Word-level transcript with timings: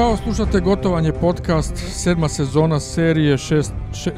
Ćao, 0.00 0.16
slušate 0.16 0.60
Gotovanje 0.60 1.12
podcast, 1.12 1.72
sedma 1.76 2.28
sezona 2.28 2.80
serije, 2.80 3.38
šest, 3.38 3.72
še, 3.92 4.12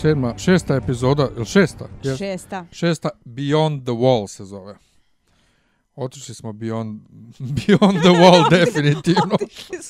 sedma, 0.00 0.38
šesta 0.38 0.76
epizoda, 0.76 1.28
ili 1.36 1.44
šesta? 1.44 1.88
Yes. 2.02 2.18
Šesta. 2.18 2.66
Šesta, 2.72 3.08
Beyond 3.24 3.82
the 3.82 3.92
Wall 3.92 4.28
se 4.28 4.44
zove. 4.44 4.76
Otišli 5.94 6.34
smo 6.34 6.52
beyond, 6.52 7.00
beyond 7.58 8.00
the 8.00 8.08
wall, 8.08 8.50
definitivno. 8.58 9.36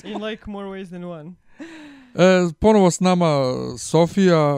In 0.05 0.23
like 0.23 0.43
more 0.47 0.69
ways 0.69 0.89
than 0.89 1.05
one. 1.05 1.35
E, 2.19 2.53
ponovo 2.59 2.91
s 2.91 3.01
nama 3.01 3.27
Sofija, 3.79 4.57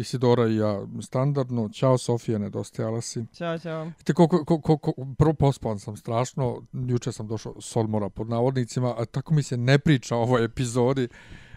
Isidora 0.00 0.48
i 0.48 0.56
ja 0.56 0.86
standardno. 1.02 1.68
Ćao 1.68 1.98
Sofija, 1.98 2.38
nedostajala 2.38 3.00
si. 3.00 3.24
Ćao, 3.34 3.58
ćao. 3.58 3.92
Te 4.04 4.14
koliko, 4.14 4.44
koliko, 4.44 4.78
koliko, 4.78 5.06
prvo 5.18 5.34
pospan 5.34 5.78
sam 5.78 5.96
strašno, 5.96 6.62
juče 6.72 7.12
sam 7.12 7.26
došao 7.26 7.60
s 7.60 7.76
odmora 7.76 8.08
pod 8.08 8.28
navodnicima, 8.28 8.94
a 8.98 9.04
tako 9.04 9.34
mi 9.34 9.42
se 9.42 9.56
ne 9.56 9.78
priča 9.78 10.16
o 10.16 10.22
ovoj 10.22 10.44
epizodi. 10.44 11.08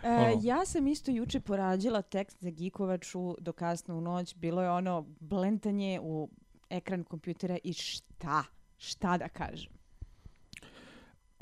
E, 0.04 0.10
ono. 0.10 0.40
Ja 0.42 0.66
sam 0.66 0.88
isto 0.88 1.12
juče 1.12 1.40
porađila 1.40 2.02
tekst 2.02 2.38
za 2.42 2.50
Gikovaču 2.50 3.36
do 3.40 3.54
kasno 3.54 3.98
u 3.98 4.02
noć. 4.02 4.36
Bilo 4.36 4.62
je 4.62 4.72
ono 4.72 5.06
blentanje 5.20 6.00
u 6.04 6.30
ekran 6.70 7.04
kompjutera 7.04 7.58
i 7.64 7.74
šta? 7.74 8.44
Šta 8.78 9.18
da 9.18 9.28
kažem? 9.28 9.83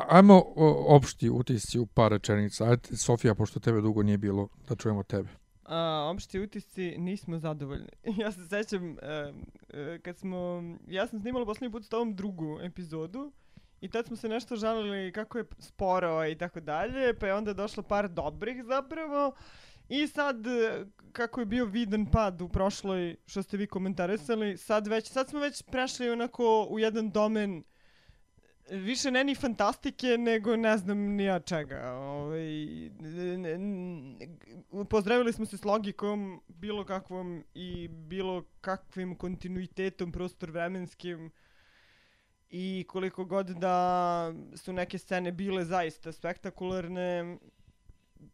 Ajmo 0.09 0.43
opšti 0.87 1.29
utisci 1.29 1.79
u 1.79 1.85
par 1.85 2.11
rečenica. 2.11 2.65
Ajde, 2.69 2.97
Sofija, 2.97 3.35
pošto 3.35 3.59
tebe 3.59 3.81
dugo 3.81 4.03
nije 4.03 4.17
bilo, 4.17 4.47
da 4.69 4.75
čujemo 4.75 5.03
tebe. 5.03 5.29
A, 5.65 6.09
opšti 6.13 6.39
utisci 6.39 6.95
nismo 6.97 7.39
zadovoljni. 7.39 7.89
Ja 8.21 8.31
se 8.31 8.47
sećam, 8.47 8.97
e, 9.01 9.33
e, 9.69 9.99
kad 10.03 10.17
smo, 10.17 10.63
ja 10.87 11.07
sam 11.07 11.19
snimala 11.19 11.45
posljednji 11.45 11.71
put 11.71 11.85
s 11.85 11.89
tobom 11.89 12.15
drugu 12.15 12.59
epizodu 12.61 13.31
i 13.81 13.89
tad 13.89 14.07
smo 14.07 14.15
se 14.15 14.29
nešto 14.29 14.55
žalili 14.55 15.11
kako 15.11 15.37
je 15.37 15.45
sporo 15.59 16.25
i 16.25 16.37
tako 16.37 16.59
dalje, 16.59 17.19
pa 17.19 17.27
je 17.27 17.33
onda 17.33 17.53
došlo 17.53 17.83
par 17.83 18.09
dobrih 18.09 18.63
zapravo. 18.63 19.33
I 19.89 20.07
sad, 20.07 20.47
e, 20.47 20.85
kako 21.11 21.39
je 21.39 21.45
bio 21.45 21.65
vidan 21.65 22.05
pad 22.05 22.41
u 22.41 22.49
prošloj, 22.49 23.15
što 23.25 23.43
ste 23.43 23.57
vi 23.57 23.67
komentarisali, 23.67 24.57
sad, 24.57 24.87
već, 24.87 25.11
sad 25.11 25.29
smo 25.29 25.39
već 25.39 25.61
prešli 25.61 26.09
onako 26.09 26.67
u 26.69 26.79
jedan 26.79 27.11
domen 27.11 27.63
više 28.71 29.11
ne 29.11 29.23
ni 29.23 29.35
fantastike, 29.35 30.17
nego 30.17 30.55
ne 30.55 30.77
znam 30.77 30.97
ni 30.97 31.23
ja 31.23 31.39
čega. 31.39 31.91
Ovaj, 31.91 32.89
pozdravili 34.89 35.33
smo 35.33 35.45
se 35.45 35.57
s 35.57 35.65
logikom, 35.65 36.41
bilo 36.47 36.85
kakvom 36.85 37.43
i 37.53 37.87
bilo 37.87 38.43
kakvim 38.61 39.15
kontinuitetom 39.15 40.11
prostor 40.11 40.51
vremenskim 40.51 41.31
i 42.49 42.85
koliko 42.87 43.25
god 43.25 43.49
da 43.49 44.33
su 44.55 44.73
neke 44.73 44.97
scene 44.97 45.31
bile 45.31 45.65
zaista 45.65 46.11
spektakularne, 46.11 47.37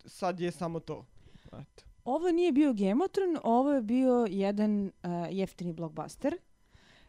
sad 0.05 0.39
je 0.39 0.51
samo 0.51 0.79
to. 0.79 1.05
Eto. 1.45 1.83
Ovo 2.03 2.31
nije 2.31 2.51
bio 2.51 2.73
Gemotron, 2.73 3.37
ovo 3.43 3.73
je 3.73 3.81
bio 3.81 4.27
jedan 4.29 4.85
uh, 4.85 4.91
jeftini 5.31 5.73
blockbuster 5.73 6.37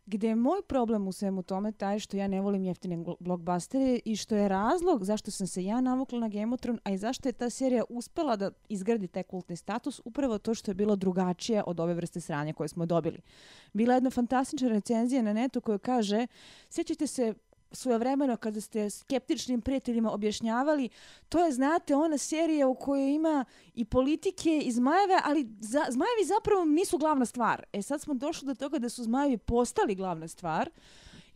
gdje 0.09 0.29
je 0.29 0.35
moj 0.35 0.63
problem 0.69 1.09
u 1.09 1.13
svemu 1.13 1.43
tome 1.43 1.73
taj 1.73 1.99
što 1.99 2.17
ja 2.17 2.29
ne 2.29 2.41
volim 2.41 2.65
jeftine 2.65 3.05
blockbustere 3.21 4.01
i 4.05 4.17
što 4.17 4.37
je 4.37 4.49
razlog 4.49 5.05
zašto 5.05 5.31
sam 5.31 5.47
se 5.47 5.65
ja 5.65 5.81
navukla 5.81 6.21
na 6.21 6.29
Game 6.29 6.55
of 6.55 6.61
Thrones, 6.61 6.81
a 6.85 6.91
i 6.91 6.99
zašto 6.99 7.29
je 7.29 7.33
ta 7.33 7.51
serija 7.51 7.85
uspela 7.89 8.37
da 8.37 8.51
izgradi 8.69 9.09
taj 9.09 9.23
kultni 9.23 9.57
status, 9.57 10.01
upravo 10.05 10.39
to 10.39 10.55
što 10.55 10.71
je 10.71 10.75
bilo 10.75 10.97
drugačije 10.97 11.63
od 11.67 11.81
ove 11.81 11.95
vrste 11.95 12.21
sranja 12.21 12.53
koje 12.53 12.69
smo 12.69 12.87
dobili. 12.87 13.21
Bila 13.73 13.95
je 13.95 13.97
jedna 13.97 14.11
fantastična 14.11 14.69
recenzija 14.69 15.23
na 15.23 15.33
netu 15.33 15.61
koja 15.61 15.79
kaže, 15.79 16.27
sjećate 16.69 17.07
se 17.07 17.35
svojevremeno 17.73 18.37
kada 18.37 18.61
ste 18.61 18.91
skeptičnim 18.91 19.61
prijateljima 19.61 20.13
objašnjavali, 20.13 20.89
to 21.29 21.45
je, 21.45 21.53
znate, 21.53 21.95
ona 21.95 22.19
serija 22.19 22.69
u 22.69 22.75
kojoj 22.75 23.15
ima 23.15 23.45
i 23.75 23.85
politike 23.85 24.59
i 24.65 24.73
zmajeve, 24.73 25.21
ali 25.25 25.49
za, 25.61 25.85
zmajevi 25.89 26.25
zapravo 26.25 26.65
nisu 26.65 26.99
glavna 26.99 27.25
stvar. 27.25 27.65
E 27.73 27.83
sad 27.83 28.01
smo 28.01 28.15
došli 28.15 28.47
do 28.47 28.55
toga 28.55 28.79
da 28.79 28.89
su 28.89 29.05
zmajevi 29.05 29.39
postali 29.39 29.95
glavna 29.95 30.29
stvar. 30.29 30.71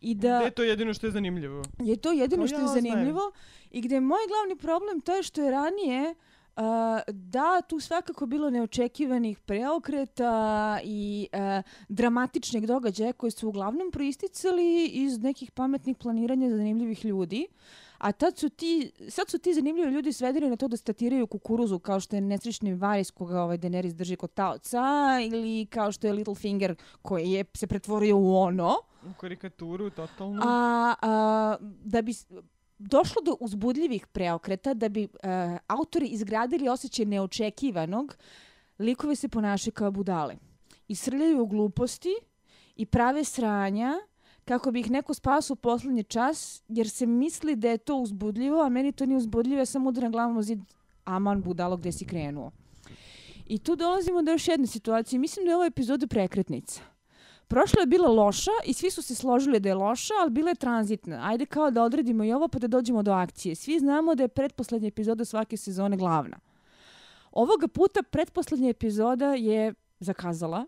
I 0.01 0.15
da, 0.15 0.41
je 0.41 0.51
to 0.51 0.63
jedino 0.63 0.95
što 0.95 1.07
je 1.07 1.11
zanimljivo. 1.11 1.63
Je 1.79 1.97
to 1.97 2.13
jedino 2.13 2.47
što 2.47 2.61
je 2.61 2.67
zanimljivo. 2.67 3.21
Znajem. 3.21 3.71
I 3.71 3.81
gdje 3.81 3.95
je 3.95 4.01
moj 4.01 4.27
glavni 4.29 4.57
problem 4.57 5.01
to 5.01 5.15
je 5.15 5.23
što 5.23 5.43
je 5.43 5.51
ranije 5.51 6.11
uh, 6.11 6.17
Uh, 6.57 6.63
da, 7.09 7.63
tu 7.69 7.81
svakako 7.81 8.27
bilo 8.27 8.51
neočekivanih 8.51 9.39
preokreta 9.39 10.79
i 10.85 11.29
uh, 11.33 11.65
dramatičnih 11.89 12.67
događaja 12.67 13.13
koji 13.13 13.31
su 13.31 13.49
uglavnom 13.49 13.91
proisticali 13.91 14.87
iz 14.87 15.19
nekih 15.19 15.51
pametnih 15.51 15.97
planiranja 15.97 16.51
zanimljivih 16.51 17.05
ljudi. 17.05 17.47
A 17.99 18.13
tad 18.13 18.39
su 18.39 18.49
ti, 18.49 18.93
sad 19.09 19.31
su 19.31 19.39
ti 19.39 19.55
zanimljivi 19.55 19.93
ljudi 19.93 20.13
svedili 20.13 20.51
na 20.51 20.57
to 20.57 20.69
da 20.69 20.77
statiraju 20.77 21.27
kukuruzu 21.27 21.79
kao 21.79 22.01
što 22.01 22.17
je 22.17 22.21
nesrećni 22.21 22.75
Varis 22.75 23.11
koga 23.11 23.43
ovaj 23.43 23.59
Daenerys 23.59 23.93
drži 23.93 24.17
kod 24.17 24.35
taoca 24.35 24.83
ili 25.27 25.67
kao 25.67 25.93
što 25.93 26.07
je 26.07 26.13
Littlefinger 26.13 26.75
koji 27.03 27.31
je 27.31 27.45
se 27.55 27.67
pretvorio 27.67 28.17
u 28.17 28.37
ono. 28.37 28.77
U 29.11 29.15
karikaturu, 29.21 29.91
totalno. 29.91 30.43
A, 30.45 30.95
a, 31.03 31.57
da 31.85 32.03
bi 32.03 32.13
došlo 32.79 33.23
do 33.23 33.37
uzbudljivih 33.41 34.07
preokreta 34.07 34.75
da 34.75 34.89
bi 34.89 35.05
uh, 35.05 35.11
autori 35.67 36.07
izgradili 36.07 36.69
osjećaj 36.69 37.07
neočekivanog, 37.07 38.17
likovi 38.79 39.17
se 39.17 39.29
ponašaju 39.29 39.73
kao 39.73 39.91
budale. 39.91 40.37
I 40.89 40.95
srljaju 40.95 41.43
u 41.43 41.47
gluposti 41.47 42.15
i 42.77 42.87
prave 42.87 43.25
sranja 43.25 43.93
kako 44.45 44.71
bi 44.71 44.81
ih 44.81 44.91
neko 44.91 45.15
spasao 45.15 45.55
u 45.55 45.57
poslednji 45.57 46.05
čas, 46.05 46.63
jer 46.69 46.91
se 46.91 47.07
misli 47.07 47.57
da 47.57 47.69
je 47.69 47.79
to 47.79 47.97
uzbudljivo, 47.97 48.63
a 48.63 48.69
meni 48.69 48.93
to 48.93 49.07
nije 49.07 49.17
uzbudljivo, 49.17 49.59
ja 49.59 49.67
sam 49.67 49.87
udaram 49.87 50.13
glavom 50.13 50.43
zid, 50.43 50.59
aman 51.05 51.43
budalo 51.43 51.77
gde 51.77 51.93
si 51.93 52.05
krenuo. 52.05 52.51
I 53.47 53.59
tu 53.59 53.77
dolazimo 53.77 54.23
do 54.23 54.31
još 54.31 54.49
jedne 54.49 54.67
situacije. 54.67 55.19
Mislim 55.19 55.45
da 55.45 55.51
je 55.51 55.57
ova 55.57 55.67
epizoda 55.67 56.07
prekretnica. 56.07 56.92
Prošla 57.53 57.81
je 57.81 57.87
bila 57.87 58.09
loša 58.09 58.51
i 58.65 58.73
svi 58.73 58.91
su 58.91 59.03
se 59.03 59.15
složili 59.15 59.61
da 59.61 59.69
je 59.69 59.75
loša, 59.75 60.15
ali 60.23 60.31
bila 60.31 60.49
je 60.49 60.55
tranzitna. 60.55 61.21
Ajde 61.23 61.47
kao 61.47 61.71
da 61.71 61.83
odredimo 61.83 62.25
i 62.25 62.33
ovo 62.33 62.49
pa 62.49 62.59
da 62.59 62.67
dođemo 62.67 63.03
do 63.03 63.13
akcije. 63.13 63.55
Svi 63.55 63.79
znamo 63.79 64.15
da 64.15 64.23
je 64.23 64.29
pretposlednja 64.29 64.89
epizoda 64.89 65.25
svake 65.25 65.57
sezone 65.57 65.97
glavna. 65.97 66.39
Ovoga 67.33 67.69
puta 67.69 68.03
pretposlednja 68.03 68.69
epizoda 68.69 69.35
je 69.35 69.75
zakazala 70.01 70.67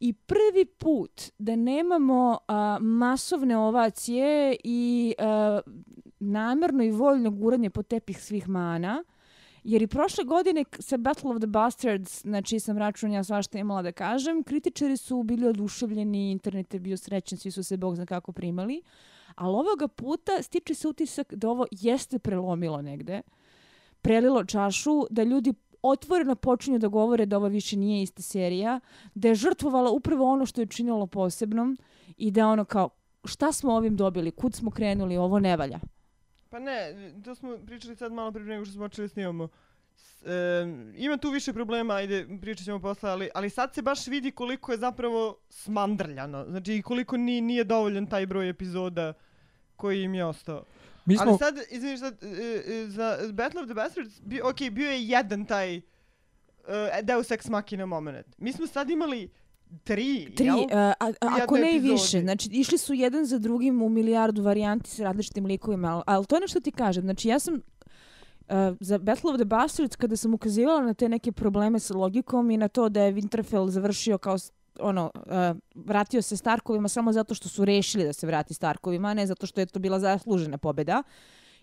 i 0.00 0.12
prvi 0.12 0.64
put 0.78 1.22
da 1.38 1.56
nemamo 1.56 2.38
a, 2.48 2.78
masovne 2.80 3.56
ovacije 3.56 4.56
i 4.64 5.14
a, 5.18 5.60
namjerno 6.20 6.82
i 6.82 6.90
voljno 6.90 7.30
guranje 7.30 7.70
po 7.70 7.82
tepih 7.82 8.22
svih 8.22 8.48
mana, 8.48 9.04
Jer 9.64 9.82
i 9.82 9.86
prošle 9.86 10.24
godine 10.24 10.64
sa 10.78 10.96
Battle 10.96 11.30
of 11.30 11.38
the 11.38 11.46
Bastards, 11.46 12.22
znači 12.22 12.60
sam 12.60 12.78
račun 12.78 13.12
ja 13.12 13.24
svašta 13.24 13.58
imala 13.58 13.82
da 13.82 13.92
kažem, 13.92 14.42
kritičari 14.42 14.96
su 14.96 15.22
bili 15.22 15.46
oduševljeni, 15.46 16.30
internet 16.30 16.74
je 16.74 16.80
bio 16.80 16.96
srećen, 16.96 17.38
svi 17.38 17.50
su 17.50 17.62
se 17.62 17.76
bog 17.76 17.96
zna 17.96 18.06
kako 18.06 18.32
primali. 18.32 18.82
Ali 19.34 19.54
ovoga 19.54 19.88
puta 19.88 20.42
stiče 20.42 20.74
se 20.74 20.88
utisak 20.88 21.34
da 21.34 21.48
ovo 21.48 21.66
jeste 21.70 22.18
prelomilo 22.18 22.82
negde, 22.82 23.22
prelilo 24.02 24.44
čašu, 24.44 25.06
da 25.10 25.22
ljudi 25.22 25.54
otvoreno 25.82 26.34
počinju 26.34 26.78
da 26.78 26.88
govore 26.88 27.26
da 27.26 27.36
ovo 27.36 27.48
više 27.48 27.76
nije 27.76 28.02
ista 28.02 28.22
serija, 28.22 28.80
da 29.14 29.28
je 29.28 29.34
žrtvovala 29.34 29.90
upravo 29.90 30.32
ono 30.32 30.46
što 30.46 30.60
je 30.60 30.66
činilo 30.66 31.06
posebnom 31.06 31.78
i 32.16 32.30
da 32.30 32.48
ono 32.48 32.64
kao 32.64 32.88
šta 33.24 33.52
smo 33.52 33.72
ovim 33.72 33.96
dobili, 33.96 34.30
kud 34.30 34.54
smo 34.54 34.70
krenuli, 34.70 35.16
ovo 35.16 35.38
ne 35.38 35.56
valja. 35.56 35.80
Pa 36.52 36.58
ne, 36.58 36.94
to 37.24 37.34
smo 37.34 37.58
pričali 37.66 37.96
sad 37.96 38.12
malo 38.12 38.32
prije 38.32 38.46
nego 38.46 38.64
što 38.64 38.72
smo 38.72 38.84
počeli 38.84 39.08
snimamo. 39.08 39.48
E, 40.24 40.64
ima 40.96 41.16
tu 41.16 41.30
više 41.30 41.52
problema, 41.52 41.94
ajde, 41.94 42.26
pričat 42.40 42.64
ćemo 42.64 42.80
posle, 42.80 43.10
ali, 43.10 43.28
ali 43.34 43.50
sad 43.50 43.74
se 43.74 43.82
baš 43.82 44.06
vidi 44.06 44.30
koliko 44.30 44.72
je 44.72 44.78
zapravo 44.78 45.38
smandrljano. 45.48 46.44
Znači, 46.48 46.82
koliko 46.82 47.16
ni, 47.16 47.40
nije 47.40 47.64
dovoljan 47.64 48.06
taj 48.06 48.26
broj 48.26 48.48
epizoda 48.48 49.12
koji 49.76 50.02
im 50.02 50.14
je 50.14 50.24
ostao. 50.24 50.64
Mi 51.04 51.16
smo... 51.16 51.26
Ali 51.28 51.38
sad, 51.38 51.54
izviniš, 51.70 52.00
sad, 52.00 52.22
e, 52.22 52.62
e, 52.66 52.86
za 52.88 53.18
Battle 53.32 53.60
of 53.60 53.66
the 53.66 53.74
Bastards, 53.74 54.20
bi, 54.20 54.40
ok, 54.40 54.70
bio 54.72 54.90
je 54.90 55.08
jedan 55.08 55.44
taj 55.44 55.76
uh, 55.76 55.82
Deus 57.02 57.30
Ex 57.30 57.48
Machina 57.48 57.86
moment. 57.86 58.26
Mi 58.38 58.52
smo 58.52 58.66
sad 58.66 58.90
imali 58.90 59.30
tri, 59.84 60.32
tri 60.36 60.46
jel? 60.46 60.58
A, 60.72 60.92
a, 61.00 61.12
ako 61.20 61.56
ne 61.56 61.76
i 61.76 61.78
više. 61.78 62.20
Znači, 62.20 62.48
išli 62.52 62.78
su 62.78 62.94
jedan 62.94 63.24
za 63.24 63.38
drugim 63.38 63.82
u 63.82 63.88
milijardu 63.88 64.42
varijanti 64.42 64.90
s 64.90 65.00
različitim 65.00 65.46
likovima, 65.46 65.88
ali, 65.88 66.02
ali 66.06 66.26
to 66.26 66.36
je 66.36 66.40
nešto 66.40 66.60
ti 66.60 66.72
kažem. 66.72 67.02
Znači, 67.02 67.28
ja 67.28 67.38
sam 67.38 67.54
uh, 67.54 67.60
za 68.80 68.98
Battle 68.98 69.30
of 69.30 69.36
the 69.36 69.44
Bastards, 69.44 69.96
kada 69.96 70.16
sam 70.16 70.34
ukazivala 70.34 70.82
na 70.82 70.94
te 70.94 71.08
neke 71.08 71.32
probleme 71.32 71.78
sa 71.78 71.94
logikom 71.94 72.50
i 72.50 72.56
na 72.56 72.68
to 72.68 72.88
da 72.88 73.02
je 73.02 73.14
Winterfell 73.14 73.68
završio 73.68 74.18
kao 74.18 74.36
ono, 74.80 75.10
uh, 75.14 75.22
vratio 75.74 76.22
se 76.22 76.36
Starkovima 76.36 76.88
samo 76.88 77.12
zato 77.12 77.34
što 77.34 77.48
su 77.48 77.64
rešili 77.64 78.04
da 78.04 78.12
se 78.12 78.26
vrati 78.26 78.54
Starkovima, 78.54 79.08
a 79.08 79.14
ne 79.14 79.26
zato 79.26 79.46
što 79.46 79.60
je 79.60 79.66
to 79.66 79.78
bila 79.78 80.00
zaslužena 80.00 80.58
pobjeda. 80.58 81.02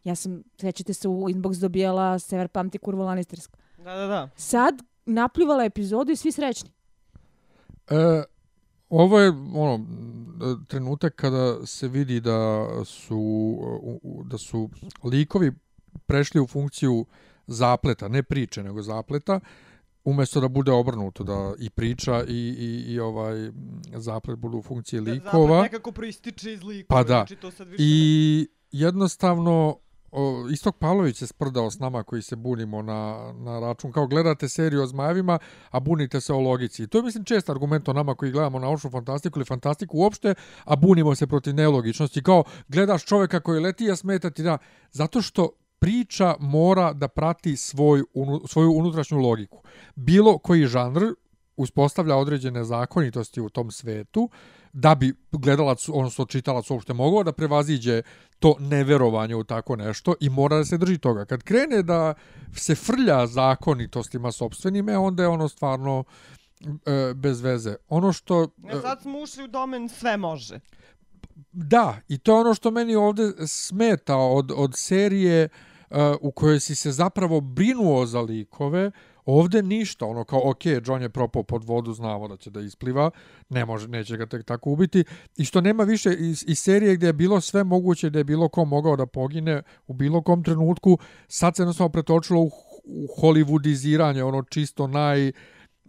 Ja 0.04 0.16
sam, 0.16 0.44
sećate 0.62 0.94
se, 0.94 1.08
u 1.08 1.30
inbox 1.30 1.60
dobijala 1.60 2.20
Sever 2.20 2.48
pamti 2.48 2.78
kurvo 2.78 3.06
Lannisterska. 3.06 3.58
Da, 3.78 3.96
da, 3.96 4.08
da. 4.08 4.30
Sad 4.36 4.82
napljivala 5.06 5.64
epizodu 5.64 6.12
i 6.12 6.16
svi 6.16 6.32
srećni. 6.32 6.70
E, 7.90 8.24
ovo 8.90 9.20
je 9.20 9.30
ono 9.54 9.86
trenutak 10.68 11.16
kada 11.16 11.66
se 11.66 11.88
vidi 11.88 12.20
da 12.20 12.68
su 12.86 13.58
da 14.26 14.38
su 14.38 14.70
likovi 15.04 15.52
prešli 16.06 16.42
u 16.42 16.48
funkciju 16.48 17.06
zapleta, 17.48 18.08
ne 18.08 18.24
priče, 18.24 18.64
nego 18.64 18.82
zapleta, 18.82 19.40
umjesto 20.04 20.42
da 20.42 20.48
bude 20.48 20.72
obrnuto, 20.72 21.24
da 21.24 21.54
i 21.60 21.70
priča 21.70 22.24
i, 22.28 22.34
i, 22.34 22.94
i 22.94 23.00
ovaj 23.00 23.52
zaplet 23.96 24.40
budu 24.40 24.58
u 24.58 24.62
funkciji 24.62 25.00
likova. 25.00 25.48
Da, 25.48 25.54
zaplet 25.54 25.72
nekako 25.72 25.92
proističe 25.92 26.54
iz 26.54 26.64
likova. 26.64 27.04
Pa 27.04 27.08
da. 27.08 27.18
Znači 27.18 27.36
to 27.36 27.52
sad 27.52 27.68
više 27.68 27.84
I 27.84 28.48
jednostavno, 28.72 29.78
o, 30.12 30.48
Istok 30.52 30.76
Pavlović 30.78 31.18
se 31.18 31.28
sprdao 31.28 31.72
s 31.72 31.80
nama 31.80 32.04
koji 32.04 32.22
se 32.22 32.36
bunimo 32.36 32.82
na, 32.82 33.34
na 33.34 33.60
račun. 33.60 33.92
Kao 33.92 34.08
gledate 34.08 34.50
seriju 34.50 34.82
o 34.82 34.88
zmajevima, 34.88 35.40
a 35.70 35.80
bunite 35.80 36.22
se 36.22 36.34
o 36.34 36.40
logici. 36.40 36.88
To 36.88 36.98
je 36.98 37.04
mislim 37.04 37.24
čest 37.24 37.50
argument 37.50 37.90
o 37.90 37.94
nama 37.94 38.16
koji 38.16 38.32
gledamo 38.32 38.60
naučnu 38.60 38.90
fantastiku 38.90 39.40
ili 39.40 39.46
fantastiku 39.46 39.98
uopšte, 39.98 40.34
a 40.64 40.76
bunimo 40.76 41.16
se 41.16 41.28
protiv 41.28 41.56
nelogičnosti. 41.56 42.24
Kao 42.24 42.44
gledaš 42.68 43.06
čoveka 43.06 43.40
koji 43.40 43.60
leti, 43.62 43.92
a 43.92 43.96
smeta 43.96 44.30
ti 44.30 44.44
da... 44.44 44.58
Zato 44.92 45.22
što 45.22 45.50
priča 45.80 46.36
mora 46.40 46.94
da 46.94 47.08
prati 47.08 47.56
svoj, 47.58 48.04
unu, 48.14 48.42
svoju 48.48 48.72
unutrašnju 48.72 49.18
logiku. 49.18 49.62
Bilo 49.96 50.38
koji 50.38 50.66
žanr 50.66 51.02
uspostavlja 51.58 52.16
određene 52.16 52.64
zakonitosti 52.64 53.42
u 53.42 53.50
tom 53.50 53.72
svetu 53.72 54.30
da 54.74 54.96
bi 54.96 55.14
gledalac, 55.32 55.90
odnosno 55.90 56.26
čitalac 56.26 56.70
uopšte 56.70 56.94
mogao 56.94 57.24
da 57.24 57.32
prevaziđe 57.32 58.02
to 58.40 58.56
neverovanje 58.60 59.36
u 59.36 59.44
tako 59.44 59.76
nešto 59.76 60.16
i 60.20 60.30
mora 60.30 60.58
da 60.58 60.66
se 60.66 60.78
drži 60.78 60.98
toga. 60.98 61.26
Kad 61.26 61.44
krene 61.44 61.84
da 61.84 62.14
se 62.54 62.76
frlja 62.76 63.28
zakonitostima 63.28 64.32
sobstvenime, 64.32 64.98
onda 64.98 65.24
je 65.24 65.30
ono 65.30 65.48
stvarno 65.48 66.04
e, 66.62 67.14
bez 67.14 67.42
veze. 67.42 67.76
Ono 67.88 68.14
što... 68.14 68.44
E, 68.44 68.82
sad 68.82 69.02
smo 69.02 69.20
ušli 69.20 69.44
u 69.44 69.48
domen 69.48 69.90
sve 69.90 70.18
može. 70.18 70.60
Da, 71.52 71.98
i 72.08 72.18
to 72.18 72.32
je 72.32 72.40
ono 72.40 72.54
što 72.54 72.72
meni 72.72 72.96
ovde 72.96 73.32
smeta 73.48 74.18
od, 74.18 74.52
od 74.56 74.72
serije 74.76 75.46
uh, 75.46 75.52
uh, 75.90 75.98
u 76.22 76.32
kojoj 76.32 76.60
si 76.60 76.76
se 76.76 76.92
zapravo 76.92 77.42
brinuo 77.42 78.06
za 78.06 78.22
likove, 78.22 78.92
ovde 79.30 79.64
ništa, 79.64 80.06
ono 80.06 80.24
kao, 80.24 80.50
ok, 80.50 80.66
John 80.86 81.02
je 81.02 81.10
propao 81.10 81.44
pod 81.44 81.64
vodu, 81.64 81.94
znamo 81.94 82.28
da 82.28 82.38
će 82.38 82.50
da 82.50 82.62
ispliva, 82.62 83.12
ne 83.50 83.66
može, 83.66 83.88
neće 83.88 84.18
ga 84.18 84.26
tek 84.26 84.46
tako 84.46 84.72
ubiti, 84.72 85.04
i 85.38 85.46
što 85.46 85.62
nema 85.62 85.84
više 85.84 86.14
iz, 86.14 86.44
iz 86.48 86.60
serije 86.60 86.96
gdje 86.96 87.08
je 87.08 87.14
bilo 87.14 87.42
sve 87.42 87.64
moguće, 87.64 88.10
da 88.10 88.20
je 88.20 88.24
bilo 88.24 88.50
ko 88.50 88.66
mogao 88.66 88.96
da 88.96 89.06
pogine 89.06 89.62
u 89.88 89.94
bilo 89.94 90.22
kom 90.22 90.44
trenutku, 90.44 90.98
sad 91.28 91.56
se 91.56 91.62
jednostavno 91.62 91.90
pretočilo 91.90 92.42
u, 92.42 92.52
u 92.86 93.08
hollywoodiziranje, 93.22 94.24
ono 94.24 94.44
čisto 94.44 94.88
naj 94.88 95.32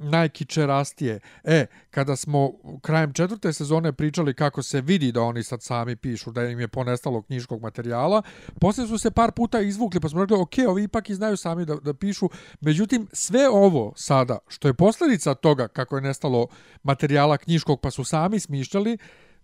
najkičerastije. 0.00 1.20
E, 1.44 1.67
kada 1.91 2.17
smo 2.17 2.52
krajem 2.82 3.12
četvrte 3.12 3.52
sezone 3.52 3.93
pričali 3.93 4.35
kako 4.35 4.62
se 4.62 4.81
vidi 4.81 5.12
da 5.12 5.23
oni 5.23 5.43
sad 5.43 5.62
sami 5.62 5.97
pišu, 5.97 6.31
da 6.32 6.44
im 6.44 6.61
je 6.61 6.69
ponestalo 6.69 7.23
knjiškog 7.23 7.62
materijala, 7.62 8.23
poslije 8.61 8.88
su 8.88 8.99
se 8.99 9.11
par 9.11 9.32
puta 9.32 9.61
izvukli, 9.61 10.00
pa 10.00 10.08
smo 10.08 10.20
rekli, 10.20 10.37
ok, 10.37 10.55
ovi 10.69 10.82
ipak 10.82 11.11
i 11.11 11.14
znaju 11.14 11.37
sami 11.37 11.64
da, 11.64 11.75
da 11.75 11.94
pišu. 11.94 12.29
Međutim, 12.61 13.08
sve 13.12 13.49
ovo 13.49 13.93
sada, 13.97 14.38
što 14.49 14.69
je 14.69 14.75
posljedica 14.75 15.35
toga 15.35 15.69
kako 15.69 15.97
je 15.97 16.03
nestalo 16.03 16.46
materijala 16.82 17.37
knjiškog, 17.37 17.81
pa 17.81 17.91
su 17.91 18.05
sami 18.05 18.41
smišljali, 18.41 18.99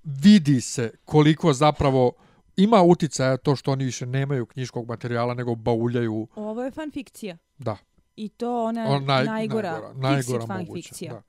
vidi 0.04 0.60
se 0.60 0.90
koliko 1.04 1.52
zapravo 1.52 2.12
ima 2.56 2.82
uticaja 2.82 3.36
to 3.36 3.56
što 3.56 3.72
oni 3.72 3.84
više 3.84 4.06
nemaju 4.06 4.46
knjiškog 4.46 4.88
materijala, 4.88 5.34
nego 5.34 5.54
bauljaju. 5.54 6.28
Ovo 6.34 6.62
je 6.64 6.70
fan 6.70 6.90
fikcija. 6.90 7.36
Da. 7.58 7.76
I 8.16 8.28
to 8.28 8.64
ona 8.64 8.88
on 8.88 9.04
naj, 9.04 9.24
najgora, 9.24 9.70
najgora, 9.70 9.94
najgora 9.98 10.46
fan 10.46 10.58
moguće, 10.58 10.88
fikcija. 10.88 11.12
Da. 11.12 11.22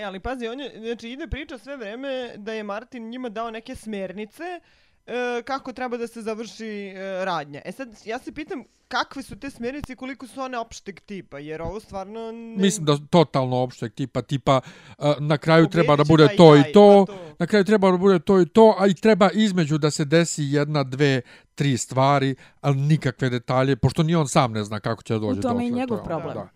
E, 0.00 0.02
ali 0.02 0.20
pazi, 0.20 0.46
on 0.46 0.60
je, 0.60 0.80
znači 0.80 1.10
ide 1.10 1.26
priča 1.26 1.58
sve 1.58 1.76
vreme 1.76 2.32
da 2.36 2.52
je 2.52 2.62
Martin 2.62 3.08
njima 3.08 3.28
dao 3.28 3.50
neke 3.50 3.74
smjernice 3.74 4.60
e, 5.06 5.42
kako 5.44 5.72
treba 5.72 5.96
da 5.96 6.06
se 6.06 6.22
završi 6.22 6.66
e, 6.66 7.24
radnja. 7.24 7.60
E 7.64 7.72
sad, 7.72 7.88
ja 8.04 8.18
se 8.18 8.32
pitam 8.32 8.64
kakve 8.88 9.22
su 9.22 9.36
te 9.38 9.50
smjernice 9.50 9.92
i 9.92 9.96
koliko 9.96 10.26
su 10.26 10.40
one 10.40 10.58
opšteg 10.58 11.00
tipa, 11.00 11.38
jer 11.38 11.62
ovo 11.62 11.80
stvarno... 11.80 12.32
Ne... 12.32 12.56
Mislim 12.56 12.86
da 12.86 12.98
totalno 13.10 13.56
opšteg 13.56 13.94
tipa, 13.94 14.22
tipa 14.22 14.60
uh, 14.98 15.04
na 15.18 15.38
kraju 15.38 15.64
Ubijeć 15.64 15.72
treba 15.72 15.96
da 15.96 16.04
bude 16.04 16.28
to 16.36 16.56
i 16.56 16.62
to, 16.72 17.04
pa 17.08 17.12
to, 17.12 17.34
na 17.38 17.46
kraju 17.46 17.64
treba 17.64 17.90
da 17.90 17.96
bude 17.96 18.18
to 18.18 18.40
i 18.40 18.46
to, 18.46 18.76
a 18.78 18.86
i 18.86 18.94
treba 18.94 19.30
između 19.30 19.78
da 19.78 19.90
se 19.90 20.04
desi 20.04 20.42
jedna, 20.44 20.82
dve, 20.84 21.20
tri 21.54 21.76
stvari, 21.76 22.34
ali 22.60 22.76
nikakve 22.76 23.30
detalje, 23.30 23.76
pošto 23.76 24.02
ni 24.02 24.14
on 24.14 24.28
sam 24.28 24.52
ne 24.52 24.64
zna 24.64 24.80
kako 24.80 25.02
će 25.02 25.14
dođe 25.14 25.40
do 25.40 25.42
toga. 25.42 25.54
U 25.54 25.58
tome 25.58 25.68
i 25.68 25.70
njegov 25.70 26.04
problem. 26.04 26.34
Da. 26.34 26.48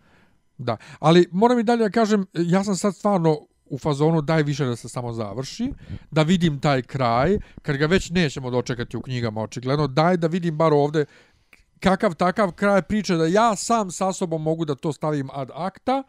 da, 0.58 0.76
ali 0.98 1.26
moram 1.32 1.58
i 1.58 1.62
dalje 1.62 1.82
da 1.82 1.90
kažem, 1.90 2.26
ja 2.34 2.64
sam 2.64 2.76
sad 2.76 2.96
stvarno 2.96 3.46
u 3.70 3.78
fazonu 3.78 4.20
daj 4.20 4.42
više 4.42 4.64
da 4.64 4.76
se 4.76 4.88
samo 4.88 5.12
završi, 5.12 5.72
da 6.10 6.22
vidim 6.22 6.60
taj 6.60 6.82
kraj, 6.82 7.38
kad 7.62 7.76
ga 7.76 7.86
već 7.86 8.10
nećemo 8.10 8.50
dočekati 8.50 8.96
u 8.96 9.02
knjigama 9.02 9.42
očigledno, 9.42 9.86
daj 9.86 10.16
da 10.16 10.26
vidim 10.26 10.56
bar 10.56 10.72
ovde 10.72 11.04
kakav 11.80 12.14
takav 12.14 12.52
kraj 12.52 12.82
priče 12.82 13.14
da 13.14 13.26
ja 13.26 13.56
sam 13.56 13.90
sa 13.90 14.12
sobom 14.12 14.42
mogu 14.42 14.64
da 14.64 14.74
to 14.74 14.92
stavim 14.92 15.28
ad 15.32 15.50
acta, 15.54 16.02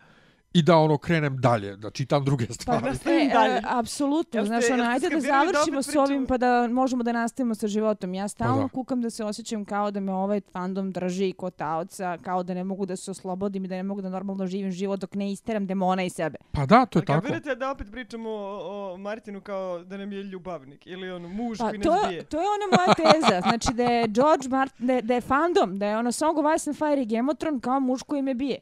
i 0.53 0.61
da 0.61 0.77
ono 0.77 0.97
krenem 0.97 1.37
dalje, 1.41 1.75
da 1.75 1.89
čitam 1.89 2.25
druge 2.25 2.47
pa 2.47 2.53
stvari. 2.53 2.83
Pa 2.83 3.09
da 3.09 3.11
e, 3.21 3.29
dalje. 3.33 3.61
apsolutno, 3.65 4.45
znaš, 4.45 4.63
ono, 4.71 4.83
ajde 4.83 5.09
da 5.09 5.19
završimo 5.19 5.81
s 5.81 5.95
ovim 5.95 6.25
pa 6.25 6.37
da 6.37 6.67
možemo 6.67 7.03
da 7.03 7.11
nastavimo 7.11 7.55
sa 7.55 7.67
životom. 7.67 8.13
Ja 8.13 8.27
stalno 8.27 8.67
pa 8.67 8.73
kukam 8.73 9.01
da 9.01 9.09
se 9.09 9.23
osjećam 9.23 9.65
kao 9.65 9.91
da 9.91 9.99
me 9.99 10.13
ovaj 10.13 10.41
fandom 10.51 10.91
drži 10.91 11.33
kod 11.33 11.55
taoca, 11.55 12.17
kao 12.21 12.43
da 12.43 12.53
ne 12.53 12.63
mogu 12.63 12.85
da 12.85 12.95
se 12.95 13.11
oslobodim 13.11 13.65
i 13.65 13.67
da 13.67 13.75
ne 13.75 13.83
mogu 13.83 14.01
da 14.01 14.09
normalno 14.09 14.47
živim 14.47 14.71
život 14.71 14.99
dok 14.99 15.15
ne 15.15 15.31
isteram 15.31 15.65
demona 15.67 16.03
iz 16.03 16.13
sebe. 16.13 16.37
Pa 16.51 16.65
da, 16.65 16.85
to 16.85 16.99
je 16.99 17.05
tako. 17.05 17.21
Kad 17.21 17.31
vidite 17.31 17.55
da 17.55 17.71
opet 17.71 17.91
pričamo 17.91 18.29
o, 18.29 18.93
o 18.93 18.97
Martinu 18.97 19.41
kao 19.41 19.83
da 19.83 19.97
nam 19.97 20.11
je 20.11 20.23
ljubavnik 20.23 20.87
ili 20.87 21.11
on 21.11 21.21
muž 21.21 21.57
pa, 21.57 21.69
koji 21.69 21.81
to, 21.81 21.95
nas 21.95 22.07
bije. 22.09 22.23
To 22.23 22.37
je 22.37 22.45
ona 22.47 22.77
moja 22.77 22.93
teza, 22.95 23.41
znači 23.41 23.73
da 23.73 23.83
je 23.83 24.07
George 24.07 24.47
Martin, 24.49 24.87
da, 24.87 25.01
da 25.01 25.13
je 25.13 25.21
fandom, 25.21 25.79
da 25.79 25.85
je 25.85 25.97
ono 25.97 26.11
Song 26.11 26.37
of 26.37 26.45
Ice 26.55 26.69
and 26.69 26.77
Fire 26.77 27.01
i 27.01 27.05
Gemotron 27.05 27.59
kao 27.59 27.79
muž 27.79 28.01
koji 28.01 28.21
me 28.21 28.33
bije. 28.33 28.59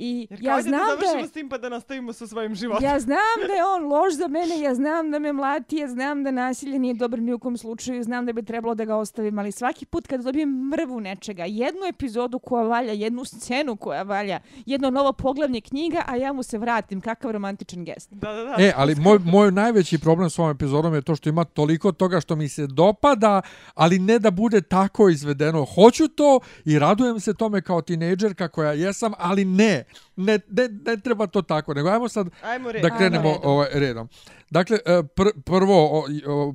I 0.00 0.26
Jer 0.30 0.42
ja 0.42 0.62
znam 0.62 0.80
da 0.80 0.86
završimo 0.86 1.22
da 1.22 1.28
s 1.28 1.32
tim 1.32 1.48
pa 1.48 1.58
da 1.58 1.68
nastavimo 1.68 2.12
sa 2.12 2.26
svojim 2.26 2.54
životom. 2.54 2.84
Ja 2.84 3.00
znam 3.00 3.38
da 3.48 3.52
je 3.52 3.64
on 3.64 3.92
loš 3.92 4.14
za 4.14 4.28
mene, 4.28 4.60
ja 4.60 4.74
znam 4.74 5.10
da 5.10 5.18
me 5.18 5.32
mlati, 5.32 5.76
ja 5.76 5.88
znam 5.88 6.24
da 6.24 6.30
nasilje 6.30 6.78
nije 6.78 6.94
dobro 6.94 7.20
ni 7.20 7.32
u 7.32 7.38
kom 7.38 7.56
slučaju, 7.56 8.02
znam 8.02 8.26
da 8.26 8.32
bi 8.32 8.42
trebalo 8.42 8.74
da 8.74 8.84
ga 8.84 8.96
ostavim, 8.96 9.38
ali 9.38 9.52
svaki 9.52 9.86
put 9.86 10.06
kad 10.06 10.22
dobijem 10.22 10.68
mrvu 10.68 11.00
nečega, 11.00 11.44
jednu 11.44 11.80
epizodu 11.88 12.38
koja 12.38 12.62
valja, 12.62 12.92
jednu 12.92 13.24
scenu 13.24 13.76
koja 13.76 14.02
valja, 14.02 14.40
jedno 14.66 14.90
novo 14.90 15.12
poglavnje 15.12 15.60
knjiga, 15.60 16.02
a 16.06 16.16
ja 16.16 16.32
mu 16.32 16.42
se 16.42 16.58
vratim, 16.58 17.00
kakav 17.00 17.30
romantičan 17.30 17.84
gest. 17.84 18.12
Da, 18.12 18.32
da, 18.32 18.44
da. 18.44 18.54
E, 18.58 18.72
ali 18.76 18.94
moj, 18.94 19.18
moj 19.18 19.52
najveći 19.52 19.98
problem 19.98 20.30
s 20.30 20.38
ovom 20.38 20.50
epizodom 20.50 20.94
je 20.94 21.02
to 21.02 21.16
što 21.16 21.28
ima 21.28 21.44
toliko 21.44 21.92
toga 21.92 22.20
što 22.20 22.36
mi 22.36 22.48
se 22.48 22.66
dopada, 22.66 23.42
ali 23.74 23.98
ne 23.98 24.18
da 24.18 24.30
bude 24.30 24.60
tako 24.60 25.08
izvedeno. 25.08 25.64
Hoću 25.64 26.08
to 26.08 26.40
i 26.64 26.78
radujem 26.78 27.20
se 27.20 27.34
tome 27.34 27.62
kao 27.62 27.82
tinejdžerka 27.82 28.48
koja 28.48 28.72
jesam, 28.72 29.12
ali 29.18 29.44
ne 29.44 29.87
ne, 30.16 30.38
ne, 30.48 30.68
ne 30.68 30.96
treba 30.96 31.26
to 31.26 31.42
tako, 31.42 31.74
nego 31.74 31.88
ajmo 31.88 32.08
sad 32.08 32.28
ajmo 32.42 32.72
red. 32.72 32.82
da 32.82 32.96
krenemo 32.96 33.28
redom. 33.28 33.50
Ovaj, 33.50 33.68
redom. 33.72 34.08
Dakle, 34.50 34.78
e, 34.86 35.02
pr 35.16 35.28
prvo, 35.44 36.04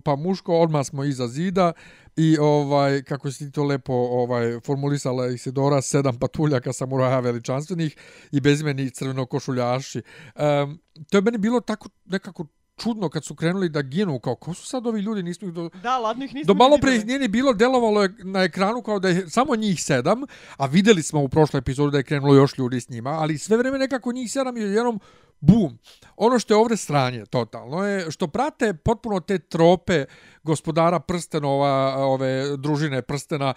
pa 0.04 0.16
muško, 0.16 0.60
odmah 0.60 0.86
smo 0.86 1.04
iza 1.04 1.28
zida 1.28 1.74
i 2.16 2.38
ovaj 2.38 3.04
kako 3.04 3.32
si 3.32 3.52
to 3.52 3.64
lepo 3.64 3.94
ovaj 3.94 4.60
formulisala 4.60 5.28
Isidora 5.28 5.82
sedam 5.82 6.20
patuljaka 6.20 6.74
samuraja 6.74 7.20
veličanstvenih 7.20 7.96
i 8.32 8.42
bezimeni 8.42 8.90
crvenokošuljaši. 8.90 10.02
Um, 10.36 10.80
to 11.10 11.18
je 11.18 11.22
meni 11.22 11.38
bilo 11.38 11.60
tako 11.60 11.90
nekako 12.06 12.46
čudno 12.78 13.10
kad 13.10 13.26
su 13.26 13.36
krenuli 13.36 13.70
da 13.70 13.82
ginu, 13.82 14.20
kao 14.20 14.36
ko 14.36 14.54
su 14.54 14.66
sad 14.66 14.88
ovi 14.88 15.02
ljudi, 15.02 15.24
nismo 15.24 15.48
ih 15.48 15.54
do... 15.54 15.70
Da, 15.84 15.98
ladno 15.98 16.26
ih 16.26 16.34
nismo 16.34 16.54
Do 16.54 16.58
malo 16.58 16.78
pre 16.82 16.98
njeni 16.98 17.28
bilo, 17.28 17.54
delovalo 17.54 18.04
je 18.04 18.14
na 18.24 18.44
ekranu 18.44 18.82
kao 18.82 19.00
da 19.00 19.10
je 19.10 19.30
samo 19.30 19.56
njih 19.56 19.84
sedam, 19.84 20.22
a 20.58 20.66
videli 20.66 21.04
smo 21.04 21.22
u 21.22 21.30
prošloj 21.30 21.60
epizodu 21.60 21.92
da 21.92 21.98
je 21.98 22.04
krenulo 22.04 22.36
još 22.36 22.58
ljudi 22.58 22.82
s 22.82 22.90
njima, 22.90 23.10
ali 23.10 23.38
sve 23.38 23.58
vreme 23.58 23.78
nekako 23.78 24.12
njih 24.12 24.32
sedam 24.32 24.58
je 24.58 24.64
jednom 24.64 25.00
bum. 25.40 25.78
Ono 26.18 26.40
što 26.40 26.54
je 26.54 26.58
ovdje 26.58 26.78
stranje, 26.78 27.26
totalno, 27.26 27.86
je 27.86 28.12
što 28.12 28.28
prate 28.28 28.74
potpuno 28.74 29.20
te 29.20 29.40
trope 29.40 30.06
gospodara 30.44 31.00
prstenova, 31.00 31.96
ove 31.98 32.58
družine 32.58 33.02
prstena, 33.02 33.54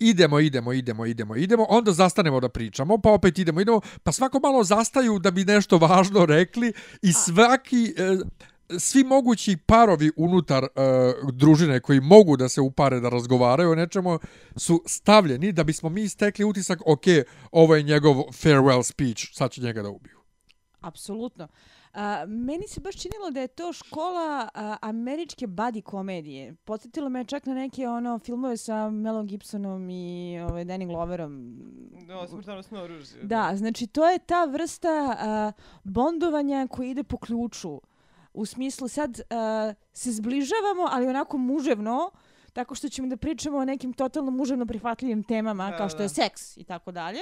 idemo, 0.00 0.40
idemo, 0.40 0.72
idemo, 0.72 1.06
idemo, 1.06 1.36
idemo, 1.36 1.66
onda 1.68 1.92
zastanemo 1.92 2.40
da 2.40 2.48
pričamo, 2.48 2.98
pa 2.98 3.10
opet 3.10 3.38
idemo, 3.38 3.60
idemo, 3.60 3.80
pa 4.02 4.12
svako 4.12 4.40
malo 4.40 4.64
zastaju 4.64 5.18
da 5.18 5.30
bi 5.30 5.44
nešto 5.44 5.78
važno 5.78 6.26
rekli 6.26 6.72
i 7.02 7.12
svaki, 7.12 7.94
e, 7.98 8.16
svi 8.78 9.04
mogući 9.04 9.56
parovi 9.66 10.10
unutar 10.16 10.64
uh, 10.64 10.70
družine 11.32 11.80
koji 11.80 12.00
mogu 12.00 12.36
da 12.36 12.48
se 12.48 12.60
upare 12.60 13.00
da 13.00 13.08
razgovaraju 13.08 13.70
o 13.70 13.74
nečemu 13.74 14.18
su 14.56 14.82
stavljeni 14.86 15.52
da 15.52 15.64
bismo 15.64 15.88
mi 15.88 16.08
stekli 16.08 16.44
utisak, 16.44 16.80
ok, 16.86 17.04
ovo 17.52 17.74
je 17.74 17.82
njegov 17.82 18.14
farewell 18.14 18.82
speech, 18.82 19.22
sad 19.32 19.50
će 19.50 19.62
njega 19.62 19.82
da 19.82 19.90
ubiju. 19.90 20.20
Apsolutno. 20.80 21.48
Uh, 21.94 22.00
meni 22.28 22.68
se 22.68 22.80
baš 22.80 22.94
činilo 22.96 23.30
da 23.30 23.40
je 23.40 23.48
to 23.48 23.72
škola 23.72 24.48
uh, 24.54 24.60
američke 24.82 25.46
buddy 25.46 25.82
komedije. 25.82 26.54
Podsjetilo 26.64 27.08
me 27.08 27.24
čak 27.24 27.46
na 27.46 27.54
neke 27.54 27.88
ono 27.88 28.18
filmove 28.18 28.56
sa 28.56 28.90
Melom 28.90 29.26
Gibsonom 29.26 29.90
i 29.90 30.38
ovaj, 30.48 30.64
Danny 30.64 30.86
Gloverom. 30.86 31.58
Da, 32.06 32.28
smrtano 32.28 32.62
smo 32.62 32.78
oružje. 32.78 33.22
Da, 33.22 33.52
znači 33.56 33.86
to 33.86 34.08
je 34.08 34.18
ta 34.18 34.44
vrsta 34.44 35.16
uh, 35.16 35.64
bondovanja 35.84 36.66
koji 36.70 36.90
ide 36.90 37.02
po 37.02 37.18
ključu 37.18 37.80
u 38.34 38.46
smislu 38.46 38.88
sad 38.88 39.10
uh, 39.10 39.74
se 39.92 40.12
zbližavamo, 40.12 40.88
ali 40.90 41.06
onako 41.06 41.38
muževno, 41.38 42.10
tako 42.52 42.74
što 42.74 42.88
ćemo 42.88 43.08
da 43.08 43.16
pričamo 43.16 43.58
o 43.58 43.64
nekim 43.64 43.92
totalno 43.92 44.30
muževno 44.30 44.66
prihvatljivim 44.66 45.22
temama, 45.22 45.70
Da, 45.70 45.76
kao 45.76 45.88
što 45.88 45.98
da. 45.98 46.02
je 46.02 46.08
seks 46.08 46.56
i 46.56 46.64
tako 46.64 46.92
dalje. 46.92 47.20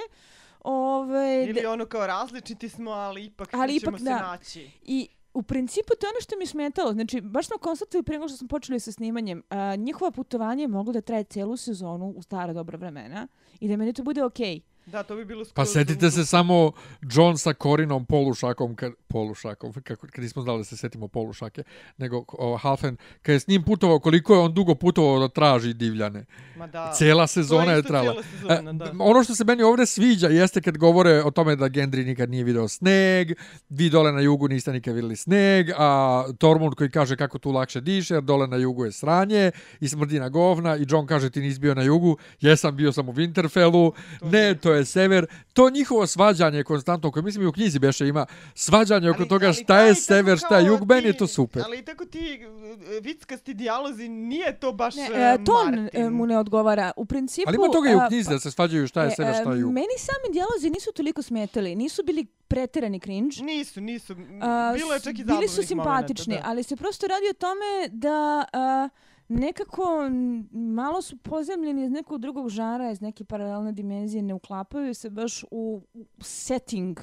Ove, 0.61 1.47
Ili 1.49 1.67
ono 1.67 1.87
kao 1.87 2.07
različiti 2.07 2.69
smo, 2.69 2.91
ali 2.91 3.25
ipak 3.25 3.49
Ali 3.55 3.81
ćemo 3.81 3.91
ipak 3.91 3.99
se 4.01 4.05
da. 4.05 4.19
naći. 4.19 4.71
I 4.83 5.09
u 5.35 5.43
principu 5.43 5.89
to 6.01 6.07
je 6.07 6.11
ono 6.11 6.21
što 6.21 6.37
mi 6.39 6.47
smetalo. 6.47 6.93
Znači, 6.93 7.21
baš 7.21 7.47
smo 7.47 7.59
konstatovali 7.59 8.03
prije 8.05 8.19
nego 8.19 8.29
što 8.29 8.37
smo 8.37 8.49
počeli 8.49 8.81
sa 8.81 8.93
snimanjem. 8.93 9.43
A, 9.51 9.77
njihova 9.77 10.11
putovanje 10.11 10.63
je 10.63 10.69
moglo 10.69 10.93
da 10.93 11.01
traje 11.01 11.25
celu 11.25 11.57
sezonu 11.57 12.15
u 12.17 12.23
stara 12.23 12.53
dobra 12.53 12.79
vremena 12.79 13.29
i 13.61 13.69
da 13.69 13.77
meni 13.77 13.93
to 13.93 14.03
bude 14.03 14.25
okej. 14.25 14.55
Okay. 14.57 14.61
Da, 14.93 15.03
to 15.03 15.17
bi 15.17 15.25
bilo 15.25 15.45
skroz... 15.45 15.55
Pa 15.55 15.65
setite 15.65 16.11
se 16.11 16.27
samo 16.27 16.73
John 17.03 17.39
sa 17.39 17.53
Korinom 17.53 18.05
polušakom, 18.05 18.75
kad, 18.77 18.93
polušakom, 19.09 19.73
kako, 19.73 20.07
kad 20.07 20.25
nismo 20.25 20.43
znali 20.43 20.61
da 20.61 20.65
se 20.65 20.77
setimo 20.77 21.09
polušake, 21.09 21.63
nego 21.99 22.25
o, 22.29 22.57
Halfen, 22.57 22.97
kad 23.23 23.33
je 23.33 23.41
s 23.41 23.47
njim 23.47 23.63
putovao, 23.63 23.99
koliko 23.99 24.35
je 24.35 24.41
on 24.41 24.55
dugo 24.55 24.75
putovao 24.75 25.19
da 25.21 25.29
traži 25.29 25.75
divljane. 25.75 26.25
Ma 26.57 26.67
da. 26.67 26.93
Cijela 26.95 27.27
sezona 27.27 27.73
je 27.73 27.79
isto 27.79 27.89
trala. 27.89 28.23
sezona, 28.41 28.73
da. 28.73 28.85
E, 28.85 28.91
ono 28.99 29.25
što 29.25 29.35
se 29.35 29.45
meni 29.45 29.63
ovdje 29.63 29.87
sviđa 29.87 30.29
jeste 30.29 30.61
kad 30.61 30.79
govore 30.79 31.23
o 31.25 31.31
tome 31.31 31.57
da 31.57 31.69
Gendry 31.69 32.07
nikad 32.07 32.31
nije 32.31 32.45
video 32.45 32.69
sneg, 32.69 33.33
vi 33.69 33.91
dole 33.91 34.13
na 34.13 34.21
jugu 34.21 34.49
niste 34.49 34.73
nikad 34.73 34.95
vidjeli 34.95 35.17
sneg, 35.17 35.71
a 35.77 36.25
Tormund 36.39 36.75
koji 36.75 36.91
kaže 36.91 37.17
kako 37.17 37.39
tu 37.39 37.51
lakše 37.51 37.81
diše, 37.81 38.15
jer 38.15 38.23
dole 38.23 38.47
na 38.47 38.57
jugu 38.57 38.85
je 38.85 38.93
sranje 38.93 39.51
i 39.81 39.89
smrdina 39.89 40.29
govna 40.29 40.77
i 40.77 40.87
John 40.89 41.07
kaže 41.07 41.31
ti 41.31 41.41
nisi 41.41 41.61
bio 41.61 41.75
na 41.75 41.83
jugu, 41.83 42.17
jesam 42.41 42.77
bio 42.77 42.93
sam 42.93 43.09
u 43.09 43.13
Winterfellu, 43.13 43.93
ne, 44.23 44.55
to 44.55 44.73
je 44.73 44.78
sever. 44.85 45.27
To 45.53 45.71
njihovo 45.71 46.07
svađanje 46.07 46.65
konstantno, 46.65 47.11
koje 47.11 47.23
mislim 47.23 47.45
i 47.45 47.49
u 47.49 47.53
knjizi 47.53 47.79
Beše 47.79 48.09
ima, 48.09 48.27
svađanje 48.55 49.11
oko 49.11 49.21
Ali- 49.21 49.29
toga 49.29 49.47
ali 49.47 49.55
šta 49.55 49.81
je 49.81 49.95
sever, 49.95 50.39
šta 50.39 50.59
je 50.59 50.67
jug, 50.67 50.85
meni 50.85 51.07
je 51.07 51.13
ti- 51.13 51.19
to 51.19 51.27
super. 51.27 51.63
Ali 51.65 51.85
tako 51.85 52.05
ti 52.05 52.41
e, 52.89 53.01
vickasti 53.01 53.55
dijalozi, 53.55 54.09
nije 54.09 54.59
to 54.59 54.73
baš 54.73 54.95
Ne, 54.97 55.03
e, 55.05 55.35
e, 55.35 55.39
ton 55.45 55.75
Martin. 55.75 56.03
e, 56.03 56.11
mu 56.11 56.27
ne 56.27 56.39
odgovara. 56.39 56.93
U 56.97 57.05
principu... 57.05 57.49
Ali 57.49 57.57
ima 57.57 57.69
toga 57.69 57.91
i 57.91 57.95
u 57.95 57.99
a, 57.99 58.09
knjizi 58.09 58.31
da 58.31 58.39
se 58.39 58.51
svađaju 58.51 58.87
šta 58.87 59.03
je 59.03 59.09
e, 59.09 59.11
sever, 59.11 59.35
šta 59.35 59.51
je 59.51 59.57
e, 59.57 59.61
jug. 59.61 59.73
Meni 59.73 59.87
sami 59.99 60.33
dijalozi 60.33 60.71
nisu 60.71 60.93
toliko 60.93 61.23
smetali. 61.23 61.77
Nisu 61.77 62.03
bili 62.03 62.25
preterani 62.49 63.01
cringe. 63.01 63.37
Nisu, 63.43 63.81
nisu. 63.81 64.15
A, 64.43 64.73
Bilo 64.77 64.95
je 64.95 65.01
čak 65.01 65.11
i 65.11 65.15
Bili 65.15 65.27
zabavnih 65.27 65.51
su 65.51 65.63
simpatični, 65.63 66.25
momenata, 66.27 66.47
da. 66.47 66.51
ali 66.51 66.63
se 66.63 66.77
prosto 66.77 67.07
radi 67.07 67.27
o 67.31 67.35
tome 67.35 67.65
da 67.91 68.45
a, 68.53 68.89
nekako 69.29 70.11
malo 70.53 71.03
su 71.03 71.17
pozemljeni 71.17 71.85
iz 71.85 71.91
nekog 71.91 72.21
drugog 72.21 72.49
žara, 72.49 72.91
iz 72.91 73.01
neke 73.01 73.25
paralelne 73.25 73.73
dimenzije, 73.73 74.23
ne 74.23 74.35
uklapaju 74.35 74.95
se 74.95 75.11
baš 75.11 75.45
u, 75.51 75.81
u 75.95 76.05
setting 76.21 76.99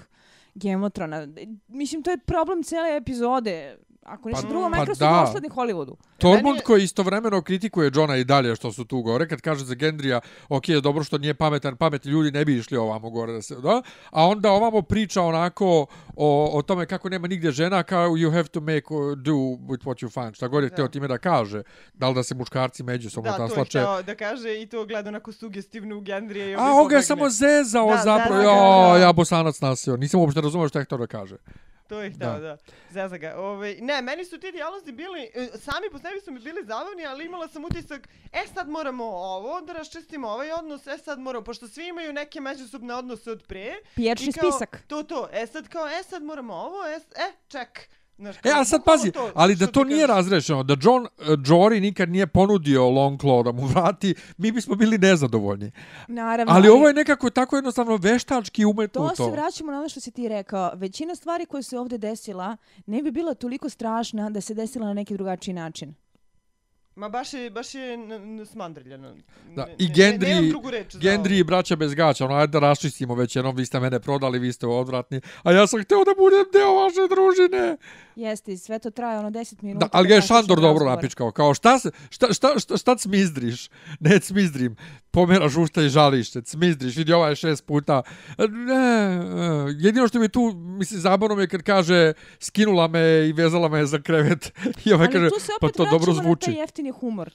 Gemotrona. 0.56 1.28
Mislim, 1.68 2.04
to 2.04 2.12
je 2.12 2.18
problem 2.18 2.64
cele 2.64 2.98
epizode. 2.98 3.78
Ako 4.06 4.30
ništa 4.30 4.42
Pa- 4.42 4.50
drugo, 4.50 4.70
pa 4.72 4.86
su 4.86 5.00
da. 5.00 5.24
dosledni 5.26 5.50
Hollywoodu. 5.50 5.96
Tormund 6.18 6.58
je- 6.58 6.64
koji 6.64 6.84
istovremeno 6.84 7.42
kritikuje 7.42 7.92
Johna 7.96 8.16
i 8.18 8.24
dalje 8.24 8.56
što 8.56 8.72
su 8.72 8.86
tu 8.86 9.02
gore, 9.02 9.28
kad 9.28 9.42
kaže 9.42 9.66
za 9.66 9.76
Gendrija, 9.76 10.20
ok, 10.50 10.68
dobro 10.68 11.04
što 11.04 11.18
nije 11.18 11.34
pametan, 11.34 11.76
pametni 11.76 12.12
ljudi 12.12 12.32
ne 12.32 12.46
bi 12.46 12.58
išli 12.58 12.78
ovamo 12.78 13.10
gore, 13.10 13.34
da 13.34 13.42
se, 13.42 13.56
da? 13.56 13.82
a 14.12 14.26
onda 14.26 14.52
ovamo 14.52 14.82
priča 14.82 15.22
onako 15.22 15.86
o, 16.16 16.50
o 16.54 16.62
tome 16.62 16.86
kako 16.86 17.10
nema 17.10 17.28
nigdje 17.28 17.52
žena, 17.52 17.84
kao 17.84 18.10
you 18.10 18.32
have 18.32 18.48
to 18.48 18.62
make 18.62 18.84
uh, 18.90 19.18
do 19.18 19.32
with 19.34 19.84
what 19.84 20.04
you 20.06 20.14
find, 20.14 20.36
šta 20.36 20.48
god 20.48 20.64
je 20.64 20.70
Da. 20.70 20.74
htio 20.76 20.88
time 20.88 21.08
da 21.08 21.18
kaže, 21.18 21.64
da 21.94 22.10
li 22.10 22.16
da 22.16 22.24
se 22.24 22.36
muškarci 22.36 22.84
međusobno 22.84 23.32
Da, 23.32 23.38
to 23.38 23.78
je 23.78 24.04
da 24.04 24.16
kaže 24.16 24.62
i 24.62 24.66
to 24.66 24.86
gleda 24.86 25.10
onako 25.10 25.32
sugestivnu 25.32 26.02
Gendrije 26.02 26.52
i 26.52 26.56
A 26.56 26.72
on 26.74 26.88
ga 26.88 26.96
je 26.96 27.04
samo 27.04 27.30
zezao 27.30 27.90
Da, 27.90 27.98
zapravo, 27.98 28.42
zezao 28.42 28.56
ga, 28.56 28.88
jo, 28.88 28.94
da. 28.94 29.00
ja 29.00 29.14
bosanac 29.14 29.62
nasio, 29.62 29.98
nisam 29.98 30.20
uopšte 30.20 30.42
razumio 30.42 30.70
što 30.70 30.80
je 30.80 30.86
htio 30.86 30.98
da 30.98 31.08
kaže. 31.08 31.36
To 31.88 32.02
je 32.02 32.10
htio, 32.10 32.28
Da. 32.28 32.40
da. 32.40 32.58
Zeza 32.90 33.18
ga. 33.18 33.36
Ove, 33.38 33.76
ne, 33.82 34.02
meni 34.02 34.26
su 34.26 34.40
ti 34.40 34.52
dijalozi 34.52 34.92
bili, 34.92 35.32
e, 35.34 35.48
sami 35.58 35.90
po 35.92 36.00
sebi 36.00 36.20
su 36.22 36.32
mi 36.32 36.40
bili 36.40 36.66
zabavni, 36.66 37.06
ali 37.06 37.26
imala 37.26 37.48
sam 37.48 37.66
utisak, 37.66 38.08
e 38.32 38.48
sad 38.54 38.70
moramo 38.70 39.06
ovo, 39.06 39.62
da 39.62 39.74
raščistimo 39.74 40.28
ovaj 40.28 40.52
odnos, 40.52 40.88
e 40.88 40.98
sad 40.98 41.20
moramo, 41.20 41.44
pošto 41.46 41.68
svi 41.68 41.88
imaju 41.88 42.14
neke 42.14 42.42
međusobne 42.42 42.94
odnose 42.94 43.32
od 43.32 43.44
pre. 43.48 43.76
Pijačni 43.96 44.28
i 44.30 44.34
kao, 44.34 44.52
spisak. 44.52 44.84
To, 44.88 45.04
to, 45.04 45.30
e 45.32 45.48
sad 45.48 45.68
kao, 45.68 45.88
e 45.88 46.04
sad 46.04 46.24
moramo 46.24 46.54
ovo, 46.54 46.86
e, 46.88 46.96
e 47.16 47.32
ček. 47.48 47.90
Znaš, 48.18 48.36
E, 48.38 48.50
a 48.52 48.66
sad 48.66 48.84
pazi, 48.86 49.12
to, 49.12 49.32
ali 49.36 49.56
da 49.56 49.68
to 49.68 49.84
nije 49.84 50.02
kažeš. 50.02 50.16
razrešeno, 50.16 50.64
da 50.64 50.76
John 50.82 51.04
uh, 51.04 51.10
Jory 51.28 51.82
nikad 51.82 52.10
nije 52.10 52.28
ponudio 52.28 52.82
Longclaw 52.84 53.44
da 53.44 53.52
mu 53.52 53.66
vrati, 53.66 54.16
mi 54.38 54.52
bismo 54.52 54.76
bili 54.76 54.98
nezadovoljni. 54.98 55.72
Naravno, 56.08 56.54
Ali 56.54 56.70
ovo 56.70 56.88
je 56.88 56.94
nekako 56.94 57.30
tako 57.30 57.56
jednostavno 57.56 57.96
veštački 57.98 58.66
umetno 58.66 59.02
To 59.02 59.10
to. 59.10 59.26
se 59.26 59.32
vraćamo 59.32 59.72
na 59.72 59.80
ono 59.80 59.90
što 59.90 60.00
si 60.00 60.12
ti 60.12 60.28
rekao. 60.28 60.72
Većina 60.76 61.16
stvari 61.16 61.46
koje 61.46 61.64
se 61.64 61.80
ovdje 61.80 61.98
desila 61.98 62.58
ne 62.86 63.04
bi 63.04 63.12
bila 63.12 63.34
toliko 63.34 63.70
strašna 63.70 64.30
da 64.30 64.42
se 64.42 64.54
desila 64.54 64.88
na 64.88 64.94
neki 64.94 65.14
drugačiji 65.14 65.54
način. 65.54 65.96
Ma 66.96 67.10
baš 67.10 67.34
je, 67.34 67.50
baš 67.50 67.76
je 67.76 67.98
smandrljano. 68.46 69.16
Da, 69.56 69.66
Ne- 69.66 69.76
i 69.78 69.88
ne- 69.88 70.72
reč 70.72 70.94
za 70.94 71.00
Gendry 71.00 71.32
ovo. 71.32 71.40
i 71.40 71.44
braća 71.44 71.76
bez 71.76 71.94
gaća, 71.94 72.26
ono, 72.26 72.36
ajde 72.36 72.52
da 72.52 72.60
raščistimo 72.60 73.16
već 73.16 73.36
jednom, 73.36 73.56
vi 73.56 73.66
ste 73.66 73.80
mene 73.80 74.00
prodali, 74.00 74.40
vi 74.40 74.54
ste 74.54 74.68
odvratni, 74.68 75.22
a 75.44 75.52
ja 75.52 75.68
sam 75.68 75.84
htio 75.84 75.98
da 75.98 76.12
budem 76.18 76.46
deo 76.54 76.74
vaše 76.76 77.04
družine. 77.10 77.78
Jeste, 78.16 78.58
sve 78.58 78.80
to 78.80 78.90
traje 78.90 79.20
ono 79.20 79.32
10 79.32 79.64
minuta. 79.64 79.86
Da, 79.86 79.90
ali 79.94 80.08
ga 80.08 80.16
je 80.16 80.22
Šandor 80.22 80.62
dobro 80.62 80.86
napičkao, 80.86 81.32
kao 81.32 81.54
šta, 81.54 81.80
se, 81.80 81.92
šta, 82.10 82.34
šta, 82.34 82.60
šta, 82.60 82.78
šta 82.78 82.96
cmizdriš? 82.96 83.70
Ne 84.00 84.20
cmizdrim, 84.20 84.76
pomeraš 85.12 85.56
ušta 85.56 85.82
i 85.82 85.90
žalište, 85.90 86.42
cmizdriš, 86.42 86.96
vidi 86.96 87.14
ovaj 87.14 87.36
šest 87.36 87.66
puta. 87.66 88.02
Ne, 88.50 89.20
jedino 89.80 90.08
što 90.08 90.20
mi 90.20 90.30
tu, 90.30 90.54
mislim, 90.56 91.00
zabavno 91.00 91.36
mi 91.36 91.44
je 91.44 91.48
kad 91.48 91.62
kaže 91.62 92.14
skinula 92.40 92.88
me 92.88 93.28
i 93.30 93.34
vezala 93.34 93.70
me 93.70 93.86
za 93.86 94.02
krevet. 94.02 94.52
I 94.86 94.94
ovaj 94.94 95.06
Ali 95.06 95.14
kaže, 95.14 95.30
tu 95.30 95.40
se 95.40 95.52
pa 95.60 95.66
opet 95.66 95.78
to 95.78 95.84
dobro 95.84 95.98
vraćamo 95.98 96.18
na 96.18 96.24
zvuči. 96.24 96.52
Jeftini 96.86 96.92
humor. 96.92 97.34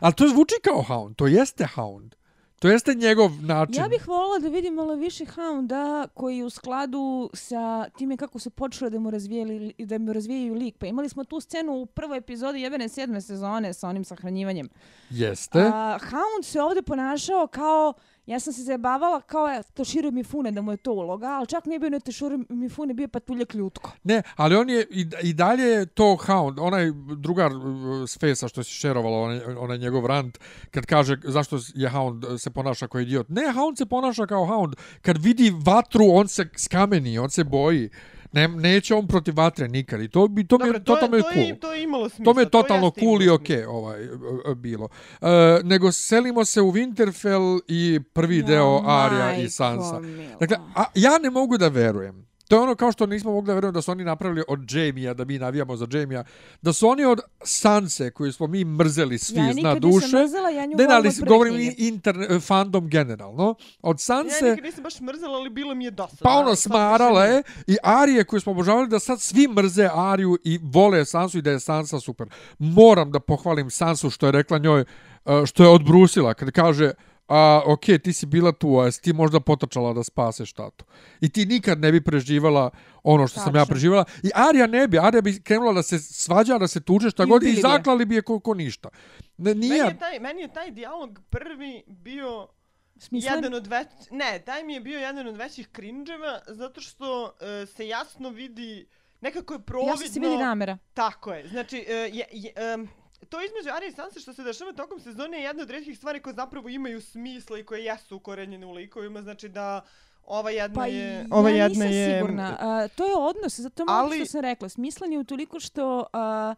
Ali 0.00 0.14
to 0.14 0.28
zvuči 0.28 0.54
kao 0.62 0.82
Hound, 0.82 1.16
to 1.16 1.26
jeste 1.26 1.66
Hound. 1.66 2.14
To 2.60 2.68
jeste 2.68 2.94
njegov 2.94 3.30
način. 3.42 3.82
Ja 3.82 3.88
bih 3.88 4.08
voljela 4.08 4.38
da 4.38 4.48
vidim 4.48 4.74
malo 4.74 4.94
više 4.94 5.24
Hounda 5.24 6.08
koji 6.14 6.42
u 6.42 6.50
skladu 6.50 7.30
sa 7.34 7.88
time 7.98 8.16
kako 8.16 8.38
su 8.38 8.50
počeli 8.50 8.90
da 8.90 8.98
mu 8.98 9.10
razvijeli, 9.10 9.74
da 9.78 9.98
mu 9.98 10.12
razvijaju 10.12 10.54
lik. 10.54 10.78
Pa 10.78 10.86
imali 10.86 11.08
smo 11.08 11.24
tu 11.24 11.40
scenu 11.40 11.72
u 11.72 11.86
prvoj 11.86 12.18
epizodi 12.18 12.60
jebene 12.60 12.88
sedme 12.88 13.20
sezone 13.20 13.72
sa 13.72 13.88
onim 13.88 14.04
sahranjivanjem. 14.04 14.68
Jeste. 15.10 15.60
A, 15.74 15.98
Hound 16.10 16.44
se 16.44 16.60
ovdje 16.60 16.82
ponašao 16.82 17.46
kao, 17.46 17.94
ja 18.26 18.40
sam 18.40 18.52
se 18.52 18.62
zajebavala 18.62 19.20
kao 19.20 19.46
je 19.46 19.62
Toshiro 19.74 20.10
Mifune 20.10 20.50
da 20.50 20.62
mu 20.62 20.72
je 20.72 20.76
to 20.76 20.92
uloga, 20.92 21.26
ali 21.26 21.46
čak 21.46 21.64
nije 21.64 21.78
bio 21.78 21.90
ne 21.90 22.00
Toshiro 22.00 22.38
Mifune, 22.48 22.94
bio 22.94 23.04
je 23.04 23.08
patuljak 23.08 23.54
ljutko. 23.54 23.90
Ne, 24.04 24.22
ali 24.36 24.56
on 24.56 24.70
je 24.70 24.86
i, 24.90 25.06
i 25.22 25.32
dalje 25.32 25.64
je 25.64 25.86
to 25.86 26.16
Hound, 26.26 26.58
onaj 26.58 26.92
drugar 27.16 27.52
uh, 27.52 28.08
s 28.08 28.18
Fesa 28.18 28.48
što 28.48 28.62
si 28.62 28.70
šerovala, 28.70 29.18
onaj, 29.18 29.40
onaj 29.44 29.78
njegov 29.78 30.06
rant, 30.06 30.38
kad 30.70 30.86
kaže 30.86 31.16
zašto 31.24 31.58
je 31.74 31.88
Hound 31.88 32.24
uh, 32.24 32.40
se 32.40 32.50
ponaša 32.50 32.88
kao 32.88 33.00
idiot. 33.00 33.28
Ne, 33.28 33.52
Hound 33.52 33.78
se 33.78 33.86
ponaša 33.86 34.26
kao 34.26 34.46
Hound. 34.46 34.74
Kad 35.02 35.22
vidi 35.22 35.52
vatru, 35.64 36.04
on 36.12 36.28
se 36.28 36.48
skameni, 36.56 37.18
on 37.18 37.30
se 37.30 37.44
boji. 37.44 37.90
Ne, 38.32 38.48
neće 38.48 38.94
on 38.94 39.06
protiv 39.06 39.36
vatre 39.36 39.68
nikad. 39.68 40.00
I 40.00 40.08
to 40.08 40.28
bi 40.28 40.46
to 40.46 40.58
mi 40.58 40.64
Dobro, 40.64 40.76
je 40.76 40.84
to, 40.84 40.94
totalno 40.94 41.16
je, 41.16 41.18
je 41.18 41.22
to, 41.22 41.30
cool. 41.32 41.46
je, 41.46 41.60
to 41.60 41.72
je 41.72 41.82
imalo 41.82 42.08
smisla. 42.08 42.24
To 42.24 42.34
mi 42.34 42.42
je 42.42 42.50
totalno 42.50 42.86
jeste 42.86 43.00
cool 43.00 43.22
i 43.22 43.28
okej 43.28 43.56
smisla. 43.56 43.72
ovaj, 43.72 44.04
e, 44.04 44.08
e, 44.50 44.54
bilo. 44.54 44.88
E, 45.20 45.26
nego 45.64 45.92
selimo 45.92 46.44
se 46.44 46.60
u 46.60 46.72
Winterfell 46.72 47.60
i 47.68 48.00
prvi 48.12 48.42
deo 48.42 48.82
Arya 48.86 49.44
i 49.44 49.50
Sansa. 49.50 50.00
Dakle, 50.40 50.56
a, 50.74 50.84
ja 50.94 51.18
ne 51.18 51.30
mogu 51.30 51.58
da 51.58 51.68
verujem. 51.68 52.29
To 52.50 52.56
je 52.56 52.62
ono 52.62 52.74
kao 52.74 52.92
što 52.92 53.06
nismo 53.06 53.32
mogli 53.32 53.46
da 53.46 53.54
verujem 53.54 53.74
da 53.74 53.82
su 53.82 53.90
oni 53.90 54.04
napravili 54.04 54.42
od 54.48 54.60
Jamie-a, 54.72 55.14
da 55.14 55.24
mi 55.24 55.38
navijamo 55.38 55.76
za 55.76 55.86
Jamie-a, 55.90 56.24
da 56.62 56.72
su 56.72 56.88
oni 56.88 57.04
od 57.04 57.20
Sanse, 57.42 58.10
koju 58.10 58.32
smo 58.32 58.46
mi 58.46 58.64
mrzeli 58.64 59.18
svi 59.18 59.38
ja 59.38 59.52
zna 59.52 59.52
nikad 59.52 59.78
duše, 59.78 60.06
nisam 60.06 60.22
mrzela, 60.22 60.50
ja 60.50 60.66
nju 60.66 60.76
ne, 60.76 60.86
volim 60.86 60.96
ali 60.96 61.28
govorim 61.28 61.74
interne, 61.78 62.40
fandom 62.40 62.88
generalno, 62.88 63.54
od 63.82 63.96
Ja 63.96 63.98
Sanse, 63.98 64.44
nikad 64.44 64.64
nisam 64.64 64.82
baš 64.82 65.00
mrzela, 65.00 65.38
ali 65.38 65.50
bilo 65.50 65.74
mi 65.74 65.84
je 65.84 65.90
dosadno. 65.90 66.18
pa 66.22 66.30
ono 66.30 66.54
smarala 66.54 67.24
je 67.24 67.42
i 67.66 67.76
Arije 67.82 68.24
koju 68.24 68.40
smo 68.40 68.52
obožavali 68.52 68.88
da 68.88 68.98
sad 68.98 69.20
svi 69.20 69.48
mrze 69.48 69.88
Ariju 69.94 70.38
i 70.44 70.58
vole 70.62 71.04
Sansu 71.04 71.38
i 71.38 71.42
da 71.42 71.50
je 71.50 71.60
Sansa 71.60 72.00
super. 72.00 72.28
Moram 72.58 73.10
da 73.10 73.20
pohvalim 73.20 73.70
Sansu 73.70 74.10
što 74.10 74.26
je 74.26 74.32
rekla 74.32 74.58
njoj, 74.58 74.80
e, 74.80 75.46
što 75.46 75.62
je 75.62 75.68
odbrusila, 75.68 76.34
kad 76.34 76.50
kaže, 76.50 76.92
a, 77.30 77.62
ok, 77.66 77.84
ti 78.04 78.12
si 78.12 78.26
bila 78.26 78.52
tu, 78.52 78.78
a 78.78 78.90
ti 78.90 79.12
možda 79.12 79.40
potrčala 79.40 79.92
da 79.92 80.04
spaseš 80.04 80.52
tatu. 80.52 80.84
I 81.20 81.28
ti 81.28 81.46
nikad 81.46 81.80
ne 81.80 81.92
bi 81.92 82.00
preživala 82.00 82.70
ono 83.02 83.26
što 83.26 83.40
sam 83.40 83.54
ja 83.56 83.60
Tačno. 83.60 83.72
preživala. 83.72 84.04
I 84.22 84.30
Arija 84.34 84.66
ne 84.66 84.88
bi, 84.88 84.98
Arija 84.98 85.22
bi 85.22 85.42
krenula 85.42 85.72
da 85.72 85.82
se 85.82 85.98
svađa, 85.98 86.58
da 86.58 86.68
se 86.68 86.80
tuče, 86.80 87.10
šta 87.10 87.22
I 87.22 87.26
god, 87.26 87.42
i 87.42 87.52
zaklali 87.52 88.04
bi 88.04 88.14
je 88.14 88.22
koliko 88.22 88.54
ništa. 88.54 88.88
Ne, 89.36 89.54
Meni 89.54 89.68
nije, 89.68 89.84
je, 89.84 89.98
taj, 89.98 90.18
meni 90.20 90.42
je 90.42 90.52
taj 90.52 90.70
dijalog 90.70 91.20
prvi 91.30 91.82
bio 91.86 92.48
Smislen? 92.96 93.34
jedan 93.34 93.54
od 93.54 93.66
već... 93.66 93.88
Ne, 94.10 94.42
taj 94.46 94.64
mi 94.64 94.74
je 94.74 94.80
bio 94.80 94.98
jedan 94.98 95.26
od 95.26 95.36
većih 95.36 95.68
cringeeva, 95.74 96.40
zato 96.46 96.80
što 96.80 97.32
e, 97.40 97.66
se 97.66 97.88
jasno 97.88 98.30
vidi, 98.30 98.88
nekako 99.20 99.54
je 99.54 99.60
providno... 99.60 99.92
Ja 99.92 99.96
sam 99.96 100.08
se 100.08 100.20
vidi 100.20 100.36
namera. 100.36 100.78
Tako 100.94 101.32
je. 101.32 101.48
Znači, 101.48 101.84
e, 101.88 101.94
je, 101.94 102.24
je, 102.32 102.52
em, 102.56 102.88
to 103.28 103.38
između 103.40 103.76
Arije 103.76 103.92
i 104.16 104.20
što 104.20 104.32
se 104.32 104.42
dešava 104.42 104.72
tokom 104.72 105.00
sezone 105.00 105.38
je 105.38 105.44
jedna 105.44 105.62
od 105.62 105.70
retkih 105.70 105.96
stvari 105.96 106.20
koje 106.20 106.34
zapravo 106.34 106.68
imaju 106.68 107.00
smisla 107.00 107.58
i 107.58 107.64
koje 107.64 107.84
jesu 107.84 108.16
ukorenjene 108.16 108.66
u 108.66 108.72
likovima. 108.72 109.22
Znači 109.22 109.48
da 109.48 109.84
ova 110.24 110.50
jedna 110.50 110.74
Pa 110.74 110.86
je... 110.86 111.26
Ova 111.30 111.50
ja 111.50 111.56
jedna 111.56 111.84
nisam 111.84 111.92
je, 111.92 112.18
sigurna. 112.18 112.56
A, 112.60 112.88
to 112.88 113.06
je 113.06 113.14
odnos, 113.16 113.60
zato 113.60 113.84
malo 113.84 113.98
Ali- 113.98 114.16
što 114.16 114.26
sam 114.26 114.40
rekla. 114.40 114.68
Smislen 114.68 115.12
je 115.12 115.18
utoliko 115.18 115.60
što 115.60 116.06
a, 116.12 116.54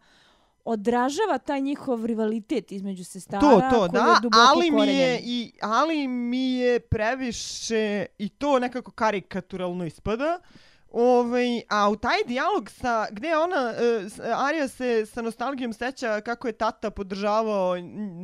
odražava 0.65 1.37
taj 1.37 1.61
njihov 1.61 2.05
rivalitet 2.05 2.71
između 2.71 3.03
sestara 3.03 3.41
To, 3.41 3.61
to, 3.69 3.79
koji 3.79 3.89
da, 3.89 3.99
je 3.99 4.15
duboko 4.21 4.45
ali 4.49 4.71
mi 4.71 4.87
je, 4.87 5.21
i, 5.23 5.53
ali 5.61 6.07
mi 6.07 6.53
je 6.53 6.79
previše 6.79 8.05
i 8.17 8.29
to 8.29 8.59
nekako 8.59 8.91
karikaturalno 8.91 9.85
ispada. 9.85 10.39
Ovaj, 10.93 11.61
a 11.69 11.89
u 11.89 11.95
taj 11.95 12.23
dijalog 12.25 12.69
sa, 12.69 13.07
gde 13.11 13.37
ona, 13.37 13.73
e, 13.77 14.07
Arya 14.19 14.67
se 14.67 15.05
sa 15.05 15.21
nostalgijom 15.21 15.73
seća 15.73 16.21
kako 16.21 16.47
je 16.47 16.53
tata 16.53 16.91
podržavao 16.91 17.77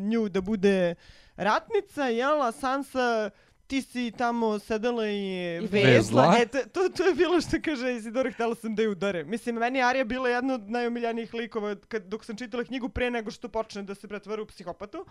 nju 0.09 0.29
da 0.29 0.41
bude 0.41 0.95
ratnica, 1.35 2.03
jel, 2.03 2.41
a 2.41 2.51
Sansa 2.51 3.29
ti 3.67 3.81
si 3.81 4.11
tamo 4.11 4.59
sedela 4.59 5.07
i 5.07 5.59
vezla. 5.71 6.35
E, 6.39 6.45
to, 6.45 6.89
to, 6.89 7.03
je 7.03 7.13
bilo 7.13 7.41
što 7.41 7.57
kaže 7.65 7.95
Isidora, 7.95 8.31
htjela 8.31 8.55
sam 8.55 8.75
da 8.75 8.81
je 8.81 8.89
udare. 8.89 9.23
Mislim, 9.23 9.55
meni 9.55 9.79
je 9.79 9.85
Arya 9.85 10.03
bila 10.03 10.29
jedna 10.29 10.53
od 10.53 10.69
najomiljanijih 10.69 11.33
likova 11.33 11.75
kad, 11.87 12.03
dok 12.03 12.25
sam 12.25 12.37
čitala 12.37 12.63
knjigu 12.63 12.89
pre 12.89 13.11
nego 13.11 13.31
što 13.31 13.49
počne 13.49 13.83
da 13.83 13.95
se 13.95 14.07
pretvara 14.07 14.41
u 14.41 14.45
psihopatu. 14.45 15.05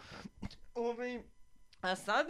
Ovaj, 0.75 1.21
a 1.81 1.97
sad 1.97 2.27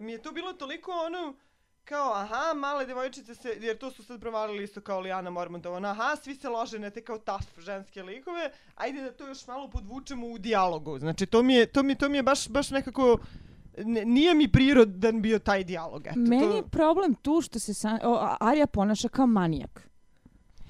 mi 0.00 0.12
je 0.12 0.22
to 0.22 0.32
bilo 0.32 0.52
toliko 0.52 0.90
ono 0.90 1.36
kao, 1.84 2.12
aha, 2.14 2.54
male 2.56 2.86
devojčice 2.86 3.34
se, 3.34 3.56
jer 3.60 3.78
to 3.78 3.90
su 3.90 4.04
sad 4.04 4.20
provalili 4.20 4.64
isto 4.64 4.80
kao 4.80 5.00
Lijana 5.00 5.30
Mormontova, 5.30 5.76
ono, 5.76 5.88
aha, 5.88 6.16
svi 6.16 6.34
se 6.34 6.48
lože 6.48 6.78
na 6.78 6.90
te 6.90 7.00
kao 7.00 7.18
tough 7.18 7.58
ženske 7.58 8.02
likove, 8.02 8.50
ajde 8.76 9.02
da 9.02 9.12
to 9.12 9.26
još 9.26 9.46
malo 9.46 9.70
podvučemo 9.70 10.26
u 10.26 10.38
dijalogu. 10.38 10.98
Znači, 10.98 11.26
to 11.26 11.42
mi 11.42 11.54
je, 11.54 11.66
to 11.66 11.82
mi, 11.82 11.94
to 11.94 12.08
mi 12.08 12.18
je 12.18 12.22
baš, 12.22 12.48
baš 12.48 12.70
nekako, 12.70 13.18
n- 13.76 14.02
nije 14.06 14.34
mi 14.34 14.48
prirodan 14.48 15.22
bio 15.22 15.38
taj 15.38 15.64
dijalog. 15.64 16.06
Eto, 16.06 16.18
Meni 16.18 16.42
to... 16.42 16.56
je 16.56 16.62
problem 16.62 17.14
tu 17.14 17.40
što 17.40 17.58
se 17.58 17.74
San, 17.74 17.98
o, 18.02 18.14
a- 18.14 18.36
Arya 18.40 18.66
ponaša 18.66 19.08
kao 19.08 19.26
manijak. 19.26 19.88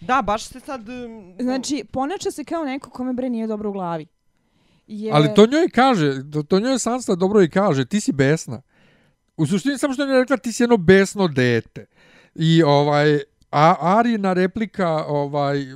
Da, 0.00 0.22
baš 0.22 0.44
se 0.44 0.60
sad... 0.60 0.88
um, 0.88 1.34
Znači, 1.40 1.84
ponaša 1.92 2.30
se 2.30 2.44
kao 2.44 2.64
neko 2.64 2.90
kome 2.90 3.12
bre 3.12 3.30
nije 3.30 3.46
dobro 3.46 3.68
u 3.70 3.72
glavi. 3.72 4.06
Jer, 4.86 5.14
Ali 5.14 5.34
to 5.34 5.46
njoj 5.46 5.68
kaže, 5.68 6.30
to, 6.32 6.42
to 6.42 6.60
njoj 6.60 6.78
Sansa 6.78 7.14
dobro 7.14 7.42
i 7.42 7.50
kaže, 7.50 7.84
ti 7.84 8.00
si 8.00 8.12
besna. 8.12 8.62
U 9.36 9.46
suštini 9.46 9.78
samo 9.78 9.94
što 9.94 10.02
je 10.02 10.20
rekla 10.20 10.36
ti 10.36 10.52
si 10.52 10.62
jedno 10.62 10.76
besno 10.76 11.28
dete. 11.28 11.86
I 12.34 12.62
ovaj 12.62 13.20
a 13.50 13.76
Arina 13.98 14.32
replika 14.32 15.04
ovaj 15.04 15.66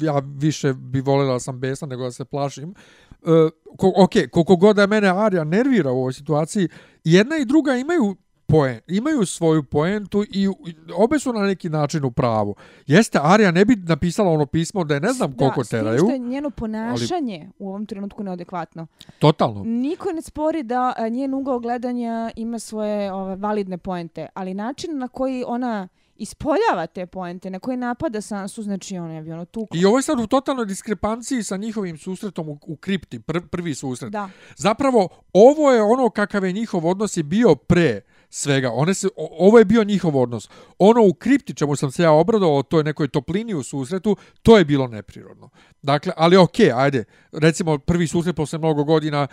ja 0.00 0.22
više 0.36 0.72
bi 0.72 1.00
voljela 1.00 1.32
da 1.32 1.40
sam 1.40 1.60
besan 1.60 1.88
nego 1.88 2.04
da 2.04 2.12
se 2.12 2.24
plašim. 2.24 2.74
Uh, 3.22 3.50
ko, 3.78 3.92
ok, 3.96 4.10
koliko 4.30 4.56
god 4.56 4.76
da 4.76 4.86
mene 4.86 5.08
Arija 5.08 5.44
nervira 5.44 5.90
u 5.90 5.98
ovoj 5.98 6.12
situaciji, 6.12 6.68
jedna 7.04 7.36
i 7.36 7.44
druga 7.44 7.76
imaju 7.76 8.16
poen, 8.50 8.80
imaju 8.86 9.26
svoju 9.26 9.62
poentu 9.62 10.24
i 10.30 10.48
obe 10.96 11.18
su 11.18 11.32
na 11.32 11.40
neki 11.40 11.68
način 11.68 12.04
u 12.04 12.10
pravu. 12.10 12.54
Jeste, 12.86 13.18
Arija 13.22 13.50
ne 13.50 13.64
bi 13.64 13.76
napisala 13.76 14.30
ono 14.30 14.46
pismo 14.46 14.84
da 14.84 14.94
je 14.94 15.00
ne 15.00 15.12
znam 15.12 15.36
koliko 15.36 15.62
da, 15.62 15.68
teraju, 15.68 15.98
što 15.98 16.10
je 16.10 16.18
njeno 16.18 16.50
ponašanje 16.50 17.50
u 17.58 17.68
ovom 17.68 17.86
trenutku 17.86 18.22
neadekvatno. 18.22 18.86
totalno. 19.18 19.64
Niko 19.64 20.12
ne 20.12 20.22
spori 20.22 20.62
da 20.62 20.94
njen 21.10 21.34
ugao 21.34 21.58
gledanja 21.58 22.30
ima 22.36 22.58
svoje 22.58 23.12
ove, 23.12 23.36
validne 23.36 23.78
poente, 23.78 24.26
ali 24.34 24.54
način 24.54 24.98
na 24.98 25.08
koji 25.08 25.44
ona 25.46 25.88
ispoljava 26.16 26.86
te 26.86 27.06
poente, 27.06 27.50
na 27.50 27.58
koji 27.58 27.76
napada 27.76 28.20
Sansu, 28.20 28.62
znači 28.62 28.98
ona 28.98 29.14
je 29.14 29.34
ono 29.34 29.44
tu. 29.44 29.66
I 29.74 29.84
ovo 29.84 29.98
je 29.98 30.02
sad 30.02 30.20
u 30.20 30.26
totalnoj 30.26 30.66
diskrepanciji 30.66 31.42
sa 31.42 31.56
njihovim 31.56 31.98
susretom 31.98 32.48
u, 32.48 32.58
u 32.66 32.76
kripti, 32.76 33.20
pr, 33.20 33.40
prvi 33.50 33.74
susret. 33.74 34.12
Da. 34.12 34.30
Zapravo, 34.56 35.08
ovo 35.32 35.72
je 35.72 35.82
ono 35.82 36.10
kakav 36.10 36.44
je 36.44 36.52
njihov 36.52 36.86
odnos 36.86 37.16
je 37.16 37.22
bio 37.22 37.54
pre 37.54 38.00
svega. 38.30 38.70
One 38.70 38.94
se, 38.94 39.08
o- 39.16 39.36
ovo 39.38 39.58
je 39.58 39.64
bio 39.64 39.84
njihov 39.84 40.16
odnos. 40.16 40.48
Ono 40.78 41.02
u 41.02 41.14
kripti, 41.14 41.54
čemu 41.54 41.76
sam 41.76 41.90
se 41.90 42.02
ja 42.02 42.12
obradovao, 42.12 42.62
to 42.62 42.78
je 42.78 42.84
nekoj 42.84 43.08
toplini 43.08 43.54
u 43.54 43.62
susretu, 43.62 44.16
to 44.42 44.58
je 44.58 44.64
bilo 44.64 44.88
neprirodno. 44.88 45.48
Dakle, 45.82 46.12
ali 46.16 46.36
okej, 46.36 46.66
okay, 46.66 46.76
ajde, 46.76 47.04
recimo 47.32 47.78
prvi 47.78 48.06
susret 48.06 48.36
posle 48.36 48.58
mnogo 48.58 48.84
godina, 48.84 49.26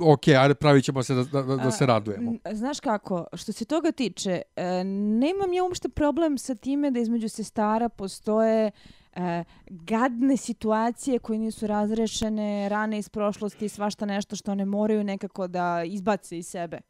okej, 0.00 0.34
okay, 0.34 0.42
ajde, 0.42 0.54
pravit 0.54 0.84
ćemo 0.84 1.02
se 1.02 1.14
da, 1.14 1.24
da, 1.24 1.56
da, 1.56 1.70
se 1.70 1.84
A, 1.84 1.86
radujemo. 1.86 2.30
n- 2.44 2.56
Znaš 2.56 2.80
kako, 2.80 3.26
što 3.32 3.52
se 3.52 3.64
toga 3.64 3.92
tiče, 3.92 4.42
e, 4.56 4.84
nemam 4.84 5.52
ja 5.52 5.64
uopšte 5.64 5.88
problem 5.88 6.38
sa 6.38 6.54
time 6.54 6.90
da 6.90 7.00
između 7.00 7.28
sestara 7.28 7.88
postoje 7.88 8.70
e, 9.12 9.44
gadne 9.66 10.36
situacije 10.36 11.18
koje 11.18 11.38
nisu 11.38 11.66
razrešene, 11.66 12.68
rane 12.68 12.98
iz 12.98 13.08
prošlosti, 13.08 13.68
svašta 13.68 14.06
nešto 14.06 14.36
što 14.36 14.52
one 14.52 14.64
moraju 14.64 15.04
nekako 15.04 15.46
da 15.46 15.82
izbace 15.84 16.38
iz 16.38 16.46
sebe. 16.46 16.80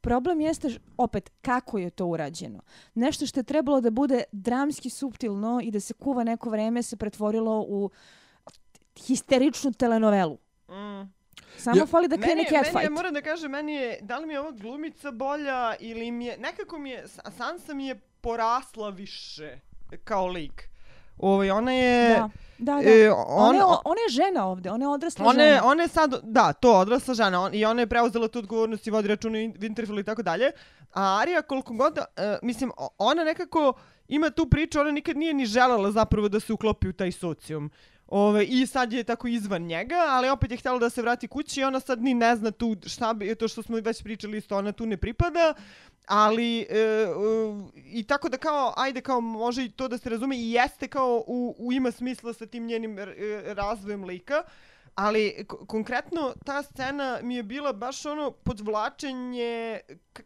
Problem 0.00 0.40
jeste, 0.40 0.68
opet, 0.96 1.30
kako 1.42 1.78
je 1.78 1.90
to 1.90 2.06
urađeno. 2.06 2.60
Nešto 2.94 3.26
što 3.26 3.40
je 3.40 3.44
trebalo 3.44 3.80
da 3.80 3.90
bude 3.90 4.22
dramski 4.32 4.90
suptilno 4.90 5.60
i 5.62 5.70
da 5.70 5.80
se 5.80 5.94
kuva 5.94 6.24
neko 6.24 6.50
vreme 6.50 6.82
se 6.82 6.96
pretvorilo 6.96 7.60
u 7.60 7.90
histeričnu 8.96 9.72
telenovelu. 9.72 10.38
Mm. 10.68 11.16
Samo 11.56 11.76
Ja- 11.76 11.86
fali 11.86 12.08
da 12.08 12.16
krene 12.16 12.28
meni, 12.28 12.40
je- 12.40 12.50
meni 12.52 12.58
je, 12.58 12.64
catfight. 12.64 12.92
moram 12.92 13.14
da 13.14 13.22
kažem, 13.22 13.50
meni 13.50 13.72
je, 13.74 13.98
da 14.02 14.18
li 14.18 14.26
mi 14.26 14.32
je 14.32 14.40
ova 14.40 14.50
glumica 14.52 15.10
bolja 15.12 15.74
ili 15.80 16.10
mi 16.10 16.26
je, 16.26 16.38
nekako 16.38 16.78
mi 16.78 16.90
je, 16.90 17.08
Sa- 17.08 17.30
Sansa 17.30 17.74
mi 17.74 17.86
je 17.86 17.94
porasla 18.20 18.90
više 18.90 19.58
kao 20.04 20.26
lik. 20.26 20.68
Ovaj, 21.18 21.50
ona 21.50 21.72
je... 21.72 22.08
Da, 22.10 22.28
da, 22.58 22.74
da. 22.74 22.80
E, 22.82 23.10
Ona, 23.28 23.58
je, 23.58 23.64
on- 23.64 23.78
ona 23.84 24.00
je 24.00 24.08
žena 24.10 24.46
ovde, 24.46 24.70
ona 24.70 24.84
je 24.84 24.88
odrasla 24.88 25.26
Ona 25.26 25.42
je, 25.42 25.50
žena. 25.50 25.66
ona 25.66 25.82
je 25.82 25.88
sad, 25.88 26.20
da, 26.22 26.52
to, 26.52 26.72
odrasla 26.74 27.14
žena 27.14 27.40
on, 27.42 27.54
i 27.54 27.64
ona 27.64 27.80
je 27.80 27.86
preuzela 27.86 28.28
tu 28.28 28.38
odgovornost 28.38 28.86
i 28.86 28.90
vodi 28.90 29.08
računa 29.08 29.38
i 29.38 29.48
Winterfell 29.50 30.00
i 30.00 30.04
tako 30.04 30.22
dalje. 30.22 30.50
A 30.92 31.02
Arya 31.18 31.42
koliko 31.42 31.74
god, 31.74 31.98
e, 31.98 32.02
mislim, 32.42 32.70
ona 32.98 33.24
nekako 33.24 33.72
ima 34.08 34.30
tu 34.30 34.46
priču, 34.46 34.80
ona 34.80 34.90
nikad 34.90 35.16
nije 35.16 35.34
ni 35.34 35.46
želela 35.46 35.90
zapravo 35.90 36.28
da 36.28 36.40
se 36.40 36.52
uklopi 36.52 36.88
u 36.88 36.92
taj 36.92 37.12
socijum. 37.12 37.70
Ove, 38.08 38.44
I 38.44 38.66
sad 38.66 38.92
je 38.92 39.04
tako 39.04 39.28
izvan 39.28 39.62
njega, 39.62 40.04
ali 40.08 40.28
opet 40.28 40.50
je 40.50 40.56
htjela 40.56 40.78
da 40.78 40.90
se 40.90 41.02
vrati 41.02 41.28
kući 41.28 41.60
i 41.60 41.64
ona 41.64 41.80
sad 41.80 42.02
ni 42.02 42.14
ne 42.14 42.36
zna 42.36 42.50
tu 42.50 42.76
šta 42.86 43.12
bi, 43.12 43.34
to 43.34 43.48
što 43.48 43.62
smo 43.62 43.76
već 43.76 44.02
pričali 44.02 44.38
isto, 44.38 44.56
ona 44.56 44.72
tu 44.72 44.86
ne 44.86 44.96
pripada. 44.96 45.54
Ali, 46.06 46.60
e, 46.60 46.64
e, 46.70 47.06
i 47.74 48.04
tako 48.04 48.28
da 48.28 48.36
kao, 48.36 48.74
ajde 48.76 49.00
kao 49.00 49.20
može 49.20 49.64
i 49.64 49.70
to 49.70 49.88
da 49.88 49.98
se 49.98 50.10
razume 50.10 50.36
i 50.36 50.52
jeste 50.52 50.88
kao 50.88 51.24
u, 51.26 51.54
u 51.58 51.72
ima 51.72 51.90
smisla 51.90 52.32
sa 52.32 52.46
tim 52.46 52.66
njenim 52.66 52.98
e, 52.98 53.04
razvojem 53.54 54.04
lika, 54.04 54.42
ali 54.94 55.46
konkretno 55.66 56.34
ta 56.44 56.62
scena 56.62 57.18
mi 57.22 57.36
je 57.36 57.42
bila 57.42 57.72
baš 57.72 58.06
ono 58.06 58.30
podvlačenje 58.30 59.80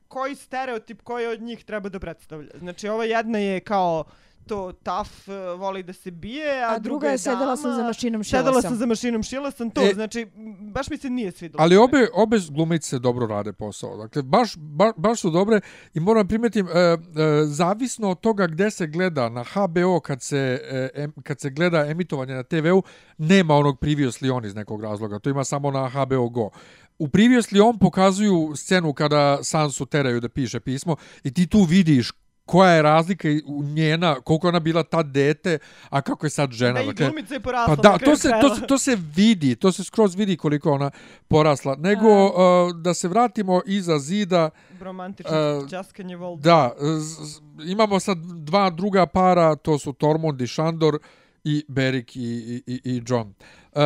koji 0.09 0.35
stereotip 0.35 1.03
koji 1.03 1.27
od 1.27 1.43
njih 1.43 1.65
treba 1.65 1.89
da 1.89 1.99
predstavlja. 1.99 2.51
Znači 2.59 2.89
ova 2.89 3.05
jedna 3.05 3.39
je 3.39 3.61
kao 3.61 4.05
to 4.47 4.73
tough, 4.73 5.29
e, 5.29 5.55
voli 5.57 5.83
da 5.83 5.93
se 5.93 6.11
bije, 6.11 6.65
a, 6.65 6.75
A 6.75 6.79
druga 6.79 7.09
je 7.09 7.19
sedela 7.19 7.41
dama, 7.41 7.57
sam 7.57 7.75
za 7.75 7.83
mašinom 7.83 8.25
Sedela 8.25 8.51
šila 8.51 8.63
sam 8.63 8.71
sam. 8.71 8.79
za 8.79 8.87
mašinom, 8.87 9.23
šila 9.23 9.51
sam 9.51 9.71
to, 9.71 9.81
E, 9.83 9.95
znači 9.95 10.27
baš 10.73 10.91
mi 10.91 10.97
se 10.97 11.11
nije 11.11 11.33
svidalo. 11.33 11.63
Ali 11.63 11.77
obe, 11.77 12.09
obe 12.15 12.39
glumice 12.51 12.99
dobro 12.99 13.27
rade 13.27 13.53
posao. 13.53 13.97
Dakle, 13.97 14.23
baš, 14.23 14.57
ba, 14.57 14.93
baš 14.97 15.21
su 15.21 15.31
dobre 15.31 15.61
i 15.95 16.01
moram 16.01 16.29
primetim, 16.29 16.69
e, 16.69 16.79
e, 16.79 16.97
zavisno 17.45 18.11
od 18.11 18.21
toga 18.21 18.47
gde 18.47 18.71
se 18.71 18.87
gleda 18.87 19.29
na 19.29 19.45
HBO 19.45 20.01
kad 20.01 20.23
se, 20.23 20.61
e, 20.71 20.91
em, 20.95 21.13
kad 21.23 21.41
se 21.41 21.51
gleda 21.51 21.87
emitovanje 21.87 22.35
na 22.35 22.43
TV-u, 22.43 22.83
nema 23.19 23.55
onog 23.55 23.79
Previously 23.79 24.33
On 24.33 24.45
iz 24.45 24.55
nekog 24.55 24.83
razloga. 24.83 25.19
To 25.19 25.31
ima 25.31 25.45
samo 25.45 25.71
na 25.71 25.89
HBO 25.89 26.29
Go. 26.29 26.51
U 26.99 27.09
Previously 27.09 27.69
On 27.69 27.79
pokazuju 27.79 28.53
scenu 28.57 28.93
kada 28.93 29.39
Sansu 29.43 29.87
teraju 29.87 30.21
da 30.21 30.29
piše 30.29 30.61
pismo 30.61 30.97
i 31.25 31.35
ti 31.35 31.47
tu 31.47 31.63
vidiš 31.63 32.13
koja 32.51 32.71
je 32.71 32.83
razlika 32.83 33.29
u 33.47 33.63
njena, 33.63 34.15
koliko 34.21 34.49
ona 34.49 34.61
bila 34.61 34.83
ta 34.83 35.03
dete, 35.03 35.59
a 35.91 36.03
kako 36.03 36.27
je 36.27 36.31
sad 36.31 36.53
žena. 36.53 36.73
Da, 36.73 36.83
i 36.83 36.87
dakle, 36.87 37.07
glumica 37.07 37.35
je 37.35 37.41
porasla 37.41 37.77
Pa 37.77 37.83
da, 37.83 37.99
kraju 37.99 38.11
to 38.11 38.17
se, 38.17 38.31
to, 38.41 38.55
se, 38.55 38.67
to 38.67 38.79
se 38.79 38.99
vidi, 39.17 39.57
to 39.57 39.73
se 39.73 39.85
skroz 39.85 40.15
vidi 40.15 40.37
koliko 40.37 40.73
ona 40.73 40.91
porasla. 41.29 41.77
Nego, 41.79 42.27
uh, 42.27 42.33
da 42.77 42.95
se 42.95 43.09
vratimo 43.09 43.63
iza 43.67 43.99
zida, 43.99 44.51
Romantično 44.81 45.37
E, 45.37 45.71
časkanje 45.71 46.17
Volda. 46.17 46.43
da, 46.43 46.73
z, 47.01 47.41
imamo 47.67 48.01
sad 48.01 48.19
dva 48.19 48.71
druga 48.71 49.07
para, 49.07 49.57
to 49.57 49.79
su 49.79 49.93
Tormund 49.93 50.41
i 50.41 50.47
Shandor 50.47 50.99
i 51.45 51.65
Beric 51.69 52.17
i, 52.17 52.21
i, 52.21 52.63
i, 52.67 52.81
i 52.85 53.03
John. 53.07 53.35
Uh, 53.73 53.81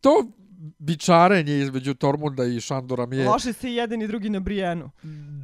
to 0.00 0.26
bičarenje 0.78 1.58
između 1.58 1.94
Tormunda 1.94 2.44
i 2.44 2.60
Shandora 2.60 3.06
mi 3.06 3.16
je... 3.16 3.28
Loše 3.28 3.52
se 3.52 3.70
i 3.70 3.74
jedan 3.74 4.02
i 4.02 4.06
drugi 4.06 4.30
na 4.30 4.40
Brijanu. 4.40 4.90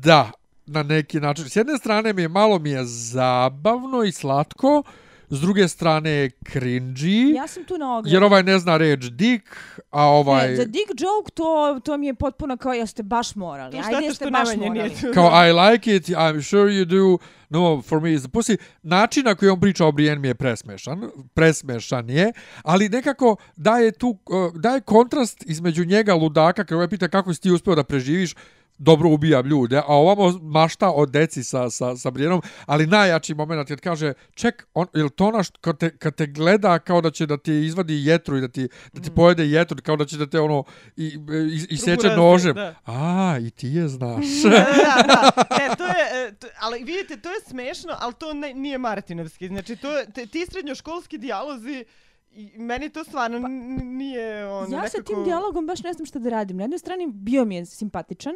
Da, 0.03 0.31
na 0.73 0.83
neki 0.83 1.21
način. 1.21 1.49
S 1.49 1.57
jedne 1.57 1.79
strane 1.79 2.13
mi 2.13 2.23
je 2.23 2.29
malo 2.29 2.59
mi 2.59 2.71
je 2.71 2.85
zabavno 2.85 4.05
i 4.05 4.13
slatko, 4.13 4.83
s 5.31 5.41
druge 5.41 5.69
strane 5.69 6.11
je 6.11 6.31
cringy. 6.31 7.37
Ja 7.37 7.47
sam 7.47 7.65
tu 7.65 7.79
na 7.79 7.97
ogradu. 7.97 8.15
Jer 8.15 8.25
ovaj 8.25 8.43
ne 8.43 8.59
zna 8.59 8.77
reč 8.77 9.05
dick, 9.05 9.45
a 9.91 10.07
ovaj... 10.07 10.49
Ne, 10.49 10.57
za 10.57 10.65
dick 10.65 10.89
joke 10.89 11.31
to, 11.35 11.81
to 11.85 11.97
mi 11.97 12.07
je 12.07 12.15
potpuno 12.15 12.57
kao 12.57 12.73
jeste 12.73 13.03
baš 13.03 13.35
morali. 13.35 13.73
To 13.73 13.83
Ajde 13.87 14.07
jeste 14.07 14.25
što 14.25 14.31
baš 14.31 14.49
morali. 14.57 14.91
Kao 15.15 15.31
I 15.49 15.53
like 15.53 15.97
it, 15.97 16.09
I'm 16.09 16.43
sure 16.43 16.73
you 16.73 16.85
do, 16.85 17.25
no, 17.49 17.83
for 17.83 18.01
me 18.01 18.13
is 18.13 18.23
the 18.23 18.31
pussy. 18.31 18.57
Način 18.83 19.25
na 19.25 19.35
koji 19.35 19.49
on 19.49 19.61
priča 19.61 19.87
o 19.87 19.93
Brienne 19.93 20.19
mi 20.19 20.29
je 20.29 20.35
presmešan, 20.35 21.11
presmešan 21.35 22.11
je, 22.11 22.33
ali 22.63 22.89
nekako 22.89 23.37
daje 23.57 23.93
tu, 23.93 24.19
daje 24.55 24.81
kontrast 24.81 25.45
između 25.47 25.85
njega 25.85 26.15
ludaka, 26.15 26.65
kada 26.65 26.77
ovaj 26.77 26.89
pita 26.89 27.09
kako 27.09 27.35
si 27.35 27.41
ti 27.41 27.51
uspeo 27.51 27.75
da 27.75 27.85
preživiš, 27.85 28.35
dobro 28.79 29.09
ubijam 29.09 29.47
ljude, 29.47 29.79
a 29.79 29.87
ovamo 29.87 30.39
mašta 30.43 30.91
o 30.91 31.07
deci 31.07 31.45
sa, 31.45 31.71
sa, 31.71 31.97
sa 31.97 32.11
Brijenom, 32.11 32.43
ali 32.67 32.87
najjači 32.87 33.35
moment 33.35 33.71
je 33.71 33.77
kad 33.77 33.81
kaže, 33.81 34.13
ček, 34.35 34.67
on, 34.75 34.87
je 34.95 35.11
to 35.11 35.27
ona 35.27 35.43
što, 35.43 35.59
kad, 35.61 35.79
te, 35.79 35.97
kad 35.97 36.15
te 36.15 36.27
gleda 36.27 36.79
kao 36.79 37.01
da 37.01 37.11
će 37.11 37.27
da 37.27 37.37
ti 37.37 37.53
izvadi 37.53 38.07
jetru 38.07 38.37
i 38.37 38.41
da 38.41 38.49
ti, 38.49 38.69
da 38.93 39.01
ti 39.03 39.11
mm. 39.11 39.15
pojede 39.15 39.49
jetru, 39.49 39.77
kao 39.83 39.97
da 39.97 40.05
će 40.05 40.17
da 40.17 40.27
te 40.27 40.41
ono 40.41 40.65
i, 40.97 41.07
i, 41.53 41.67
i 41.71 41.77
seče 41.77 42.09
nožem. 42.09 42.55
Da. 42.55 42.75
A, 42.87 43.39
i 43.41 43.51
ti 43.51 43.69
je 43.69 43.89
znaš. 43.89 44.27
da, 44.43 44.51
da, 44.51 45.31
da. 45.37 45.57
E, 45.65 45.77
to 45.77 45.85
je, 45.85 46.27
e, 46.27 46.35
to, 46.35 46.47
ali 46.61 46.85
vidite, 46.85 47.17
to 47.17 47.29
je 47.29 47.41
smešno, 47.47 47.93
ali 47.99 48.15
to 48.15 48.33
ne, 48.33 48.55
nije 48.55 48.79
Martinovski. 48.79 49.49
Znači, 49.49 49.77
to, 49.77 49.89
te, 50.15 50.27
ti 50.27 50.47
srednjoškolski 50.51 51.19
dijalozi, 51.19 51.85
I 52.35 52.59
meni 52.59 52.91
to 52.91 53.05
stvarno 53.05 53.43
pa, 53.43 53.49
nije 53.85 54.47
ono 54.47 54.77
ja 54.77 54.83
nekako... 54.83 54.89
sa 54.89 55.03
tim 55.03 55.25
dijalogom 55.25 55.67
baš 55.67 55.83
ne 55.83 55.93
znam 55.93 56.07
šta 56.07 56.19
da 56.19 56.31
radim. 56.31 56.57
Na 56.57 56.63
jednoj 56.63 56.79
strani 56.79 57.07
bio 57.07 57.45
mi 57.45 57.57
je 57.57 57.67
simpatičan, 57.67 58.35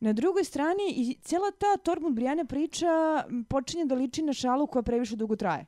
na 0.00 0.12
drugoj 0.12 0.44
strani 0.44 0.82
i 0.96 1.16
cijela 1.22 1.50
ta 1.50 1.76
Tormund 1.82 2.14
Brianna 2.14 2.44
priča 2.44 2.86
počinje 3.48 3.84
da 3.84 3.94
liči 3.94 4.22
na 4.22 4.32
šalu 4.32 4.66
koja 4.66 4.82
previše 4.82 5.16
dugo 5.16 5.36
traje. 5.36 5.66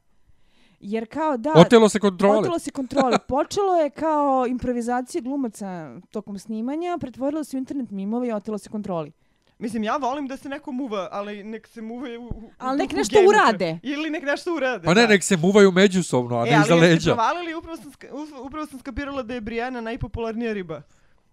Jer 0.80 1.08
kao 1.08 1.36
da... 1.36 1.52
Otelo 1.56 1.88
se 1.88 1.98
kontrole. 1.98 2.38
Otelo 2.38 2.58
se 2.58 2.70
kontrole. 2.70 3.18
Počelo 3.28 3.76
je 3.76 3.90
kao 3.90 4.46
improvizacija 4.46 5.22
glumaca 5.22 6.00
tokom 6.10 6.38
snimanja, 6.38 6.98
pretvorilo 7.00 7.44
se 7.44 7.56
u 7.56 7.58
internet 7.58 7.90
mimove 7.90 8.28
i 8.28 8.32
otelo 8.32 8.58
se 8.58 8.68
kontroli. 8.68 9.12
Mislim, 9.60 9.84
ja 9.84 9.96
volim 9.96 10.26
da 10.26 10.36
se 10.36 10.48
neko 10.48 10.72
muva, 10.72 11.08
ali 11.12 11.44
nek 11.44 11.66
se 11.66 11.82
muvaju 11.82 12.22
u, 12.22 12.50
Ali 12.58 12.78
nek 12.78 12.92
nešto 12.92 13.18
urade. 13.28 13.78
Ili 13.82 14.10
nek 14.10 14.22
nešto 14.22 14.54
urade. 14.54 14.84
Pa 14.84 14.94
ne, 14.94 15.02
da. 15.02 15.08
nek 15.08 15.22
se 15.22 15.36
muvaju 15.36 15.72
međusobno, 15.72 16.38
a 16.38 16.46
e, 16.48 16.50
ne 16.50 16.62
iza 16.64 16.74
leđa. 16.74 16.74
E, 16.74 16.86
ali 16.86 16.92
jeste 16.92 17.10
provalili, 17.10 17.54
upravo 17.54 17.76
sam, 17.76 17.92
upravo 18.42 18.66
sam 18.66 18.78
skapirala 18.78 19.22
da 19.22 19.34
je 19.34 19.40
Brianna 19.40 19.80
najpopularnija 19.80 20.52
riba. 20.52 20.82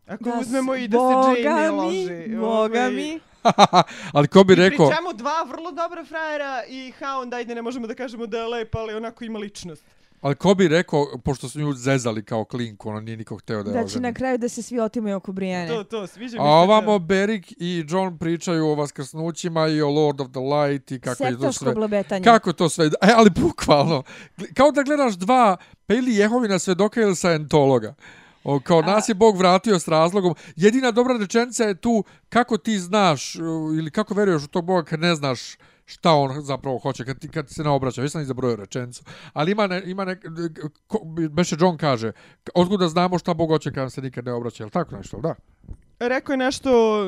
Ako 0.08 0.24
da 0.24 0.40
uzmemo 0.42 0.76
i 0.76 0.88
da 0.88 0.98
se 0.98 1.42
Jamie 1.42 1.70
loži. 1.70 2.36
Boga 2.36 2.80
ovaj. 2.80 2.92
mi. 2.92 3.20
ali 4.13 4.28
ko 4.28 4.44
bi 4.44 4.56
rekao... 4.56 4.86
I 4.86 4.90
pričamo 4.90 5.13
dva 5.13 5.44
vrlo 5.50 5.72
dobra 5.72 6.06
frajera 6.06 6.63
i 6.70 6.94
Hound, 7.00 7.34
ajde 7.34 7.56
ne 7.56 7.62
možemo 7.62 7.88
da 7.88 7.96
kažemo 7.96 8.26
da 8.26 8.38
je 8.38 8.48
lep, 8.48 8.76
ali 8.76 8.94
onako 8.94 9.24
ima 9.24 9.40
ličnost. 9.40 9.84
Ali 10.21 10.36
ko 10.36 10.53
bi 10.53 10.67
rekao, 10.67 11.06
pošto 11.23 11.49
su 11.49 11.60
nju 11.60 11.73
zezali 11.73 12.23
kao 12.23 12.45
klinku, 12.45 12.89
ono 12.89 12.99
nije 12.99 13.17
niko 13.17 13.38
hteo 13.38 13.63
da 13.63 13.71
je 13.71 13.84
Da 13.84 13.88
će 13.88 13.99
na 13.99 14.13
kraju 14.13 14.38
da 14.38 14.49
se 14.49 14.62
svi 14.62 14.80
otimaju 14.80 15.17
oko 15.17 15.32
Brijane. 15.32 15.67
To, 15.67 15.84
to, 15.84 16.08
sviđa 16.08 16.23
mi 16.23 16.30
se. 16.30 16.38
A 16.39 16.49
ovamo 16.49 16.99
Beric 16.99 17.43
i 17.60 17.86
John 17.88 18.17
pričaju 18.17 18.65
o 18.65 18.75
vaskrsnućima 18.75 19.67
i 19.67 19.82
o 19.82 19.89
Lord 19.89 20.21
of 20.21 20.27
the 20.27 20.39
Light 20.39 20.91
i 20.91 20.99
kako 20.99 21.23
je 21.23 21.39
to 21.39 21.51
sve. 21.51 21.73
blebetanje. 21.73 22.23
Kako 22.23 22.53
to 22.53 22.69
sve. 22.69 22.86
E, 22.86 23.12
ali 23.15 23.30
bukvalno. 23.30 24.03
Kao 24.53 24.71
da 24.71 24.84
gledaš 24.84 25.13
dva, 25.13 25.58
pa 25.86 25.93
ili 25.93 26.15
Jehovina 26.15 26.60
svedoka 26.60 27.01
ili 27.01 27.15
Scientologa. 27.15 27.95
O, 28.43 28.60
kao 28.60 28.82
nas 28.82 29.10
je 29.10 29.15
Bog 29.15 29.38
vratio 29.38 29.80
s 29.80 29.88
razlogom. 29.88 30.36
Jedina 30.56 30.91
dobra 30.91 31.17
rečenica 31.17 31.63
je 31.63 31.75
tu 31.75 32.03
kako 32.30 32.58
ti 32.58 32.80
znaš 32.80 33.36
ili 33.77 33.91
kako 33.91 34.13
veruješ 34.13 34.43
u 34.43 34.47
tog 34.47 34.65
Boga 34.65 34.84
kad 34.84 34.99
ne 34.99 35.15
znaš 35.15 35.58
šta 35.88 36.12
on 36.13 36.41
zapravo 36.41 36.78
hoće 36.78 37.06
kad 37.06 37.19
ti, 37.19 37.30
kad 37.30 37.50
se 37.50 37.63
ne 37.63 37.69
obraća. 37.69 38.02
Već 38.02 38.12
sam 38.12 38.21
izabrojio 38.21 38.56
rečenicu. 38.56 39.04
Ali 39.34 39.52
ima, 39.52 39.67
ne, 39.67 39.82
ima 39.86 40.06
ne, 40.06 40.19
ko, 40.88 41.00
Beše 41.32 41.56
John 41.60 41.78
kaže, 41.78 42.12
otkud 42.56 42.80
da 42.80 42.88
znamo 42.88 43.19
šta 43.19 43.34
Bog 43.34 43.50
hoće 43.50 43.71
kad 43.71 43.93
se 43.93 44.02
nikad 44.02 44.26
ne 44.26 44.34
obraća. 44.34 44.63
Je 44.63 44.69
tako 44.69 44.97
nešto? 44.97 45.21
Da. 45.21 45.36
Rekao 46.00 46.34
je 46.34 46.38
nešto, 46.38 47.02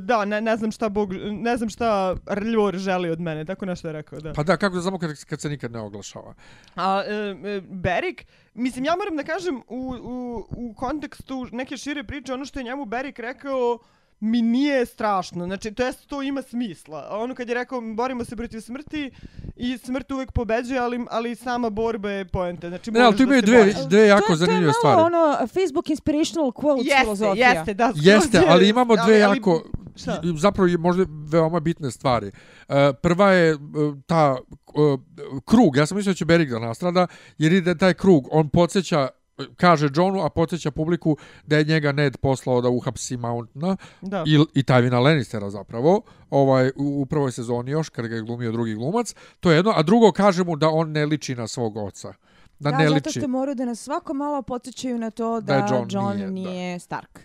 da, 0.00 0.24
ne, 0.24 0.40
ne 0.40 0.56
znam 0.56 0.70
šta 0.70 0.88
Bog, 0.88 1.12
ne 1.30 1.56
znam 1.56 1.68
šta 1.68 2.16
Rljor 2.26 2.76
želi 2.76 3.10
od 3.10 3.20
mene, 3.20 3.44
tako 3.44 3.66
nešto 3.66 3.88
je 3.88 3.92
rekao, 3.92 4.20
da. 4.20 4.32
Pa 4.32 4.42
da, 4.42 4.56
kako 4.56 4.74
da 4.74 4.80
znamo 4.80 4.98
kad, 4.98 5.24
kad 5.24 5.40
se 5.40 5.48
nikad 5.48 5.72
ne 5.72 5.80
oglašava? 5.80 6.34
A, 6.76 7.02
e, 7.06 7.14
e, 7.14 7.60
Berik, 7.60 8.26
mislim, 8.54 8.84
ja 8.84 8.96
moram 8.96 9.16
da 9.16 9.24
kažem 9.24 9.62
u, 9.68 9.94
u, 10.02 10.46
u 10.50 10.74
kontekstu 10.74 11.46
neke 11.52 11.76
šire 11.76 12.04
priče, 12.04 12.34
ono 12.34 12.44
što 12.44 12.60
je 12.60 12.64
njemu 12.64 12.84
Berik 12.84 13.18
rekao, 13.18 13.78
mi 14.20 14.42
nije 14.42 14.86
strašno. 14.86 15.44
Znači, 15.44 15.72
to 15.72 15.86
jest, 15.86 16.06
to 16.06 16.22
ima 16.22 16.42
smisla. 16.42 17.08
Ono 17.10 17.34
kad 17.34 17.48
je 17.48 17.54
rekao, 17.54 17.80
borimo 17.80 18.24
se 18.24 18.36
protiv 18.36 18.60
smrti 18.60 19.10
i 19.56 19.78
smrt 19.78 20.10
uvek 20.10 20.32
pobeđuje, 20.32 20.80
ali, 20.80 21.06
ali 21.10 21.36
sama 21.36 21.70
borba 21.70 22.10
je 22.10 22.24
poenta. 22.24 22.68
Znači, 22.68 22.90
ne, 22.90 23.00
ali 23.00 23.16
tu 23.16 23.22
imaju 23.22 23.42
dve, 23.42 23.74
dve 23.88 24.06
jako 24.06 24.36
zanimljive 24.36 24.72
stvari. 24.72 24.96
To 24.96 25.06
je 25.06 25.10
malo 25.10 25.30
ono 25.32 25.46
Facebook 25.46 25.90
inspirational 25.90 26.50
quote 26.50 26.78
jeste, 26.84 27.00
filozofija. 27.00 27.48
Jeste, 27.48 27.74
da. 27.74 27.92
Jeste, 27.94 28.42
ali 28.48 28.68
imamo 28.68 28.96
dve 28.96 29.02
ali, 29.04 29.22
ali, 29.22 29.36
jako, 29.36 29.62
šta? 29.96 30.20
zapravo 30.36 30.68
možda 30.78 31.04
veoma 31.32 31.60
bitne 31.60 31.90
stvari. 31.90 32.26
Uh, 32.68 32.74
prva 33.02 33.32
je 33.32 33.54
uh, 33.54 33.60
ta 34.06 34.36
uh, 34.74 35.00
krug, 35.44 35.76
ja 35.76 35.86
sam 35.86 35.96
mislio 35.96 36.12
da 36.12 36.16
će 36.16 36.24
Berik 36.24 36.50
da 36.50 36.58
nastrada, 36.58 37.06
jer 37.38 37.52
ide 37.52 37.78
taj 37.78 37.94
krug, 37.94 38.28
on 38.30 38.48
podsjeća 38.48 39.08
kaže 39.56 39.88
Johnu, 39.94 40.24
a 40.24 40.28
podsjeća 40.28 40.70
publiku 40.70 41.16
da 41.46 41.56
je 41.56 41.64
njega 41.64 41.92
Ned 41.92 42.16
poslao 42.16 42.60
da 42.60 42.68
uhapsi 42.68 43.16
Mountna 43.16 43.76
da. 44.00 44.24
i, 44.26 44.44
i 44.54 44.62
Tywina 44.62 45.02
Lannistera 45.02 45.50
zapravo, 45.50 46.02
ovaj, 46.30 46.68
u, 46.68 47.02
u 47.02 47.06
prvoj 47.06 47.32
sezoni 47.32 47.70
još, 47.70 47.88
kada 47.88 48.08
ga 48.08 48.14
je 48.14 48.22
glumio 48.22 48.52
drugi 48.52 48.74
glumac. 48.74 49.14
To 49.40 49.50
je 49.50 49.56
jedno, 49.56 49.72
a 49.76 49.82
drugo 49.82 50.12
kaže 50.12 50.44
mu 50.44 50.56
da 50.56 50.68
on 50.68 50.92
ne 50.92 51.06
liči 51.06 51.34
na 51.34 51.46
svog 51.46 51.76
oca. 51.76 52.14
Da, 52.58 52.70
da 52.70 52.78
ne 52.78 52.88
zato 52.88 53.10
što 53.10 53.28
moraju 53.28 53.54
da 53.54 53.64
nas 53.64 53.80
svako 53.80 54.14
malo 54.14 54.42
podsjećaju 54.42 54.98
na 54.98 55.10
to 55.10 55.40
da, 55.40 55.54
da 55.54 55.66
John, 55.70 55.86
John 55.90 56.16
nije, 56.16 56.30
nije 56.30 56.74
da. 56.74 56.78
Stark. 56.78 57.20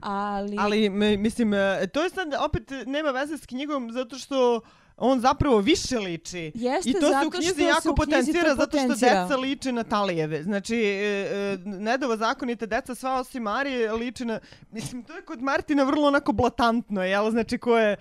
Ali... 0.00 0.56
Ali, 0.58 0.90
mislim, 1.18 1.54
e, 1.54 1.86
to 1.92 2.02
je 2.02 2.10
sad 2.10 2.28
opet 2.44 2.70
nema 2.86 3.10
veze 3.10 3.38
s 3.38 3.46
knjigom 3.46 3.92
zato 3.92 4.18
što 4.18 4.60
on 4.98 5.20
zapravo 5.20 5.58
više 5.58 5.98
liči. 5.98 6.52
Jeste, 6.54 6.90
I 6.90 6.92
to 6.92 7.00
se 7.00 7.26
u 7.26 7.30
knjizi 7.30 7.62
jako 7.62 7.94
potencira 7.94 8.54
zato 8.54 8.78
što 8.78 8.94
deca 8.94 9.36
liče 9.36 9.72
na 9.72 9.84
Talijeve. 9.84 10.42
Znači, 10.42 10.76
e, 10.76 10.98
e, 11.32 11.58
Nedova 11.64 12.16
zakonite 12.16 12.66
deca, 12.66 12.94
sva 12.94 13.20
osim 13.20 13.42
Marije, 13.42 13.92
liče 13.92 14.24
na... 14.24 14.40
Mislim, 14.70 15.02
to 15.02 15.16
je 15.16 15.22
kod 15.22 15.42
Martina 15.42 15.84
vrlo 15.84 16.06
onako 16.06 16.32
blatantno, 16.32 17.04
jel? 17.04 17.30
Znači, 17.30 17.58
ko 17.58 17.78
je... 17.78 17.96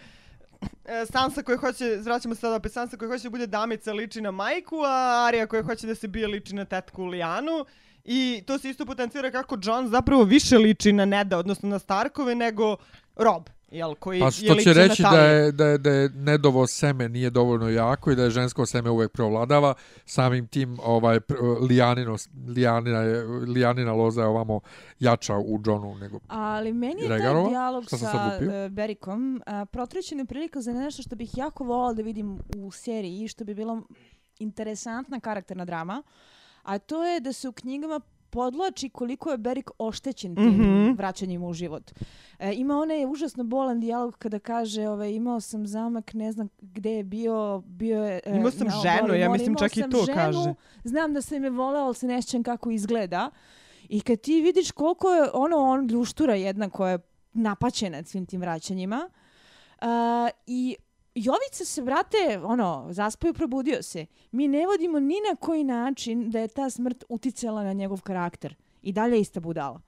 E, 0.86 1.06
Sansa 1.12 1.44
koja 1.44 1.58
hoće, 1.58 2.02
zvraćamo 2.02 2.36
se 2.36 2.42
sada 2.42 2.56
opet, 2.56 2.72
Sansa 2.72 2.98
koja 2.98 3.10
hoće 3.10 3.24
da 3.24 3.30
bude 3.30 3.48
damica 3.48 3.94
liči 3.94 4.22
na 4.22 4.32
majku, 4.32 4.76
a 4.86 5.26
Arija 5.28 5.48
koja 5.48 5.64
hoće 5.64 5.88
da 5.88 5.96
se 5.96 6.08
bije 6.08 6.28
liči 6.28 6.56
na 6.56 6.66
tetku 6.66 7.06
Lijanu. 7.06 7.66
I 8.04 8.44
to 8.46 8.58
se 8.58 8.70
isto 8.70 8.86
potencira 8.86 9.32
kako 9.32 9.58
John 9.64 9.88
zapravo 9.88 10.24
više 10.24 10.58
liči 10.58 10.94
na 10.94 11.06
Neda, 11.06 11.38
odnosno 11.38 11.70
na 11.70 11.80
Starkove, 11.80 12.36
nego 12.36 12.76
Rob. 13.16 13.57
Jel, 13.72 13.96
koji 13.96 14.20
pa 14.20 14.32
što 14.32 14.56
će 14.56 14.74
reći 14.74 15.04
da 15.04 15.22
je, 15.22 15.52
da, 15.52 15.66
je, 15.66 15.78
da 15.78 15.92
je 15.92 16.10
nedovo 16.10 16.68
seme 16.68 17.10
nije 17.10 17.30
dovoljno 17.30 17.70
jako 17.70 18.12
i 18.12 18.16
da 18.16 18.24
je 18.24 18.30
žensko 18.30 18.66
seme 18.66 18.90
uvek 18.90 19.12
preovladava. 19.12 19.74
Samim 20.06 20.48
tim 20.48 20.78
ovaj, 20.84 21.20
lijanino, 21.70 22.16
lijanina, 22.48 23.00
je, 23.00 23.24
lijanina 23.26 23.94
loza 23.94 24.22
je 24.22 24.28
ovamo 24.28 24.60
jača 25.00 25.38
u 25.38 25.60
Johnu 25.66 25.96
nego 25.96 26.20
Ali 26.28 26.74
meni 26.74 27.02
je 27.02 27.10
Regarova. 27.10 27.44
taj 27.44 27.50
dijalog 27.50 27.86
sa 27.90 28.40
uh, 28.42 28.72
Berikom 28.72 29.36
uh, 29.36 29.70
protrećena 29.72 30.26
prilika 30.26 30.62
za 30.62 30.74
nešto 30.74 31.02
što 31.02 31.16
bih 31.16 31.38
jako 31.38 31.64
volala 31.64 31.94
da 31.94 32.02
vidim 32.02 32.40
u 32.58 32.72
seriji 32.72 33.24
i 33.24 33.28
što 33.28 33.46
bi 33.46 33.56
bilo 33.56 33.82
interesantna 34.40 35.20
karakterna 35.20 35.66
drama. 35.66 36.04
A 36.64 36.78
to 36.78 37.06
je 37.06 37.20
da 37.20 37.34
se 37.34 37.50
u 37.50 37.52
knjigama 37.52 38.02
podlači 38.30 38.90
koliko 38.90 39.32
je 39.32 39.38
Berik 39.38 39.72
oštećen 39.78 40.36
tim 40.36 40.46
mm 40.46 40.60
-hmm. 40.60 40.98
vraćanjem 40.98 41.44
u 41.44 41.54
život. 41.54 41.92
E, 42.40 42.54
ima 42.54 42.78
onaj 42.78 43.06
užasno 43.06 43.44
bolan 43.44 43.80
dijalog 43.80 44.18
kada 44.18 44.40
kaže 44.40 44.88
ovaj, 44.88 45.12
imao 45.12 45.42
sam 45.42 45.68
zamak, 45.68 46.14
ne 46.14 46.32
znam 46.32 46.50
gde 46.62 46.92
je 46.92 47.04
bio, 47.04 47.64
bio 47.66 48.04
je... 48.04 48.20
E, 48.26 48.38
imao 48.38 48.52
sam 48.52 48.68
ženu, 48.70 49.14
ja 49.14 49.30
mislim 49.30 49.56
čak 49.56 49.78
i 49.78 49.82
to 49.82 50.04
ženu, 50.06 50.16
kaže. 50.16 50.54
Znam 50.84 51.14
da 51.14 51.22
sam 51.22 51.44
je 51.44 51.50
voleo, 51.50 51.86
ali 51.86 51.96
se 51.96 52.08
ne 52.08 52.22
sjećam 52.22 52.44
kako 52.44 52.72
izgleda. 52.72 53.32
I 53.90 54.02
kad 54.02 54.20
ti 54.20 54.42
vidiš 54.42 54.72
koliko 54.72 55.12
je 55.12 55.30
ono 55.34 55.58
on 55.58 55.88
ljuštura 55.88 56.36
jedna 56.36 56.70
koja 56.70 56.92
je 56.92 57.00
napaćena 57.34 58.04
svim 58.04 58.26
tim 58.26 58.42
vraćanjima, 58.42 59.10
uh, 59.82 59.88
i 60.48 60.76
Jovica 61.20 61.66
se, 61.66 61.82
brate, 61.82 62.40
ono, 62.44 62.88
zaspaju, 62.90 63.34
probudio 63.34 63.84
se. 63.84 64.06
Mi 64.32 64.48
ne 64.48 64.68
vodimo 64.68 65.00
ni 65.00 65.16
na 65.30 65.36
koji 65.36 65.64
način 65.64 66.32
da 66.32 66.40
je 66.40 66.48
ta 66.48 66.70
smrt 66.70 67.04
uticala 67.10 67.64
na 67.64 67.74
njegov 67.74 68.02
karakter. 68.02 68.56
I 68.82 68.92
dalje 68.92 69.20
ista 69.20 69.40
budala. 69.40 69.82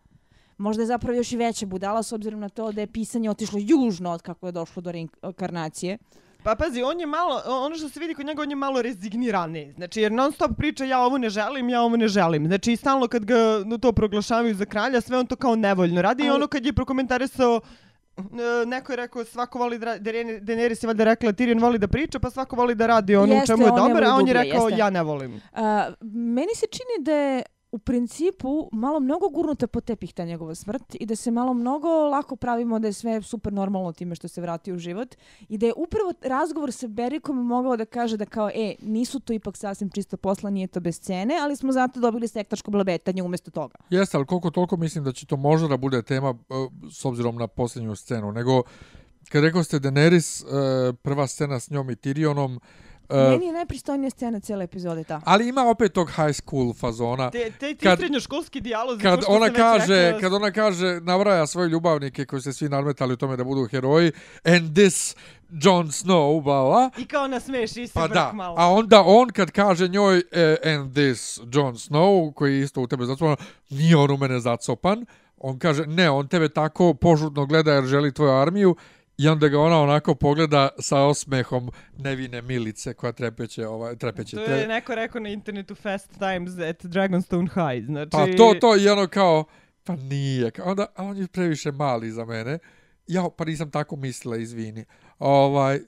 Možda 0.58 0.84
je 0.84 0.88
zapravo 0.88 1.18
još 1.18 1.32
i 1.32 1.38
veća 1.38 1.66
budala 1.66 2.04
s 2.04 2.12
obzirom 2.12 2.40
na 2.40 2.50
to 2.50 2.72
da 2.72 2.82
je 2.82 2.88
pisanje 2.88 3.30
otišlo 3.30 3.60
južno 3.62 4.12
od 4.12 4.22
kako 4.22 4.46
je 4.46 4.52
došlo 4.52 4.82
do 4.82 4.92
reinkarnacije. 4.92 5.98
Pa 6.44 6.56
pazi, 6.56 6.82
on 6.82 7.00
je 7.00 7.06
malo, 7.06 7.42
ono 7.46 7.76
što 7.76 7.90
se 7.90 8.00
vidi 8.00 8.14
kod 8.14 8.26
njega, 8.26 8.42
on 8.42 8.50
je 8.50 8.56
malo 8.56 8.82
rezignirani. 8.82 9.74
Znači, 9.74 10.02
jer 10.02 10.12
non 10.12 10.32
stop 10.32 10.52
priča 10.58 10.86
ja 10.86 11.00
ovo 11.00 11.18
ne 11.18 11.30
želim, 11.30 11.70
ja 11.70 11.82
ovo 11.82 11.98
ne 11.98 12.08
želim. 12.08 12.48
Znači, 12.48 12.76
stalno 12.76 13.08
kad 13.08 13.26
ga 13.26 13.64
to 13.82 13.92
proglašavaju 13.92 14.56
za 14.56 14.66
kralja, 14.66 15.02
sve 15.02 15.18
on 15.18 15.28
to 15.28 15.36
kao 15.36 15.56
nevoljno 15.56 16.02
radi. 16.02 16.24
Ali... 16.24 16.28
I 16.28 16.32
ono 16.32 16.48
kad 16.48 16.66
je 16.66 16.74
prokomentarisao 16.74 17.62
E, 17.62 17.89
neko 18.66 18.92
je 18.92 18.96
rekao 18.96 19.24
svako 19.24 19.60
voli 19.60 19.80
da 19.80 20.00
Daenerys 20.00 20.84
je 20.84 20.88
valjda 20.88 21.04
rekla 21.04 21.34
Tyrion 21.34 21.62
voli 21.62 21.78
da 21.78 21.88
priča 21.88 22.20
pa 22.20 22.30
svako 22.30 22.56
voli 22.56 22.76
da 22.76 22.88
radi 22.88 23.16
ono 23.16 23.34
jeste, 23.34 23.48
čemu 23.48 23.64
je 23.64 23.72
dobar 23.72 24.04
a 24.04 24.14
on 24.14 24.28
je 24.28 24.34
rekao 24.34 24.68
jeste. 24.68 24.80
ja 24.80 24.90
ne 24.90 25.04
volim. 25.04 25.36
Uh, 25.36 25.42
meni 26.12 26.56
se 26.56 26.66
čini 26.68 27.04
da 27.04 27.14
je 27.14 27.44
u 27.72 27.80
principu 27.80 28.70
malo 28.72 29.00
mnogo 29.00 29.30
gurnuta 29.30 29.68
po 29.68 29.82
tepih 29.82 30.14
ta 30.14 30.26
njegova 30.26 30.56
smrt 30.56 30.96
i 31.00 31.06
da 31.06 31.16
se 31.16 31.32
malo 31.32 31.54
mnogo 31.54 31.88
lako 31.88 32.36
pravimo 32.36 32.80
da 32.80 32.88
je 32.88 32.94
sve 32.94 33.22
super 33.22 33.54
normalno 33.54 33.94
time 33.94 34.16
što 34.16 34.28
se 34.28 34.42
vrati 34.42 34.74
u 34.74 34.78
život 34.78 35.16
i 35.50 35.58
da 35.58 35.66
je 35.66 35.74
upravo 35.78 36.14
razgovor 36.22 36.72
sa 36.72 36.88
Berikom 36.88 37.46
mogao 37.48 37.78
da 37.78 37.86
kaže 37.86 38.18
da 38.18 38.26
kao 38.26 38.50
e, 38.50 38.76
nisu 38.82 39.20
to 39.20 39.34
ipak 39.34 39.58
sasvim 39.58 39.90
čisto 39.90 40.18
posla, 40.18 40.50
nije 40.50 40.68
to 40.68 40.80
bez 40.80 41.00
cene, 41.00 41.38
ali 41.42 41.56
smo 41.56 41.72
zato 41.72 42.00
dobili 42.00 42.28
sektaško 42.28 42.72
blabetanje 42.72 43.24
umjesto 43.24 43.52
toga. 43.52 43.76
Jeste, 43.90 44.18
ali 44.18 44.26
koliko 44.26 44.52
toliko 44.52 44.78
mislim 44.78 45.04
da 45.04 45.12
će 45.12 45.26
to 45.26 45.38
možda 45.38 45.68
da 45.68 45.78
bude 45.78 46.02
tema 46.02 46.30
e, 46.30 46.54
s 46.92 47.06
obzirom 47.06 47.36
na 47.36 47.48
posljednju 47.48 47.96
scenu, 47.96 48.32
nego 48.32 48.64
kad 49.30 49.44
rekao 49.44 49.64
ste 49.64 49.80
Daenerys, 49.80 50.44
e, 50.44 50.94
prva 50.94 51.28
scena 51.28 51.60
s 51.60 51.70
njom 51.70 51.90
i 51.90 51.96
Tyrionom, 51.96 52.60
uh, 53.10 53.20
Uh, 53.20 53.32
Meni 53.32 53.46
je 53.46 53.54
najpristojnija 53.54 54.10
scena 54.10 54.40
cijele 54.40 54.64
epizode 54.64 55.04
ta. 55.04 55.22
Ali 55.26 55.48
ima 55.50 55.70
opet 55.70 55.94
tog 55.94 56.10
high 56.10 56.34
school 56.34 56.74
fazona. 56.74 57.32
Te, 57.32 57.52
te 57.60 57.76
ti 57.76 57.86
kad, 57.86 58.00
srednjoškolski 58.00 58.62
dijalozi. 58.62 59.02
Kad 59.02 59.20
ona 59.28 59.54
kaže, 59.54 59.96
rekla... 59.96 60.20
kad 60.20 60.34
ona 60.34 60.52
kaže, 60.52 61.00
navraja 61.02 61.48
svoje 61.48 61.70
ljubavnike 61.70 62.26
koji 62.26 62.42
se 62.42 62.54
svi 62.54 62.70
nadmetali 62.70 63.14
u 63.14 63.18
tome 63.18 63.38
da 63.38 63.44
budu 63.44 63.68
heroji, 63.68 64.12
and 64.44 64.76
this 64.76 65.16
Jon 65.50 65.88
Snow, 65.88 66.44
bla. 66.44 66.90
I 66.98 67.06
kao 67.06 67.28
nasmeši 67.28 67.88
se 67.88 67.94
pa 67.94 68.04
vrk 68.04 68.14
da. 68.14 68.32
malo. 68.34 68.56
A 68.60 68.68
onda 68.68 69.04
on 69.06 69.30
kad 69.30 69.52
kaže 69.52 69.88
njoj, 69.88 70.18
uh, 70.18 70.74
and 70.74 70.94
this 70.94 71.40
Jon 71.54 71.74
Snow, 71.76 72.34
koji 72.34 72.60
isto 72.60 72.82
u 72.82 72.88
tebe 72.88 73.06
zacopan, 73.06 73.36
nije 73.70 73.98
on 73.98 74.12
u 74.12 74.18
mene 74.18 74.40
zacopan, 74.40 75.06
on 75.38 75.60
kaže, 75.60 75.86
ne, 75.88 76.10
on 76.10 76.28
tebe 76.28 76.50
tako 76.50 76.94
požudno 76.94 77.46
gleda 77.46 77.74
jer 77.74 77.86
želi 77.86 78.14
tvoju 78.14 78.32
armiju, 78.32 78.76
I 79.20 79.28
onda 79.28 79.48
ga 79.48 79.60
ona 79.60 79.82
onako 79.82 80.16
pogleda 80.16 80.70
sa 80.80 81.02
osmehom 81.02 81.72
nevine 81.98 82.42
milice 82.42 82.94
koja 82.94 83.12
trepeće, 83.12 83.68
ovaj, 83.68 83.96
trepeće. 83.96 84.36
To 84.36 84.44
je 84.44 84.68
neko 84.68 84.96
rekao 84.96 85.22
na 85.22 85.30
internetu 85.30 85.76
Fast 85.76 86.10
Times 86.12 86.60
at 86.70 86.86
Dragonstone 86.86 87.48
High. 87.48 87.86
Znači... 87.86 88.10
Pa 88.12 88.26
to, 88.38 88.56
to 88.62 88.78
i 88.78 88.90
ono 88.90 89.08
kao, 89.08 89.44
pa 89.84 89.96
nije. 89.96 90.52
Onda, 90.64 90.86
a 90.96 91.04
on 91.04 91.18
je 91.18 91.28
previše 91.28 91.72
mali 91.72 92.12
za 92.12 92.26
mene. 92.26 92.60
Ja, 93.08 93.30
pa 93.38 93.46
nisam 93.46 93.72
tako 93.72 93.96
mislila, 93.96 94.38
izvini. 94.38 94.86
Ovaj, 95.20 95.80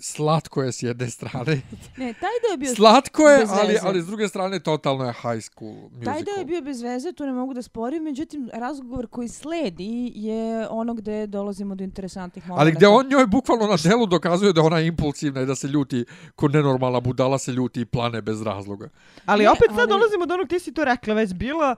slatko 0.00 0.62
je 0.62 0.72
s 0.72 0.82
jedne 0.82 1.10
strane. 1.16 1.62
Ne, 1.96 2.12
taj 2.12 2.36
da 2.42 2.50
je 2.50 2.56
bio 2.56 2.74
Slatko 2.74 3.28
je, 3.28 3.46
ali, 3.50 3.78
ali 3.82 4.02
s 4.02 4.06
druge 4.06 4.28
strane 4.28 4.60
totalno 4.60 5.04
je 5.04 5.12
high 5.12 5.42
school 5.42 5.72
musical. 5.72 6.12
Taj 6.12 6.22
da 6.22 6.30
je 6.30 6.44
bio 6.44 6.62
bez 6.62 6.82
veze, 6.82 7.12
to 7.12 7.26
ne 7.26 7.32
mogu 7.32 7.54
da 7.54 7.62
sporim, 7.62 8.02
međutim, 8.02 8.50
razgovor 8.52 9.06
koji 9.06 9.28
sledi 9.28 10.12
je 10.14 10.68
ono 10.68 10.94
gde 10.94 11.26
dolazimo 11.26 11.74
do 11.74 11.84
interesantnih 11.84 12.48
momenta. 12.48 12.60
Ali 12.60 12.72
gde 12.72 12.86
on 12.86 13.06
njoj 13.08 13.26
bukvalno 13.26 13.66
na 13.66 13.76
delu 13.82 14.06
dokazuje 14.06 14.52
da 14.52 14.62
ona 14.62 14.78
je 14.78 14.86
impulsivna 14.86 15.40
i 15.40 15.46
da 15.46 15.54
se 15.54 15.68
ljuti, 15.68 16.04
ko 16.36 16.48
nenormalna 16.48 17.00
budala 17.00 17.38
se 17.38 17.52
ljuti 17.52 17.80
i 17.80 17.84
plane 17.84 18.22
bez 18.22 18.42
razloga. 18.42 18.88
Ali 19.26 19.44
ne, 19.44 19.50
opet 19.50 19.68
sad 19.68 19.78
ali... 19.78 19.88
dolazimo 19.88 20.26
do 20.26 20.34
onog, 20.34 20.48
ti 20.48 20.58
si 20.58 20.74
to 20.74 20.84
rekla 20.84 21.14
već 21.14 21.34
bila, 21.34 21.74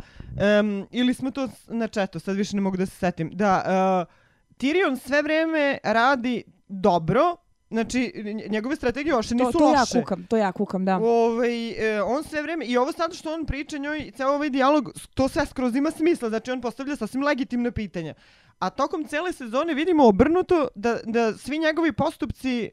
um, 0.60 0.86
ili 0.90 1.14
smo 1.14 1.30
to 1.30 1.48
na 1.68 1.88
četu, 1.88 2.20
sad 2.20 2.36
više 2.36 2.56
ne 2.56 2.62
mogu 2.62 2.76
da 2.76 2.86
se 2.86 2.96
setim, 2.96 3.30
da 3.32 4.06
uh, 4.08 4.20
Tyrion 4.56 4.98
sve 5.06 5.22
vreme 5.22 5.78
radi 5.82 6.42
dobro, 6.68 7.36
Znači, 7.70 8.12
njegove 8.48 8.76
strategije 8.76 9.14
uopšte 9.14 9.34
nisu 9.34 9.52
to, 9.52 9.58
to 9.58 9.64
loše. 9.64 9.92
To 9.92 9.98
ja 9.98 10.02
kukam, 10.02 10.26
to 10.26 10.36
ja 10.36 10.52
kukam, 10.52 10.84
da. 10.84 10.96
Ovaj, 10.96 11.70
e, 11.70 12.02
on 12.02 12.24
sve 12.24 12.42
vreme, 12.42 12.64
i 12.64 12.76
ovo 12.76 12.92
sad 12.92 13.14
što 13.14 13.34
on 13.34 13.46
priča 13.46 13.78
njoj, 13.78 14.10
ceo 14.16 14.28
ovaj 14.28 14.50
dijalog, 14.50 14.92
to 15.14 15.28
sve 15.28 15.46
skroz 15.46 15.76
ima 15.76 15.90
smisla, 15.90 16.28
znači 16.28 16.50
on 16.50 16.60
postavlja 16.60 16.96
sasvim 16.96 17.22
legitimne 17.22 17.72
pitanja. 17.72 18.14
A 18.58 18.70
tokom 18.70 19.04
cele 19.04 19.32
sezone 19.32 19.74
vidimo 19.74 20.08
obrnuto 20.08 20.68
da, 20.74 20.98
da 21.04 21.32
svi 21.32 21.58
njegovi 21.58 21.92
postupci 21.92 22.70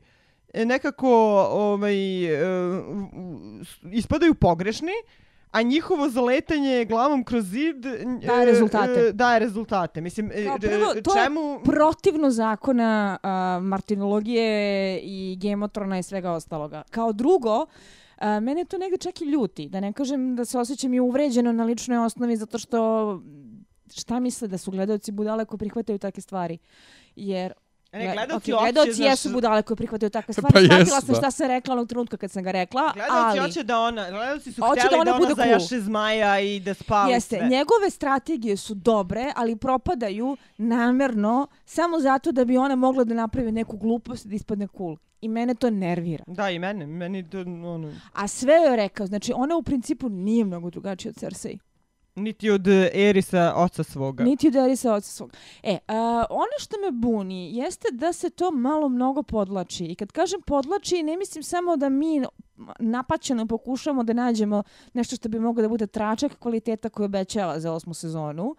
e, 0.54 0.66
nekako 0.66 1.10
ovaj, 1.52 2.26
e, 2.26 2.40
ispadaju 3.92 4.36
pogrešni, 4.36 4.94
a 5.58 5.62
njihovo 5.62 6.10
zaletanje 6.10 6.86
glavom 6.86 7.24
kroz 7.24 7.46
zid 7.46 7.86
daje 8.26 8.46
rezultate. 8.46 9.00
E, 9.00 9.12
daje 9.14 9.40
rezultate. 9.40 10.02
Mislim, 10.02 10.32
e, 10.34 10.46
Kao 10.46 10.58
prvo, 10.58 10.94
to 11.04 11.12
čemu... 11.24 11.42
je 11.42 11.60
protivno 11.64 12.32
zakona 12.32 13.18
uh, 13.24 13.64
martinologije 13.64 15.00
i 15.04 15.38
gemotrona 15.42 16.00
i 16.00 16.04
svega 16.04 16.32
ostaloga. 16.32 16.84
Kao 16.90 17.14
drugo, 17.14 17.66
Uh, 18.22 18.24
mene 18.42 18.66
to 18.66 18.78
negde 18.78 18.98
čak 18.98 19.22
i 19.22 19.26
ljuti, 19.26 19.70
da 19.70 19.80
ne 19.80 19.94
kažem 19.94 20.36
da 20.36 20.46
se 20.46 20.60
osjećam 20.60 20.94
i 20.94 21.00
uvređeno 21.00 21.52
na 21.52 21.64
ličnoj 21.64 21.98
osnovi 21.98 22.36
zato 22.38 22.58
što 22.58 23.22
šta 23.96 24.20
misle 24.20 24.48
da 24.48 24.58
su 24.58 24.72
gledalci 24.72 25.12
budale 25.12 25.46
ko 25.46 25.58
prihvataju 25.58 26.00
takve 26.00 26.22
stvari. 26.22 26.58
Jer 27.16 27.54
Ne, 27.98 28.14
gledalci 28.14 28.52
okay, 28.52 28.62
gledalci 28.62 28.94
znaš... 28.94 29.10
jesu 29.10 29.30
budale 29.30 29.62
koje 29.62 29.78
prihvataju 29.78 30.10
takve 30.10 30.34
stvari. 30.34 30.54
Pa 30.54 30.60
Shvatila 30.60 31.02
sam 31.02 31.16
šta 31.16 31.32
sam 31.32 31.48
rekla 31.48 31.74
onog 31.74 31.88
trenutka 31.88 32.18
kad 32.18 32.32
sam 32.32 32.44
ga 32.44 32.52
rekla, 32.52 32.92
gledalci 32.94 33.40
ali... 33.40 33.40
hoće 33.40 33.64
da 33.64 33.80
ona, 33.80 34.10
gledalci 34.12 34.52
su 34.52 34.62
htjeli 34.62 34.90
da 34.92 34.98
ona, 34.98 35.12
da 35.12 35.18
ona 35.18 35.36
zajaše 35.36 35.68
cool. 35.68 35.82
zmaja 35.82 36.40
i 36.40 36.60
da 36.60 36.74
spali 36.74 37.14
Jeste, 37.14 37.38
sve. 37.38 37.48
njegove 37.48 37.90
strategije 37.90 38.58
su 38.58 38.74
dobre, 38.74 39.32
ali 39.36 39.56
propadaju 39.56 40.38
namerno 40.58 41.48
samo 41.66 42.00
zato 42.00 42.32
da 42.32 42.46
bi 42.46 42.58
ona 42.58 42.76
mogla 42.76 43.04
da 43.04 43.14
napravi 43.14 43.52
neku 43.52 43.78
glupost 43.78 44.26
i 44.26 44.30
da 44.30 44.36
ispadne 44.36 44.68
cool. 44.78 44.98
I 45.22 45.28
mene 45.28 45.56
to 45.56 45.70
nervira. 45.70 46.24
Da, 46.28 46.50
i 46.50 46.60
mene. 46.60 46.88
meni 46.88 47.30
to, 47.30 47.40
ono... 47.40 47.94
A 48.14 48.28
sve 48.28 48.54
je 48.54 48.76
rekao, 48.76 49.08
znači 49.08 49.34
ona 49.36 49.56
u 49.56 49.64
principu 49.64 50.10
nije 50.10 50.46
mnogo 50.46 50.70
drugačija 50.70 51.10
od 51.10 51.16
Cersei. 51.16 51.58
Niti 52.18 52.50
od 52.50 52.68
e, 52.68 52.90
Erisa 52.94 53.54
oca 53.56 53.84
svoga. 53.84 54.24
Niti 54.24 54.48
od 54.48 54.56
Erisa 54.56 54.94
oca 54.94 55.08
svoga. 55.12 55.34
E, 55.64 55.78
a, 55.88 56.26
ono 56.30 56.58
što 56.60 56.76
me 56.86 56.92
buni 56.92 57.56
jeste 57.56 57.88
da 57.92 58.14
se 58.14 58.30
to 58.30 58.52
malo 58.52 58.90
mnogo 58.90 59.24
podlači. 59.24 59.86
I 59.86 59.96
kad 59.96 60.12
kažem 60.12 60.42
podlači, 60.42 61.04
ne 61.04 61.18
mislim 61.18 61.44
samo 61.44 61.78
da 61.78 61.90
mi 61.90 62.22
napaćeno 62.80 63.48
pokušamo 63.48 64.04
da 64.04 64.14
nađemo 64.14 64.64
nešto 64.94 65.16
što 65.16 65.30
bi 65.30 65.40
moglo 65.40 65.62
da 65.62 65.70
bude 65.70 65.88
tračak 65.88 66.40
kvaliteta 66.40 66.90
koju 66.90 67.06
obećava 67.06 67.60
za 67.60 67.74
osmu 67.74 67.94
sezonu 67.94 68.56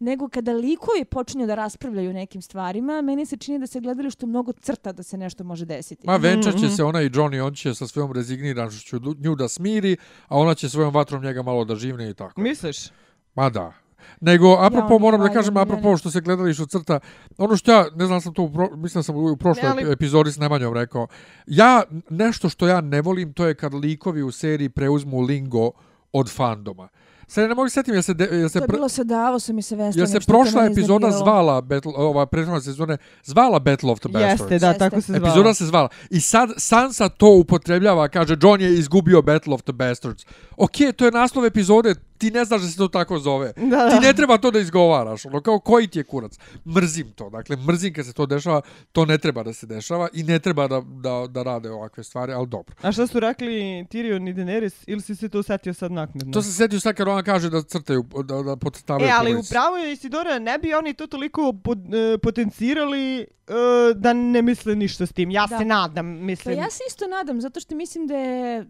nego 0.00 0.28
kada 0.28 0.52
likovi 0.52 1.04
počinju 1.04 1.46
da 1.46 1.54
raspravljaju 1.54 2.12
nekim 2.12 2.42
stvarima, 2.42 3.02
meni 3.02 3.26
se 3.26 3.36
čini 3.36 3.58
da 3.58 3.66
se 3.66 3.80
gledali 3.80 4.10
što 4.10 4.26
mnogo 4.26 4.52
crta 4.52 4.92
da 4.92 5.02
se 5.02 5.18
nešto 5.18 5.44
može 5.44 5.64
desiti. 5.64 6.06
Ma 6.06 6.16
venčat 6.16 6.52
će 6.52 6.66
mm 6.66 6.68
-hmm. 6.68 6.76
se 6.76 6.84
ona 6.84 7.02
i 7.02 7.10
Johnny, 7.10 7.46
on 7.46 7.54
će 7.54 7.74
sa 7.74 7.86
svojom 7.86 8.12
rezigniranošću 8.12 9.00
nju 9.18 9.34
da 9.34 9.48
smiri, 9.48 9.96
a 10.28 10.38
ona 10.38 10.54
će 10.54 10.68
svojom 10.68 10.94
vatrom 10.94 11.22
njega 11.22 11.42
malo 11.42 11.64
da 11.64 11.76
živne 11.76 12.10
i 12.10 12.14
tako. 12.14 12.40
Misliš? 12.40 12.88
Ma 13.34 13.50
da. 13.50 13.72
Nego, 14.20 14.56
apropo, 14.60 14.94
ja, 14.94 14.98
moram 14.98 15.20
da 15.20 15.28
kažem, 15.28 15.56
apropo 15.56 15.96
što 15.96 16.10
se 16.10 16.20
gledali 16.20 16.54
što 16.54 16.66
crta, 16.66 17.00
ono 17.38 17.56
što 17.56 17.72
ja, 17.72 17.86
ne 17.94 18.06
znam 18.06 18.20
sam 18.20 18.34
to, 18.34 18.52
pro, 18.52 18.68
mislim 18.76 19.04
sam 19.04 19.16
u 19.16 19.36
prošloj 19.36 19.74
ne, 19.76 19.82
ali... 19.82 19.92
epizodi 19.92 20.32
s 20.32 20.38
Nemanjom 20.38 20.74
rekao, 20.74 21.06
ja, 21.46 21.82
nešto 22.10 22.48
što 22.48 22.68
ja 22.68 22.80
ne 22.80 23.02
volim, 23.02 23.32
to 23.32 23.46
je 23.46 23.54
kad 23.54 23.74
likovi 23.74 24.22
u 24.22 24.30
seriji 24.30 24.68
preuzmu 24.68 25.20
lingo 25.20 25.70
od 26.12 26.30
fandoma. 26.30 26.88
Sad 27.30 27.48
ne 27.48 27.54
mogu 27.54 27.68
setim, 27.68 27.94
ja 27.94 28.02
se... 28.02 28.14
De, 28.14 28.24
ja 28.32 28.48
se 28.48 28.58
to 28.58 28.64
je 28.64 28.68
bilo 28.68 28.88
sa 28.88 29.04
Davosom 29.04 29.58
i 29.58 29.62
sa 29.62 29.74
Vestonom. 29.74 30.02
Ja 30.02 30.06
se 30.06 30.20
prošla 30.26 30.64
epizoda 30.64 31.10
zvala, 31.10 31.60
Battle, 31.60 31.92
ova 31.96 32.26
prethodna 32.26 32.60
sezone, 32.60 32.96
zvala 33.24 33.58
Battle 33.58 33.92
of 33.92 34.00
the 34.00 34.08
Bastards. 34.08 34.40
Jeste, 34.40 34.58
da, 34.58 34.72
tako 34.78 35.00
se 35.00 35.12
zvala. 35.12 35.28
Epizoda 35.28 35.54
se 35.54 35.66
zvala. 35.66 35.88
I 36.10 36.20
sad 36.20 36.50
Sansa 36.56 37.08
to 37.08 37.30
upotrebljava, 37.30 38.08
kaže, 38.08 38.36
John 38.42 38.60
je 38.60 38.74
izgubio 38.74 39.22
Battle 39.22 39.54
of 39.54 39.62
the 39.62 39.72
Bastards. 39.72 40.26
Okej, 40.56 40.86
okay, 40.86 40.92
to 40.92 41.04
je 41.04 41.10
naslov 41.10 41.46
epizode, 41.46 41.94
ti 42.20 42.30
ne 42.30 42.44
znaš 42.44 42.62
da 42.62 42.68
se 42.68 42.76
to 42.76 42.88
tako 42.88 43.18
zove. 43.18 43.52
Da, 43.56 43.76
da. 43.76 43.90
Ti 43.90 44.06
ne 44.06 44.12
treba 44.12 44.38
to 44.38 44.50
da 44.50 44.58
izgovaraš. 44.58 45.26
Ono, 45.26 45.40
kao 45.40 45.58
koji 45.58 45.86
ti 45.86 45.98
je 45.98 46.04
kurac. 46.04 46.38
Mrzim 46.66 47.12
to. 47.12 47.30
Dakle, 47.30 47.56
mrzim 47.56 47.94
kad 47.94 48.06
se 48.06 48.12
to 48.12 48.26
dešava. 48.26 48.60
To 48.92 49.04
ne 49.04 49.18
treba 49.18 49.42
da 49.42 49.52
se 49.52 49.66
dešava 49.66 50.08
i 50.12 50.22
ne 50.22 50.38
treba 50.38 50.68
da, 50.68 50.82
da, 50.86 51.26
da 51.28 51.42
rade 51.42 51.70
ovakve 51.70 52.04
stvari, 52.04 52.32
ali 52.32 52.46
dobro. 52.46 52.74
A 52.82 52.92
šta 52.92 53.06
su 53.06 53.20
rekli 53.20 53.50
Tyrion 53.90 54.30
i 54.30 54.34
Daenerys? 54.34 54.84
Ili 54.86 55.00
si 55.00 55.16
se 55.16 55.28
to 55.28 55.42
setio 55.42 55.74
sad 55.74 55.92
naknadno? 55.92 56.32
To 56.32 56.42
se 56.42 56.52
setio 56.52 56.80
sad 56.80 56.94
kad 56.94 57.08
ona 57.08 57.22
kaže 57.22 57.50
da 57.50 57.62
crtaju, 57.62 58.04
da, 58.24 58.42
da 58.42 58.56
potstavaju 58.56 59.08
E, 59.08 59.12
ali 59.18 59.34
upravo 59.34 59.76
je 59.76 59.92
Isidora, 59.92 60.38
ne 60.38 60.58
bi 60.58 60.74
oni 60.74 60.94
to 60.94 61.06
toliko 61.06 61.52
pod, 61.64 61.78
uh, 61.78 62.20
potencirali 62.22 63.26
uh, 63.48 63.96
da 63.96 64.12
ne 64.12 64.42
misle 64.42 64.76
ništa 64.76 65.06
s 65.06 65.12
tim. 65.12 65.30
Ja 65.30 65.46
da. 65.46 65.58
se 65.58 65.64
nadam, 65.64 66.06
mislim. 66.06 66.56
Pa 66.56 66.62
ja 66.62 66.70
se 66.70 66.82
isto 66.88 67.06
nadam, 67.06 67.40
zato 67.40 67.60
što 67.60 67.74
mislim 67.74 68.06
da 68.06 68.16
je 68.16 68.66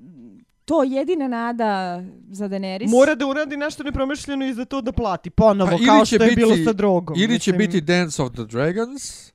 to 0.71 0.83
jedina 0.83 1.29
nada 1.29 2.03
za 2.31 2.49
Daenerys. 2.49 2.91
Mora 2.91 3.15
da 3.15 3.27
uradi 3.27 3.57
nešto 3.57 3.83
nepromišljeno 3.83 4.47
i 4.47 4.55
za 4.55 4.65
to 4.65 4.81
da 4.81 4.93
plati 4.93 5.31
ponovo, 5.31 5.71
pa, 5.71 5.87
kao 5.87 6.05
što 6.05 6.19
biti, 6.19 6.31
je 6.31 6.37
bilo 6.37 6.57
sa 6.65 6.73
drogom. 6.73 7.17
Ili 7.17 7.33
mislim. 7.33 7.41
će 7.41 7.53
biti 7.53 7.81
Dance 7.81 8.23
of 8.23 8.33
the 8.33 8.45
Dragons, 8.45 9.33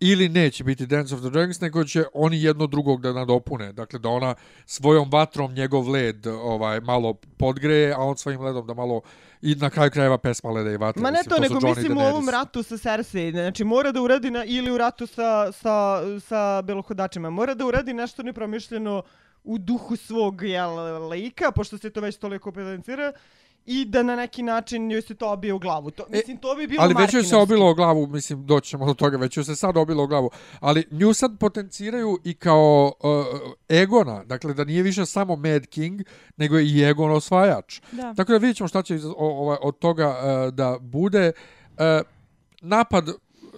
ili 0.00 0.28
neće 0.28 0.64
biti 0.64 0.86
Dance 0.86 1.14
of 1.14 1.20
the 1.20 1.30
Dragons, 1.30 1.60
nego 1.60 1.84
će 1.84 2.04
oni 2.14 2.42
jedno 2.42 2.66
drugog 2.66 3.00
da 3.00 3.12
nadopune. 3.12 3.72
Dakle, 3.72 3.98
da 3.98 4.08
ona 4.08 4.34
svojom 4.66 5.10
vatrom 5.10 5.54
njegov 5.54 5.88
led 5.88 6.26
ovaj 6.26 6.80
malo 6.80 7.14
podgreje, 7.14 7.92
a 7.92 7.98
on 7.98 8.16
svojim 8.16 8.40
ledom 8.40 8.66
da 8.66 8.74
malo 8.74 9.00
i 9.42 9.54
na 9.54 9.70
kraju 9.70 9.90
krajeva 9.90 10.18
pesma 10.18 10.50
Leda 10.50 10.70
i 10.70 10.76
Vatra. 10.76 11.02
Ma 11.02 11.10
ne 11.10 11.22
to, 11.28 11.38
nego 11.38 11.60
mislim 11.68 11.98
u 11.98 12.00
ovom 12.00 12.28
ratu 12.28 12.62
sa 12.62 12.78
Cersei. 12.78 13.30
Znači, 13.30 13.64
mora 13.64 13.92
da 13.92 14.02
uradi 14.02 14.30
na, 14.30 14.44
ili 14.44 14.70
u 14.70 14.78
ratu 14.78 15.06
sa, 15.06 15.52
sa, 15.52 16.02
sa 16.20 16.62
belohodačima. 16.62 17.30
Mora 17.30 17.54
da 17.54 17.66
uradi 17.66 17.94
nešto 17.94 18.22
nepromišljeno 18.22 19.02
u 19.44 19.58
duhu 19.58 19.96
svog 19.96 20.42
jel, 20.42 21.08
lika, 21.08 21.52
pošto 21.52 21.78
se 21.78 21.90
to 21.90 22.00
već 22.00 22.16
toliko 22.16 22.52
potencira, 22.52 23.12
i 23.66 23.84
da 23.84 24.02
na 24.02 24.16
neki 24.16 24.42
način 24.42 24.90
joj 24.90 25.02
se 25.02 25.14
to 25.14 25.32
obije 25.32 25.52
u 25.52 25.58
glavu. 25.58 25.90
To, 25.90 26.04
E, 26.12 26.16
mislim, 26.16 26.36
to 26.36 26.54
bi 26.54 26.66
bilo 26.66 26.82
Ali 26.82 26.94
već 26.98 27.14
joj 27.14 27.22
se 27.22 27.36
obilo 27.36 27.70
o 27.70 27.74
glavu, 27.74 28.06
mislim, 28.06 28.46
doćemo 28.46 28.86
do 28.86 28.94
toga, 28.94 29.16
već 29.16 29.36
joj 29.36 29.44
se 29.44 29.56
sad 29.56 29.76
obilo 29.76 30.02
o 30.02 30.06
glavu. 30.06 30.30
Ali 30.60 30.84
nju 30.90 31.14
sad 31.14 31.38
potenciraju 31.38 32.18
i 32.24 32.34
kao 32.34 32.92
uh, 33.00 33.76
Egona, 33.76 34.24
dakle 34.24 34.54
da 34.54 34.64
nije 34.64 34.82
više 34.82 35.06
samo 35.06 35.36
Mad 35.36 35.66
King, 35.66 36.02
nego 36.36 36.58
i 36.58 36.82
Egon 36.82 37.10
osvajač. 37.10 37.80
Da. 37.92 38.14
Tako 38.14 38.32
da 38.32 38.38
vidjet 38.38 38.56
ćemo 38.56 38.68
šta 38.68 38.82
će 38.82 38.94
iz, 38.94 39.04
o, 39.04 39.14
ovaj, 39.16 39.56
od 39.62 39.78
toga 39.78 40.08
uh, 40.08 40.54
da 40.54 40.78
bude. 40.80 41.32
Uh, 41.72 42.06
napad 42.60 43.08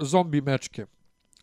zombi 0.01 0.41
mečke. 0.41 0.87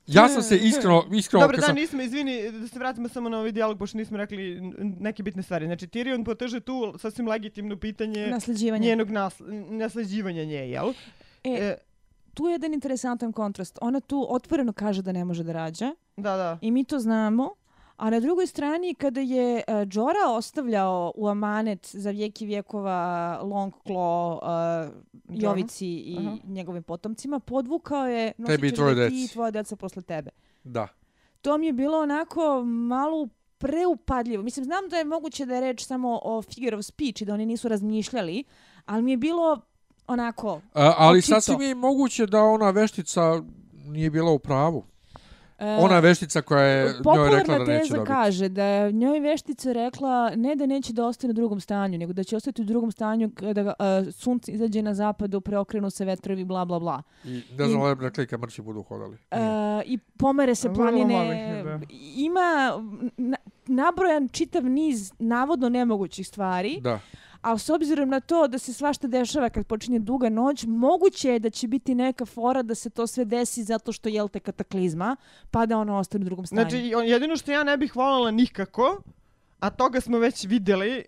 Ja 0.08 0.30
sam 0.30 0.44
se 0.44 0.58
iskreno, 0.58 1.04
iskreno 1.20 1.44
Dobro, 1.44 1.58
da, 1.58 1.64
sam, 1.64 1.76
nismo, 1.76 2.02
izvini, 2.02 2.52
da 2.52 2.68
se 2.68 2.80
vratimo 2.80 3.10
samo 3.10 3.30
na 3.30 3.38
ovaj 3.40 3.52
dijalog, 3.52 3.80
pošto 3.80 3.98
nismo 3.98 4.18
rekli 4.18 4.62
neke 5.00 5.24
bitne 5.24 5.44
stvari. 5.44 5.66
Znači, 5.66 5.88
Tyrion 5.88 6.26
poteže 6.26 6.60
tu 6.60 6.94
sasvim 6.98 7.28
legitimno 7.28 7.78
pitanje 7.78 8.28
Nasleđivanje. 8.28 8.88
njenog 8.88 9.10
nas, 9.10 9.42
nasleđivanja 9.70 10.44
nje, 10.44 10.70
jel? 10.70 10.94
E, 11.44 11.50
E, 11.50 11.78
tu 12.34 12.48
je 12.48 12.52
jedan 12.52 12.74
interesantan 12.74 13.32
kontrast. 13.32 13.78
Ona 13.82 14.00
tu 14.00 14.26
otvoreno 14.30 14.74
kaže 14.74 15.02
da 15.02 15.12
ne 15.12 15.26
može 15.26 15.44
da 15.44 15.54
rađa 15.54 15.96
da, 16.18 16.38
da. 16.38 16.58
i 16.62 16.72
mi 16.72 16.84
to 16.84 17.00
znamo. 17.00 17.56
A 17.98 18.10
na 18.10 18.20
drugoj 18.20 18.48
strani, 18.48 18.94
kada 18.96 19.22
je 19.22 19.56
uh, 19.68 19.74
Jorah 19.92 20.30
ostavljao 20.30 21.12
u 21.16 21.28
amanet 21.28 21.90
za 21.94 22.12
vijeki 22.12 22.46
vijekova 22.46 23.40
Long 23.44 23.74
Claw 23.86 24.40
uh, 24.88 24.94
Jovici 25.30 25.88
i 25.88 26.18
Aha. 26.20 26.38
njegovim 26.48 26.84
potomcima, 26.84 27.40
podvukao 27.40 28.08
je 28.08 28.32
nosit 28.38 28.56
Tebi 28.56 28.70
ćeš 28.70 28.78
ti 28.80 28.96
deci. 28.96 29.16
i 29.16 29.28
tvoja 29.28 29.52
deca 29.52 29.76
posle 29.76 30.02
tebe. 30.02 30.32
da. 30.64 30.88
To 31.42 31.58
mi 31.58 31.66
je 31.66 31.74
bilo 31.74 32.00
onako 32.00 32.64
malo 32.64 33.28
preupadljivo. 33.58 34.44
Mislim, 34.44 34.66
znam 34.66 34.90
da 34.90 34.98
je 34.98 35.04
moguće 35.04 35.46
da 35.46 35.56
je 35.56 35.62
reč 35.62 35.86
samo 35.86 36.20
o 36.24 36.42
figure 36.42 36.78
of 36.78 36.86
speech 36.86 37.22
i 37.22 37.26
da 37.26 37.34
oni 37.34 37.46
nisu 37.46 37.68
razmišljali, 37.68 38.44
ali 38.86 39.02
mi 39.02 39.12
je 39.12 39.18
bilo 39.18 39.62
onako... 40.08 40.62
A, 40.74 40.94
ali 40.98 41.20
Očito. 41.20 41.36
sasvim 41.36 41.62
je 41.62 41.76
moguće 41.76 42.26
da 42.26 42.44
ona 42.44 42.70
veštica 42.70 43.42
nije 43.86 44.10
bila 44.10 44.32
u 44.32 44.40
pravu. 44.40 44.84
Ona 45.80 46.00
veštica 46.00 46.42
koja 46.42 46.64
je 46.64 46.94
njoj 47.16 47.30
rekla 47.30 47.58
da 47.58 47.66
neće 47.66 47.94
dobiti. 47.94 48.08
kaže 48.08 48.50
da 48.50 48.64
je 48.64 48.92
njoj 48.92 49.20
veštica 49.20 49.72
rekla 49.72 50.32
ne 50.36 50.56
da 50.56 50.66
neće 50.66 50.94
da 50.94 51.06
ostane 51.06 51.32
u 51.32 51.34
drugom 51.34 51.60
stanju, 51.60 51.98
nego 51.98 52.14
da 52.14 52.24
će 52.24 52.36
ostati 52.36 52.62
u 52.62 52.66
drugom 52.66 52.92
stanju 52.92 53.32
kada 53.36 53.62
uh, 53.64 54.14
sunce 54.14 54.52
izađe 54.52 54.82
na 54.82 54.94
zapadu, 54.94 55.42
preokrenu 55.42 55.90
se 55.90 56.06
vetrovi, 56.06 56.44
bla, 56.46 56.66
bla, 56.66 56.80
bla. 56.80 57.04
I 57.24 57.44
ne 57.58 57.66
znam, 57.68 57.82
ali 57.82 57.96
rekli 58.00 58.28
kad 58.28 58.40
mrći 58.40 58.62
budu 58.62 58.84
hodali. 58.84 59.18
Uh, 59.32 59.40
I 59.86 59.98
pomere 59.98 60.56
se 60.56 60.74
planine. 60.74 61.64
da. 61.64 61.80
Ima 62.16 62.72
na, 63.18 63.38
nabrojan 63.68 64.28
čitav 64.28 64.64
niz 64.64 65.14
navodno 65.20 65.70
nemogućih 65.70 66.28
stvari. 66.28 66.80
Da. 66.82 67.00
A 67.44 67.58
s 67.58 67.70
obzirom 67.70 68.10
na 68.10 68.20
to 68.20 68.48
da 68.48 68.58
se 68.58 68.74
svašta 68.74 69.08
dešava 69.08 69.50
kad 69.50 69.68
počinje 69.68 70.00
duga 70.00 70.30
noć, 70.30 70.66
moguće 70.68 71.30
je 71.30 71.40
da 71.40 71.50
će 71.50 71.68
biti 71.68 71.96
neka 71.96 72.26
fora 72.26 72.62
da 72.64 72.76
se 72.76 72.90
to 72.90 73.08
sve 73.08 73.26
desi 73.26 73.64
zato 73.64 73.92
što 73.92 74.10
je 74.10 74.28
te 74.28 74.40
kataklizma, 74.40 75.16
pa 75.52 75.66
da 75.66 75.78
ono 75.78 75.98
ostane 75.98 76.22
u 76.22 76.26
drugom 76.26 76.46
stanju. 76.46 76.70
Znači, 76.70 76.94
on- 76.96 77.06
jedino 77.06 77.36
što 77.38 77.52
ja 77.52 77.64
ne 77.64 77.78
bih 77.78 77.96
voljela 77.96 78.32
nikako, 78.32 79.02
a 79.60 79.70
toga 79.70 80.02
smo 80.02 80.18
već 80.20 80.46
vidjeli, 80.46 80.90
e, 80.90 81.04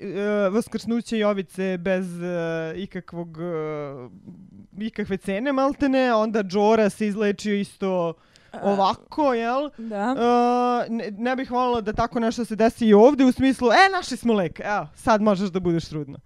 uh, 0.47 0.53
Vaskrsnuće 0.53 1.17
Jovice 1.19 1.77
bez 1.77 2.07
uh, 2.15 2.79
ikakvog, 2.79 3.37
uh, 3.37 4.11
ikakve 4.81 5.17
cene 5.17 5.53
maltene, 5.53 6.13
onda 6.13 6.43
Džora 6.43 6.89
se 6.89 7.07
izlečio 7.07 7.55
isto 7.55 8.13
ovako, 8.63 9.33
jel? 9.33 9.69
Da. 9.77 10.11
Uh, 10.11 10.95
ne, 10.95 11.11
ne 11.11 11.35
bih 11.35 11.51
voljela 11.51 11.81
da 11.81 11.93
tako 11.93 12.19
nešto 12.19 12.45
se 12.45 12.55
desi 12.55 12.87
i 12.87 12.93
ovdje 12.93 13.25
u 13.25 13.31
smislu, 13.31 13.71
e, 13.71 13.89
našli 13.91 14.17
smo 14.17 14.33
lek, 14.33 14.59
evo, 14.59 14.87
sad 14.95 15.21
možeš 15.21 15.49
da 15.49 15.59
budeš 15.59 15.85
trudna. 15.85 16.19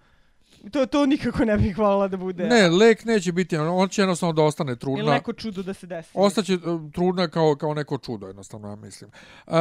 To, 0.72 0.86
to 0.86 1.06
nikako 1.06 1.44
ne 1.44 1.56
bih 1.56 1.78
voljela 1.78 2.08
da 2.08 2.16
bude. 2.16 2.46
Ne, 2.46 2.68
lek 2.68 3.04
neće 3.04 3.32
biti, 3.32 3.56
on 3.56 3.68
on 3.68 3.88
će 3.88 4.02
jednostavno 4.02 4.32
da 4.32 4.42
ostane 4.42 4.70
Ili 4.72 4.78
trudna. 4.78 5.12
neko 5.12 5.32
čudo 5.32 5.62
da 5.62 5.74
se 5.74 5.86
desi. 5.86 6.10
Ostaće 6.14 6.54
uh, 6.54 6.92
trudna 6.92 7.28
kao, 7.28 7.56
kao 7.56 7.74
neko 7.74 7.98
čudo, 7.98 8.26
jednostavno, 8.26 8.68
ja 8.68 8.76
mislim. 8.76 9.10
Uh, 9.46 9.54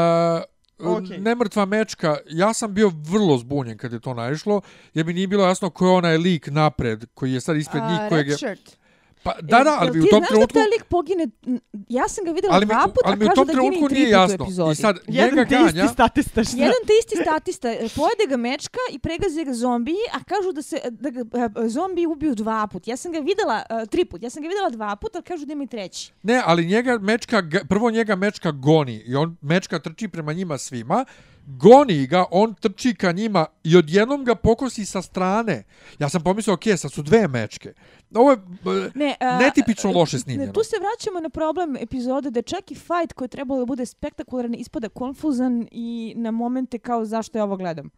Okej. 0.79 1.17
Nemrtva 1.17 1.65
mečka, 1.65 2.17
ja 2.29 2.53
sam 2.53 2.73
bio 2.73 2.91
vrlo 2.95 3.38
zbunjen 3.38 3.77
kad 3.77 3.93
je 3.93 3.99
to 3.99 4.13
naišlo, 4.13 4.62
jer 4.93 5.05
mi 5.05 5.13
nije 5.13 5.27
bilo 5.27 5.47
jasno 5.47 5.69
ko 5.69 5.86
je 5.86 5.91
onaj 5.91 6.17
lik 6.17 6.47
napred, 6.47 7.05
koji 7.13 7.34
je 7.34 7.41
sad 7.41 7.58
ispred 7.58 7.84
njih, 7.84 7.99
A, 8.01 8.10
kojeg 8.10 8.27
je... 8.27 8.32
Red 8.32 8.39
shirt. 8.39 8.77
Pa, 9.23 9.34
da, 9.41 9.63
da, 9.63 9.69
Jel- 9.69 9.77
ali 9.79 9.91
mi 9.91 9.99
u 9.99 10.03
ti 10.03 10.10
tom 10.10 10.19
znaš 10.19 10.29
trenutku... 10.29 10.53
da 10.53 10.60
taj 10.60 10.69
lik 10.69 10.84
pogine, 10.84 11.27
ja 11.89 12.08
sam 12.08 12.25
ga 12.25 12.32
videla 12.32 12.60
dva 12.60 12.88
puta, 12.88 13.01
ali 13.05 13.17
mi 13.17 13.25
u 13.25 13.27
kažu 13.27 13.36
tom 13.36 13.47
da 13.47 13.53
gine 13.53 13.63
trenutku 13.63 13.86
i 13.86 13.89
tri 13.89 13.99
nije 13.99 14.08
puta 14.08 14.19
u 14.19 14.32
jasno. 14.32 14.45
epizodi. 14.45 14.71
I 14.71 14.75
sad 14.75 14.99
Jedan 15.08 15.29
njega 15.29 15.49
te 15.49 15.55
ganja... 15.55 15.67
isti 15.67 15.93
statista 15.93 16.43
šta? 16.43 16.58
Jedan 16.58 16.82
te 16.88 16.93
isti 16.99 17.15
statista, 17.21 17.69
e, 17.69 17.88
pojede 17.95 18.25
ga 18.29 18.38
mečka 18.38 18.79
i 18.91 18.99
pregazi 18.99 19.45
ga 19.45 19.53
zombiji, 19.53 20.03
a 20.13 20.23
kažu 20.23 20.51
da 20.51 20.62
se 20.62 20.82
da 20.91 21.10
ga 21.10 21.19
e, 21.19 21.69
zombiji 21.69 22.05
ubiju 22.05 22.36
dva 22.36 22.67
put. 22.67 22.88
Ja 22.88 22.97
sam 22.97 23.12
ga 23.12 23.19
videla 23.19 23.63
e, 23.69 23.86
tri 23.86 24.05
put. 24.05 24.23
Ja 24.23 24.29
sam 24.29 24.43
ga 24.43 24.47
videla 24.47 24.69
dva 24.69 24.95
puta, 24.95 25.17
ali 25.17 25.23
kažu 25.23 25.45
da 25.45 25.53
ima 25.53 25.63
i 25.63 25.67
treći. 25.67 26.12
Ne, 26.23 26.41
ali 26.45 26.65
njega 26.65 26.97
mečka, 27.01 27.43
prvo 27.69 27.91
njega 27.91 28.15
mečka 28.15 28.51
goni 28.51 29.03
i 29.05 29.15
on 29.15 29.38
mečka 29.41 29.79
trči 29.79 30.08
prema 30.08 30.34
njima 30.34 30.58
svima, 30.58 31.05
goni 31.45 32.08
ga, 32.08 32.25
on 32.32 32.53
trči 32.53 32.95
ka 32.95 33.12
njima 33.12 33.45
i 33.63 33.77
odjednom 33.77 34.23
ga 34.23 34.36
pokosi 34.36 34.86
sa 34.86 35.01
strane. 35.01 35.63
Ja 35.99 36.10
sam 36.10 36.23
pomislio, 36.23 36.53
ok, 36.53 36.63
sad 36.77 36.91
su 36.91 37.01
dve 37.01 37.27
mečke. 37.27 37.73
Ovo 38.12 38.32
je 38.32 38.38
b- 38.38 38.91
Ne, 38.95 39.15
a, 39.19 39.39
netipično 39.39 39.91
loše 39.91 40.15
ne, 40.15 40.19
snimljeno. 40.19 40.54
tu 40.54 40.63
se 40.63 40.76
vraćamo 40.78 41.19
na 41.19 41.30
problem 41.30 41.76
epizode 41.78 42.32
da 42.32 42.41
čak 42.41 42.72
i 42.72 42.76
fight 42.76 43.13
koji 43.15 43.26
je 43.26 43.30
trebalo 43.30 43.60
da 43.60 43.65
bude 43.65 43.86
spektakularan 43.86 44.54
ispada 44.54 44.89
konfuzan 44.89 45.67
i 45.72 46.13
na 46.17 46.32
momente 46.32 46.80
kao 46.80 47.06
zašto 47.06 47.38
ja 47.38 47.43
ovo 47.43 47.58
gledam. 47.58 47.89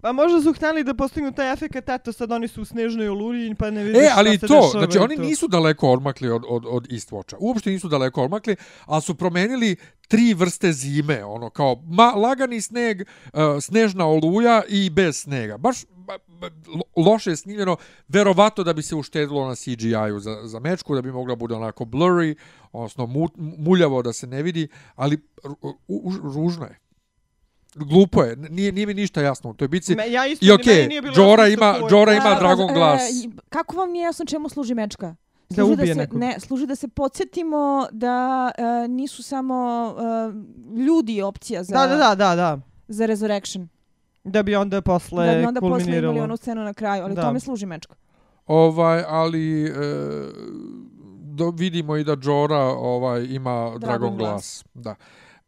Pa 0.00 0.12
možda 0.12 0.42
su 0.42 0.52
htjeli 0.52 0.84
da 0.84 0.94
postignu 0.94 1.32
taj 1.32 1.52
efekt, 1.52 1.88
eto 1.88 2.12
sad 2.12 2.32
oni 2.32 2.48
su 2.48 2.62
u 2.62 2.64
snežnoj 2.64 3.08
oluji 3.08 3.54
pa 3.54 3.70
ne 3.70 3.82
vidiš 3.82 3.98
E, 3.98 4.04
šta 4.04 4.14
ali 4.16 4.30
se 4.30 4.38
to, 4.38 4.46
dešava 4.46 4.68
znači 4.70 4.98
oni 4.98 5.16
to. 5.16 5.22
nisu 5.22 5.48
daleko 5.48 5.90
odmakli 5.90 6.30
od, 6.30 6.42
od, 6.48 6.64
od 6.66 6.86
Eastwatcha. 6.86 7.36
Uopšte 7.38 7.70
nisu 7.70 7.88
daleko 7.88 8.22
odmakli, 8.22 8.56
ali 8.84 9.02
su 9.02 9.14
promenili 9.14 9.76
tri 10.08 10.34
vrste 10.34 10.72
zime, 10.72 11.24
ono 11.24 11.50
kao 11.50 11.82
ma, 11.86 12.04
lagani 12.06 12.60
sneg, 12.60 13.00
uh, 13.00 13.06
snežna 13.60 14.06
oluja 14.06 14.62
i 14.68 14.90
bez 14.90 15.16
snega. 15.16 15.58
Baš 15.58 15.76
loše 16.96 17.30
je 17.30 17.36
snimljeno, 17.36 17.76
verovato 18.08 18.64
da 18.64 18.72
bi 18.72 18.82
se 18.82 18.94
uštedilo 18.96 19.48
na 19.48 19.54
CGI-u 19.54 20.20
za, 20.20 20.40
za 20.44 20.60
mečku, 20.60 20.94
da 20.94 21.02
bi 21.02 21.12
mogla 21.12 21.34
bude 21.34 21.54
onako 21.54 21.84
blurry, 21.84 22.34
odnosno 22.72 23.06
mu, 23.06 23.28
muljavo 23.36 24.02
da 24.02 24.12
se 24.12 24.26
ne 24.26 24.42
vidi, 24.42 24.68
ali 24.94 25.18
u, 25.88 26.12
ružno 26.22 26.64
je. 26.64 26.78
Glupo 27.74 28.22
je, 28.22 28.36
nije, 28.36 28.72
nije 28.72 28.86
mi 28.86 28.94
ništa 28.94 29.20
jasno 29.22 29.50
u 29.50 29.54
toj 29.54 29.68
bici. 29.68 29.94
Me, 29.94 30.10
ja 30.10 30.26
isto, 30.26 30.46
I 30.46 30.50
okej, 30.50 30.88
bilo 30.88 31.14
Džora 31.14 31.48
ima. 31.48 31.74
Džora 31.90 32.12
ima 32.12 32.28
A, 32.28 32.38
dragon 32.38 32.74
glas. 32.74 33.00
e, 33.02 33.28
kako 33.48 33.76
vam 33.76 33.90
nije 33.90 34.02
jasno 34.04 34.24
čemu 34.26 34.48
služi 34.48 34.74
mečka? 34.74 35.14
Da 35.48 35.54
Služi 35.54 35.72
ubije 35.72 35.94
se, 35.94 36.00
nekog. 36.00 36.18
Ne, 36.18 36.40
služi 36.40 36.66
da 36.66 36.76
se 36.76 36.88
podsjetimo 36.88 37.86
da 37.92 38.50
e, 38.58 38.88
nisu 38.88 39.22
samo 39.22 39.94
e, 39.98 40.80
ljudi 40.80 41.22
opcija 41.22 41.64
za, 41.64 41.74
Da, 41.74 41.86
da, 41.86 41.96
da, 41.96 42.14
da, 42.14 42.34
da. 42.36 42.60
za 42.88 43.06
Resurrection. 43.06 43.68
Da 44.26 44.42
bi 44.42 44.56
onda 44.56 44.80
posle 44.82 45.26
da 45.26 45.34
bi 45.34 45.44
onda 45.44 45.60
posle 45.60 45.98
imali 45.98 46.20
onu 46.20 46.36
scenu 46.36 46.64
na 46.64 46.74
kraju, 46.74 47.04
ali 47.04 47.14
Da. 47.14 47.22
tome 47.22 47.40
služi 47.40 47.66
mečka. 47.66 47.94
Ovaj, 48.46 49.04
ali 49.08 49.64
e, 49.64 49.70
do, 51.24 51.50
vidimo 51.50 51.96
i 51.96 52.04
da 52.04 52.16
Jora 52.22 52.56
ovaj 52.58 53.24
ima 53.24 53.52
Dragon, 53.70 53.80
Dragon 53.80 54.16
glas. 54.16 54.64
Da. 54.74 54.94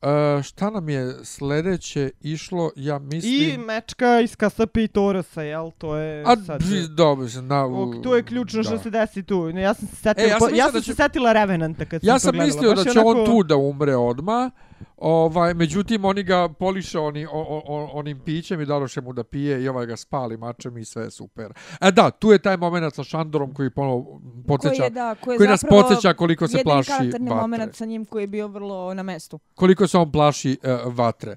E, 0.03 0.43
šta 0.43 0.71
nam 0.71 0.89
je 0.89 1.15
sledeće 1.25 2.11
išlo, 2.23 2.71
ja 2.77 2.97
I 2.97 3.01
mislim... 3.01 3.61
mečka 3.61 4.21
iz 4.21 4.37
Kasapi 4.37 4.83
i 4.83 4.89
Torosa, 4.89 5.43
jel? 5.43 5.71
To 5.71 5.97
je 5.97 6.23
A, 6.23 6.37
sad... 6.37 6.59
bzi, 6.61 6.89
dobro, 6.89 7.27
na, 7.43 7.65
O, 7.67 7.93
tu 7.95 8.11
je 8.11 8.23
ključno 8.23 8.63
što 8.63 8.73
da. 8.73 8.79
se 8.79 8.91
desi 8.91 9.23
tu. 9.23 9.49
Ja 9.49 9.75
sam 9.75 9.89
se 9.89 9.97
setila, 9.97 10.27
E, 10.27 10.29
ja 10.29 10.29
ja 10.29 10.39
sam 10.39 10.41
sam, 10.41 10.49
mislio 10.49 10.59
ja 10.59 10.67
da 10.67 10.73
sam 10.73 10.81
će- 10.83 10.87
se 10.87 10.97
setila 10.97 11.33
Revenanta 11.33 11.85
kad 11.85 12.05
Ja 12.05 12.13
sam 12.13 12.21
sam 12.21 12.29
to 12.29 12.33
gledala. 12.35 12.47
mislio 12.47 12.75
da 12.75 12.83
će 12.85 12.99
je 12.99 13.03
on 13.03 13.17
onako- 13.17 13.27
tu 13.27 13.43
da 13.43 13.57
umre 13.57 13.97
odma. 13.97 14.51
Ovaj, 14.97 15.55
međutim, 15.55 16.05
oni 16.05 16.23
ga 16.23 16.49
poliše 16.49 16.99
oni, 16.99 17.27
o, 17.27 17.31
o, 17.33 17.91
onim 17.93 18.21
pićem 18.25 18.61
i 18.61 18.67
daroše 18.67 19.01
mu 19.01 19.13
da 19.13 19.25
pije 19.25 19.63
i 19.63 19.69
ovaj 19.69 19.87
ga 19.87 19.97
spali 19.97 20.37
mačem 20.37 20.79
i 20.79 20.85
sve 20.85 21.03
je 21.03 21.11
super. 21.11 21.53
E 21.81 21.91
da, 21.91 22.11
tu 22.11 22.33
je 22.33 22.39
taj 22.39 22.57
moment 22.57 22.95
sa 22.95 23.05
Šandorom 23.05 23.55
koji 23.55 23.71
ponovo 23.71 24.21
podsjeća, 24.47 24.77
koji 24.77 24.87
je, 24.87 24.91
da, 24.91 25.15
koji 25.15 25.35
je 25.35 25.39
koji 25.39 25.49
nas 25.49 25.65
podsjeća 25.69 26.15
koliko 26.15 26.49
se 26.49 26.63
plaši 26.65 26.93
vatre. 26.93 27.19
moment 27.19 27.75
sa 27.75 27.85
njim 27.85 28.05
koji 28.05 28.23
je 28.23 28.27
bio 28.27 28.49
vrlo 28.49 28.95
na 28.95 29.03
mestu. 29.03 29.39
koliko 29.55 29.87
se 29.87 29.99
on 29.99 30.13
plaši 30.13 30.59
uh, 30.63 30.95
vatre. 30.95 31.37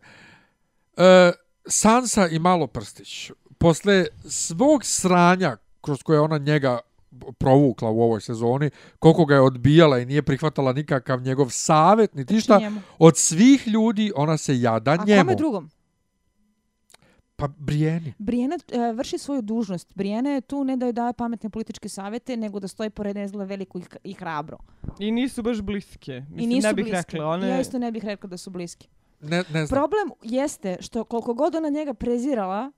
Uh, 0.97 1.04
Sansa 1.65 2.27
i 2.27 2.39
Malo 2.39 2.67
Prstić, 2.67 3.32
posle 3.58 4.06
svog 4.30 4.86
sranja 4.86 5.58
kroz 5.82 6.04
koje 6.04 6.19
ona 6.19 6.38
njega 6.38 6.80
provukla 7.38 7.89
u 7.89 8.02
ovoj 8.02 8.21
sezoni, 8.21 8.69
koliko 9.00 9.26
ga 9.26 9.36
je 9.36 9.41
odbijala 9.41 10.00
i 10.00 10.06
nije 10.06 10.21
prihvatala 10.21 10.74
nikakav 10.74 11.21
njegov 11.21 11.50
savjet, 11.50 12.15
niti 12.15 12.39
šta, 12.39 12.60
Njemu. 12.60 12.82
od 13.00 13.17
svih 13.17 13.67
ljudi 13.67 14.12
ona 14.15 14.38
se 14.38 14.60
jada 14.62 14.91
A 14.91 15.06
njemu. 15.06 15.21
kome 15.21 15.36
drugom? 15.36 15.69
Pa 17.36 17.47
Brijeni. 17.47 18.13
Brijena 18.17 18.58
e, 18.71 18.93
vrši 18.93 19.17
svoju 19.17 19.41
dužnost. 19.41 19.91
Brijena 19.95 20.30
je 20.30 20.41
tu 20.41 20.63
ne 20.63 20.78
da 20.78 20.86
joj 20.86 20.93
daje 20.93 21.13
pametne 21.13 21.50
političke 21.50 21.89
savete, 21.89 22.38
nego 22.38 22.60
da 22.60 22.67
stoji 22.67 22.89
pored 22.89 23.15
nje 23.15 23.24
izgleda 23.26 23.45
veliko 23.45 23.80
i, 23.80 23.84
i 24.04 24.13
hrabro. 24.13 24.58
I 25.00 25.12
nisu 25.12 25.43
baš 25.43 25.62
bliske. 25.62 26.21
Mislim, 26.30 26.39
I 26.39 26.47
nisu 26.56 26.67
ne 26.67 26.74
bih 26.74 26.86
bliske. 26.86 26.97
rekla. 26.97 27.28
One... 27.30 27.47
Ja 27.47 27.62
isto 27.62 27.80
ne 27.80 27.92
bih 27.92 28.06
rekla 28.06 28.27
da 28.27 28.38
su 28.38 28.50
bliski. 28.50 28.88
Ne, 29.21 29.38
ne 29.38 29.65
znam. 29.65 29.67
Problem 29.67 30.12
jeste 30.23 30.77
što 30.79 31.04
koliko 31.04 31.33
god 31.33 31.56
ona 31.56 31.69
njega 31.69 31.94
prezirala, 31.94 32.71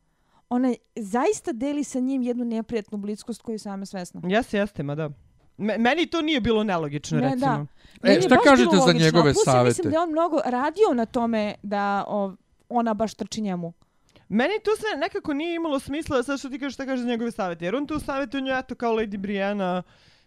ona 0.50 0.74
zaista 0.96 1.52
deli 1.52 1.84
sa 1.84 2.00
njim 2.00 2.22
jednu 2.22 2.46
neprijatnu 2.46 2.98
bliskost 2.98 3.42
koju 3.42 3.54
je 3.54 3.60
sama 3.60 3.86
svesna. 3.86 4.22
Jeste, 4.24 4.58
jeste, 4.58 4.84
ma 4.84 4.96
da. 4.96 5.10
Me- 5.58 5.78
meni 5.78 6.06
to 6.06 6.22
nije 6.22 6.42
bilo 6.42 6.64
nelogično, 6.64 7.20
Ne, 7.20 7.24
recimo. 7.24 7.46
da. 7.48 7.66
E, 8.04 8.12
Meni 8.12 8.22
šta 8.22 8.38
kažete 8.38 8.78
za 8.78 8.94
njegove 8.94 9.34
plus 9.34 9.48
ja 9.48 9.52
savete? 9.52 9.68
mislim 9.70 9.92
da 9.92 9.98
je 9.98 10.04
on 10.04 10.10
mnogo 10.10 10.40
radio 10.46 10.94
na 10.94 11.06
tome 11.06 11.56
da 11.64 12.04
o, 12.08 12.34
ona 12.70 12.94
baš 12.94 13.14
trči 13.14 13.42
njemu. 13.42 13.74
Meni 14.30 14.54
tu 14.64 14.72
sve 14.78 14.98
nekako 14.98 15.34
nije 15.34 15.56
imalo 15.56 15.80
smisla, 15.80 16.24
sad 16.24 16.40
što 16.40 16.50
ti 16.50 16.60
kažeš 16.60 16.74
šta 16.74 16.86
kaže 16.86 17.06
njegove 17.06 17.32
savjete. 17.32 17.66
Jer 17.66 17.76
on 17.76 17.88
tu 17.88 18.00
savjetuje 18.00 18.42
nju, 18.42 18.52
eto, 18.52 18.76
kao 18.76 18.94
Lady 18.94 19.18
Brianna 19.18 19.84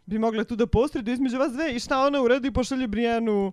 bi 0.06 0.18
mogla 0.18 0.44
tu 0.44 0.56
da 0.56 0.66
posreduje 0.66 1.12
između 1.14 1.38
vas 1.38 1.52
dve 1.52 1.72
i 1.72 1.78
šta 1.78 2.00
ona 2.00 2.22
uredi 2.22 2.50
pošalje 2.50 2.86
Briannu. 2.86 3.52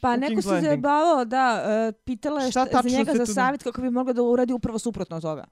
Pa 0.00 0.10
U 0.10 0.16
neko 0.16 0.32
King's 0.32 0.42
se 0.54 0.60
zajebavao 0.60 1.24
da 1.24 1.64
e, 1.88 1.92
pitala 1.92 2.42
je 2.42 2.50
Šta 2.50 2.66
šta, 2.66 2.82
za 2.82 2.88
njega 2.88 3.12
se 3.12 3.18
za 3.18 3.26
savjet 3.26 3.62
kako 3.62 3.80
bi 3.80 3.90
mogla 3.90 4.12
da 4.12 4.22
uradi 4.22 4.52
upravo 4.52 4.78
suprotno 4.78 5.16
od 5.16 5.22
toga. 5.22 5.44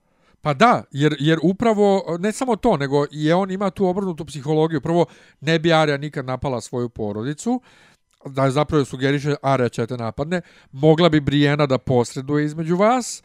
Pa 0.45 0.55
da, 0.55 0.83
jer, 0.91 1.17
jer 1.19 1.39
upravo, 1.43 2.17
ne 2.19 2.33
samo 2.33 2.57
to, 2.57 2.77
nego 2.77 3.07
je 3.11 3.35
on 3.35 3.51
ima 3.51 3.71
tu 3.71 3.87
obrnutu 3.87 4.25
psihologiju. 4.25 4.81
Prvo, 4.81 5.07
ne 5.41 5.59
bi 5.59 5.73
Arya 5.73 5.97
nikad 5.97 6.27
napala 6.27 6.61
svoju 6.61 6.89
porodicu, 6.89 7.61
da 8.27 8.45
je 8.45 8.51
zapravo 8.51 8.85
sugeriše 8.85 9.35
Arya 9.43 9.69
će 9.69 9.87
te 9.87 9.97
napadne. 9.97 10.41
Mogla 10.73 11.09
bi 11.09 11.21
Brienne 11.21 11.67
da 11.67 11.79
posreduje 11.79 12.45
između 12.45 12.77
vas. 12.77 13.23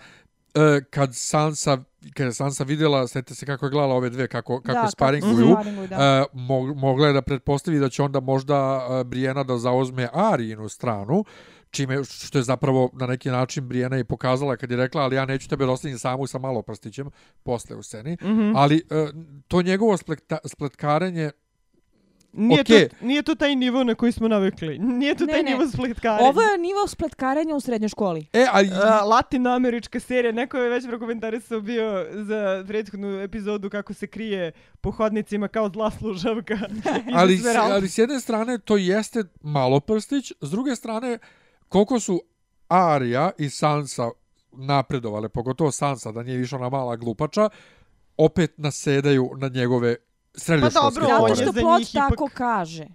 E, 0.55 0.81
kad 0.89 1.15
Sansa 1.15 1.77
kad 2.13 2.25
je 2.25 2.33
Sansa 2.33 2.63
vidjela, 2.63 3.07
sjetite 3.07 3.35
se 3.35 3.45
kako 3.45 3.65
je 3.65 3.69
gledala 3.69 3.95
ove 3.95 4.09
dve, 4.09 4.27
kako, 4.27 4.61
kako 4.61 4.81
da, 4.81 4.87
sparinguju, 4.87 5.51
sparinguju, 5.51 5.87
da. 5.87 5.95
E, 5.95 6.37
mo- 6.37 6.75
mogla 6.75 7.07
je 7.07 7.13
da 7.13 7.21
pretpostavi 7.21 7.79
da 7.79 7.89
će 7.89 8.03
onda 8.03 8.19
možda 8.19 8.87
e, 8.89 9.03
Brijena 9.03 9.43
da 9.43 9.57
zauzme 9.57 10.09
Arijinu 10.13 10.69
stranu, 10.69 11.23
čime, 11.71 12.03
što 12.03 12.37
je 12.37 12.43
zapravo 12.43 12.89
na 12.93 13.07
neki 13.07 13.29
način 13.29 13.63
Brijena 13.63 13.97
i 13.97 14.03
pokazala 14.03 14.57
kad 14.57 14.71
je 14.71 14.77
rekla, 14.77 15.01
ali 15.01 15.15
ja 15.15 15.25
neću 15.25 15.49
tebe 15.49 15.65
da 15.65 15.71
ostavim 15.71 15.97
samu 15.97 16.27
sa 16.27 16.39
malo 16.39 16.61
prstićem, 16.61 17.09
posle 17.43 17.75
u 17.75 17.83
sceni. 17.83 18.17
Mhm. 18.21 18.55
Ali 18.55 18.77
e, 18.77 19.07
to 19.47 19.61
njegovo 19.61 19.97
splekta, 19.97 20.37
spletkarenje, 20.45 21.31
Nije, 22.33 22.61
Okej. 22.61 22.89
to, 22.89 22.95
nije 23.01 23.21
to 23.21 23.35
taj 23.35 23.55
nivo 23.55 23.83
na 23.83 23.95
koji 23.95 24.11
smo 24.11 24.27
navikli. 24.27 24.79
Nije 24.79 25.15
to 25.15 25.25
Ne, 25.25 25.33
taj 25.33 25.43
ne. 25.43 25.51
nivo 25.51 25.67
spletkarenja. 25.67 26.29
Ovo 26.29 26.41
je 26.41 26.57
nivo 26.57 26.87
spletkarenja 26.87 27.55
u 27.55 27.59
srednjoj 27.59 27.89
školi. 27.89 28.25
e. 28.33 28.45
A, 28.51 29.03
latinoamerička 29.03 29.99
serija, 29.99 30.31
neko 30.31 30.57
je 30.57 30.69
već 30.69 30.87
prokomentarisao 30.87 31.61
bio 31.61 32.05
za 32.15 32.63
prethodnu 32.67 33.19
epizodu 33.19 33.69
kako 33.69 33.93
se 33.93 34.07
krije 34.07 34.51
po 34.81 34.91
hodnicima 34.91 35.47
kao 35.47 35.69
zla 35.69 35.91
služavka. 35.91 36.57
ali, 37.15 37.37
s- 37.37 37.45
ali 37.55 37.89
s 37.89 37.97
jedne 37.97 38.19
strane 38.19 38.57
to 38.57 38.77
jeste 38.77 39.23
malo 39.41 39.79
prstić, 39.79 40.31
s 40.41 40.51
druge 40.51 40.75
strane 40.75 41.17
koliko 41.69 41.99
su 41.99 42.21
Arya 42.69 43.31
i 43.37 43.49
Sansa 43.49 44.09
napredovale, 44.51 45.29
pogotovo 45.29 45.71
Sansa, 45.71 46.11
da 46.11 46.23
nije 46.23 46.37
više 46.37 46.55
ona 46.55 46.69
mala 46.69 46.95
glupača, 46.95 47.49
opet 48.17 48.53
nasedaju 48.57 49.31
na 49.37 49.47
njegove 49.47 49.95
srednjoškolske 50.35 50.99
Pa 50.99 51.01
dobro, 51.01 51.17
Zato 51.17 51.27
je 51.27 51.35
što 51.35 51.51
za 51.51 51.61
plot 51.61 51.79
njih 51.79 51.87
ipak- 51.87 52.09
tako 52.09 52.29
kaže. 52.33 52.87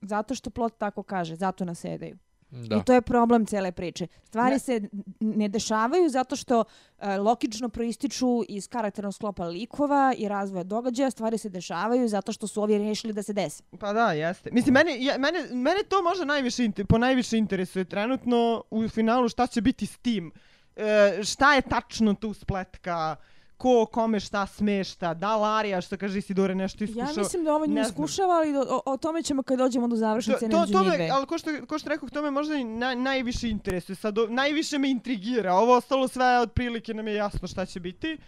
Zato 0.00 0.34
što 0.34 0.50
plot 0.50 0.78
tako 0.78 1.02
kaže, 1.02 1.34
zato 1.36 1.64
nasedaju. 1.64 2.18
Da. 2.52 2.76
I 2.76 2.84
to 2.84 2.92
je 2.92 3.00
problem 3.02 3.46
cele 3.46 3.72
priče. 3.72 4.06
Stvari 4.24 4.52
Ne. 4.52 4.58
se 4.58 4.80
ne 5.20 5.48
dešavaju 5.48 6.08
zato 6.08 6.36
što 6.36 6.64
e, 6.98 7.16
logično 7.16 7.68
proističu 7.68 8.44
iz 8.48 8.68
karakternog 8.68 9.14
sklopa 9.14 9.44
likova 9.44 10.14
i 10.18 10.28
razvoja 10.28 10.64
događaja. 10.64 11.10
Stvari 11.10 11.38
se 11.38 11.48
dešavaju 11.48 12.08
zato 12.08 12.32
što 12.32 12.46
su 12.46 12.62
ovi 12.62 12.78
rešili 12.78 13.12
da 13.12 13.22
se 13.22 13.32
dese. 13.32 13.62
Pa 13.80 13.92
da, 13.92 14.12
jeste. 14.12 14.50
Mislim, 14.52 14.72
mene, 14.72 15.04
ja, 15.04 15.18
mene, 15.18 15.38
mene 15.52 15.80
to 15.88 16.02
možda 16.02 16.24
najviše, 16.24 16.68
po 16.88 16.98
najviše 16.98 17.38
interesuje 17.38 17.84
trenutno 17.84 18.62
u 18.70 18.88
finalu 18.88 19.28
šta 19.28 19.46
će 19.46 19.60
biti 19.60 19.86
s 19.86 19.98
tim. 19.98 20.32
E, 20.76 21.20
šta 21.24 21.54
je 21.54 21.62
tačno 21.62 22.14
tu 22.14 22.34
spletka, 22.34 23.16
ko 23.62 23.86
kome 23.86 24.20
šta 24.20 24.46
smešta, 24.46 25.14
da 25.14 25.36
Larija, 25.36 25.80
što 25.80 25.96
kaže 25.96 26.18
Isidore, 26.18 26.54
nešto 26.54 26.84
iskušao. 26.84 27.08
Ja 27.08 27.12
mislim 27.16 27.44
da 27.44 27.54
ovo 27.54 27.66
nije 27.66 27.82
iskušava, 27.82 28.34
ali 28.34 28.56
o, 28.56 28.82
o 28.86 28.96
tome 28.96 29.22
ćemo 29.22 29.42
kad 29.42 29.58
dođemo 29.58 29.88
do 29.88 29.96
završnice 29.96 30.48
to, 30.48 30.56
na 30.58 30.66
to, 30.66 30.72
to 30.72 30.84
me, 30.84 31.08
ali 31.12 31.26
ko 31.26 31.38
što, 31.38 31.50
ko 31.66 31.78
što 31.78 31.88
rekao, 31.88 32.08
to 32.08 32.22
me 32.22 32.30
možda 32.30 32.54
i 32.54 32.64
naj, 32.64 32.96
najviše 32.96 33.48
interesuje. 33.48 33.96
Sad, 33.96 34.18
o- 34.18 34.26
najviše 34.26 34.78
me 34.78 34.90
intrigira. 34.90 35.54
Ovo 35.54 35.76
ostalo 35.76 36.08
sve 36.08 36.38
otprilike 36.38 36.94
nam 36.94 37.08
je 37.08 37.14
jasno 37.14 37.48
šta 37.48 37.66
će 37.66 37.80
biti. 37.80 38.18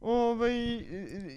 Ovaj, 0.00 0.54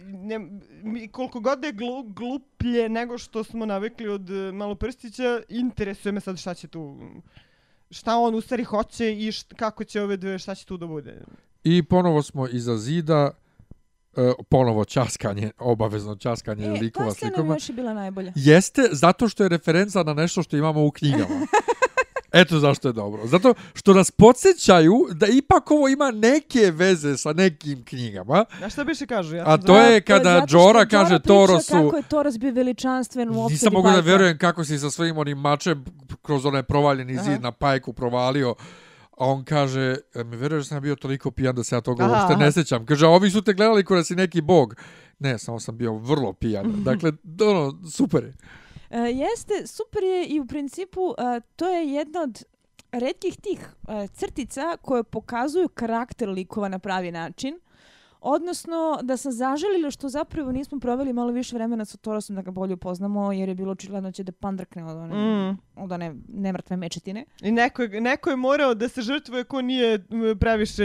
ne, 0.04 0.40
mi, 0.84 1.08
koliko 1.08 1.40
god 1.40 1.64
je 1.64 1.72
glu, 1.72 2.04
gluplje 2.04 2.90
nego 2.90 3.18
što 3.18 3.44
smo 3.44 3.66
navikli 3.66 4.08
od 4.08 4.30
e, 4.30 4.52
Maloprstića, 4.52 5.42
interesuje 5.50 6.12
me 6.12 6.20
sad 6.22 6.38
šta 6.38 6.54
će 6.54 6.68
tu 6.68 6.98
šta 7.92 8.18
on 8.18 8.36
u 8.36 8.42
stvari 8.42 8.64
hoće 8.64 9.14
i 9.18 9.32
št, 9.32 9.54
kako 9.56 9.84
će 9.84 10.02
ove 10.02 10.18
dve, 10.18 10.40
šta 10.40 10.56
će 10.56 10.66
tu 10.66 10.78
da 10.78 10.88
bude. 10.88 11.22
I 11.64 11.84
ponovo 11.84 12.22
smo 12.22 12.48
iza 12.48 12.78
zida, 12.78 13.32
e, 14.18 14.32
ponovo 14.44 14.86
časkanje, 14.86 15.52
obavezno 15.60 16.16
časkanje 16.16 16.66
E, 16.66 16.70
likova 16.72 17.06
ta 17.06 17.14
scena 17.14 17.30
mi 17.30 17.34
slikoma. 17.34 17.54
još 17.54 17.70
je 17.70 17.74
bila 17.74 17.94
najbolja. 17.94 18.32
Jeste 18.36 18.90
zato 18.92 19.28
što 19.28 19.44
je 19.44 19.50
referenca 19.50 20.04
na 20.04 20.14
nešto 20.14 20.44
što 20.44 20.58
imamo 20.58 20.86
u 20.86 20.92
knjigama. 20.92 21.48
Eto 22.34 22.60
zašto 22.60 22.88
je 22.88 22.94
dobro. 22.94 23.28
Zato 23.28 23.54
što 23.74 23.94
nas 23.94 24.12
podsjećaju 24.12 24.94
da 25.12 25.28
ipak 25.28 25.72
ovo 25.72 25.88
ima 25.88 26.12
neke 26.12 26.72
veze 26.72 27.18
sa 27.18 27.34
nekim 27.34 27.84
knjigama. 27.84 28.46
Znaš 28.58 28.74
šta 28.74 28.84
biše 28.84 29.06
kažu? 29.06 29.36
Ja 29.36 29.44
A 29.48 29.58
to 29.58 29.80
je 29.80 30.02
kada 30.02 30.46
što 30.48 30.58
Jorah 30.58 30.66
Jorah 30.68 30.88
kaže 30.88 31.10
priča 31.12 31.28
Torosu- 31.30 31.84
Kako 31.84 31.98
je 31.98 32.04
Toros 32.04 32.38
bio 32.38 32.52
veličanstven 32.52 33.30
u 33.30 33.34
opsadi 33.34 33.54
Nisam 33.54 33.74
mogu 33.74 33.88
da 33.88 33.92
bajka. 33.92 34.06
vjerujem 34.06 34.38
kako 34.38 34.64
si 34.64 34.80
sa 34.80 34.90
svojim 34.90 35.18
onim 35.18 35.38
mačem 35.38 35.86
kroz 36.22 36.46
onaj 36.46 36.64
provaljeni 36.64 37.14
Aha. 37.14 37.24
zid 37.24 37.42
na 37.42 37.52
pajku 37.52 37.94
provalio. 37.94 38.56
A 39.24 39.26
on 39.26 39.44
kaže, 39.44 39.98
"E, 40.14 40.24
mi 40.24 40.38
vjeruješ 40.38 40.64
da 40.64 40.68
sam 40.68 40.82
bio 40.82 40.96
toliko 40.96 41.32
pijan 41.32 41.56
da 41.56 41.64
se 41.64 41.76
ja 41.76 41.82
toga 41.82 42.04
Aha, 42.04 42.14
uopšte 42.14 42.34
aha. 42.34 42.44
ne 42.44 42.52
sjećam. 42.52 42.86
Kaže, 42.86 43.06
a 43.06 43.10
ovi 43.10 43.30
su 43.30 43.42
te 43.42 43.54
gledali 43.54 43.86
kao 43.86 43.98
da 43.98 44.04
si 44.04 44.16
neki 44.16 44.42
bog. 44.42 44.76
Ne, 45.20 45.40
samo 45.40 45.60
sam 45.60 45.78
bio 45.78 45.94
vrlo 45.94 46.34
pijan. 46.34 46.74
Dakle, 46.90 47.12
ono, 47.42 47.90
super 47.92 48.24
je. 48.24 48.34
E, 48.90 48.98
jeste, 49.00 49.68
super 49.68 50.04
je 50.04 50.26
i 50.26 50.40
u 50.40 50.46
principu 50.46 51.16
e, 51.18 51.42
to 51.56 51.70
je 51.70 51.94
jedna 51.94 52.22
od 52.22 52.44
redkih 52.92 53.38
tih 53.38 53.60
e, 53.88 54.08
crtica 54.08 54.78
koje 54.82 55.04
pokazuju 55.04 55.70
karakter 55.70 56.30
likova 56.30 56.70
na 56.70 56.80
pravi 56.80 57.12
način. 57.12 57.60
Odnosno, 58.26 58.76
da 59.02 59.18
sam 59.18 59.32
zaželila 59.32 59.92
što 59.92 60.10
zapravo 60.10 60.52
nismo 60.52 60.80
proveli 60.80 61.14
malo 61.14 61.32
više 61.32 61.56
vremena 61.56 61.86
sa 61.86 61.98
Torosom 61.98 62.36
da 62.36 62.42
ga 62.42 62.52
bolje 62.52 62.74
upoznamo, 62.74 63.32
jer 63.32 63.50
je 63.50 63.56
bilo 63.56 63.72
očigledno 63.72 64.12
će 64.12 64.24
da 64.24 64.32
pandrkne 64.34 64.86
od 64.86 64.98
one, 64.98 65.16
Mm. 65.16 65.58
od 65.76 65.92
one 65.92 66.16
nemrtve 66.30 66.78
mečetine. 66.78 67.26
I 67.42 67.52
neko, 67.52 67.82
je- 67.84 68.02
neko 68.02 68.30
je 68.30 68.36
morao 68.38 68.74
da 68.74 68.90
se 68.90 69.02
žrtvuje 69.02 69.44
ko 69.44 69.62
nije 69.62 70.00
previše... 70.40 70.84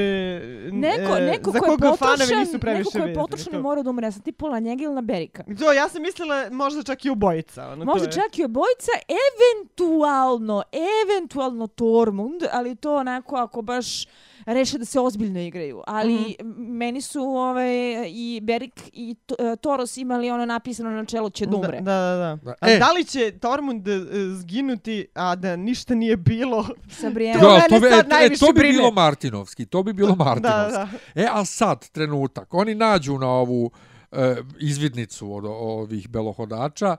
Neko, 0.72 1.12
e, 1.12 1.20
neko 1.22 1.51
za 1.51 1.59
ko 1.59 1.66
je 1.66 1.70
koga 1.70 1.86
fanovi 1.89 1.99
potrošen, 2.11 2.39
nisu 2.39 2.59
previše 2.59 2.82
neko 2.84 2.99
ko 2.99 3.09
je 3.09 3.14
potrošen 3.14 3.53
to. 3.53 3.61
mora 3.61 3.82
da 3.82 3.91
umre. 3.91 4.07
Ja 4.07 4.12
ti 4.12 4.32
pola 4.32 4.59
njega 4.59 4.84
ili 4.84 4.95
na 4.95 5.03
Berika. 5.03 5.45
To, 5.57 5.72
ja 5.72 5.89
sam 5.89 6.03
mislila 6.03 6.51
možda 6.51 6.82
čak 6.84 7.05
i 7.05 7.11
obojica. 7.11 7.68
Ono, 7.68 7.84
Možda 7.84 8.01
to 8.01 8.11
je. 8.11 8.22
čak 8.22 8.39
i 8.39 8.45
obojica, 8.45 8.91
eventualno, 9.59 10.62
eventualno 11.05 11.66
Tormund, 11.68 12.43
ali 12.53 12.76
to 12.76 12.97
onako 12.97 13.36
ako 13.36 13.62
baš 13.62 14.07
reše 14.49 14.79
da 14.79 14.85
se 14.85 15.01
ozbiljno 15.01 15.41
igraju. 15.41 15.83
Ali 15.87 16.15
Mhm. 16.15 16.49
meni 16.69 17.01
su 17.01 17.21
ovaj, 17.21 17.69
i 18.07 18.41
Berik 18.43 18.73
i 18.93 19.15
to, 19.17 19.35
e, 19.41 19.57
Toros 19.57 19.97
imali 19.97 20.31
ono 20.31 20.47
napisano 20.47 20.91
na 20.91 21.05
čelu 21.05 21.31
će 21.31 21.47
da 21.47 21.57
umre. 21.57 21.81
Da, 21.81 21.93
da, 21.93 22.17
da. 22.17 22.39
Da. 22.45 22.55
A 22.61 22.71
E. 22.71 22.79
da 22.79 22.93
li 22.93 23.05
će 23.05 23.33
Tormund 23.33 23.89
e, 23.89 23.99
zginuti, 24.33 25.07
a 25.15 25.35
da 25.35 25.57
ništa 25.57 25.95
nije 25.95 26.17
bilo? 26.17 26.67
Sa 26.91 27.11
Brienne. 27.11 27.41
To 27.41 27.49
Da, 27.49 27.61
to, 27.69 27.81
bi, 27.81 27.87
e, 27.87 28.25
e, 28.25 28.37
to 28.37 28.47
bi 28.47 28.53
brine. 28.55 28.73
bilo 28.73 28.91
Martinovski, 28.93 29.67
to 29.67 29.83
bi 29.83 29.93
bilo 29.93 30.09
da, 30.11 30.25
Martinovski. 30.25 30.73
da. 31.15 31.23
E, 31.23 31.29
a 31.31 31.45
sad, 31.45 31.89
trenutak, 31.89 32.55
oni 32.55 32.75
nađu 32.75 33.13
na 33.15 33.29
ovu 33.29 33.71
e, 34.13 34.37
izvidnicu 34.61 35.35
od 35.35 35.45
ovih 35.47 36.09
belohodača 36.09 36.97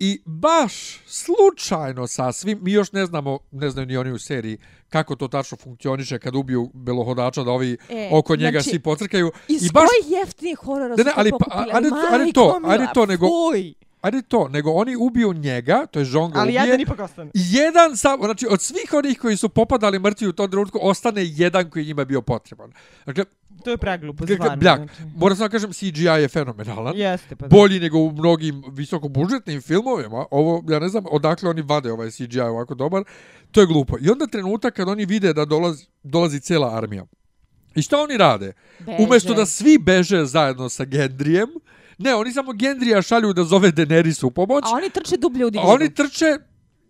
i 0.00 0.22
baš 0.24 0.72
slučajno 1.06 2.06
sasvim, 2.06 2.58
mi 2.62 2.72
još 2.72 2.92
ne 2.92 3.06
znamo, 3.06 3.38
ne 3.52 3.70
znaju 3.70 3.86
ni 3.86 3.96
oni 3.96 4.12
u 4.12 4.18
seriji, 4.18 4.58
kako 4.88 5.16
to 5.16 5.28
tačno 5.28 5.56
funkcioniše 5.56 6.18
kad 6.18 6.34
ubiju 6.34 6.70
belohodača, 6.74 7.44
da 7.44 7.50
ovi 7.50 7.76
E, 7.88 8.08
oko 8.12 8.36
njega 8.36 8.50
znači, 8.52 8.70
svi 8.70 8.78
pocrkaju. 8.78 9.32
Iz 9.48 9.64
I 9.64 9.70
baš, 9.70 9.88
kojih 9.90 10.18
jeftinih 10.18 10.58
horora 10.58 10.88
Ne, 10.88 10.96
su 10.96 11.04
ne, 11.04 11.04
to 11.06 11.14
ali 11.16 11.30
pa- 11.30 11.38
pokupili? 11.38 11.70
ajde 11.72 11.88
to- 11.90 11.96
ajde 12.12 12.32
to, 12.32 12.44
majko 12.52 12.70
ajde 12.72 12.86
to, 12.94 13.06
nego- 13.06 13.26
fuj. 13.28 13.74
Ajde 14.00 14.22
to, 14.22 14.48
nego 14.48 14.70
oni 14.70 14.96
ubiju 14.96 15.32
njega, 15.32 15.86
to 15.86 15.98
je 15.98 16.04
Žonga 16.04 16.38
Ali 16.38 16.48
ubije, 16.48 16.60
jedan 16.60 16.80
ipak 16.80 17.00
ostane. 17.00 17.30
Jedan 17.34 17.96
sam, 17.96 18.20
znači 18.20 18.46
od 18.50 18.60
svih 18.60 18.90
onih 18.92 19.18
koji 19.18 19.36
su 19.36 19.48
popadali 19.48 19.98
mrtvi 19.98 20.26
u 20.28 20.32
tom 20.32 20.50
trenutku, 20.50 20.78
ostane 20.82 21.22
jedan 21.24 21.70
koji 21.70 21.86
njima 21.86 22.04
bio 22.04 22.22
potreban. 22.22 22.72
Dakle, 23.06 23.24
To 23.64 23.70
je 23.70 23.76
preglupo, 23.76 24.24
g- 24.26 24.34
stvarno. 24.34 24.56
bljak. 24.56 24.76
znači. 24.76 25.02
moram 25.16 25.36
samo 25.36 25.48
da 25.48 25.52
kažem, 25.52 25.72
CGI 25.72 26.04
je 26.04 26.28
fenomenalan. 26.28 26.96
Jeste, 26.96 27.36
pa 27.36 27.46
da. 27.46 27.56
Bolji 27.56 27.80
nego 27.80 27.98
u 27.98 28.12
mnogim 28.12 28.62
visokobudžetnim 28.68 29.60
filmovima. 29.60 30.26
Ovo, 30.30 30.64
ja 30.68 30.78
ne 30.78 30.88
znam 30.88 31.04
odakle 31.10 31.50
oni 31.50 31.62
vade 31.62 31.92
ovaj 31.92 32.10
CGI 32.10 32.40
ovako 32.40 32.74
dobar. 32.74 33.02
To 33.50 33.60
je 33.60 33.66
glupo. 33.66 33.96
I 34.00 34.10
onda 34.10 34.26
trenutak 34.26 34.74
kad 34.74 34.88
oni 34.88 35.06
vide 35.06 35.32
da 35.32 35.44
dolazi, 35.44 35.86
dolazi 36.02 36.40
cijela 36.40 36.76
armija. 36.76 37.04
I 37.74 37.82
šta 37.82 37.98
oni 37.98 38.16
rade? 38.16 38.52
Beže. 38.78 38.96
Umjesto 39.00 39.34
da 39.34 39.46
svi 39.46 39.78
beže 39.78 40.24
zajedno 40.24 40.68
sa 40.68 40.84
Gendrijem, 40.84 41.48
ne, 42.00 42.14
oni 42.14 42.32
samo 42.32 42.52
Gendrija 42.52 43.02
šalju 43.02 43.32
da 43.32 43.44
zove 43.44 43.72
Daenerys 43.72 44.26
u 44.26 44.30
pomoć, 44.30 44.64
A 44.66 44.70
oni 44.76 44.90
trče 44.90 45.16
dublje 45.16 45.44
u 45.44 45.48
a 45.48 45.50
divlju. 45.50 45.68
oni 45.68 45.94
trče 45.94 46.38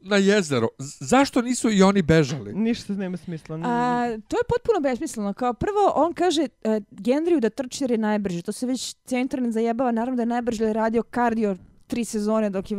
na 0.02 0.16
jezero. 0.16 0.68
Zašto 1.00 1.42
nisu 1.42 1.70
i 1.70 1.82
oni 1.82 2.02
bežali? 2.02 2.54
Ništa 2.54 2.92
nema 2.92 3.16
smisla. 3.16 3.56
A, 3.64 4.06
to 4.28 4.36
je 4.36 4.42
potpuno 4.48 4.80
besmisleno. 4.80 5.32
Kao 5.32 5.54
prvo, 5.54 5.92
on 5.94 6.12
kaže 6.12 6.42
uh, 6.42 6.76
Gendriju 6.90 7.40
da 7.40 7.50
trči 7.50 7.84
jer 7.84 7.90
je 7.90 7.98
najbrži. 7.98 8.42
To 8.42 8.52
se 8.52 8.66
već 8.66 8.94
cijel 9.04 9.20
internet 9.20 9.52
zajebava. 9.52 9.92
Naravno 9.92 10.16
da 10.16 10.22
je 10.22 10.26
najbrži 10.26 10.62
jer 10.62 10.68
je 10.68 10.74
radio 10.74 11.02
kardio 11.02 11.56
tri 11.91 12.05
sezone 12.05 12.51
dok 12.51 12.70
je 12.70 12.76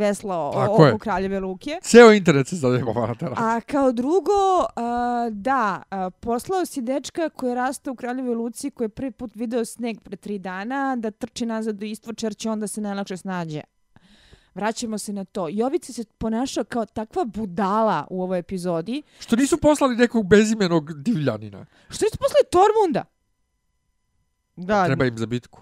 Tako 0.54 0.86
je. 0.86 0.92
o, 0.92 0.96
u 0.96 0.98
Kraljeve 0.98 1.40
Luke. 1.40 1.80
Ceo 1.82 2.12
internet 2.14 2.48
se 2.48 2.56
zajebava 2.56 3.08
na 3.08 3.16
terenu. 3.16 3.36
A 3.40 3.62
kao 3.62 3.92
drugo, 3.92 4.66
a, 4.76 5.30
da, 5.32 5.84
a, 5.90 6.10
poslao 6.10 6.66
si 6.66 6.82
dečka 6.82 7.30
koji 7.30 7.52
je 7.52 7.56
rastao 7.56 7.92
u 7.94 7.96
Kraljevoj 7.96 8.36
Luci, 8.36 8.72
koji 8.72 8.86
je 8.86 8.90
prvi 8.90 9.12
put 9.12 9.32
video 9.36 9.66
sneg 9.66 10.02
pre 10.02 10.16
tri 10.16 10.40
dana, 10.40 10.96
da 10.96 11.12
trči 11.12 11.46
nazad 11.46 11.76
do 11.76 11.86
Istvoča 11.86 12.26
jer 12.26 12.36
će 12.36 12.50
onda 12.50 12.68
se 12.68 12.82
najlakše 12.82 13.18
snađe. 13.18 13.62
Vraćamo 14.56 14.98
se 14.98 15.14
na 15.14 15.26
to. 15.26 15.48
Jovica 15.52 15.94
se 15.94 16.04
ponašao 16.18 16.64
kao 16.64 16.86
takva 16.86 17.26
budala 17.26 18.08
u 18.10 18.24
ovoj 18.24 18.40
epizodi. 18.40 19.02
Što 19.20 19.36
nisu 19.36 19.58
poslali 19.58 19.96
nekog 19.96 20.28
bezimenog 20.28 21.02
divljanina? 21.02 21.66
Što 21.90 22.06
nisu 22.06 22.18
poslali 22.18 22.44
Tormunda? 22.52 23.04
Da, 24.56 24.86
Treba 24.86 25.06
im 25.06 25.18
za 25.18 25.26
bitku. 25.26 25.62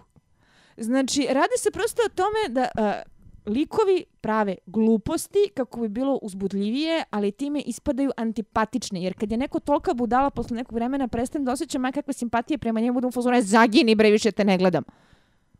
Znači, 0.77 1.27
radi 1.29 1.53
se 1.57 1.71
prosto 1.71 2.01
o 2.05 2.09
tome 2.09 2.39
da 2.49 2.61
uh, 2.61 3.18
likovi 3.45 4.05
prave 4.21 4.55
gluposti 4.65 5.49
kako 5.53 5.79
bi 5.79 5.87
bilo 5.87 6.19
uzbudljivije, 6.21 7.03
ali 7.09 7.31
time 7.31 7.61
ispadaju 7.61 8.11
antipatične. 8.17 9.03
Jer 9.03 9.13
kad 9.19 9.31
je 9.31 9.37
neko 9.37 9.59
tolika 9.59 9.93
budala 9.93 10.29
posle 10.29 10.57
nekog 10.57 10.73
vremena, 10.73 11.07
prestajem 11.07 11.45
da 11.45 11.51
osjećam 11.51 11.91
kakve 11.91 12.13
simpatije 12.13 12.57
prema 12.57 12.79
njemu, 12.79 12.93
budem 12.93 13.07
u 13.07 13.11
fazonu, 13.11 13.37
"E, 13.37 13.41
zagini 13.41 13.95
bre, 13.95 14.11
više 14.11 14.31
te 14.31 14.45
ne 14.45 14.57
gledam. 14.57 14.83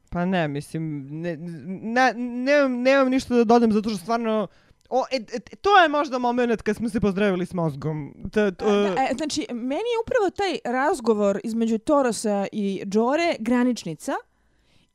Pa 0.10 0.26
ne, 0.26 0.48
mislim, 0.48 1.08
ne, 1.12 1.38
ne, 1.38 2.14
nemam, 2.16 2.82
nemam 2.82 3.10
ništa 3.10 3.36
da 3.36 3.44
dodam 3.44 3.72
zato 3.72 3.90
što 3.90 3.98
stvarno... 3.98 4.48
O, 4.90 5.04
e, 5.12 5.16
e, 5.16 5.40
to 5.56 5.78
je 5.78 5.90
možda 5.90 6.18
moment 6.18 6.62
kad 6.62 6.76
smo 6.76 6.90
se 6.90 7.00
pozdravili 7.00 7.46
s 7.46 7.54
mozgom. 7.54 8.14
T, 8.32 8.52
t, 8.52 8.66
Da, 8.66 8.96
e, 9.10 9.14
znači, 9.18 9.46
meni 9.54 9.76
je 9.76 10.02
upravo 10.04 10.30
taj 10.36 10.74
razgovor 10.74 11.40
između 11.44 11.78
Torosa 11.78 12.48
i 12.52 12.82
Džore 12.86 13.36
graničnica 13.40 14.14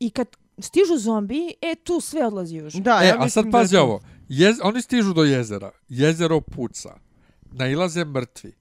i 0.01 0.11
kad 0.11 0.37
stižu 0.59 0.97
zombi, 0.99 1.55
e, 1.63 1.75
tu 1.75 2.01
sve 2.01 2.27
odlazi 2.27 2.57
još. 2.57 2.75
da, 2.75 3.01
e, 3.03 3.07
ja 3.09 3.17
a 3.19 3.29
sad 3.29 3.45
da 3.45 3.51
pazi 3.51 3.75
to- 3.77 3.83
ovo. 3.83 4.01
Jez, 4.29 4.57
oni 4.63 4.83
stižu 4.83 5.13
do 5.13 5.25
jezera. 5.25 5.71
Jezero 5.89 6.41
puca. 6.41 6.95
Nailaze 7.53 8.05
mrtvi. 8.05 8.53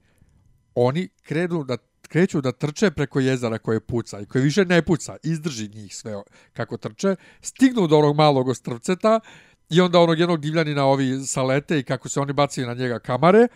Oni 0.74 1.08
krenu 1.22 1.64
da 1.64 1.76
kreću 2.08 2.40
da 2.40 2.52
trče 2.52 2.90
preko 2.90 3.20
jezera 3.20 3.58
koje 3.58 3.80
puca 3.80 4.20
i 4.20 4.26
koje 4.26 4.42
više 4.42 4.64
ne 4.64 4.82
puca, 4.82 5.16
izdrži 5.22 5.68
njih 5.68 5.96
sve 5.96 6.22
kako 6.52 6.76
trče, 6.76 7.16
stignu 7.40 7.86
do 7.86 7.98
onog 7.98 8.16
malog 8.16 8.48
ostrvceta 8.48 9.20
i 9.70 9.80
onda 9.80 9.98
onog 9.98 10.18
jednog 10.18 10.40
divljanina 10.40 10.84
ovi 10.84 11.26
salete 11.26 11.78
i 11.78 11.82
kako 11.82 12.08
se 12.08 12.20
oni 12.20 12.32
bacaju 12.32 12.66
na 12.66 12.74
njega 12.74 12.98
kamare, 12.98 13.48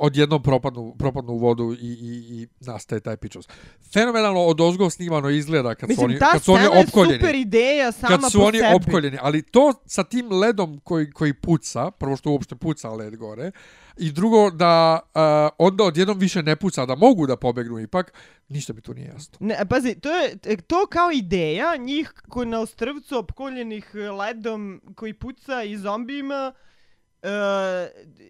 odjednom 0.00 0.42
propadnu, 0.42 0.94
propadnu 0.98 1.32
u 1.32 1.38
vodu 1.38 1.72
i, 1.72 1.76
i, 1.76 2.42
i 2.42 2.48
nastaje 2.60 3.00
taj 3.00 3.16
pičos. 3.16 3.48
Fenomenalno 3.92 4.40
od 4.40 4.60
ozgo 4.60 4.90
snimano 4.90 5.30
izgleda 5.30 5.74
kad 5.74 5.88
su 5.88 5.88
Mislim, 5.88 6.04
oni, 6.04 6.18
ta 6.18 6.30
kad 6.32 6.42
su 6.42 6.52
oni 6.52 6.62
scena 6.62 6.76
je 6.76 6.84
opkoljeni 6.84 7.18
super 7.18 7.34
ideja 7.34 7.92
sama 7.92 8.16
kad 8.16 8.32
su 8.32 8.42
oni 8.42 8.58
sebi. 8.58 8.74
opkoljeni, 8.74 9.18
ali 9.20 9.42
to 9.42 9.72
sa 9.86 10.04
tim 10.04 10.32
ledom 10.32 10.80
koji, 10.84 11.10
koji 11.10 11.34
puca, 11.34 11.90
prvo 11.90 12.16
što 12.16 12.30
uopšte 12.30 12.56
puca 12.56 12.90
led 12.90 13.16
gore, 13.16 13.50
i 13.96 14.12
drugo 14.12 14.50
da 14.50 15.00
uh, 15.04 15.20
onda 15.58 15.84
odjednom 15.84 16.18
više 16.18 16.42
ne 16.42 16.56
puca, 16.56 16.86
da 16.86 16.94
mogu 16.94 17.26
da 17.26 17.36
pobegnu 17.36 17.78
ipak, 17.78 18.12
ništa 18.48 18.72
mi 18.72 18.80
tu 18.80 18.94
nije 18.94 19.08
jasno. 19.08 19.36
Ne, 19.40 19.56
pazi, 19.68 19.94
to 19.94 20.10
je 20.10 20.38
e, 20.44 20.56
to 20.56 20.86
kao 20.86 21.10
ideja 21.12 21.76
njih 21.76 22.12
koji 22.28 22.46
na 22.46 22.60
ostrvcu 22.60 23.18
opkoljenih 23.18 23.90
e, 23.94 24.10
ledom 24.10 24.82
koji 24.94 25.14
puca 25.14 25.62
i 25.62 25.76
zombijima 25.76 26.52
e, 26.56 26.69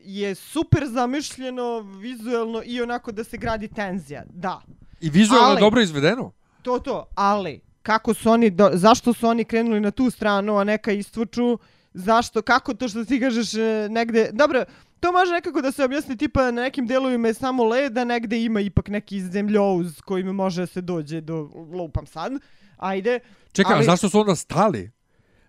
je 0.04 0.34
super 0.34 0.86
zamišljeno 0.86 1.78
vizuelno 1.80 2.62
i 2.64 2.82
onako 2.82 3.12
da 3.12 3.24
se 3.24 3.36
gradi 3.36 3.68
tenzija. 3.68 4.22
Da, 4.26 4.62
I 5.00 5.10
vizualno 5.10 5.46
je 5.46 5.52
Ali- 5.52 5.60
dobro 5.60 5.80
izvedeno. 5.80 6.32
to 6.62 6.78
to, 6.78 7.06
ali 7.14 7.60
kako 7.82 8.14
su 8.14 8.30
oni, 8.30 8.50
do, 8.50 8.70
zašto 8.72 9.12
su 9.12 9.26
oni 9.26 9.44
krenuli 9.44 9.80
na 9.80 9.90
tu 9.90 10.10
stranu, 10.10 10.56
a 10.56 10.64
neka 10.64 10.92
istvuču, 10.92 11.58
zašto, 11.94 12.42
kako 12.42 12.74
to 12.74 12.88
što 12.88 13.04
ti 13.04 13.20
kažeš 13.20 13.54
e, 13.54 13.58
negde, 13.90 14.30
dobro, 14.32 14.64
to 15.00 15.12
može 15.12 15.32
nekako 15.32 15.60
da 15.60 15.72
se 15.72 15.84
objasni 15.84 16.16
tipa 16.16 16.42
na 16.42 16.62
nekim 16.62 16.86
delovima 16.86 17.28
je 17.28 17.34
samo 17.34 17.64
led, 17.64 17.98
a 17.98 18.04
negde 18.04 18.42
ima 18.42 18.60
ipak 18.60 18.88
neki 18.88 19.20
zemljouz 19.20 20.00
kojim 20.00 20.26
može 20.26 20.66
se 20.66 20.80
dođe 20.80 21.20
do, 21.20 21.34
lupam 21.72 22.06
sad, 22.06 22.32
ajde, 22.76 23.20
Čekaj, 23.52 23.74
Ali- 23.76 23.84
zašto 23.84 24.08
su 24.08 24.20
onda 24.20 24.36
stali? 24.36 24.90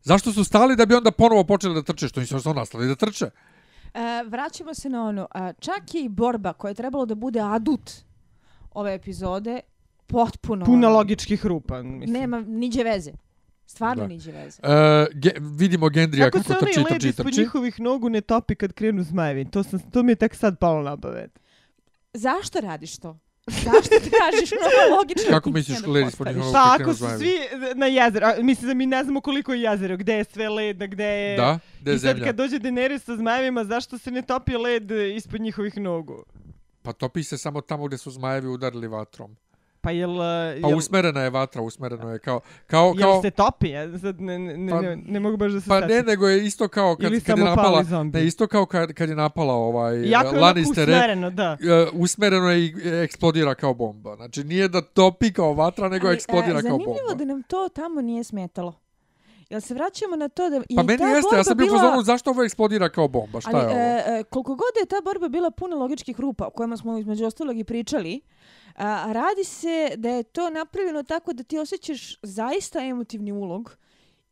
Zašto 0.03 0.33
su 0.33 0.43
stali 0.43 0.75
da 0.75 0.85
bi 0.85 0.95
onda 0.95 1.11
ponovo 1.11 1.43
počeli 1.43 1.75
da 1.75 1.81
trče? 1.83 2.07
Što 2.07 2.19
nisu 2.19 2.39
samo 2.39 2.55
nastavili 2.55 2.89
da 2.89 2.95
trče? 2.95 3.25
E, 3.93 3.99
vraćamo 4.27 4.73
se 4.73 4.89
na 4.89 5.03
ono, 5.07 5.27
a, 5.31 5.53
čak 5.53 5.93
je 5.93 6.03
i 6.03 6.09
borba 6.09 6.53
koja 6.53 6.69
je 6.69 6.75
trebalo 6.75 7.05
da 7.05 7.15
bude 7.15 7.39
adut 7.41 7.91
ove 8.71 8.93
epizode, 8.93 9.59
potpuno... 10.07 10.65
puna 10.65 10.87
ono, 10.87 10.97
logičkih 10.97 11.45
rupa, 11.45 11.81
mislim. 11.81 12.19
Nema 12.21 12.41
niđe 12.41 12.83
veze. 12.83 13.11
Stvarno 13.65 14.03
Da. 14.03 14.07
niđe 14.07 14.31
veze. 14.31 14.61
E, 14.63 15.05
ge, 15.13 15.31
vidimo 15.39 15.89
Gendrija 15.89 16.31
Kako 16.31 16.43
kako, 16.43 16.53
se 16.53 16.59
trči, 16.65 16.79
onaj 16.79 16.91
led 16.91 16.99
trči, 16.99 17.09
ispod 17.09 17.25
trči. 17.25 17.39
njihovih 17.41 17.79
nogu 17.79 18.09
ne 18.09 18.21
topi 18.21 18.55
kad 18.55 18.73
krenu 18.73 19.03
zmajevi? 19.03 19.45
To, 19.45 19.63
sam, 19.63 19.79
to 19.79 20.03
mi 20.03 20.11
je 20.11 20.15
tek 20.15 20.35
sad 20.35 20.59
palo 20.59 20.81
na 20.81 20.97
pamet. 20.97 21.39
Zašto 22.13 22.59
radiš 22.61 22.97
to? 22.97 23.19
Zašto 23.63 23.89
tražiš 24.01 24.51
mnogo 24.51 24.81
logično 24.97 25.29
Kako 25.29 25.49
misliš 25.49 25.79
da 25.79 25.91
led 25.91 26.07
ispod 26.07 26.27
njihovog- 26.27 26.53
Pa 26.53 26.75
ako 26.75 26.93
su 26.93 27.05
svi 27.09 27.33
na 27.75 27.85
jezeru, 27.85 28.25
a, 28.25 28.33
mislim 28.39 28.67
da 28.67 28.73
mi 28.73 28.85
ne 28.85 29.03
znamo 29.03 29.21
koliko 29.21 29.53
je 29.53 29.61
jezero, 29.61 29.97
gde 29.97 30.13
je 30.13 30.23
sve 30.23 30.49
led, 30.49 30.77
gde 30.79 31.05
je... 31.05 31.37
Da, 31.37 31.59
gde 31.81 31.91
je 31.91 31.95
I 31.95 31.99
sad 31.99 32.07
zemlja? 32.07 32.25
kad 32.25 32.35
dođe 32.35 32.55
Daenerys 32.57 32.99
sa 32.99 33.15
zmajevima, 33.15 33.63
zašto 33.63 33.97
se 33.97 34.11
ne 34.11 34.21
topi 34.21 34.57
led 34.57 34.91
ispod 35.15 35.41
njihovih 35.41 35.77
nogu? 35.77 36.23
Pa 36.81 36.93
topi 36.93 37.23
se 37.23 37.37
samo 37.37 37.61
tamo 37.61 37.85
gdje 37.85 37.97
su 37.97 38.11
zmajevi 38.11 38.47
udarili 38.47 38.87
vatrom. 38.87 39.35
Pa 39.81 39.91
jel... 39.91 40.11
uh, 40.11 40.17
Pa 40.61 40.67
jel, 40.67 40.77
usmerena 40.77 41.21
je 41.21 41.29
vatra, 41.29 41.61
usmereno 41.61 42.11
je 42.11 42.19
kao... 42.19 42.39
kao, 42.67 42.85
jel 42.87 43.01
kao 43.01 43.21
se 43.21 43.31
topi? 43.31 43.69
Ja 43.69 43.99
sad 43.99 44.21
ne, 44.21 44.39
ne, 44.39 44.57
ne, 44.57 44.71
Pa- 44.71 44.81
ne, 44.81 44.95
ne 44.97 45.19
mogu 45.19 45.37
baš 45.37 45.51
da 45.51 45.61
se 45.61 45.67
Pa 45.67 45.79
ne, 45.79 45.87
setim. 45.87 46.05
nego 46.05 46.27
je 46.27 46.45
isto 46.45 46.67
kao 46.67 46.95
kad, 46.95 47.11
Ili 47.11 47.21
kad 47.21 47.37
je 47.37 47.43
napala... 47.43 47.83
zombi. 47.83 48.17
Ne, 48.17 48.25
isto 48.25 48.47
kao 48.47 48.65
kad, 48.65 48.93
kad 48.93 49.09
je 49.09 49.15
napala 49.15 49.53
ovaj 49.53 50.09
Jako 50.09 50.35
je 50.35 50.41
Lannistere. 50.41 50.93
usmereno, 50.93 51.29
da. 51.29 51.57
Uh, 51.93 52.01
usmereno 52.01 52.49
je 52.49 52.59
i 52.59 52.73
eksplodira 53.03 53.55
kao 53.55 53.73
bomba. 53.73 54.15
Znači 54.15 54.43
nije 54.43 54.67
da 54.67 54.81
topi 54.83 55.33
kao 55.33 55.53
vatra, 55.53 55.89
nego 55.89 56.07
Ali, 56.07 56.15
eksplodira 56.15 56.59
e, 56.59 56.61
kao 56.61 56.69
bomba. 56.69 56.83
Zanimljivo 56.85 57.15
da 57.15 57.25
nam 57.25 57.43
to 57.43 57.69
tamo 57.69 58.01
nije 58.01 58.23
smetalo. 58.23 58.73
Jel 59.49 59.61
se 59.61 59.73
vraćamo 59.73 60.15
na 60.15 60.27
to 60.27 60.49
da 60.49 60.55
je 60.55 60.61
Pa 60.61 60.81
i 60.81 60.85
meni 60.85 60.97
ta 60.97 61.07
jeste, 61.07 61.27
ja 61.27 61.31
borba 61.31 61.43
sam 61.43 61.57
bio 61.57 61.67
bila- 61.67 62.03
zašto 62.03 62.29
ovo 62.29 62.43
eksplodira 62.43 62.89
kao 62.89 63.07
bomba, 63.07 63.41
šta 63.41 63.49
Ali, 63.53 63.59
je 63.59 63.65
ovo? 63.65 63.75
e, 63.75 64.19
e, 64.19 64.23
koliko 64.23 64.51
god 64.51 64.73
je 64.79 64.85
ta 64.85 64.95
borba 65.03 65.27
bila 65.29 65.51
puna 65.51 65.75
logičkih 65.75 66.19
rupa, 66.19 66.45
o 66.45 66.49
kojima 66.49 66.77
smo 66.77 66.97
između 66.97 67.25
ostalog 67.25 67.59
i 67.59 67.63
pričali, 67.63 68.21
a, 68.75 69.05
radi 69.07 69.43
se 69.43 69.69
da 69.97 70.09
je 70.09 70.23
to 70.23 70.49
napravljeno 70.51 71.03
tako 71.03 71.33
da 71.33 71.43
ti 71.43 71.59
osjećaš 71.59 72.17
zaista 72.23 72.79
emotivni 72.81 73.31
ulog 73.33 73.77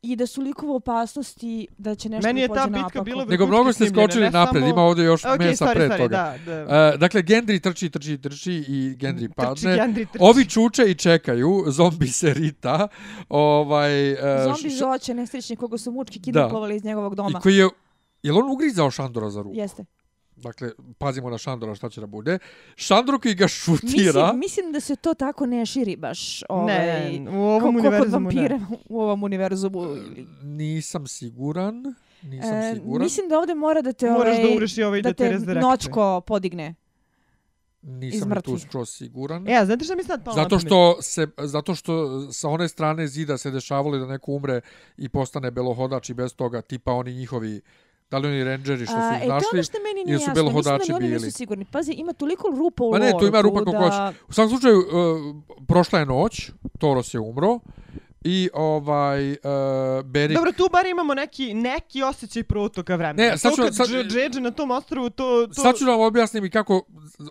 i 0.02 0.16
da 0.16 0.26
su 0.26 0.42
likove 0.42 0.72
opasnosti 0.74 1.68
da 1.78 1.96
će 1.96 2.10
nešto 2.10 2.28
Meni 2.28 2.42
je 2.42 2.48
ta 2.48 2.54
bitka 2.56 2.70
naopako. 2.72 3.04
bila 3.04 3.26
Nego 3.26 3.48
mnogo 3.48 3.74
ste 3.74 3.86
skočili 3.86 4.24
ne 4.24 4.32
napred, 4.32 4.62
samo- 4.62 4.70
ima 4.70 4.82
ovdje 4.82 5.06
još 5.06 5.26
Ok, 5.26 5.40
mesa 5.40 5.66
sorry, 5.66 5.74
pre 5.74 5.84
sorry, 5.84 5.98
toga. 5.98 6.36
da, 6.46 6.56
da. 6.56 6.90
Uh, 6.90 7.00
dakle, 7.00 7.22
Gendry 7.22 7.60
trči, 7.62 7.90
trči, 7.90 8.18
trči 8.20 8.54
i 8.54 8.96
Gendry 8.96 9.18
Trči, 9.20 9.30
padne. 9.30 9.76
Gendry, 9.78 10.06
trči. 10.06 10.18
Ovi 10.22 10.46
čuče 10.46 10.84
i 10.84 10.96
čekaju, 10.96 11.64
zombi 11.68 12.08
se 12.10 12.34
rita. 12.34 12.88
Ovaj, 13.30 14.14
uh, 14.14 14.20
Zombi 14.44 14.70
š- 14.70 14.78
zoće, 14.78 15.14
nesrećni 15.14 15.56
koga 15.56 15.78
su 15.78 15.92
mučki 15.92 16.22
kidnapovali 16.22 16.76
iz 16.76 16.84
njegovog 16.84 17.14
I 17.14 17.16
doma. 17.16 17.40
koji 17.40 17.56
je... 17.56 17.70
Jel 18.24 18.38
on 18.38 18.52
ugrizao 18.52 18.92
Šandora 18.92 19.30
za 19.30 19.42
ruku? 19.42 19.56
Jeste. 19.56 19.86
Dakle, 20.40 20.70
pazimo 20.98 21.30
na 21.30 21.38
Šandora 21.38 21.76
šta 21.76 21.90
će 21.90 22.02
da 22.02 22.08
bude. 22.08 22.38
Šandor 22.76 23.22
koji 23.22 23.36
ga 23.36 23.48
šutira... 23.48 23.84
Mislim, 24.24 24.40
mislim 24.40 24.72
da 24.72 24.80
se 24.80 24.96
to 24.96 25.14
tako 25.14 25.46
ne 25.46 25.66
širi 25.66 25.96
baš. 25.96 26.44
Ovaj, 26.50 26.76
Ne, 27.10 27.32
u 27.32 27.36
ovom 27.36 27.62
ko- 27.64 27.80
univerzumu 27.80 28.26
vampira 28.26 28.58
ne. 28.58 28.66
u 28.86 29.02
ovom 29.02 29.24
univerzumu. 29.24 29.80
ili- 29.82 30.28
Nisam 30.44 31.08
siguran. 31.08 31.84
Nisam 32.24 32.54
E, 32.54 32.74
siguran. 32.76 33.02
mislim 33.02 33.30
da 33.30 33.40
ovdje 33.40 33.56
mora 33.56 33.82
da 33.82 33.94
te, 33.94 34.06
Moraš 34.08 34.28
ovaj, 34.30 34.44
da 34.44 34.50
umreš 34.50 34.78
i 34.78 34.84
ovaj 34.84 35.02
da, 35.02 35.10
da 35.10 35.14
te 35.16 35.46
te 35.46 35.54
noćko 35.56 36.22
podigne. 36.22 36.76
Nisam 37.82 38.30
ni 38.30 38.42
tu 38.42 38.60
skroz 38.60 38.90
siguran. 38.90 39.48
E, 39.50 39.54
a 39.54 39.66
znate 39.66 39.86
šta 39.86 39.96
mi 39.96 40.04
sad 40.04 40.24
palo 40.24 40.38
na 40.38 40.44
Zato 40.44 40.60
što 40.60 40.98
se 41.02 41.28
zato 41.38 41.76
što 41.76 41.92
sa 42.32 42.50
one 42.50 42.68
strane 42.68 43.08
zida 43.08 43.38
se 43.38 43.52
dešavalo 43.52 43.98
da 43.98 44.06
neko 44.06 44.32
umre 44.32 44.62
i 44.98 45.10
postane 45.10 45.52
belohodač 45.52 46.10
i 46.10 46.14
bez 46.14 46.36
toga 46.36 46.62
tipa 46.62 46.92
oni 46.94 47.14
njihovi 47.14 47.62
da 48.12 48.18
li 48.18 48.28
oni 48.28 48.44
rangeri 48.44 48.86
što 48.86 48.94
su 48.94 49.00
A, 49.00 49.18
ih 49.18 49.24
e, 49.24 49.28
to 49.28 49.34
ono 49.34 49.36
našli. 49.36 49.64
što 49.64 49.78
meni 49.78 50.06
nije 50.06 50.18
su 50.18 50.30
jasno. 50.30 50.44
Mislim 50.44 50.64
da 50.64 50.78
ni 50.78 50.94
oni 50.94 51.08
bili? 51.08 51.26
nisu 51.26 51.38
sigurni. 51.38 51.66
Pazi, 51.66 51.92
ima 51.92 52.14
toliko 52.14 52.50
rupa 52.58 52.84
u 52.84 52.92
Ma 52.92 53.00
ne, 53.00 53.12
tu 53.20 53.28
ima 53.28 53.42
rupa 53.42 53.64
koliko 53.64 53.90
da... 53.90 54.14
U 54.28 54.34
svakom 54.34 54.50
slučaju 54.50 54.80
uh, 54.80 54.86
prošla 55.68 56.00
je 56.00 56.06
noć, 56.06 56.52
Toros 56.80 57.14
je 57.14 57.20
umro 57.20 57.60
i 58.24 58.50
ovaj 58.54 59.32
uh, 59.32 59.38
Beric 60.06 60.36
Dobro, 60.36 60.52
tu 60.52 60.68
bar 60.72 60.86
imamo 60.86 61.14
neki, 61.14 61.54
neki 61.54 62.04
osjećaj 62.04 62.44
protoka 62.44 62.96
vremena. 62.96 63.30
Ne, 63.30 63.38
sad 63.38 63.56
ću- 63.56 63.62
kad 63.62 63.76
sad- 63.76 63.88
džedže 63.88 64.42
na 64.42 64.52
tom 64.52 64.72
ostrovu, 64.72 65.10
to... 65.10 65.48
to... 65.48 65.62
Sad 65.62 65.78
ću 65.78 65.86
da 65.86 65.92
vam 65.92 66.02
objasnim 66.02 66.46
i 66.46 66.50
kako 66.50 66.86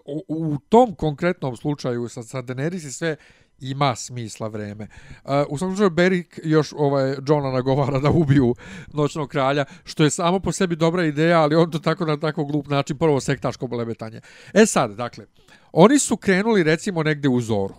u, 0.05 0.23
u 0.29 0.59
tom 0.69 0.95
konkretnom 0.95 1.57
slučaju 1.57 2.09
sa, 2.09 2.23
sa 2.23 2.43
Daenerys 2.43 2.87
i 2.87 2.93
sve 2.93 3.17
ima 3.61 3.95
smisla 3.95 4.49
vreme. 4.49 4.87
Uh, 5.25 5.31
u 5.49 5.59
svakom 5.59 5.77
slučaju 5.77 5.91
Beric 5.91 6.27
još 6.45 6.73
ovaj 6.77 7.15
Johna 7.29 7.51
nagovara 7.51 7.99
da 7.99 8.11
ubiju 8.11 8.55
noćnog 8.93 9.29
kralja, 9.29 9.65
što 9.85 10.05
je 10.05 10.11
samo 10.11 10.41
po 10.41 10.53
sebi 10.53 10.77
dobra 10.77 11.05
ideja, 11.05 11.41
ali 11.41 11.55
on 11.55 11.71
to 11.71 11.79
tako 11.79 12.05
na 12.05 12.17
tako 12.17 12.45
glup 12.45 12.69
način 12.69 12.99
prvo 12.99 13.21
sektaško 13.21 13.67
blebetanje. 13.67 14.21
E 14.55 14.67
sad, 14.67 14.91
dakle, 14.91 15.27
oni 15.73 15.99
su 15.99 16.17
krenuli 16.17 16.63
recimo 16.63 17.03
negde 17.03 17.29
u 17.29 17.41
zoru 17.41 17.75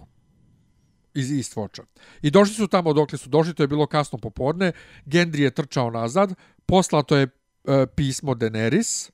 iz 1.13 1.31
Eastwatcha. 1.31 1.83
I 2.21 2.31
došli 2.31 2.55
su 2.55 2.67
tamo 2.67 2.93
dokle 2.93 3.17
su 3.17 3.29
došli, 3.29 3.53
to 3.53 3.63
je 3.63 3.67
bilo 3.67 3.85
kasno 3.87 4.17
popodne, 4.17 4.71
Gendry 5.05 5.39
je 5.39 5.51
trčao 5.51 5.91
nazad, 5.91 6.33
poslato 6.65 7.17
je 7.17 7.23
uh, 7.23 7.73
pismo 7.95 8.33
Daenerys, 8.33 9.11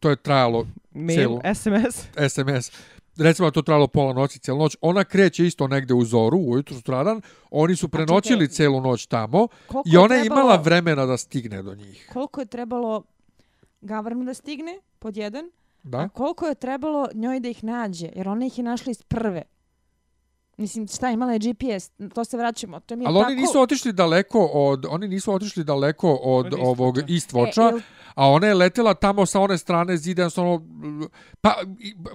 to 0.00 0.10
je 0.10 0.16
trajalo 0.16 0.66
Mail, 0.90 1.16
celu, 1.16 1.40
SMS. 1.54 1.96
SMS, 2.28 2.72
recimo 3.16 3.50
to 3.50 3.62
trajalo 3.62 3.86
pola 3.86 4.12
noći, 4.12 4.38
cijelu 4.38 4.58
noć, 4.58 4.76
ona 4.80 5.04
kreće 5.04 5.46
isto 5.46 5.66
negde 5.66 5.94
u 5.94 6.04
zoru, 6.04 6.38
ujutru 6.38 6.76
sutradan, 6.76 7.20
oni 7.50 7.76
su 7.76 7.88
prenoćili 7.88 8.40
čekaj. 8.40 8.54
celu 8.56 8.80
noć 8.80 9.06
tamo 9.06 9.48
Koliko 9.66 9.88
i 9.88 9.96
ona 9.96 10.14
je 10.14 10.20
trebalo- 10.20 10.40
imala 10.40 10.56
vremena 10.56 11.06
da 11.06 11.16
stigne 11.16 11.62
do 11.62 11.74
njih. 11.74 12.08
Koliko 12.12 12.40
je 12.40 12.46
trebalo 12.46 13.02
Gavranu 13.82 14.24
da 14.24 14.34
stigne, 14.34 14.80
pod 14.98 15.16
jedan, 15.16 15.44
a 15.44 15.50
Da? 15.82 16.08
koliko 16.08 16.46
je 16.46 16.54
trebalo 16.54 17.08
njoj 17.14 17.40
da 17.40 17.48
ih 17.48 17.64
nađe, 17.64 18.08
jer 18.14 18.28
ona 18.28 18.46
ih 18.46 18.58
je 18.58 18.64
našla 18.64 18.90
iz 18.90 19.02
prve. 19.02 19.42
Mislim, 20.56 20.88
šta, 20.88 21.10
imala 21.10 21.32
je 21.32 21.38
GPS, 21.40 21.90
to 22.14 22.24
se 22.24 22.36
vraćamo. 22.36 22.80
To 22.80 22.96
mi 22.96 23.04
je 23.04 23.08
Ali 23.08 23.14
tako... 23.16 23.26
oni 23.26 23.36
nisu 23.36 23.60
otišli 23.60 23.92
daleko 23.92 24.40
od 24.44 24.86
oni 24.86 25.08
nisu 25.08 25.32
otišli 25.32 25.64
daleko 25.64 26.12
od 26.14 26.46
Od 26.46 26.54
ovog. 26.54 26.98
Eastwatcha, 26.98 27.76
E, 27.76 27.80
a 28.14 28.28
ona 28.28 28.46
je 28.46 28.54
letela 28.54 28.94
tamo 28.94 29.26
sa 29.26 29.40
one 29.40 29.58
strane 29.58 29.96
zida, 29.96 30.28
ono, 30.36 30.62
pa 31.40 31.54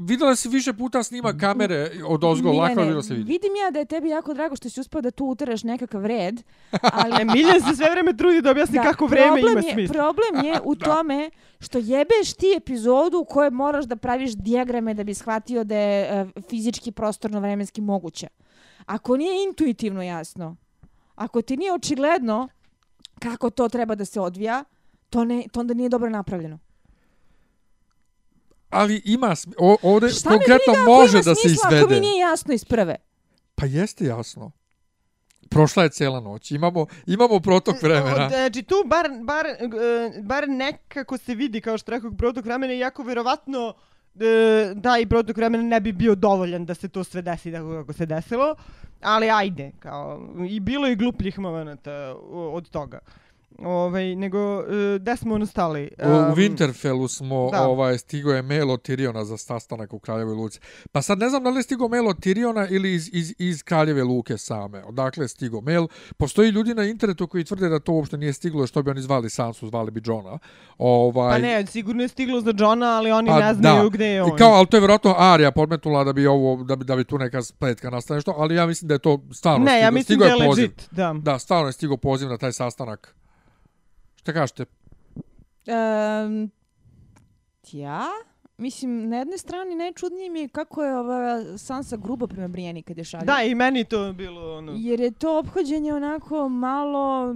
videla 0.02 0.36
si 0.36 0.50
više 0.50 0.74
puta 0.74 1.04
snima 1.04 1.38
kamere 1.38 1.92
od 2.08 2.24
ozgo, 2.24 2.52
lako 2.52 2.70
je 2.70 2.76
Miljane, 2.76 2.90
bilo 2.90 3.02
se 3.02 3.14
vidi. 3.14 3.32
Vidim 3.32 3.56
ja 3.66 3.72
da 3.72 3.80
je 3.80 3.86
tebi 3.86 4.10
jako 4.10 4.34
drago 4.34 4.56
što 4.56 4.70
si 4.70 4.80
uspio 4.80 5.02
da 5.02 5.12
tu 5.12 5.26
uteraš 5.26 5.64
nekakav 5.64 6.06
red, 6.06 6.44
ali... 7.04 7.22
E, 7.22 7.26
Miljan 7.26 7.62
se 7.62 7.76
sve 7.76 7.92
vreme 7.92 8.18
trudi 8.18 8.42
da 8.42 8.52
objasni 8.52 8.80
kako 8.84 9.06
vreme 9.06 9.40
ima 9.40 9.62
je, 9.62 9.74
smisla. 9.74 9.94
Problem 9.94 10.46
je 10.46 10.60
u 10.64 10.76
tome 10.86 11.30
što 11.60 11.78
jebeš 11.78 12.34
ti 12.34 12.54
epizodu 12.58 13.18
u 13.18 13.26
kojoj 13.26 13.50
moraš 13.50 13.86
da 13.86 13.96
praviš 13.96 14.34
dijagrame 14.34 14.94
da 14.94 15.04
bi 15.04 15.14
shvatio 15.14 15.64
da 15.64 15.76
je 15.76 16.22
e, 16.22 16.26
fizički 16.50 16.92
prostorno 16.92 17.40
vremenski 17.40 17.82
moguće. 17.82 18.28
Ako 18.86 19.18
nije 19.18 19.44
intuitivno 19.48 20.04
jasno, 20.04 20.56
ako 21.16 21.42
ti 21.42 21.58
nije 21.58 21.74
očigledno 21.74 22.48
kako 23.20 23.50
to 23.50 23.70
treba 23.70 23.96
da 23.96 24.06
se 24.06 24.20
odvija, 24.20 24.64
to, 25.16 25.26
ne, 25.26 25.46
to 25.52 25.60
onda 25.60 25.74
nije 25.74 25.90
dobro 25.90 26.10
napravljeno. 26.10 26.60
Ali 28.70 29.02
ima, 29.06 29.36
sm- 29.36 29.52
o, 29.58 29.78
ovde 29.82 30.10
Šta 30.10 30.30
me 30.30 30.36
konkretno 30.38 30.74
briga 30.74 30.82
ako 30.82 30.92
može 30.92 31.18
ima 31.18 31.24
da 31.24 31.36
se 31.36 31.42
smisla 31.42 31.68
Ako 31.68 31.76
mi 31.76 31.82
izvede. 31.82 32.00
nije 32.02 32.20
jasno 32.20 32.54
iz 32.54 32.66
prve. 32.66 32.96
Pa 33.56 33.66
jeste 33.66 34.06
jasno. 34.06 34.52
Prošla 35.50 35.84
je 35.84 35.90
cijela 35.90 36.20
noć. 36.20 36.52
Imamo, 36.52 36.86
imamo 37.06 37.40
protok 37.40 37.82
vremena. 37.82 38.30
Znači 38.30 38.64
tu 38.64 38.76
bar, 38.86 39.10
bar, 39.24 39.46
e, 39.46 39.58
bar 40.22 40.50
nekako 40.50 41.18
se 41.18 41.36
vidi 41.36 41.62
kao 41.62 41.78
što 41.78 41.92
rekao 41.92 42.12
protok 42.12 42.46
vremena 42.46 42.74
iako 42.74 43.04
verovatno 43.04 43.74
e, 44.20 44.74
da 44.76 44.98
i 44.98 45.06
protok 45.06 45.38
vremena 45.38 45.64
ne 45.64 45.80
bi 45.80 45.92
bio 45.92 46.16
dovoljan 46.16 46.66
da 46.66 46.76
se 46.76 46.88
to 46.90 47.04
sve 47.04 47.22
desi 47.22 47.52
tako 47.52 47.70
kako 47.72 47.94
se 47.94 48.06
desilo, 48.06 48.56
ali 49.02 49.30
ajde, 49.30 49.72
kao, 49.80 50.34
i 50.50 50.60
bilo 50.60 50.88
je 50.88 50.96
glupljih 50.96 51.40
momenata 51.40 52.16
od 52.32 52.70
toga. 52.70 53.00
Ovaj, 53.60 54.16
nego, 54.16 54.40
e, 54.40 55.00
gde 55.00 55.16
smo 55.16 55.36
ono 55.36 55.46
stali? 55.46 55.92
U, 56.04 56.10
u 56.10 56.36
Winterfellu 56.36 57.08
smo, 57.08 57.50
da. 57.52 57.68
ovaj, 57.68 57.98
stigo 57.98 58.32
je 58.32 58.42
mail 58.42 58.72
od 58.72 58.82
Tiriona 58.82 59.26
za 59.26 59.38
sastanak 59.38 59.94
u 59.94 60.00
Kraljevoj 60.00 60.36
Luci. 60.36 60.60
Pa 60.92 61.02
sad 61.02 61.20
ne 61.20 61.30
znam 61.30 61.44
da 61.44 61.50
li 61.50 61.60
je 61.60 61.64
stigo 61.64 61.88
mail 61.88 62.08
od 62.08 62.20
Tiriona 62.20 62.68
ili 62.68 62.94
iz, 62.94 63.10
iz, 63.14 63.34
iz 63.38 63.64
Kraljeve 63.64 64.04
Luke 64.04 64.38
same. 64.38 64.84
Odakle 64.84 65.24
je 65.24 65.28
stigo 65.28 65.62
mail. 65.62 65.88
Postoji 66.18 66.50
ljudi 66.50 66.74
na 66.74 66.84
internetu 66.84 67.28
koji 67.28 67.44
tvrde 67.44 67.70
da 67.70 67.80
to 67.80 67.92
uopšte 67.92 68.18
nije 68.18 68.34
stiglo, 68.34 68.68
što 68.68 68.84
bi 68.84 68.92
oni 68.92 69.02
zvali 69.02 69.30
Sansu, 69.30 69.68
zvali 69.68 69.92
bi 69.92 70.02
Johna. 70.06 70.40
Ovaj, 70.78 71.32
Pa 71.32 71.38
ne, 71.38 71.66
sigurno 71.66 72.02
je 72.02 72.08
stiglo 72.08 72.42
za 72.42 72.54
Johna, 72.58 72.98
ali 72.98 73.12
oni 73.12 73.28
Pa 73.28 73.40
ne 73.40 73.54
znaju 73.54 73.84
da. 73.84 73.90
gde 73.90 74.06
je 74.06 74.18
I 74.18 74.20
on. 74.20 74.38
kao, 74.38 74.54
ali 74.54 74.68
to 74.68 74.78
je 74.78 74.82
vjerojatno 74.82 75.16
Arija 75.18 75.52
podmetnula 75.52 76.04
da 76.04 76.14
bi 76.14 76.28
ovo, 76.28 76.64
da 76.64 76.76
bi, 76.76 76.86
da 76.86 76.96
bi 76.96 77.04
tu 77.04 77.18
neka 77.18 77.42
spletka 77.42 77.90
nastane 77.90 78.22
što, 78.22 78.36
ali 78.38 78.56
ja 78.56 78.66
mislim 78.66 78.88
da 78.88 78.94
je 78.94 79.00
to 79.00 79.22
stvarno 79.34 79.66
ne, 79.66 79.72
stigo. 79.72 79.84
ja 79.84 79.92
mislim 79.92 80.04
stigo 80.04 80.24
da 80.24 80.44
je 80.44 80.48
poziv. 80.50 80.64
legit, 80.64 80.88
da. 80.92 81.16
Da, 81.22 81.40
stvarno 81.40 81.68
je 81.68 81.74
stigo 81.74 81.98
poziv 81.98 82.30
na 82.30 82.38
taj 82.38 82.52
sastanak. 82.52 83.16
Šta 84.26 84.34
kažete? 84.34 84.66
Um, 86.26 86.52
ja? 87.72 88.04
Mislim, 88.58 89.10
na 89.10 89.18
jednoj 89.18 89.38
strani 89.38 89.76
najčudnije 89.76 90.30
mi 90.30 90.40
je 90.40 90.48
kako 90.48 90.84
je 90.84 90.98
ova 90.98 91.58
Sansa 91.58 91.98
gruba 91.98 92.28
prema 92.28 92.48
Brijani 92.48 92.82
kad 92.84 92.98
je 92.98 93.04
šalje. 93.04 93.26
Da, 93.26 93.44
i 93.44 93.56
meni 93.56 93.84
to 93.84 94.14
bilo 94.14 94.58
ono... 94.58 94.74
Jer 94.76 95.00
je 95.00 95.12
to 95.12 95.40
obhođenje 95.40 95.94
onako 95.94 96.50
malo 96.50 97.36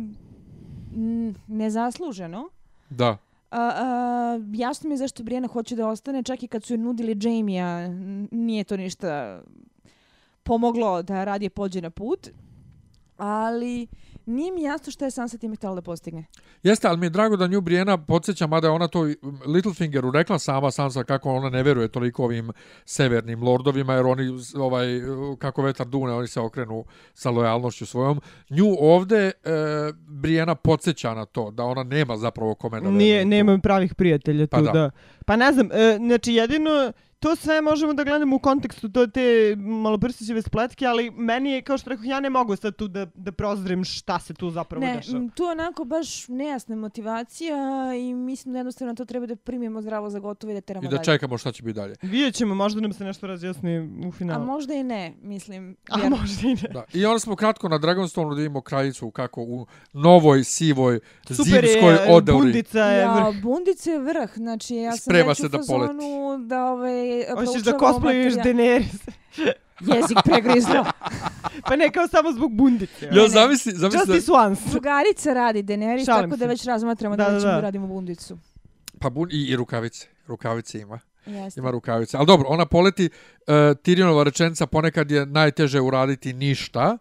nezasluženo. 1.47 2.49
Da. 2.89 3.17
A, 3.51 3.71
a, 3.75 4.39
jasno 4.53 4.87
mi 4.87 4.93
je 4.93 4.97
zašto 4.97 5.23
Brijana 5.23 5.47
hoće 5.47 5.75
da 5.75 5.87
ostane, 5.87 6.23
čak 6.23 6.43
i 6.43 6.47
kad 6.47 6.63
su 6.63 6.73
joj 6.73 6.77
nudili 6.77 7.17
Jamie-a, 7.21 7.87
nije 8.31 8.63
to 8.63 8.77
ništa 8.77 9.41
pomoglo 10.43 11.01
da 11.03 11.23
radije 11.23 11.49
pođe 11.49 11.81
na 11.81 11.89
put. 11.89 12.29
Ali 13.17 13.87
nije 14.29 14.51
mi 14.51 14.61
jasno 14.61 14.91
što 14.91 15.05
je 15.05 15.11
Sansa 15.11 15.37
time 15.37 15.55
htjela 15.55 15.75
da 15.75 15.81
postigne. 15.81 16.25
Jeste, 16.63 16.87
ali 16.87 16.97
mi 16.97 17.05
je 17.05 17.09
drago 17.09 17.35
da 17.35 17.47
nju 17.47 17.61
Brijena 17.61 17.97
podsjeća, 17.97 18.47
mada 18.47 18.67
je 18.67 18.71
ona 18.71 18.87
to 18.87 19.07
Littlefingeru 19.45 20.11
rekla 20.11 20.39
sama 20.39 20.71
Sansa 20.71 21.03
kako 21.03 21.31
ona 21.31 21.49
ne 21.49 21.63
veruje 21.63 21.87
toliko 21.87 22.23
ovim 22.23 22.51
severnim 22.85 23.43
lordovima, 23.43 23.93
jer 23.93 24.05
oni, 24.05 24.23
ovaj, 24.55 24.85
kako 25.39 25.61
vetar 25.61 25.87
dune, 25.87 26.13
oni 26.13 26.27
se 26.27 26.39
okrenu 26.39 26.85
sa 27.13 27.29
lojalnošću 27.29 27.85
svojom. 27.85 28.21
Nju 28.49 28.75
ovde 28.79 29.25
e, 29.25 29.31
Brijena 30.07 30.55
podsjeća 30.55 31.13
na 31.13 31.25
to, 31.25 31.51
da 31.51 31.63
ona 31.63 31.83
nema 31.83 32.17
zapravo 32.17 32.55
kome 32.55 32.77
da 32.77 32.83
veruje. 32.83 32.97
Nije, 32.97 33.25
nema 33.25 33.59
pravih 33.63 33.95
prijatelja 33.95 34.45
tu, 34.45 34.51
Pa 34.51 34.61
da. 34.61 34.71
da. 34.71 34.91
Pa 35.25 35.35
ne 35.35 35.51
znam, 35.51 35.69
e, 35.71 35.97
znači 35.97 36.33
jedino 36.33 36.91
to 37.19 37.35
sve 37.35 37.61
možemo 37.61 37.93
da 37.93 38.03
gledamo 38.03 38.35
u 38.35 38.39
kontekstu 38.39 38.89
to 38.89 39.07
te 39.07 39.21
maloprstićeve 39.57 40.41
spletke, 40.41 40.85
ali 40.85 41.11
meni 41.11 41.51
je, 41.51 41.61
kao 41.61 41.77
što 41.77 41.89
rekao, 41.89 42.03
ja 42.03 42.19
ne 42.19 42.29
mogu 42.29 42.55
sad 42.55 42.75
tu 42.75 42.87
da, 42.87 43.07
da 43.15 43.31
prozrem 43.31 43.83
šta 43.83 44.19
se 44.19 44.33
tu 44.33 44.49
zapravo 44.49 44.85
Ne, 44.85 44.95
dešava. 44.95 45.27
tu 45.29 45.43
je 45.43 45.51
onako 45.51 45.83
baš 45.85 46.27
nejasna 46.27 46.75
motivacija 46.75 47.57
i 47.95 48.13
mislim 48.15 48.53
da 48.53 48.59
jednostavno 48.59 48.95
to 48.95 49.05
treba 49.05 49.25
da 49.25 49.35
primimo 49.35 49.81
zdravo 49.81 50.09
za 50.09 50.19
gotovo 50.19 50.51
i 50.51 50.55
da 50.55 50.61
teramo 50.61 50.83
I 50.83 50.87
da 50.87 50.91
dalje. 50.91 51.03
čekamo 51.03 51.37
šta 51.37 51.51
će 51.51 51.63
biti 51.63 51.75
dalje. 51.75 51.95
Vidjet 52.03 52.35
ćemo, 52.35 52.55
možda 52.55 52.81
nam 52.81 52.93
se 52.93 53.03
nešto 53.03 53.27
razjasni 53.27 53.79
u 54.05 54.09
A 54.09 54.11
finalu. 54.11 54.45
možda 54.45 54.73
i 54.73 54.83
ne, 54.83 55.13
mislim. 55.21 55.75
A 55.89 55.99
jer- 55.99 56.09
možda 56.11 56.47
i 56.47 56.53
ne. 56.53 56.69
Da. 56.71 56.83
I 56.93 57.05
onda 57.05 57.19
smo 57.19 57.35
kratko 57.35 57.69
na 57.69 57.77
Dragonstone 57.77 58.29
da 58.29 58.35
vidimo 58.35 58.61
kraljicu 58.61 59.11
kako 59.11 59.41
u 59.41 59.65
novoj, 59.93 60.43
sivoj, 60.43 60.99
Super 61.25 61.45
zimskoj 61.65 61.93
je, 61.93 62.07
odori. 62.09 62.37
bundica 62.39 62.79
je 62.81 62.99
Ja, 62.99 63.13
vrh. 63.21 63.41
bundice 63.41 63.91
je 63.91 63.99
vrh, 63.99 64.29
znači 64.35 64.75
ja 64.75 64.91
sam 64.91 64.99
Sprema 64.99 65.27
već 65.27 65.37
se 65.37 65.45
u 65.45 65.49
da 65.49 65.57
da 66.39 66.65
ovaj, 66.65 67.08
Hoćeš 67.35 67.61
da 67.63 67.71
cosplayuješ 67.71 68.33
materija- 68.33 68.43
Daenerys. 68.45 69.09
Jezik 69.95 70.17
pregrizla. 70.25 70.91
pa 71.67 71.75
ne 71.75 71.91
kao 71.91 72.07
samo 72.07 72.31
zbog 72.31 72.51
bundice. 72.53 73.05
Ja, 73.05 73.11
ne. 73.13 73.29
zamisli, 73.29 73.71
zamisli, 73.73 73.99
Justice 74.07 74.31
once. 74.33 74.61
Drugarica 74.65 75.33
radi 75.33 75.63
Daenerys, 75.63 76.05
Šalim 76.05 76.29
tako 76.29 76.37
da 76.37 76.45
se. 76.45 76.47
već 76.47 76.65
razmatramo 76.65 77.15
da, 77.15 77.23
Da, 77.23 77.29
da, 77.29 77.33
da, 77.33 77.39
ćemo 77.39 77.51
da. 77.51 77.55
da 77.55 77.61
radimo 77.61 77.87
bundicu. 77.87 78.37
pa 78.99 79.09
bun, 79.09 79.29
i, 79.31 79.43
i 79.43 79.55
rukavice. 79.55 80.07
Rukavice 80.27 80.79
ima. 80.79 80.99
Jeste. 81.25 81.59
Ima 81.59 81.71
rukavice. 81.71 82.17
Ali 82.17 82.25
dobro, 82.25 82.47
ona 82.49 82.65
poleti, 82.65 83.05
uh, 83.05 83.53
Tyrionova 83.53 84.23
rečenica 84.23 84.65
ponekad 84.65 85.11
je 85.11 85.25
najteže 85.25 85.81
uraditi 85.81 86.33
ništa, 86.33 86.97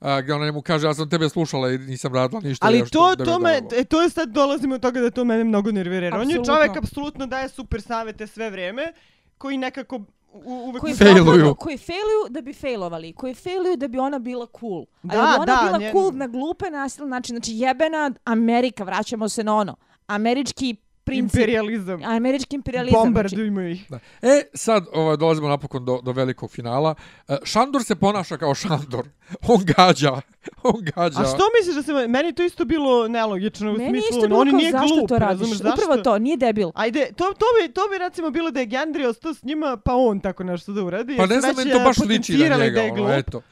uh, 0.00 0.18
gdje 0.18 0.34
ona 0.34 0.44
njemu 0.44 0.62
kaže, 0.62 0.86
ja 0.86 0.94
sam 0.94 1.10
tebe 1.10 1.28
slušala 1.28 1.70
i 1.70 1.78
nisam 1.78 2.14
radila 2.14 2.40
ništa. 2.40 2.66
Ali 2.66 2.78
još 2.78 2.90
to, 2.90 3.14
da 3.14 3.24
to, 3.24 3.38
me 3.38 3.44
me, 3.44 3.60
dovelo." 3.60 3.80
e, 3.80 3.84
to 3.84 4.02
je 4.02 4.10
sad 4.10 4.28
dolazimo 4.28 4.74
od 4.74 4.82
toga 4.82 5.00
da 5.00 5.10
to 5.10 5.24
mene 5.24 5.44
mnogo 5.44 5.72
nervira. 5.72 6.20
On 6.20 6.30
je 6.30 6.44
čovjek 6.46 6.76
apsolutno 6.76 7.26
daje 7.26 7.48
super 7.48 7.82
savete 7.82 8.26
sve 8.26 8.50
vrijeme, 8.50 8.92
koji 9.38 9.56
nekako 9.58 9.96
u, 9.96 10.02
uvek 10.44 10.80
koji 10.80 10.94
Failuju. 10.94 11.54
koji 11.54 11.78
failuju 11.78 12.28
da 12.30 12.40
bi 12.40 12.52
failovali, 12.52 13.12
koji 13.12 13.34
failuju 13.34 13.76
da 13.76 13.88
bi 13.88 13.98
ona 13.98 14.18
bila 14.18 14.46
cool. 14.60 14.84
Da, 15.02 15.14
da, 15.14 15.22
bi 15.22 15.28
ona 15.36 15.44
da, 15.46 15.60
bila 15.62 15.78
njen- 15.78 15.92
cool 15.92 16.10
na 16.12 16.26
glupe 16.26 16.70
nasilne 16.70 17.10
način, 17.10 17.34
znači 17.34 17.52
jebena 17.54 18.10
Amerika, 18.24 18.84
vraćamo 18.84 19.28
se 19.28 19.44
na 19.44 19.56
ono. 19.56 19.76
Američki 20.06 20.76
princip, 21.08 21.40
imperializam. 21.40 22.02
američki 22.04 22.56
imperializam. 22.56 23.00
Znači, 23.00 23.06
Bombardujmo 23.06 23.60
ih. 23.60 23.86
Da. 23.90 23.98
E, 24.22 24.42
sad 24.54 24.86
ovaj, 24.92 25.16
dolazimo 25.16 25.48
napokon 25.48 25.84
do, 25.84 26.00
do 26.02 26.12
velikog 26.12 26.50
finala. 26.50 26.94
Uh, 27.28 27.36
Šandor 27.44 27.84
se 27.84 27.96
ponaša 27.96 28.36
kao 28.36 28.54
Šandor. 28.54 29.08
On 29.52 29.64
gađa. 29.64 30.20
On 30.62 30.74
gađa. 30.80 31.20
A 31.20 31.24
što 31.24 31.44
misliš 31.58 31.76
da 31.76 31.82
se... 31.82 32.08
Meni 32.08 32.34
to 32.34 32.42
isto 32.42 32.64
bilo 32.64 33.08
nelogično 33.08 33.70
u 33.70 33.72
Meni 33.72 33.84
je 33.84 33.90
smislu... 33.90 34.18
isto 34.18 34.28
bilo 34.28 34.40
on 34.40 34.50
kao 34.50 34.58
nije 34.58 34.72
zašto 34.72 34.94
glup, 34.94 35.08
to 35.08 35.18
radiš? 35.18 35.40
razumeš, 35.40 35.58
zašto? 35.58 35.82
Upravo 35.82 36.02
to, 36.02 36.18
nije 36.18 36.36
debil. 36.36 36.70
Ajde, 36.74 37.06
to, 37.16 37.24
to, 37.24 37.46
bi, 37.60 37.72
to 37.72 37.80
bi 37.92 37.98
recimo 37.98 38.30
bilo 38.30 38.50
da 38.50 38.60
je 38.60 38.66
Gendry 38.66 39.06
ostao 39.06 39.34
s 39.34 39.42
njima, 39.42 39.76
pa 39.76 39.94
on 39.94 40.20
tako 40.20 40.44
nešto 40.44 40.72
da 40.72 40.82
uradi. 40.82 41.16
Pa 41.16 41.26
ne 41.26 41.40
znam, 41.40 41.56
meni 41.56 41.70
to 41.70 41.80
e, 41.80 41.84
baš 41.84 41.98
liči 41.98 42.32
na 42.32 42.56
njega. 42.56 42.80
Da 42.80 43.02
ono, 43.02 43.14
eto. 43.14 43.42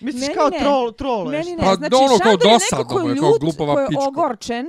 Misliš 0.00 0.22
Meni 0.22 0.34
kao 0.34 0.48
ne. 0.48 0.58
troll, 0.58 0.92
troll 0.92 1.28
Meni 1.28 1.56
ne, 1.56 1.62
Pa 1.62 1.74
znači 1.74 1.94
ono 1.94 2.06
kao 2.06 2.18
Šandor 2.18 2.46
je 2.46 2.58
neko 2.72 2.84
ko 2.84 3.00
je 3.00 3.14
ljut, 3.14 3.40
glupava 3.40 3.74
ko 3.74 3.92
je 3.92 3.98
ogorčen, 4.08 4.66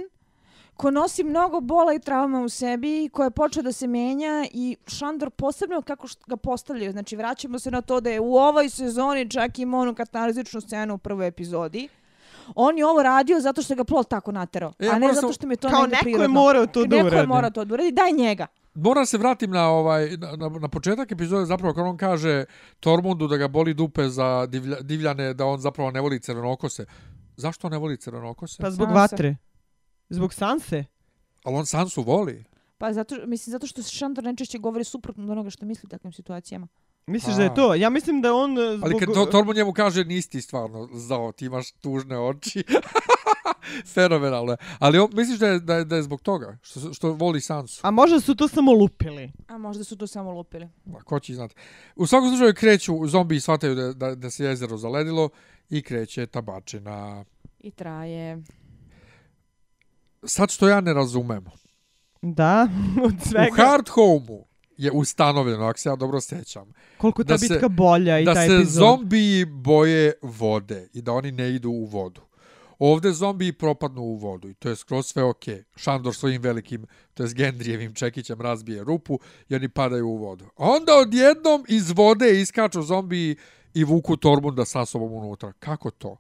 ko 0.80 0.92
nosi 0.92 1.24
mnogo 1.24 1.60
bola 1.62 1.94
i 1.94 2.00
trauma 2.00 2.42
u 2.42 2.50
sebi, 2.50 3.06
i 3.06 3.10
ko 3.10 3.24
je 3.24 3.32
počeo 3.32 3.64
da 3.64 3.72
se 3.72 3.88
menja 3.88 4.46
i 4.54 4.78
Šandor 4.88 5.30
posebno 5.32 5.82
kako 5.82 6.08
ga 6.28 6.38
postavljaju. 6.38 6.92
Znači, 6.92 7.16
vraćamo 7.16 7.60
se 7.60 7.72
na 7.72 7.82
to 7.82 8.00
da 8.00 8.10
je 8.10 8.20
u 8.20 8.36
ovoj 8.38 8.70
sezoni 8.70 9.30
čak 9.30 9.60
ima 9.60 9.78
onu 9.78 9.96
katarzičnu 9.96 10.62
scenu 10.62 10.94
u 10.94 10.98
prvoj 10.98 11.28
epizodi. 11.28 11.88
On 12.56 12.78
je 12.78 12.86
ovo 12.86 13.04
radio 13.04 13.40
zato 13.40 13.62
što 13.62 13.76
ga 13.76 13.84
plot 13.84 14.10
tako 14.10 14.32
naterao, 14.32 14.74
E, 14.80 14.88
a 14.88 15.00
ne 15.00 15.14
zato 15.14 15.34
što 15.34 15.48
mi 15.48 15.54
je 15.54 15.58
to 15.58 15.70
Kao 15.70 15.82
negde 15.82 15.96
neko 15.96 16.10
je 16.10 16.14
prirodno. 16.14 16.34
morao 16.36 16.66
to 16.68 16.80
da 16.82 16.96
Neko 16.96 17.08
je 17.08 17.14
uradi. 17.14 17.28
morao 17.28 17.50
to 17.50 17.66
da 17.66 17.74
uradi, 17.74 17.92
daj 17.92 18.12
njega. 18.14 18.48
Moram 18.76 19.06
se 19.06 19.18
vratim 19.18 19.52
na 19.52 19.70
ovaj 19.70 20.18
na, 20.18 20.36
na, 20.38 20.50
na 20.52 20.68
početak 20.68 21.12
epizode 21.12 21.46
zapravo 21.46 21.74
kad 21.74 21.86
on 21.86 21.98
kaže 21.98 22.46
Tormundu 22.80 23.28
da 23.28 23.38
ga 23.38 23.48
boli 23.48 23.74
dupe 23.74 24.10
za 24.10 24.46
divlja, 24.46 24.78
divljane 24.82 25.34
da 25.34 25.46
on 25.46 25.60
zapravo 25.60 25.92
ne 25.92 26.02
voli 26.02 26.20
crvenokose. 26.20 26.86
Zašto 27.38 27.70
ne 27.70 27.78
voli 27.78 27.98
crvenokose? 27.98 28.62
Pa 28.62 28.72
zbog 28.72 28.92
vatre. 28.92 29.36
Zbog 30.10 30.34
Sanse. 30.34 30.86
Ali 31.44 31.56
on 31.56 31.66
Sansu 31.66 32.02
voli. 32.02 32.44
Pa 32.78 32.94
zato, 32.94 33.16
mislim, 33.26 33.52
zato 33.52 33.68
što 33.68 33.84
Šandor 33.84 34.24
najčešće 34.24 34.58
govori 34.58 34.84
suprotno 34.84 35.24
od 35.24 35.30
onoga 35.30 35.50
što 35.50 35.66
misli 35.66 35.88
u 35.88 35.90
takvim 35.90 36.14
situacijama. 36.14 36.68
Misliš 37.08 37.36
A. 37.36 37.38
da 37.38 37.44
je 37.44 37.56
to? 37.56 37.76
Ja 37.76 37.90
mislim 37.90 38.22
da 38.22 38.34
on 38.34 38.58
e, 38.58 38.78
zbog... 38.78 38.84
Ali 38.84 39.00
kad 39.00 39.14
to, 39.14 39.26
Tormund 39.26 39.58
njemu 39.58 39.74
kaže 39.74 40.06
nisi 40.06 40.30
ti 40.30 40.42
stvarno 40.42 40.90
zao, 40.94 41.32
ti 41.32 41.46
imaš 41.46 41.72
tužne 41.72 42.20
oči. 42.20 42.64
Fenomenalno 43.94 44.52
je. 44.52 44.58
Ali 44.80 45.00
on, 45.00 45.10
misliš 45.14 45.40
da 45.40 45.48
je, 45.48 45.60
da 45.60 45.76
je, 45.76 45.86
da 45.86 45.96
je 45.96 46.04
zbog 46.04 46.22
toga? 46.22 46.58
Što, 46.62 46.94
što 46.94 47.12
voli 47.12 47.42
Sansu? 47.42 47.82
A 47.84 47.92
možda 47.92 48.20
su 48.20 48.36
to 48.36 48.48
samo 48.48 48.74
lupili. 48.74 49.32
A 49.48 49.58
možda 49.58 49.84
su 49.84 49.98
to 49.98 50.08
samo 50.08 50.32
lupili. 50.32 50.70
Ma, 50.86 51.00
ko 51.00 51.20
će 51.20 51.34
znati. 51.34 51.56
U 51.96 52.08
svakom 52.08 52.30
slučaju 52.30 52.54
kreću, 52.54 53.08
zombi 53.08 53.40
shvataju 53.40 53.76
da, 53.76 53.94
da, 53.94 54.16
da 54.16 54.30
se 54.30 54.46
jezero 54.46 54.78
zaledilo 54.78 55.30
i 55.70 55.82
kreće 55.82 56.26
tabačina. 56.26 57.26
I 57.60 57.72
traje. 57.72 58.44
Sad 60.24 60.50
što 60.52 60.68
ja 60.70 60.82
ne 60.82 60.94
razumem. 60.94 61.46
Da, 62.22 62.68
od 63.06 63.14
U 63.14 63.30
svega. 63.30 63.56
Hard 63.56 63.90
Home-u 63.90 64.46
je 64.78 64.92
ustanovljeno, 64.92 65.66
ako 65.66 65.80
se 65.80 65.90
ja 65.90 65.96
dobro 65.96 66.22
sećam, 66.22 66.74
Koliko 66.98 67.24
ta 67.24 67.28
da 67.34 67.38
se- 67.38 67.48
bitka 67.50 67.68
bolja 67.68 68.20
i 68.20 68.26
da 68.26 68.34
taj 68.34 68.48
se 68.48 68.56
epizod. 68.56 68.74
zombiji 68.74 69.46
boje 69.46 70.14
vode 70.22 70.90
i 70.94 71.02
da 71.02 71.14
oni 71.14 71.32
ne 71.32 71.50
idu 71.50 71.70
u 71.70 71.86
vodu. 71.86 72.22
Ovde 72.80 73.12
zombiji 73.12 73.52
propadnu 73.54 74.02
u 74.02 74.16
vodu 74.16 74.50
i 74.50 74.54
to 74.54 74.70
je 74.70 74.76
skroz 74.76 75.06
sve 75.06 75.24
okej. 75.24 75.56
Okay. 75.56 75.64
Šandor 75.76 76.16
svojim 76.16 76.42
velikim, 76.42 76.86
to 77.14 77.24
je 77.24 77.30
Gendrijevim 77.34 77.94
čekićem 77.94 78.42
razbije 78.42 78.84
rupu 78.84 79.20
i 79.50 79.56
oni 79.56 79.70
padaju 79.70 80.08
u 80.08 80.18
vodu. 80.18 80.46
Onda 80.58 80.92
odjednom 80.98 81.66
iz 81.68 81.92
vode 81.92 82.42
iskaču 82.42 82.82
zombiji 82.82 83.36
i 83.74 83.84
vuku 83.84 84.18
Tormunda 84.18 84.66
sa 84.66 84.86
sobom 84.86 85.14
unutra. 85.14 85.54
Kako 85.60 85.92
to? 85.92 86.18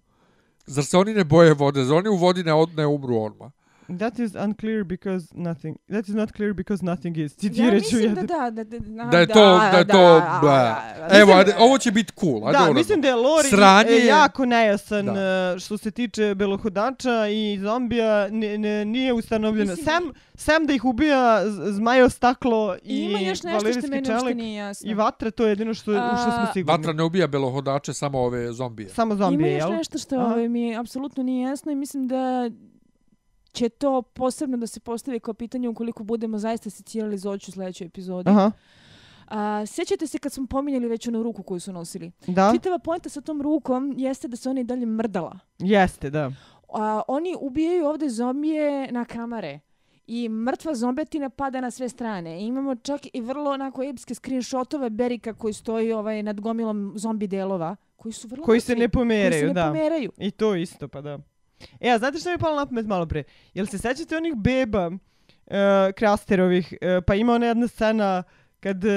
Zar 0.66 0.86
se 0.86 0.98
oni 0.98 1.14
ne 1.14 1.24
boje 1.24 1.54
vode? 1.54 1.84
Zar 1.84 1.98
oni 1.98 2.10
u 2.10 2.16
vodi 2.16 2.44
ne, 2.44 2.54
od, 2.54 2.76
ne 2.78 2.88
umru 2.88 3.16
odmah? 3.22 3.52
That 3.90 4.20
is 4.20 4.36
unclear 4.36 4.84
because 4.84 5.28
nothing. 5.34 5.78
That 5.88 6.08
is 6.08 6.16
not 6.16 6.32
clear 6.32 6.54
because 6.54 6.86
nothing 6.86 7.18
is. 7.18 7.32
Ja 7.34 7.38
Citirat 7.40 7.70
ću 7.74 7.76
mislim 7.86 8.02
jedan. 8.02 8.26
da 8.28 8.50
da, 8.52 8.64
da, 8.64 8.80
da, 8.80 9.04
Da 9.06 9.20
je 9.20 9.28
to, 9.28 9.60
da 9.62 9.78
je 9.78 9.88
to, 9.88 9.98
da, 9.98 10.40
da. 10.42 10.84
da. 11.00 11.08
Evo, 11.12 11.34
ajde, 11.34 11.56
ovo 11.60 11.78
će 11.78 11.92
biti 11.92 12.14
cool. 12.16 12.36
Ajde, 12.38 12.52
Da, 12.52 12.60
uradno. 12.60 12.74
mislim 12.74 13.02
da 13.02 13.08
je 13.08 13.16
lore 13.16 13.50
Sranje 13.50 13.90
e, 13.90 13.94
je- 13.94 14.06
jako 14.08 14.46
nejasan 14.46 15.06
Da. 15.06 15.14
e, 15.56 15.60
što 15.60 15.78
se 15.78 15.92
tiče 15.92 16.36
belohodača 16.36 17.28
i 17.28 17.60
zombija 17.60 18.28
n, 18.28 18.44
n, 18.44 18.62
nije 18.88 19.14
ustanovljeno. 19.14 19.70
Mislim- 19.70 19.86
Sem, 19.86 20.04
sem 20.36 20.66
da 20.66 20.74
ih 20.74 20.86
ubija 20.86 21.42
zmajo 21.68 22.10
staklo 22.10 22.76
I 22.84 22.96
i, 22.96 23.00
ima 23.02 23.20
još 23.20 23.28
nešto 23.28 23.48
što 23.50 23.58
valerijski 23.58 23.82
meni 23.84 23.98
uopšte 24.02 24.20
čelik 24.20 24.36
nije 24.38 24.56
jasno. 24.58 24.92
i 24.92 24.94
vatra, 24.94 25.32
to 25.32 25.44
je 25.44 25.50
jedino 25.50 25.74
što, 25.74 25.92
u 25.92 25.96
što 25.96 26.24
smo 26.24 26.42
A, 26.42 26.54
sigurni. 26.54 26.78
Vatra 26.78 26.94
ne 26.94 27.04
ubija 27.04 27.28
belohodače, 27.28 27.94
samo 27.94 28.20
ove 28.20 28.54
zombije. 28.54 28.90
Samo 28.90 29.14
Ima 29.14 29.18
zombije, 29.18 29.54
još 29.54 29.62
jel? 29.62 29.72
nešto 29.72 29.98
što 29.98 30.16
ovaj, 30.18 30.50
mi 30.50 30.78
apsolutno 30.78 31.24
nije 31.24 31.42
jasno 31.44 31.72
i 31.72 31.76
mislim 31.76 32.08
da 32.08 32.50
će 33.52 33.70
to 33.70 34.02
posebno 34.02 34.58
da 34.58 34.68
se 34.68 34.80
postavi 34.80 35.20
kao 35.20 35.34
pitanje 35.34 35.70
ukoliko 35.70 36.04
budemo 36.04 36.38
zaista 36.38 36.70
secirali 36.70 37.18
Zoću 37.18 37.50
u 37.50 37.54
sljedećoj 37.54 37.88
epizodi. 37.88 38.30
Aha, 38.30 38.52
A, 39.28 39.66
sjećate 39.66 40.08
se 40.08 40.18
kad 40.18 40.32
smo 40.34 40.48
pominjali 40.48 40.88
već 40.88 41.08
onu 41.08 41.24
ruku 41.24 41.44
koju 41.44 41.60
su 41.60 41.74
nosili? 41.74 42.12
da, 42.28 42.52
Čitava 42.54 42.80
poenta 42.80 43.10
sa 43.10 43.22
tom 43.22 43.42
rukom 43.42 43.94
jeste 43.98 44.28
da 44.28 44.36
se 44.38 44.50
ona 44.50 44.62
i 44.62 44.64
dalje 44.64 44.86
mrdala. 44.86 45.40
jeste, 45.60 46.10
da. 46.10 46.32
A, 46.74 47.02
oni 47.08 47.36
ubijaju 47.40 47.86
ovde 47.86 48.10
zombije 48.10 48.92
na 48.92 49.06
kamare. 49.06 49.60
I 50.08 50.30
mrtva 50.30 50.76
zombetina 50.76 51.30
pada 51.30 51.62
na 51.62 51.72
sve 51.72 51.90
strane. 51.90 52.42
I 52.42 52.46
imamo 52.46 52.76
čak 52.76 53.02
i 53.14 53.22
vrlo 53.22 53.52
onako 53.52 53.84
epske 53.84 54.16
screenshotove 54.16 54.90
Berika 54.90 55.34
koji 55.34 55.54
stoji 55.54 55.92
ovaj, 55.94 56.24
nad 56.24 56.42
gomilom 56.42 56.94
zombi 56.96 57.28
delova. 57.28 57.76
Koji 57.96 58.14
su 58.14 58.28
vrlo 58.28 58.46
Koji 58.46 58.60
se 58.60 58.76
ne 58.76 58.90
pomeraju, 58.90 59.32
koji 59.32 59.40
se 59.42 59.48
ne 59.48 59.54
da. 59.54 59.68
pomeraju. 59.68 60.12
I 60.18 60.32
to 60.32 60.56
isto, 60.56 60.88
pa 60.88 61.02
da. 61.02 61.20
E, 61.80 61.90
a 61.90 61.98
znate 61.98 62.18
što 62.18 62.30
mi 62.30 62.34
je 62.34 62.38
palo 62.38 62.56
na 62.56 62.66
pamet 62.66 62.86
malo 62.86 63.06
pre? 63.06 63.24
Jel 63.54 63.66
se 63.66 63.78
sećate 63.78 64.18
onih 64.18 64.36
beba, 64.36 64.88
uh, 64.88 64.96
krasterovih, 65.96 66.74
uh, 66.82 67.04
pa 67.08 67.16
ima 67.16 67.34
ona 67.34 67.46
jedna 67.46 67.68
scena 67.68 68.24
kad 68.60 68.84
uh, 68.86 68.92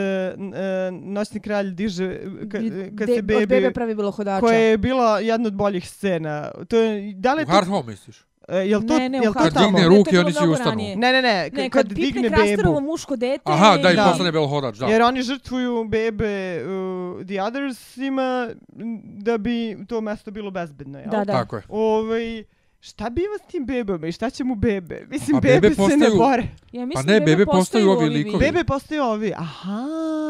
Noćni 0.92 1.40
kralj 1.40 1.70
diže, 1.70 2.20
kad, 2.52 2.62
kad 2.98 3.06
De- 3.08 3.14
se 3.14 3.18
Od 3.18 3.24
bebi, 3.24 3.46
bebe 3.46 3.70
pravi 3.70 3.94
bilo 3.94 4.10
hodača. 4.10 4.40
koja 4.40 4.58
je 4.58 4.78
bila 4.78 5.20
jedna 5.20 5.46
od 5.46 5.54
boljih 5.54 5.88
scena. 5.88 6.50
To 6.68 6.76
je, 6.76 7.14
da 7.14 7.34
li 7.34 7.40
je 7.40 7.44
U 7.44 7.46
to, 7.46 7.52
Hard 7.52 7.66
Home, 7.68 7.90
misliš? 7.90 8.24
Uh, 8.48 8.54
jel 8.56 8.80
to, 8.82 8.98
Ne, 8.98 9.08
ne, 9.08 9.18
jel 9.18 9.32
to 9.32 9.38
Kad 9.38 9.54
tamo? 9.54 9.66
digne 9.68 9.80
Ne, 9.80 9.88
ruke, 9.88 10.20
oni 10.20 10.32
svi 10.32 10.38
mnogo 10.38 10.52
ustanu. 10.52 10.70
ranije. 10.70 10.96
Ne, 10.96 11.12
ne, 11.12 11.22
ne, 11.22 11.32
Ne, 11.34 11.50
kad, 11.50 11.58
kad, 11.62 11.70
kad 11.72 11.88
pipne 11.88 12.22
digne 12.22 12.56
bebu. 12.56 12.80
muško 12.82 13.16
dete. 13.16 13.42
Aha, 13.46 13.76
da, 13.76 13.90
i 13.90 13.96
Da. 13.96 14.04
postane 14.04 14.32
belohodač, 14.32 14.76
da. 14.76 14.86
Jer 14.86 15.02
oni 15.02 15.22
žrtvuju 15.22 15.84
bebe 15.84 16.62
uh, 16.62 17.26
The 17.26 17.42
Othersima 17.42 18.48
m, 18.74 19.00
da 19.04 19.38
bi 19.38 19.54
to 19.84 20.00
mesto 20.00 20.30
bilo 20.30 20.50
bezbedno, 20.50 20.98
jel? 20.98 21.10
Da, 21.10 21.18
da. 21.18 21.32
Tako 21.34 21.56
je. 21.56 21.62
Ovaj, 21.68 22.44
šta 22.80 23.10
biva 23.10 23.38
s 23.38 23.50
tim 23.50 23.66
bebama 23.66 24.06
i 24.06 24.12
šta 24.12 24.30
će 24.30 24.44
mu 24.44 24.54
bebe? 24.54 25.06
Mislim, 25.08 25.36
A 25.36 25.40
bebe, 25.40 25.60
bebe 25.60 25.74
se 25.74 25.80
ne 25.82 25.88
postaju- 25.88 26.18
bore. 26.18 26.42
Ja 26.72 26.86
mislim 26.86 27.06
ne, 27.06 27.20
da 27.20 27.24
bebe 27.26 27.44
postaju 27.46 27.60
postaju 27.60 27.90
ovi 27.90 28.06
ovi 28.06 28.14
likovi. 28.14 28.38
Bebe 28.40 28.64
postaju 28.64 29.02
ovi. 29.04 29.32
Aha, 29.34 29.88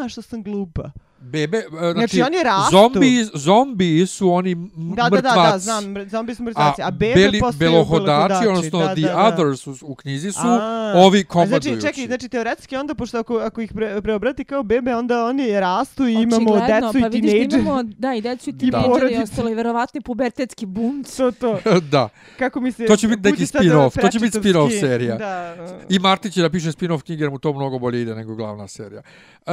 što 0.08 0.22
sam 0.22 0.42
glupa. 0.42 0.90
Bebe, 1.22 1.58
e, 1.58 1.62
znači, 1.92 1.92
Znači, 2.16 2.22
oni 2.22 2.42
rastu. 2.42 2.70
Zombi, 2.72 3.26
zombi 3.34 4.06
su 4.06 4.30
oni 4.30 4.52
m- 4.52 4.70
Da, 4.76 5.02
da, 5.02 5.08
da, 5.10 5.16
mrtvaci. 5.16 5.52
da, 5.52 5.58
znam, 5.58 5.82
zombi 6.08 6.34
su 6.34 6.42
A 6.42 6.44
mrtvaci. 6.44 6.82
A, 6.82 6.90
bebe 6.90 7.14
beli, 7.14 7.40
postaju 7.40 7.70
belohodači, 7.70 8.46
odnosno 8.48 8.78
da, 8.78 8.86
the 8.88 9.00
da, 9.00 9.08
da. 9.08 9.18
others 9.24 9.66
u, 9.66 9.76
u 9.82 9.94
knjizi 9.94 10.32
su 10.32 10.40
A, 10.42 10.92
ovi 10.96 11.20
A 11.20 11.24
komadujući. 11.24 11.68
znači, 11.70 11.86
čekaj, 11.88 12.06
znači 12.06 12.28
teoretski 12.28 12.76
onda, 12.76 12.94
pošto 12.94 13.18
ako, 13.18 13.36
ako 13.36 13.60
ih 13.60 13.72
pre, 13.72 14.02
preobrati 14.02 14.44
kao 14.44 14.62
bebe, 14.62 14.94
onda 14.94 15.24
oni 15.24 15.60
rastu 15.60 16.06
i 16.06 16.12
imamo 16.12 16.52
Očigledno, 16.52 16.66
decu 16.80 16.92
pa 16.92 16.98
i 16.98 17.10
vidiš 17.10 17.20
da 17.22 17.28
tinejdžere. 17.28 17.62
imamo, 17.62 17.82
da, 17.82 18.14
i 18.14 18.20
decu 18.20 18.50
i 18.50 18.52
tinejdžere 18.58 18.86
i 18.86 18.90
porodice. 18.90 19.22
ostalo 19.22 19.48
i 19.50 19.54
verovatni 19.54 20.00
pubertetski 20.00 20.66
bunc. 20.66 21.16
To, 21.16 21.30
to. 21.32 21.58
da. 21.90 22.08
Kako 22.38 22.60
mi 22.60 22.72
se... 22.72 22.86
To 22.86 22.96
će 22.96 23.08
biti 23.08 23.22
neki 23.22 23.42
spin-off, 23.44 24.00
to 24.00 24.08
će 24.08 24.18
biti 24.20 24.38
spin-off 24.38 24.80
serija. 24.80 25.16
Da. 25.16 25.56
I 25.88 25.98
Marti 25.98 26.30
će 26.30 26.42
da 26.42 26.50
piše 26.50 26.68
spin-off 26.68 27.02
knjige, 27.02 27.22
jer 27.22 27.30
mu 27.30 27.38
to 27.38 27.52
mnogo 27.52 27.78
bolje 27.78 28.02
ide 28.02 28.14
nego 28.14 28.34
glavna 28.34 28.68
serija. 28.68 29.02
E, 29.46 29.52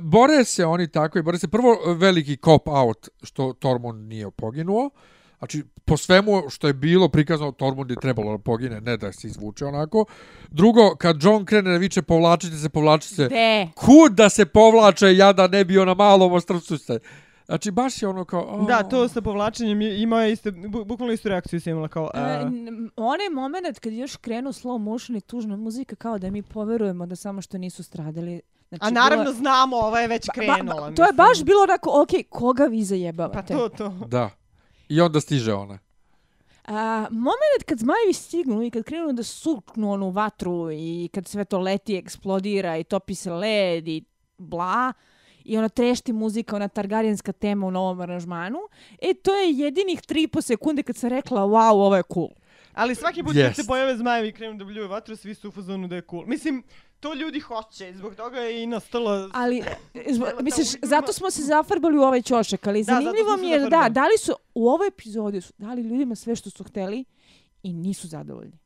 bore 0.00 0.44
se 0.44 0.64
oni 0.64 0.88
tako 0.88 1.03
i 1.18 1.22
bore 1.22 1.38
se 1.38 1.48
prvo 1.48 1.94
veliki 1.94 2.36
cop-out 2.36 3.08
što 3.22 3.52
Tormund 3.52 4.08
nije 4.08 4.30
poginuo. 4.30 4.90
Znači, 5.38 5.62
po 5.84 5.96
svemu 5.96 6.42
što 6.50 6.66
je 6.66 6.72
bilo 6.72 7.08
prikazano, 7.08 7.52
Tormund 7.52 7.90
je 7.90 7.96
trebalo 8.00 8.32
da 8.32 8.38
pogine, 8.38 8.80
ne 8.80 8.96
da 8.96 9.12
se 9.12 9.26
izvuče 9.26 9.66
onako. 9.66 10.04
Drugo, 10.50 10.96
kad 10.96 11.22
John 11.22 11.44
krene 11.44 11.70
da 11.70 11.76
viče 11.76 12.02
povlačite 12.02 12.56
se, 12.56 12.68
povlačite 12.68 13.14
se, 13.14 13.28
kud 13.74 14.12
da 14.12 14.28
se 14.28 14.46
povlače, 14.46 15.16
ja 15.16 15.32
da 15.32 15.48
ne 15.48 15.64
bio 15.64 15.84
na 15.84 15.94
malom 15.94 16.32
ostrvcu 16.32 16.78
ste. 16.78 16.98
Znači, 17.44 17.70
baš 17.70 18.02
je 18.02 18.08
ono 18.08 18.24
kao... 18.24 18.40
o, 18.42 18.64
Da, 18.64 18.82
to 18.82 19.08
sa 19.08 19.20
povlačenjem 19.20 19.80
je- 19.80 20.02
imao 20.02 20.20
je 20.20 20.32
isto, 20.32 20.50
bu, 20.52 20.84
bukvalno 20.84 21.12
istu 21.12 21.28
reakciju 21.28 21.60
sam 21.60 21.70
imala 21.70 21.88
kao... 21.88 22.10
E, 22.14 22.18
a, 22.18 22.40
n- 22.42 22.90
onaj 22.96 23.28
moment 23.30 23.78
kad 23.78 23.92
još 23.92 24.16
krenu 24.16 24.50
slow 24.50 24.78
motion 24.78 25.16
i 25.16 25.20
tužna 25.20 25.56
muzika 25.56 25.96
kao 25.96 26.18
da 26.18 26.30
mi 26.30 26.42
poverujemo 26.44 27.06
da 27.06 27.16
samo 27.16 27.42
što 27.42 27.58
nisu 27.58 27.82
stradali. 27.82 28.40
Znači, 28.68 28.82
a 28.82 28.90
naravno 28.92 29.24
bilo- 29.24 29.34
znamo, 29.34 29.76
ova 29.76 30.00
je 30.00 30.08
već 30.08 30.26
ba- 30.26 30.32
krenula. 30.32 30.74
ba- 30.80 30.80
to 30.86 31.02
je 31.02 31.06
mislim. 31.06 31.16
baš 31.18 31.42
bilo 31.42 31.62
onako, 31.62 31.90
ok, 31.92 32.08
koga 32.30 32.64
vi 32.64 32.78
Pa 32.78 32.84
zajebavate? 32.84 33.54
to, 33.54 33.68
to. 33.68 33.88
Da. 33.88 34.30
I 34.88 35.00
onda 35.00 35.20
stiže 35.20 35.54
ona. 35.54 35.78
A, 36.64 36.76
moment 37.10 37.64
kad 37.66 37.78
zmajevi 37.78 38.12
stignu 38.12 38.62
i 38.62 38.70
kad 38.70 38.82
krenu 38.84 39.12
da 39.12 39.22
suknu 39.22 39.92
onu 39.92 40.10
vatru 40.10 40.68
i 40.72 41.08
kad 41.14 41.26
sve 41.28 41.44
to 41.44 41.58
leti, 41.58 41.96
eksplodira 41.96 42.76
i 42.76 42.84
topi 42.84 43.14
se 43.14 43.30
led 43.32 43.88
i 43.88 44.04
bla, 44.38 44.92
i 45.44 45.58
ona 45.58 45.68
trešti 45.68 46.12
muzika, 46.12 46.56
ona 46.56 46.68
targarijanska 46.68 47.32
tema 47.32 47.66
u 47.66 47.70
novom 47.70 48.00
aranžmanu, 48.00 48.58
e, 49.02 49.14
to 49.14 49.34
je 49.34 49.50
jedinih 49.50 50.00
tri 50.00 50.26
po 50.26 50.42
sekunde 50.42 50.82
kad 50.82 50.96
sam 50.96 51.10
rekla, 51.10 51.40
wow, 51.42 51.72
ovo 51.72 51.96
je 51.96 52.02
cool. 52.14 52.28
Ali 52.74 52.94
svaki 52.94 53.22
put 53.22 53.32
kad 53.32 53.36
Jest. 53.36 53.56
se 53.56 53.66
pojave 53.66 53.96
zmajevi 53.96 54.28
i 54.28 54.32
krenu 54.32 54.58
da 54.58 54.64
bljuju 54.64 54.88
vatru, 54.88 55.16
svi 55.16 55.34
su 55.34 55.48
u 55.48 55.52
fazonu 55.52 55.88
da 55.88 55.96
je 55.96 56.02
cool. 56.10 56.24
Mislim, 56.26 56.62
to 57.00 57.14
ljudi 57.14 57.40
hoće, 57.40 57.92
zbog 57.94 58.14
toga 58.14 58.40
je 58.40 58.62
i 58.62 58.66
nastalo... 58.66 59.30
Ali, 59.32 59.62
zbog, 60.10 60.28
Cela 60.28 60.38
ta 60.38 60.42
misliš, 60.42 60.68
užurba. 60.68 60.86
zato 60.86 61.12
smo 61.12 61.30
se 61.30 61.42
zafarbali 61.42 61.98
u 61.98 62.02
ovaj 62.02 62.22
ćošak, 62.22 62.66
ali 62.66 62.84
Da, 62.84 62.84
zanimljivo 62.84 63.36
mi 63.36 63.48
je 63.48 63.58
da, 63.58 63.88
da 63.90 64.02
li 64.02 64.18
su 64.18 64.32
u 64.54 64.68
ovoj 64.68 64.88
epizodi 64.88 65.40
su 65.40 65.52
dali 65.58 65.82
ljudima 65.82 66.14
sve 66.14 66.36
što 66.36 66.50
su 66.50 66.64
hteli 66.64 67.04
i 67.62 67.72
nisu 67.72 68.08
zadovoljni. 68.08 68.63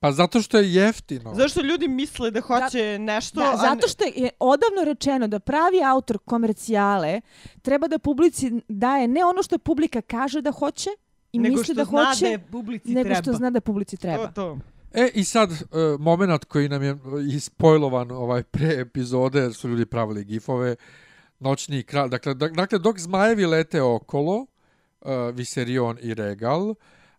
Pa 0.00 0.12
zato 0.12 0.42
što 0.42 0.58
je 0.58 0.74
jeftino. 0.74 1.34
Zašto 1.34 1.60
ljudi 1.60 1.88
misle 1.88 2.30
da 2.30 2.40
hoće 2.40 2.98
nešto... 2.98 3.40
Da, 3.40 3.46
a 3.46 3.50
ne- 3.50 3.56
zato 3.56 3.88
što 3.88 4.04
je 4.04 4.30
odavno 4.40 4.84
rečeno 4.84 5.28
da 5.28 5.38
pravi 5.38 5.82
autor 5.84 6.18
komercijale 6.18 7.20
treba 7.62 7.88
da 7.88 7.98
publici 7.98 8.52
daje 8.68 9.08
ne 9.08 9.24
ono 9.24 9.42
što 9.42 9.58
publika 9.58 10.00
kaže 10.00 10.40
da 10.40 10.52
hoće 10.52 10.90
i 11.32 11.38
nego 11.38 11.52
misli 11.52 11.64
što 11.64 11.74
da 11.74 11.84
zna 11.84 12.04
hoće, 12.04 12.24
da 12.24 12.30
je 12.30 12.38
publici 12.38 12.88
nego 12.88 13.08
treba. 13.08 13.22
što 13.22 13.32
zna 13.32 13.50
da 13.50 13.60
publici 13.60 13.96
treba. 13.96 14.26
To, 14.26 14.32
to. 14.32 14.58
E, 14.94 15.10
i 15.14 15.24
sad, 15.24 15.50
uh, 15.50 15.58
moment 16.00 16.44
koji 16.44 16.68
nam 16.68 16.82
je 16.82 16.90
e, 16.90 16.96
ispojlovan 17.34 18.10
ovaj 18.10 18.42
pre 18.42 18.80
epizode, 18.80 19.40
jer 19.40 19.54
su 19.54 19.68
ljudi 19.68 19.86
pravili 19.86 20.24
gifove, 20.24 20.76
noćni 21.40 21.82
kralj, 21.82 22.08
dakle, 22.08 22.34
dakle 22.34 22.78
dok 22.78 22.98
zmajevi 22.98 23.46
lete 23.46 23.82
okolo, 23.82 24.36
uh, 24.36 25.10
Viserion 25.34 25.98
i 26.00 26.14
Regal, 26.14 26.74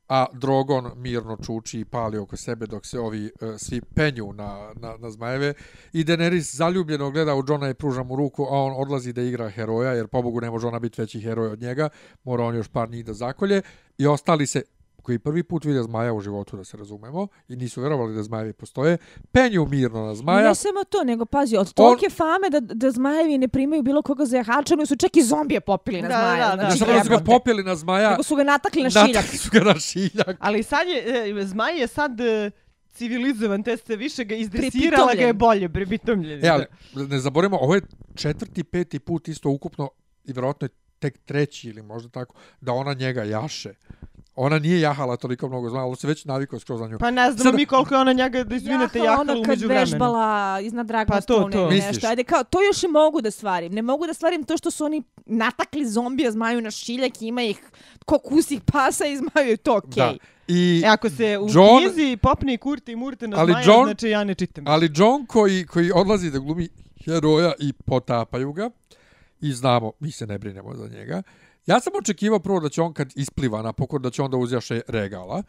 a 0.07 0.25
Drogon 0.33 0.91
mirno 0.95 1.37
čuči 1.45 1.79
i 1.79 1.85
pali 1.85 2.17
oko 2.17 2.37
sebe 2.37 2.65
dok 2.65 2.85
se 2.85 2.99
ovi 2.99 3.31
uh, 3.41 3.55
svi 3.57 3.81
penju 3.81 4.33
na, 4.33 4.73
na, 4.75 4.97
na 4.97 5.09
zmajeve. 5.09 5.53
I 5.93 6.03
Daenerys 6.03 6.55
zaljubljeno 6.55 7.11
gleda 7.11 7.35
u 7.35 7.43
Johna 7.47 7.69
i 7.69 7.73
pruža 7.73 8.03
mu 8.03 8.15
ruku, 8.15 8.43
a 8.43 8.63
on 8.63 8.73
odlazi 8.77 9.13
da 9.13 9.21
igra 9.21 9.49
heroja, 9.49 9.93
jer 9.93 10.07
pobogu 10.07 10.41
ne 10.41 10.51
može 10.51 10.67
ona 10.67 10.79
biti 10.79 11.01
veći 11.01 11.21
heroj 11.21 11.47
od 11.47 11.61
njega, 11.61 11.89
mora 12.23 12.43
on 12.43 12.55
još 12.55 12.67
par 12.67 12.89
njih 12.89 13.05
da 13.05 13.13
zakolje. 13.13 13.61
I 13.97 14.07
ostali 14.07 14.47
se 14.47 14.63
koji 15.07 15.19
prvi 15.19 15.43
put 15.43 15.65
vide 15.65 15.83
zmaja 15.83 16.13
u 16.13 16.21
životu, 16.21 16.57
da 16.57 16.63
se 16.63 16.77
razumemo, 16.77 17.27
i 17.47 17.55
nisu 17.55 17.81
vjerovali 17.81 18.15
da 18.15 18.23
zmajevi 18.23 18.53
postoje, 18.53 18.97
penju 19.31 19.65
mirno 19.65 20.05
na 20.05 20.15
zmaja. 20.15 20.47
Ne 20.47 20.55
samo 20.55 20.83
to, 20.83 21.03
nego 21.03 21.25
pazi, 21.25 21.57
od 21.57 21.73
tolike 21.73 22.05
On... 22.05 22.11
fame 22.11 22.49
da, 22.49 22.59
da 22.59 22.91
zmajevi 22.91 23.37
ne 23.37 23.47
primaju 23.47 23.83
bilo 23.83 24.01
koga 24.01 24.25
za 24.25 24.37
jahačanu, 24.37 24.85
su 24.85 24.95
čak 24.95 25.17
i 25.17 25.23
zombije 25.23 25.61
popili 25.61 26.01
na 26.01 26.07
zmaja. 26.07 26.49
Da, 26.49 26.55
da, 26.55 26.63
da. 26.63 26.75
Znači, 26.75 26.93
da 26.93 27.03
su 27.03 27.09
ga 27.09 27.19
popili 27.19 27.63
na 27.63 27.75
zmaja. 27.75 28.09
Nego 28.09 28.23
su 28.23 28.35
ga 28.35 28.43
natakli 28.43 28.83
na 28.83 28.89
šiljak. 28.89 29.07
Natakli 29.07 29.37
su 29.37 29.49
ga 29.51 29.59
na 29.59 29.79
šiljak. 29.79 30.37
Ali 30.39 30.63
sad 30.63 30.87
je, 30.87 31.31
e, 31.41 31.45
zmaj 31.45 31.79
je 31.79 31.87
sad 31.87 32.21
e, 32.21 32.51
civilizovan, 32.93 33.63
te 33.63 33.77
ste 33.77 33.95
više 33.95 34.23
ga 34.23 34.35
izdesirala, 34.35 35.13
ga 35.13 35.21
je 35.21 35.33
bolje, 35.33 35.69
pripitomljen. 35.69 36.45
E, 36.45 36.49
ali, 36.49 36.65
ne 37.07 37.19
zaborimo, 37.19 37.57
ovo 37.61 37.75
je 37.75 37.81
četvrti, 38.15 38.63
peti 38.63 38.99
put 38.99 39.27
isto 39.27 39.49
ukupno, 39.49 39.89
i 40.25 40.33
vjerojatno 40.33 40.65
je 40.65 40.69
tek 40.99 41.17
treći 41.17 41.69
ili 41.69 41.81
možda 41.81 42.09
tako, 42.09 42.35
da 42.61 42.73
ona 42.73 42.93
njega 42.93 43.23
jaše. 43.23 43.73
Ona 44.39 44.59
nije 44.59 44.79
jahala 44.79 45.15
toliko 45.15 45.47
mnogo 45.47 45.69
zna, 45.69 45.79
ali 45.79 45.95
se 45.95 46.07
već 46.07 46.25
navikao 46.25 46.59
skroz 46.59 46.81
na 46.81 46.87
nju. 46.87 46.97
Pa 46.99 47.11
ne 47.11 47.31
znamo 47.31 47.51
Sad... 47.51 47.55
mi 47.55 47.65
koliko 47.65 47.95
je 47.95 48.01
ona 48.01 48.13
njega, 48.13 48.43
da 48.43 48.55
izvinete, 48.55 48.99
jahala, 48.99 49.11
jahala 49.11 49.41
umeđu 49.45 49.67
vremena. 49.67 49.81
Jahala 49.81 49.81
ona 49.81 49.87
kad 49.87 49.91
vežbala 49.91 50.59
iznad 50.59 50.87
Dragonstone 50.87 51.45
pa 51.45 51.51
to, 51.51 51.57
to. 51.57 51.69
nešto. 51.69 52.07
Ajde, 52.07 52.23
kao, 52.23 52.43
to 52.43 52.63
još 52.63 52.83
i 52.83 52.87
mogu 52.87 53.21
da 53.21 53.31
stvarim. 53.31 53.73
Ne 53.73 53.81
mogu 53.81 54.07
da 54.07 54.13
stvarim 54.13 54.43
to 54.43 54.57
što 54.57 54.71
su 54.71 54.85
oni 54.85 55.03
natakli 55.25 55.85
zombija 55.85 56.31
zmaju 56.31 56.61
na 56.61 56.71
šiljak 56.71 57.21
ima 57.21 57.41
ih 57.41 57.59
ko 58.05 58.19
kusih 58.19 58.61
pasa 58.61 59.05
i 59.05 59.17
zmaju 59.17 59.49
je 59.49 59.57
to 59.57 59.77
okej. 59.77 60.03
Okay. 60.03 60.17
I 60.47 60.81
e, 60.85 60.87
ako 60.87 61.09
se 61.09 61.37
u 61.37 61.47
John, 61.53 61.93
knjizi 61.93 62.17
popne 62.17 62.53
i 62.53 62.57
kurte 62.57 62.91
i 62.91 62.95
murte 62.95 63.27
na 63.27 63.37
ali 63.39 63.51
zmaja, 63.51 63.65
John, 63.65 63.85
znači 63.85 64.09
ja 64.09 64.23
ne 64.23 64.35
čitam. 64.35 64.63
Ali 64.67 64.91
John 64.95 65.25
koji, 65.25 65.65
koji 65.65 65.91
odlazi 65.95 66.31
da 66.31 66.39
glumi 66.39 66.69
heroja 67.05 67.53
i 67.59 67.73
potapaju 67.73 68.53
ga, 68.53 68.69
i 69.41 69.51
znamo, 69.51 69.91
mi 69.99 70.11
se 70.11 70.27
ne 70.27 70.37
brinemo 70.37 70.75
za 70.75 70.87
njega, 70.87 71.23
Ja 71.67 71.79
sam 71.79 71.93
očekivao 71.99 72.39
prvo 72.39 72.59
da 72.59 72.69
će 72.69 72.81
on 72.81 72.93
kad 72.93 73.11
ispliva 73.15 73.61
na 73.61 73.73
pokor 73.73 74.01
da 74.01 74.09
će 74.09 74.21
onda 74.21 74.37
uzjaše 74.37 74.81
regala. 74.87 75.43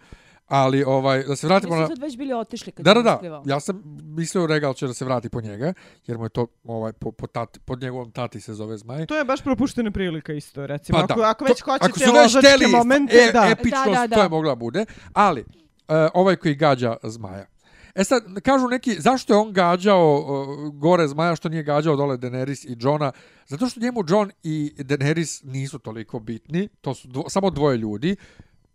Ali 0.47 0.85
ovaj 0.85 1.23
da 1.23 1.37
se 1.37 1.47
vratimo 1.47 1.77
na 1.77 1.89
već 2.01 2.17
bili 2.17 2.33
otišli 2.33 2.73
kad 2.73 2.85
Da, 2.85 2.95
da, 2.95 3.03
da. 3.03 3.43
Ja 3.47 3.61
sam 3.61 3.83
mislio 4.05 4.47
regal 4.47 4.75
će 4.75 4.87
da 4.87 4.95
se 4.95 5.05
vrati 5.05 5.29
po 5.29 5.41
njega, 5.41 5.73
jer 6.07 6.19
mu 6.19 6.25
je 6.25 6.29
to 6.29 6.47
ovaj 6.65 6.93
po, 6.93 7.13
po 7.13 7.27
tati, 7.27 7.61
pod 7.61 7.83
njegovom 7.83 8.11
tati 8.11 8.41
se 8.41 8.55
zove 8.55 8.79
Zmaj. 8.79 9.07
To 9.07 9.19
je 9.19 9.25
baš 9.25 9.43
propuštena 9.43 9.91
prilika 9.91 10.33
isto, 10.33 10.67
recimo. 10.67 10.99
Pa, 10.99 11.05
ako, 11.05 11.21
ako 11.21 11.45
već 11.45 11.61
hoćete 11.61 11.87
ako 11.87 11.99
su 11.99 12.13
već 12.13 12.47
hteli, 12.47 12.67
momente, 12.73 13.17
e, 13.17 13.33
da. 13.33 13.49
Epičnost, 13.51 13.87
da, 13.87 14.01
da, 14.01 14.07
da. 14.07 14.17
to 14.17 14.23
je 14.23 14.29
mogla 14.29 14.55
bude. 14.55 14.85
Ali, 15.13 15.41
uh, 15.41 15.47
ovaj 16.15 16.37
koji 16.37 16.55
gađa 16.55 16.97
Zmaja. 17.03 17.47
E 17.99 18.05
sad, 18.05 18.41
kažu 18.43 18.69
neki, 18.69 19.01
zašto 19.01 19.33
je 19.33 19.39
on 19.39 19.53
gađao 19.53 20.19
uh, 20.19 20.75
gore 20.75 21.09
Zmaja, 21.09 21.37
što 21.37 21.49
nije 21.49 21.63
gađao 21.63 21.97
dole 21.97 22.17
Daenerys 22.17 22.67
i 22.69 22.77
Johna? 22.81 23.13
Zato 23.47 23.69
što 23.69 23.81
njemu 23.81 24.05
John 24.09 24.31
i 24.43 24.73
Daenerys 24.79 25.45
nisu 25.45 25.79
toliko 25.79 26.21
bitni, 26.21 26.69
to 26.81 26.95
su 26.95 27.09
dvo, 27.09 27.29
samo 27.29 27.51
dvoje 27.51 27.77
ljudi. 27.77 28.17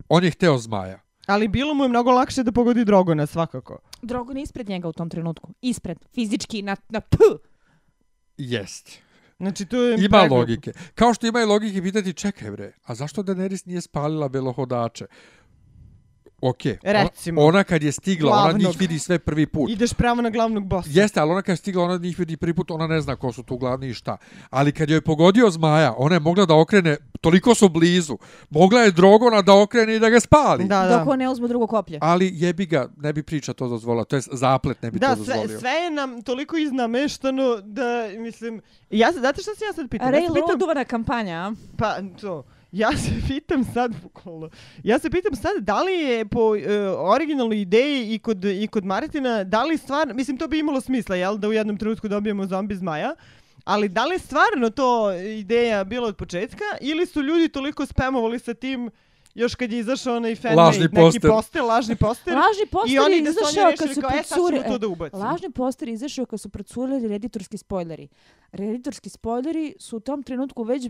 On 0.09 0.23
je 0.23 0.31
hteo 0.31 0.57
Zmaja. 0.57 0.99
Ali 1.27 1.47
bilo 1.47 1.73
mu 1.73 1.83
je 1.83 1.89
mnogo 1.89 2.11
lakše 2.11 2.43
da 2.43 2.51
pogodi 2.51 2.85
Drogona, 2.85 3.25
svakako. 3.25 3.79
Drogon 4.01 4.37
je 4.37 4.43
ispred 4.43 4.69
njega 4.69 4.87
u 4.87 4.93
tom 4.93 5.09
trenutku. 5.09 5.53
Ispred, 5.61 5.97
fizički, 6.13 6.61
na, 6.61 6.75
na 6.89 6.99
p. 6.99 7.17
Jest. 8.37 8.99
Znači, 9.37 9.65
to 9.65 9.83
je... 9.83 10.05
Ima 10.05 10.27
logike. 10.31 10.71
Kao 10.95 11.13
što 11.13 11.27
ima 11.27 11.41
i 11.41 11.45
logike 11.45 11.81
pitati, 11.81 12.13
čekaj 12.13 12.51
bre, 12.51 12.71
a 12.83 12.95
zašto 12.95 13.23
Daenerys 13.23 13.67
nije 13.67 13.81
spalila 13.81 14.29
belohodače? 14.29 15.05
Ok, 16.45 16.63
Recimo, 16.83 17.41
ona 17.41 17.63
kad 17.63 17.83
je 17.83 17.91
stigla, 17.91 18.31
glavnog. 18.31 18.55
ona 18.55 18.67
njih 18.67 18.79
vidi 18.79 18.99
sve 18.99 19.19
prvi 19.19 19.45
put. 19.45 19.69
Ideš 19.71 19.93
pravo 19.93 20.21
na 20.21 20.29
glavnog 20.29 20.67
bossa. 20.67 20.89
Jeste, 20.93 21.19
ali 21.19 21.31
ona 21.31 21.41
kad 21.41 21.53
je 21.53 21.57
stigla, 21.57 21.83
ona 21.83 21.97
njih 21.97 22.19
vidi 22.19 22.37
prvi 22.37 22.53
put, 22.53 22.71
ona 22.71 22.87
ne 22.87 23.01
zna 23.01 23.15
ko 23.15 23.31
su 23.31 23.43
tu 23.43 23.57
glavni 23.57 23.89
i 23.89 23.93
šta. 23.93 24.17
Ali 24.49 24.71
kad 24.71 24.89
joj 24.89 24.97
je 24.97 25.01
pogodio 25.01 25.49
zmaja, 25.49 25.93
ona 25.97 26.15
je 26.15 26.19
mogla 26.19 26.45
da 26.45 26.55
okrene, 26.55 26.97
toliko 27.21 27.55
su 27.55 27.69
blizu, 27.69 28.17
mogla 28.49 28.81
je 28.81 28.91
Drogona 28.91 29.41
da 29.41 29.53
okrene 29.53 29.95
i 29.95 29.99
da 29.99 30.09
ga 30.09 30.19
spali. 30.19 30.63
Da, 30.63 30.83
da. 30.85 30.97
Dok 30.97 31.07
on 31.07 31.19
ne 31.19 31.29
uzme 31.29 31.47
drugo 31.47 31.67
koplje. 31.67 31.99
Ali 32.01 32.31
jebi 32.33 32.65
ga, 32.65 32.89
ne 32.97 33.13
bi 33.13 33.23
priča 33.23 33.53
to 33.53 33.67
dozvolila, 33.67 34.03
to 34.03 34.15
je 34.15 34.21
zaplet 34.31 34.81
ne 34.81 34.91
bi 34.91 34.99
da, 34.99 35.09
to 35.09 35.15
dozvolio. 35.15 35.41
Da, 35.41 35.47
sve, 35.47 35.59
sve 35.59 35.71
je 35.71 35.91
nam 35.91 36.21
toliko 36.21 36.57
iznameštano 36.57 37.61
da, 37.61 38.07
mislim, 38.17 38.61
ja, 38.89 39.11
znate 39.11 39.41
što 39.41 39.55
se 39.55 39.65
ja 39.65 39.73
sad 39.73 39.89
pitam? 39.89 40.11
Railroadovana 40.11 40.79
ja 40.79 40.85
kampanja. 40.85 41.51
Pa, 41.77 41.95
to. 42.21 42.43
Ja 42.73 42.97
se 42.97 43.11
pitam 43.27 43.63
sad, 43.73 43.91
bukvalno, 44.03 44.49
ja 44.83 44.99
se 44.99 45.09
pitam 45.09 45.35
sad 45.35 45.51
da 45.59 45.83
li 45.83 45.93
je 45.93 46.25
po 46.25 46.49
uh, 46.49 46.59
originalnoj 46.97 47.61
ideji 47.61 48.13
i 48.13 48.19
kod, 48.19 48.45
i 48.45 48.67
kod 48.67 48.85
Martina, 48.85 49.43
da 49.43 49.63
li 49.63 49.77
stvar, 49.77 50.13
mislim 50.13 50.37
to 50.37 50.47
bi 50.47 50.59
imalo 50.59 50.81
smisla, 50.81 51.15
jel, 51.15 51.37
da 51.37 51.47
u 51.47 51.53
jednom 51.53 51.77
trenutku 51.77 52.07
dobijemo 52.07 52.45
zombi 52.45 52.75
zmaja, 52.75 53.15
ali 53.63 53.89
da 53.89 54.05
li 54.05 54.19
stvarno 54.19 54.69
to 54.69 55.13
ideja 55.13 55.83
bila 55.83 56.07
od 56.07 56.15
početka 56.15 56.63
ili 56.81 57.05
su 57.05 57.21
ljudi 57.21 57.49
toliko 57.49 57.85
spamovali 57.85 58.39
sa 58.39 58.53
tim 58.53 58.89
još 59.35 59.55
kad 59.55 59.71
je 59.71 59.79
izašao 59.79 60.15
onaj 60.15 60.35
fan 60.35 60.55
lažni 60.55 60.89
poster. 60.89 61.03
neki 61.03 61.19
poster, 61.19 61.61
lažni 61.61 61.95
poster. 61.95 62.33
Lažni 62.33 62.65
poster 62.71 62.93
I 62.93 62.99
oni 62.99 63.15
je 63.15 63.21
izašao 63.21 63.71
kad 63.77 63.93
su 63.93 64.01
procurili. 64.01 64.63
E, 65.13 65.17
lažni 65.17 65.51
poster 65.51 65.87
je 65.87 65.93
izašao 65.93 66.25
kad 66.25 66.39
su 66.39 66.49
procurili 66.49 67.07
reditorski 67.07 67.57
spoileri. 67.57 68.07
Reditorski 68.51 69.09
spoileri 69.09 69.75
su 69.79 69.97
u 69.97 69.99
tom 69.99 70.23
trenutku 70.23 70.63
već 70.63 70.89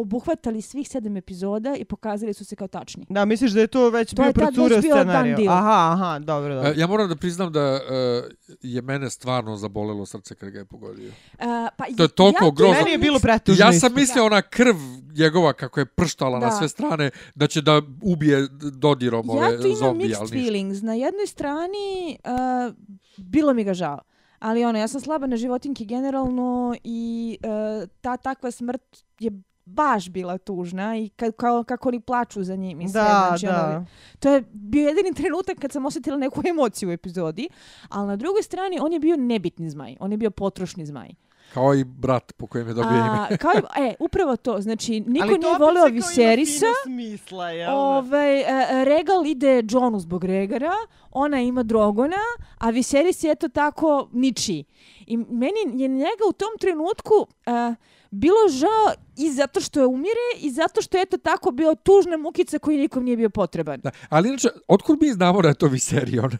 obuhvatali 0.00 0.62
svih 0.62 0.88
sedam 0.88 1.16
epizoda 1.16 1.76
i 1.76 1.84
pokazali 1.84 2.32
su 2.32 2.44
se 2.44 2.56
kao 2.56 2.68
tačni. 2.68 3.06
Da, 3.08 3.24
misliš 3.24 3.52
da 3.52 3.60
je 3.60 3.66
to 3.66 3.90
već 3.90 4.14
to 4.14 4.22
bio 4.22 4.32
procurio 4.32 4.82
scenariju? 4.82 5.50
Aha, 5.50 5.92
aha, 5.92 6.18
dobro, 6.18 6.54
dobro. 6.54 6.70
E, 6.70 6.74
ja 6.76 6.86
moram 6.86 7.08
da 7.08 7.16
priznam 7.16 7.52
da 7.52 7.72
uh, 7.74 8.30
je 8.62 8.82
mene 8.82 9.10
stvarno 9.10 9.56
zabolelo 9.56 10.06
srce 10.06 10.34
kad 10.34 10.50
ga 10.50 10.58
je 10.58 10.64
pogodio. 10.64 11.08
Uh, 11.08 11.44
pa 11.76 11.84
to 11.96 12.02
je 12.02 12.08
toliko 12.08 12.44
ja, 12.44 12.50
grozno. 12.50 12.78
Meni 12.78 12.90
je 12.90 12.98
bilo 12.98 13.18
pretužno. 13.18 13.64
Ja 13.64 13.72
sam 13.72 13.94
mislio 13.94 14.26
ona 14.26 14.42
krv 14.42 14.74
njegova 15.18 15.52
kako 15.52 15.80
je 15.80 15.86
prštala 15.86 16.38
da. 16.38 16.46
na 16.46 16.52
sve 16.52 16.68
strane 16.68 17.10
da 17.34 17.46
će 17.46 17.60
da 17.60 17.82
ubije 18.02 18.48
dodirom 18.72 19.30
ove 19.30 19.50
zombi. 19.50 19.68
Ja 19.68 19.76
tu 19.76 19.84
imam 19.84 19.98
mixed 19.98 20.30
feelings. 20.30 20.82
Na 20.82 20.94
jednoj 20.94 21.26
strani 21.26 22.18
uh, 22.24 22.74
bilo 23.16 23.54
mi 23.54 23.64
ga 23.64 23.74
žao. 23.74 24.00
Ali 24.38 24.64
ono, 24.64 24.78
ja 24.78 24.88
sam 24.88 25.00
slaba 25.00 25.26
na 25.26 25.36
životinke 25.36 25.84
generalno 25.84 26.76
i 26.84 27.38
uh, 27.44 27.88
ta 28.00 28.16
takva 28.16 28.50
smrt 28.50 29.04
je 29.18 29.30
baš 29.64 30.08
bila 30.08 30.38
tužna 30.38 30.96
i 30.96 31.08
ka, 31.08 31.32
kao, 31.32 31.64
kako 31.64 31.88
oni 31.88 32.00
plaču 32.00 32.44
za 32.44 32.56
njim 32.56 32.80
i 32.80 32.88
sve. 32.88 33.00
Da, 33.00 33.26
znači, 33.28 33.46
da. 33.46 33.66
Ono, 33.76 33.86
to 34.18 34.30
je 34.30 34.44
bio 34.52 34.88
jedini 34.88 35.14
trenutak 35.14 35.58
kad 35.58 35.72
sam 35.72 35.86
osjetila 35.86 36.16
neku 36.16 36.42
emociju 36.48 36.88
u 36.88 36.92
epizodi, 36.92 37.48
ali 37.88 38.08
na 38.08 38.16
drugoj 38.16 38.42
strani 38.42 38.78
on 38.80 38.92
je 38.92 39.00
bio 39.00 39.16
nebitni 39.16 39.70
zmaj, 39.70 39.96
on 40.00 40.12
je 40.12 40.18
bio 40.18 40.30
potrošni 40.30 40.86
zmaj. 40.86 41.10
Kao 41.54 41.74
i 41.74 41.84
brat 41.84 42.32
po 42.32 42.46
kojem 42.46 42.68
je 42.68 42.74
dobio 42.74 42.98
ime. 42.98 43.36
Kao 43.42 43.52
i, 43.54 43.82
e, 43.82 43.94
upravo 43.98 44.36
to. 44.36 44.60
Znači, 44.60 45.00
niko 45.00 45.26
nije 45.26 45.58
volio 45.58 45.84
Viserisa. 45.84 46.66
Smisla, 46.84 47.50
jel? 47.50 47.76
Ove, 47.76 48.40
e, 48.40 48.84
Regal 48.84 49.26
ide 49.26 49.62
Johnu 49.70 49.98
zbog 49.98 50.24
Regara, 50.24 50.72
ona 51.10 51.40
ima 51.40 51.62
Drogona, 51.62 52.16
a 52.58 52.70
Viseris 52.70 53.24
je 53.24 53.34
to 53.34 53.48
tako 53.48 54.08
niči. 54.12 54.64
I 55.12 55.16
meni 55.16 55.82
je 55.82 55.88
njega 55.88 56.24
u 56.28 56.32
tom 56.32 56.50
trenutku... 56.60 57.14
Uh, 57.46 57.74
bilo 58.10 58.48
žao 58.48 58.94
i 59.16 59.30
zato 59.32 59.60
što 59.60 59.80
je 59.80 59.86
umire 59.86 60.28
i 60.40 60.50
zato 60.50 60.82
što 60.82 60.98
je 60.98 61.06
to 61.06 61.18
tako 61.18 61.50
bio 61.50 61.74
tužna 61.74 62.16
mukica 62.16 62.58
koji 62.58 62.78
nikom 62.78 63.04
nije 63.04 63.16
bio 63.16 63.30
potreban. 63.30 63.80
Da, 63.80 63.90
ali 64.08 64.28
inače, 64.28 64.48
otkud 64.68 64.98
mi 65.02 65.12
znamo 65.12 65.42
da 65.42 65.48
je 65.48 65.54
to 65.54 65.66
Viserion? 65.66 66.30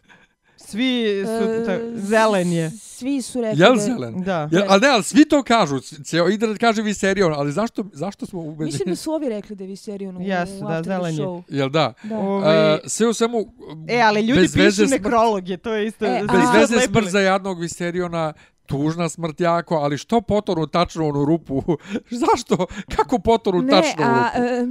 Svi 0.57 1.25
su 1.25 1.51
e, 1.51 1.65
ta, 1.65 1.79
zelen 1.95 2.53
je. 2.53 2.71
Svi 2.71 3.23
su 3.23 3.41
rekli 3.41 3.63
Jel 3.63 3.77
zelen? 3.77 4.23
Da. 4.23 4.49
Jel, 4.53 4.63
ali 4.69 4.81
ne, 4.81 4.89
ali 4.89 5.03
svi 5.03 5.25
to 5.25 5.43
kažu. 5.43 5.81
Cijel 5.81 6.31
internet 6.31 6.59
kaže 6.59 6.83
Viserion, 6.83 7.33
ali 7.33 7.53
zašto, 7.53 7.85
zašto 7.93 8.27
smo 8.27 8.41
ubeđeni? 8.41 8.65
Mislim 8.65 8.89
da 8.89 8.97
su 8.97 9.13
ovi 9.13 9.29
rekli 9.29 9.57
da 9.57 9.65
je 9.65 9.69
Viserion 9.69 10.17
u, 10.17 10.21
yes, 10.21 10.65
u 10.65 10.69
da, 10.69 10.83
zelen 10.83 11.15
je. 11.15 11.43
Jel 11.49 11.69
da? 11.69 11.93
da. 12.03 12.19
Ove... 12.19 12.75
Uh, 12.75 12.81
sve 12.87 13.09
u 13.09 13.13
svemu... 13.13 13.53
E, 13.89 14.01
ali 14.01 14.21
ljudi 14.21 14.49
pišu 14.55 14.87
nekrologije, 14.87 15.57
to 15.57 15.75
je 15.75 15.87
isto... 15.87 16.07
E, 16.07 16.23
bez 16.33 16.71
veze 16.71 16.87
smrt 16.87 17.09
za 17.09 17.21
jednog 17.21 17.61
Viseriona, 17.61 18.33
tužna 18.71 19.09
smrt 19.09 19.41
jako, 19.41 19.75
ali 19.75 19.99
što 19.99 20.21
potoru 20.21 20.67
tačno 20.67 21.09
onu 21.09 21.25
rupu? 21.25 21.63
Zašto? 22.23 22.67
Kako 22.97 23.19
potoru 23.19 23.63
ne, 23.63 23.71
tačno 23.71 24.05
a, 24.05 24.31
rupu? 24.35 24.47
E, 24.47 24.67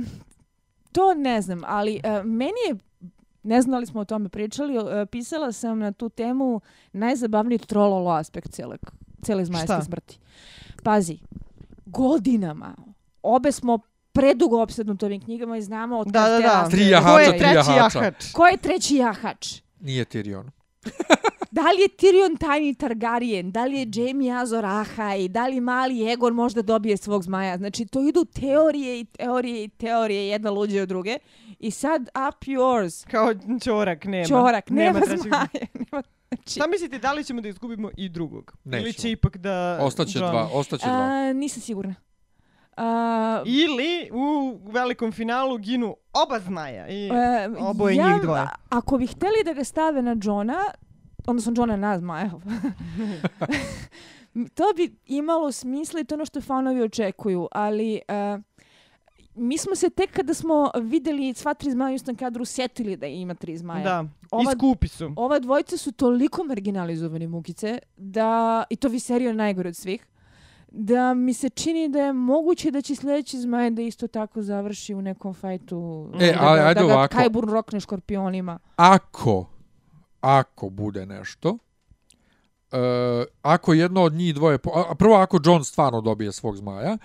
to 0.92 1.14
ne 1.14 1.42
znam, 1.42 1.62
ali 1.66 2.00
e, 2.04 2.24
meni 2.24 2.60
je 2.70 2.76
Ne 3.44 3.62
znam 3.62 3.80
li 3.80 3.86
smo 3.86 4.02
o 4.02 4.06
tome 4.06 4.30
pričali, 4.30 4.76
e, 4.76 5.06
pisala 5.06 5.52
sam 5.52 5.80
na 5.80 5.92
tu 5.92 6.10
temu 6.10 6.62
najzabavniji 6.94 7.58
trololo 7.60 8.12
aspekt 8.12 8.52
cele, 8.52 8.78
cele 9.22 9.46
zmajske 9.46 9.82
smrti. 9.86 10.20
Pazi, 10.84 11.20
godinama 11.86 12.76
obe 13.24 13.52
smo 13.52 13.80
predugo 14.12 14.62
obsednuti 14.62 15.06
ovim 15.06 15.22
knjigama 15.22 15.58
i 15.58 15.62
znamo 15.62 16.00
od 16.00 16.08
da, 16.08 16.30
da, 16.30 16.40
da. 16.40 16.68
Tri 16.72 16.88
jahača, 16.88 17.14
Ko 17.14 17.20
je 17.20 17.38
treći 17.38 17.72
jahača. 17.72 18.00
jahač? 18.00 18.32
Ko 18.32 18.48
je 18.48 18.58
treći 18.58 18.96
jahač? 18.96 19.62
Nije 19.80 20.06
Tyrion. 20.06 20.50
Da 21.52 21.62
li 21.62 21.82
je 21.82 21.88
Tyrion 21.90 22.38
tajni 22.40 22.74
Targaryen, 22.76 23.52
da 23.52 23.66
li 23.66 23.78
je 23.78 23.88
Jaime 23.94 24.32
Azor 24.32 24.66
Ahai, 24.66 25.28
da 25.28 25.48
li 25.48 25.62
mali 25.62 26.12
Egon 26.12 26.34
možda 26.34 26.62
dobije 26.62 26.98
svog 26.98 27.24
zmaja. 27.24 27.58
Znači, 27.58 27.86
to 27.86 28.02
idu 28.02 28.26
teorije 28.26 29.00
i 29.00 29.06
teorije 29.06 29.64
i 29.64 29.68
teorije, 29.68 30.28
jedna 30.28 30.50
luđe 30.52 30.82
od 30.82 30.88
druge. 30.90 31.18
I 31.60 31.72
sad, 31.72 32.02
up 32.02 32.44
yours. 32.44 33.08
Kao 33.12 33.34
čorak, 33.64 34.06
nema. 34.06 34.26
Čorak, 34.26 34.70
nema, 34.70 35.00
trećeg- 35.00 35.22
zmaja. 35.22 35.48
Nema, 35.74 36.04
znači, 36.28 36.50
Šta 36.50 36.68
mislite, 36.68 36.98
da 37.00 37.14
li 37.14 37.24
ćemo 37.24 37.42
da 37.42 37.50
izgubimo 37.50 37.90
i 37.98 38.10
drugog? 38.10 38.54
Ili 38.66 38.76
Nećemo. 38.76 38.92
će 38.94 39.12
ipak 39.12 39.38
da... 39.38 39.80
Ostaće 39.82 40.20
Jon- 40.20 40.32
dva, 40.32 40.50
ostaće 40.54 40.86
dva. 40.86 40.96
a, 40.96 41.34
nisam 41.34 41.62
sigurna. 41.62 41.96
A, 42.78 43.44
Ili 43.46 44.10
u 44.12 44.58
velikom 44.72 45.12
finalu 45.12 45.58
ginu 45.58 45.96
oba 46.26 46.40
zmaja. 46.40 46.88
I... 46.88 47.08
E, 47.08 47.50
Oboje 47.60 47.96
ja, 47.96 48.08
njih 48.14 48.22
dvoje. 48.22 48.48
Ako 48.70 48.98
bi 48.98 49.08
hteli 49.08 49.44
da 49.46 49.54
ga 49.54 49.64
stave 49.64 50.02
na 50.02 50.16
Johna, 50.24 50.64
odnosno 51.30 51.54
Johna 51.56 51.76
na 51.78 52.00
Zmaja, 52.00 52.32
to 54.48 54.64
bi 54.76 54.96
imalo 55.08 55.52
smisla 55.52 56.00
i 56.00 56.06
to 56.06 56.14
je 56.14 56.18
ono 56.18 56.26
što 56.26 56.42
fanovi 56.42 56.82
očekuju, 56.82 57.48
ali 57.52 57.96
e, 57.98 58.38
mi 59.36 59.58
smo 59.58 59.76
se 59.76 59.90
tek 59.90 60.12
kada 60.12 60.34
smo 60.34 60.72
videli 60.76 61.34
sva 61.34 61.54
tri 61.54 61.72
zmaja 61.72 61.92
u 61.92 61.96
istom 61.96 62.16
kadru 62.16 62.46
setili 62.46 62.98
da 62.98 63.08
ima 63.08 63.34
tri 63.34 63.58
zmaja. 63.58 63.84
Da, 63.84 64.06
Ova- 64.32 64.44
i 64.44 64.56
skupi 64.56 64.88
su. 64.88 65.14
Ova 65.16 65.40
dvojica 65.40 65.78
su 65.78 65.92
toliko 65.92 66.44
marginalizovani 66.44 67.28
mukice 67.28 67.80
da, 67.98 68.64
i 68.70 68.76
to 68.76 68.88
Viserio 68.88 69.28
je 69.28 69.34
najgore 69.36 69.70
od 69.70 69.76
svih, 69.76 70.06
da 70.68 71.14
mi 71.14 71.34
se 71.34 71.50
čini 71.50 71.90
da 71.90 72.00
je 72.00 72.14
moguće 72.14 72.72
da 72.72 72.82
će 72.82 72.96
sljedeći 72.96 73.40
zmaj 73.40 73.70
da 73.70 73.82
isto 73.82 74.08
tako 74.08 74.42
završi 74.42 74.94
u 74.94 75.02
nekom 75.02 75.34
fajtu. 75.34 76.10
E, 76.14 76.32
da, 76.32 76.38
ali 76.40 76.60
ga- 76.60 76.66
ajde 76.66 76.82
da 76.82 76.88
ga 76.88 76.94
ovako. 76.94 77.16
Kajburn 77.16 77.50
rokne 77.50 77.80
škorpionima. 77.80 78.60
Ako, 78.76 79.46
ako 80.22 80.70
bude 80.70 81.06
nešto, 81.06 81.58
e, 82.72 82.78
ako 83.42 83.74
jedno 83.74 84.04
od 84.04 84.14
njih 84.14 84.36
dvoje, 84.36 84.60
a 84.90 84.96
prvo 84.96 85.16
ako 85.16 85.40
John 85.46 85.64
stvarno 85.64 86.02
dobije 86.02 86.32
svog 86.32 86.58
zmaja, 86.58 86.98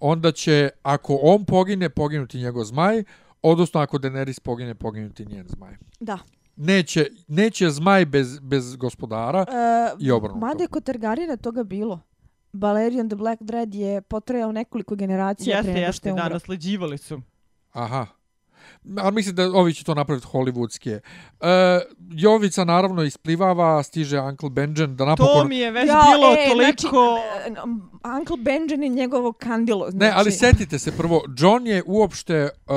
onda 0.00 0.32
će, 0.32 0.70
ako 0.82 1.18
on 1.22 1.44
pogine, 1.44 1.88
poginuti 1.90 2.38
njegov 2.38 2.64
zmaj, 2.64 3.04
odnosno 3.42 3.80
ako 3.80 3.98
Daenerys 3.98 4.40
pogine, 4.40 4.74
poginuti 4.74 5.26
njen 5.26 5.46
zmaj. 5.48 5.76
Da. 6.00 6.18
Neće, 6.56 7.06
neće 7.28 7.70
zmaj 7.70 8.04
bez, 8.06 8.38
bez 8.40 8.76
gospodara 8.76 9.40
E, 9.48 9.94
i 10.00 10.10
obrnuto. 10.10 10.38
Mada 10.46 10.64
je 10.64 10.68
kod 10.68 10.88
Targaryena 10.88 11.36
toga 11.36 11.64
bilo. 11.64 12.00
Balerion 12.52 13.08
the 13.08 13.16
Black 13.16 13.42
Dread 13.42 13.74
je 13.74 14.02
potrajao 14.02 14.52
nekoliko 14.52 14.94
generacija 14.94 15.56
Jeste, 15.56 15.72
pre 15.72 15.80
nego 15.80 15.92
što 15.92 16.08
jeste, 16.08 16.08
je 16.08 16.12
da, 16.14 16.22
umro. 16.22 16.34
nasleđivali 16.34 16.98
su. 16.98 17.20
Aha. 17.72 18.06
Ali 18.98 19.14
mislim 19.14 19.34
da 19.34 19.50
ovi 19.52 19.74
će 19.74 19.84
to 19.84 19.94
napraviti 19.94 20.26
hollywoodske. 20.26 21.00
E, 21.40 21.80
Jovica 22.10 22.64
naravno 22.64 23.02
isplivava, 23.02 23.82
stiže 23.82 24.20
Uncle 24.20 24.50
Benjen 24.50 24.96
da 24.96 25.04
napokon... 25.04 25.42
To 25.42 25.44
mi 25.44 25.56
je 25.58 25.70
već 25.70 25.88
Ja, 25.88 26.02
bilo 26.14 26.32
e, 26.32 26.48
toliko... 26.48 27.18
Znači, 27.46 27.60
Uncle 28.18 28.36
Benjen 28.36 28.82
je 28.82 28.88
njegovo 28.88 29.32
kandilo. 29.32 29.90
Znači, 29.90 29.96
Ne, 29.96 30.12
ali 30.14 30.32
setite 30.32 30.78
se 30.78 30.96
prvo, 30.96 31.24
John 31.38 31.66
je 31.66 31.82
uopšte 31.86 32.48
uh, 32.66 32.74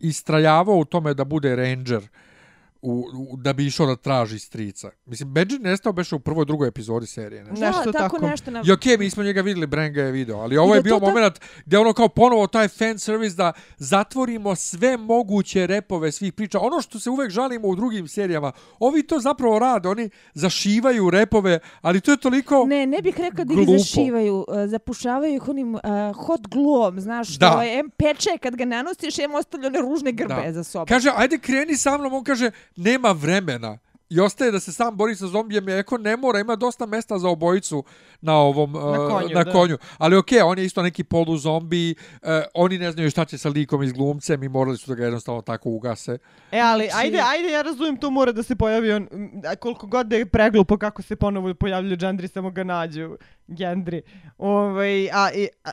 istrajavao 0.00 0.76
u 0.76 0.84
tome 0.84 1.14
da 1.14 1.24
bude 1.24 1.56
ranger 1.56 2.08
u, 2.84 3.04
u, 3.30 3.36
da 3.36 3.52
bi 3.52 3.66
išao 3.66 3.86
da 3.86 3.96
traži 3.96 4.38
strica. 4.38 4.90
Mislim, 5.06 5.32
Benjen 5.32 5.62
nestao 5.62 5.92
beše 5.92 6.14
u 6.14 6.20
prvoj, 6.20 6.44
drugoj 6.44 6.68
epizodi 6.68 7.06
serije. 7.06 7.44
Nešto. 7.44 7.60
da, 7.60 7.66
nešto 7.66 7.92
tako, 7.92 8.16
tako. 8.16 8.28
nešto. 8.28 8.50
Na... 8.50 8.62
I 8.66 8.72
okej, 8.72 8.98
mi 8.98 9.10
smo 9.10 9.22
njega 9.22 9.40
videli, 9.40 9.66
Bran 9.66 9.92
ga 9.92 10.02
je 10.02 10.12
video, 10.12 10.38
ali 10.38 10.56
ovo 10.56 10.74
I 10.74 10.78
je 10.78 10.82
bio 10.82 10.98
to 10.98 11.06
moment 11.06 11.40
gdje 11.64 11.78
ono 11.78 11.92
kao 11.92 12.08
ponovo 12.08 12.46
taj 12.46 12.68
fan 12.68 12.98
service 12.98 13.36
da 13.36 13.52
zatvorimo 13.78 14.54
sve 14.54 14.96
moguće 14.96 15.66
repove 15.66 16.12
svih 16.12 16.32
priča. 16.32 16.58
Ono 16.60 16.82
što 16.82 16.98
se 16.98 17.10
uvek 17.10 17.30
žalimo 17.30 17.68
u 17.68 17.76
drugim 17.76 18.08
serijama, 18.08 18.52
ovi 18.78 19.02
to 19.02 19.18
zapravo 19.20 19.58
rade, 19.58 19.88
oni 19.88 20.10
zašivaju 20.34 21.10
repove, 21.10 21.58
ali 21.80 22.00
to 22.00 22.10
je 22.10 22.16
toliko... 22.16 22.64
Ne, 22.66 22.86
ne 22.86 23.02
bih 23.02 23.14
rekla 23.20 23.44
da 23.44 23.54
ih 23.54 23.68
zašivaju. 23.78 24.44
e, 24.64 24.66
Zapušavaju 24.66 25.34
ih 25.34 25.48
onim 25.48 25.74
uh, 25.74 25.80
hot 26.16 26.40
gluom, 26.48 27.00
znaš, 27.00 27.28
Da. 27.28 27.50
što 27.50 27.62
je 27.62 27.78
em 27.78 27.90
peče 27.90 28.30
kad 28.42 28.56
ga 28.56 28.64
nanosiš, 28.64 29.18
em 29.18 29.34
ostavlja 29.34 29.66
one 29.66 29.80
ružne 29.80 30.12
grbe 30.12 30.42
Da. 30.46 30.52
za 30.52 30.64
sobom. 30.64 30.86
Kaže, 30.86 31.10
ajde 31.16 31.38
kreni 31.38 31.76
sa 31.76 31.98
mnom, 31.98 32.12
on 32.12 32.24
kaže, 32.24 32.50
nema 32.76 33.12
vremena. 33.12 33.78
I 34.08 34.20
ostaje 34.20 34.50
da 34.50 34.60
se 34.60 34.72
sam 34.72 34.96
bori 34.96 35.16
sa 35.16 35.26
zombijem, 35.26 35.68
eko 35.68 35.98
ne 35.98 36.16
mora, 36.16 36.38
ima 36.40 36.56
dosta 36.56 36.86
mesta 36.86 37.18
za 37.18 37.28
obojicu 37.28 37.84
na 38.20 38.34
ovom 38.36 38.72
na 38.72 38.80
konju, 38.80 39.08
konju, 39.08 39.28
na 39.34 39.44
da. 39.44 39.52
konju. 39.52 39.78
Ali 39.98 40.16
okej, 40.16 40.40
on 40.40 40.58
je 40.58 40.64
isto 40.64 40.82
neki 40.82 41.04
polu 41.04 41.36
zombi, 41.36 41.94
uh, 42.22 42.28
oni 42.54 42.78
ne 42.78 42.92
znaju 42.92 43.10
šta 43.10 43.24
će 43.24 43.38
sa 43.38 43.48
likom 43.48 43.82
i 43.82 43.88
s 43.88 43.92
glumcem 43.92 44.42
i 44.42 44.48
morali 44.48 44.78
su 44.78 44.90
da 44.90 44.94
ga 44.94 45.04
jednostavno 45.04 45.42
tako 45.42 45.68
ugase. 45.70 46.18
E, 46.52 46.60
ali 46.60 46.84
Znači- 46.84 47.06
ajde, 47.06 47.20
ajde, 47.26 47.48
ja 47.50 47.62
razumijem, 47.62 47.96
to 47.96 48.10
mora 48.10 48.32
da 48.32 48.42
se 48.42 48.56
pojavi 48.56 48.92
on, 48.92 49.08
koliko 49.60 49.86
god 49.86 50.06
da 50.06 50.16
je 50.16 50.26
preglupo 50.26 50.78
kako 50.78 51.02
se 51.02 51.16
ponovo 51.16 51.54
pojavljuju 51.54 51.96
Gendry, 51.96 52.32
samo 52.32 52.50
ga 52.50 52.64
nađu, 52.64 53.16
Gendry. 53.48 54.00
Ovaj, 54.38 55.10
a, 55.10 55.30
a, 55.64 55.70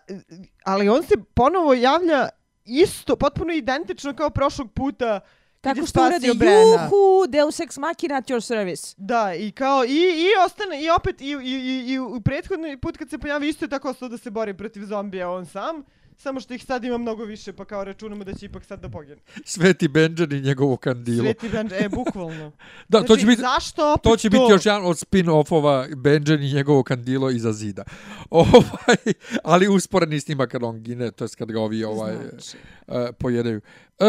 ali 0.65 0.89
on 0.89 1.03
se 1.03 1.15
ponovo 1.33 1.73
javlja 1.73 2.29
isto, 2.65 3.15
potpuno 3.15 3.53
identično 3.53 4.13
kao 4.13 4.29
prošlog 4.29 4.71
puta 4.71 5.05
je 5.05 5.21
Tako 5.61 5.85
što 5.85 6.05
uradi, 6.05 6.27
juhu, 6.27 7.27
deus 7.29 7.59
ex 7.59 7.77
machina 7.77 8.15
at 8.15 8.29
your 8.29 8.41
service. 8.41 8.95
Da, 8.97 9.33
i 9.35 9.51
kao, 9.51 9.85
i, 9.85 9.97
i 9.97 10.27
ostane, 10.45 10.83
i 10.83 10.89
opet, 10.89 11.21
i, 11.21 11.25
i, 11.25 11.51
i, 11.51 11.91
i 11.93 11.99
u 11.99 12.21
prethodni 12.21 12.77
put 12.77 12.97
kad 12.97 13.09
se 13.09 13.17
pojavi 13.17 13.49
isto 13.49 13.65
je 13.65 13.69
tako 13.69 13.89
ostao 13.89 14.09
da 14.09 14.17
se 14.17 14.31
bori 14.31 14.53
protiv 14.53 14.85
zombija 14.85 15.29
on 15.29 15.45
sam, 15.45 15.83
samo 16.17 16.39
što 16.39 16.53
ih 16.53 16.65
sad 16.65 16.83
ima 16.83 16.97
mnogo 16.97 17.23
više, 17.23 17.53
pa 17.53 17.65
kao 17.65 17.83
računamo 17.83 18.23
da 18.23 18.33
će 18.33 18.45
ipak 18.45 18.65
sad 18.65 18.79
da 18.81 18.89
pogine. 18.89 19.17
Sveti 19.45 19.87
Benjen 19.87 20.31
i 20.31 20.41
njegovo 20.41 20.77
kandilo. 20.77 21.23
Sveti 21.23 21.49
band, 21.49 21.71
e, 21.71 21.89
bukvalno. 21.89 22.51
Da, 22.89 22.99
to 22.99 23.05
Znači, 23.05 23.21
će 23.21 23.27
biti... 23.27 23.41
Zašto 23.41 23.93
opet 23.93 24.03
To 24.03 24.17
će 24.17 24.29
biti 24.29 24.43
još 24.49 24.65
jedan 24.65 24.85
od 24.85 24.97
spin-offova 24.97 25.95
Benjen 25.95 26.43
i 26.43 26.53
njegovo 26.53 26.83
kandilo 26.83 27.29
iza 27.29 27.53
zida. 27.53 27.83
Ovaj, 28.29 29.13
ali 29.43 29.67
usporeni 29.67 30.19
snima 30.19 30.47
kad 30.47 30.63
on 30.63 30.83
gine, 30.83 31.11
to 31.11 31.23
jest 31.23 31.35
kad 31.35 31.51
ga 31.51 31.61
ovi 31.61 31.83
ovaj, 31.83 32.13
Znači. 32.29 32.57
uh, 32.87 32.95
pojedaju. 33.19 33.61
Uh, 33.99 34.07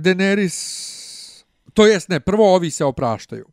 Daenerys, 0.00 1.44
to 1.74 1.86
jest 1.86 2.08
ne, 2.08 2.20
prvo 2.20 2.54
ovi 2.54 2.70
se 2.70 2.84
opraštaju. 2.84 3.46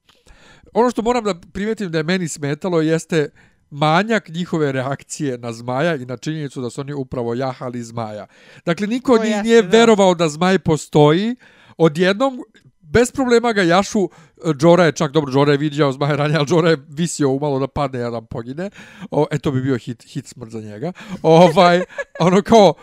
Ono 0.73 0.91
što 0.91 1.01
moram 1.01 1.23
da 1.23 1.35
primetim 1.53 1.91
da 1.91 1.97
je 1.97 2.03
meni 2.03 2.27
smetalo 2.27 2.81
jeste 2.81 3.29
manjak 3.69 4.29
njihove 4.29 4.71
reakcije 4.71 5.37
na 5.37 5.53
zmaja 5.53 5.95
i 5.95 6.05
na 6.05 6.17
činjenicu 6.17 6.61
da 6.61 6.69
su 6.69 6.81
oni 6.81 6.93
upravo 6.93 7.33
jahali 7.33 7.83
zmaja. 7.83 8.27
Dakle, 8.65 8.87
niko 8.87 9.17
njih 9.17 9.43
nije 9.43 9.61
da. 9.61 9.77
verovao 9.77 10.15
da 10.15 10.29
zmaj 10.29 10.59
postoji. 10.59 11.35
Odjednom, 11.77 12.43
bez 12.89 13.11
problema 13.11 13.53
ga 13.53 13.61
jašu, 13.61 14.09
Džora 14.57 14.85
je 14.85 14.91
čak, 14.91 15.11
dobro, 15.11 15.31
Džora 15.31 15.51
je 15.51 15.57
vidio 15.57 15.91
zmaja 15.91 16.15
ranije, 16.15 16.38
ali 16.38 16.45
Džora 16.45 16.69
je 16.69 16.77
visio 16.89 17.29
umalo 17.29 17.59
da 17.59 17.67
padne, 17.67 17.99
jedan 17.99 18.25
pogine. 18.25 18.69
O, 19.11 19.25
e, 19.31 19.39
to 19.39 19.51
bi 19.51 19.61
bio 19.61 19.77
hit, 19.77 20.03
hit 20.03 20.27
smrt 20.27 20.51
za 20.51 20.61
njega. 20.61 20.91
Ovaj, 21.21 21.83
ono 22.27 22.41
kao 22.41 22.73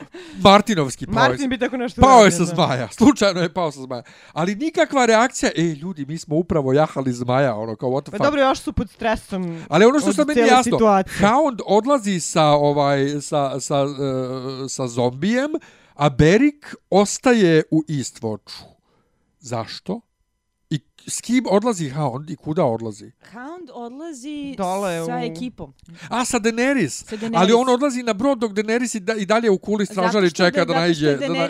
Martinovski 0.42 1.06
pao 1.06 1.22
je 1.22 1.28
Martin 1.28 1.50
bi 1.50 1.58
tako 1.58 1.76
nešto 1.76 2.00
Pao 2.00 2.24
je 2.24 2.30
sa 2.30 2.38
da. 2.38 2.44
zmaja, 2.44 2.88
slučajno 2.92 3.40
je 3.40 3.52
pao 3.54 3.72
sa 3.72 3.80
zmaja. 3.80 4.02
Ali 4.32 4.54
nikakva 4.54 5.06
reakcija, 5.06 5.50
ej 5.56 5.72
ljudi, 5.72 6.06
mi 6.06 6.18
smo 6.18 6.36
upravo 6.36 6.72
jahali 6.72 7.12
zmaja, 7.12 7.54
ono 7.54 7.76
kao 7.76 7.90
what 7.90 8.02
the 8.02 8.10
Pa 8.10 8.16
fuck. 8.16 8.24
dobro, 8.24 8.40
još 8.40 8.60
su 8.60 8.72
pod 8.72 8.90
stresom. 8.90 9.64
Ali 9.68 9.84
ono 9.84 10.00
što 10.00 10.12
sad 10.12 10.26
meni 10.26 10.40
jasno, 10.40 10.62
situacije. 10.62 11.28
Hound 11.28 11.60
odlazi 11.66 12.20
sa 12.20 12.44
ovaj 12.44 13.20
sa 13.20 13.60
sa 13.60 13.82
uh, 13.82 13.90
sa 14.68 14.86
zombijem, 14.86 15.50
a 15.94 16.08
Beric 16.08 16.64
ostaje 16.90 17.62
u 17.70 17.82
Eastwatchu. 17.88 18.73
Zašto? 19.44 20.00
I 20.70 20.78
s 21.06 21.20
kim 21.20 21.44
odlazi 21.46 21.90
Hound 21.90 22.30
i 22.30 22.36
kuda 22.36 22.64
odlazi? 22.64 23.12
Hound 23.28 23.70
odlazi 23.70 24.54
Dole 24.56 25.04
sa 25.06 25.16
u- 25.16 25.24
ekipom. 25.24 25.72
A, 26.08 26.24
sa 26.24 26.38
Daenerys. 26.38 27.04
Sa 27.04 27.16
Daenerys. 27.16 27.36
Ali 27.36 27.52
on 27.52 27.68
odlazi 27.68 28.02
na 28.02 28.12
brod 28.14 28.38
dok 28.38 28.52
Daenerys 28.52 28.94
i, 28.94 29.00
da, 29.00 29.14
i 29.14 29.26
dalje 29.26 29.50
u 29.50 29.58
kuli 29.58 29.86
stražari 29.86 30.28
Zato 30.28 30.36
čeka 30.36 30.56
da, 30.56 30.66
zato 30.66 30.74
naiđe. 30.74 30.94
što 30.94 31.24
je 31.24 31.28
Da, 31.28 31.28
na... 31.30 31.48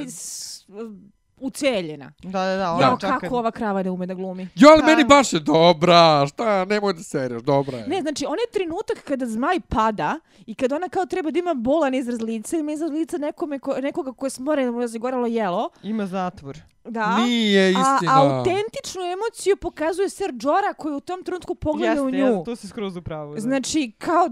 Uceljena. 1.38 2.12
Da, 2.22 2.30
da, 2.30 2.56
da, 2.56 2.62
Ja, 2.62 2.72
ona 2.72 2.96
čeka. 2.98 3.18
kako 3.18 3.36
ova 3.36 3.50
krava 3.50 3.82
ne 3.82 3.90
ume 3.90 4.06
da 4.06 4.14
glumi. 4.14 4.48
Jo, 4.54 4.68
ali 4.68 4.82
meni 4.84 5.04
baš 5.04 5.32
je 5.32 5.40
dobra, 5.40 6.26
šta, 6.26 6.64
nemoj 6.64 6.92
da 6.92 7.02
seriš, 7.02 7.42
dobra 7.42 7.78
je. 7.78 7.86
Ne, 7.88 8.00
znači, 8.00 8.24
onaj 8.26 8.44
trenutak 8.52 8.98
kada 8.98 9.26
zmaj 9.26 9.60
pada 9.60 10.14
i 10.38 10.54
kada 10.54 10.76
ona 10.76 10.88
kao 10.88 11.06
treba 11.06 11.30
da 11.30 11.38
ima 11.38 11.54
bolan 11.54 11.94
izraz 11.94 12.20
lica, 12.20 12.56
ima 12.56 12.72
izraz 12.72 12.90
lica 12.90 13.18
nekome 13.18 13.58
ko, 13.58 13.74
nekoga 13.74 14.12
koje 14.12 14.30
smore 14.30 14.64
da 14.64 14.70
mu 14.70 14.80
je 14.80 14.88
zagoralo 14.88 15.26
jelo, 15.26 15.70
Ima 15.82 16.06
zatvor. 16.06 16.58
da. 16.84 17.16
Nije 17.16 17.66
A 17.66 17.70
istina. 17.70 18.12
autentičnu 18.14 19.02
emociju 19.02 19.56
pokazuje 19.56 20.08
Ser 20.10 20.30
Jorah 20.32 20.76
koji 20.78 20.94
u 20.94 21.00
tom 21.00 21.22
trenutku 21.22 21.54
pogleda 21.54 22.02
u 22.02 22.10
nju. 22.10 22.18
jeste, 22.18 22.44
to 22.44 22.56
si 22.56 22.68
skroz 22.68 22.96
u 22.96 23.02
pravu. 23.02 23.34
Da. 23.34 23.40
Znači, 23.40 23.92
kao 23.98 24.28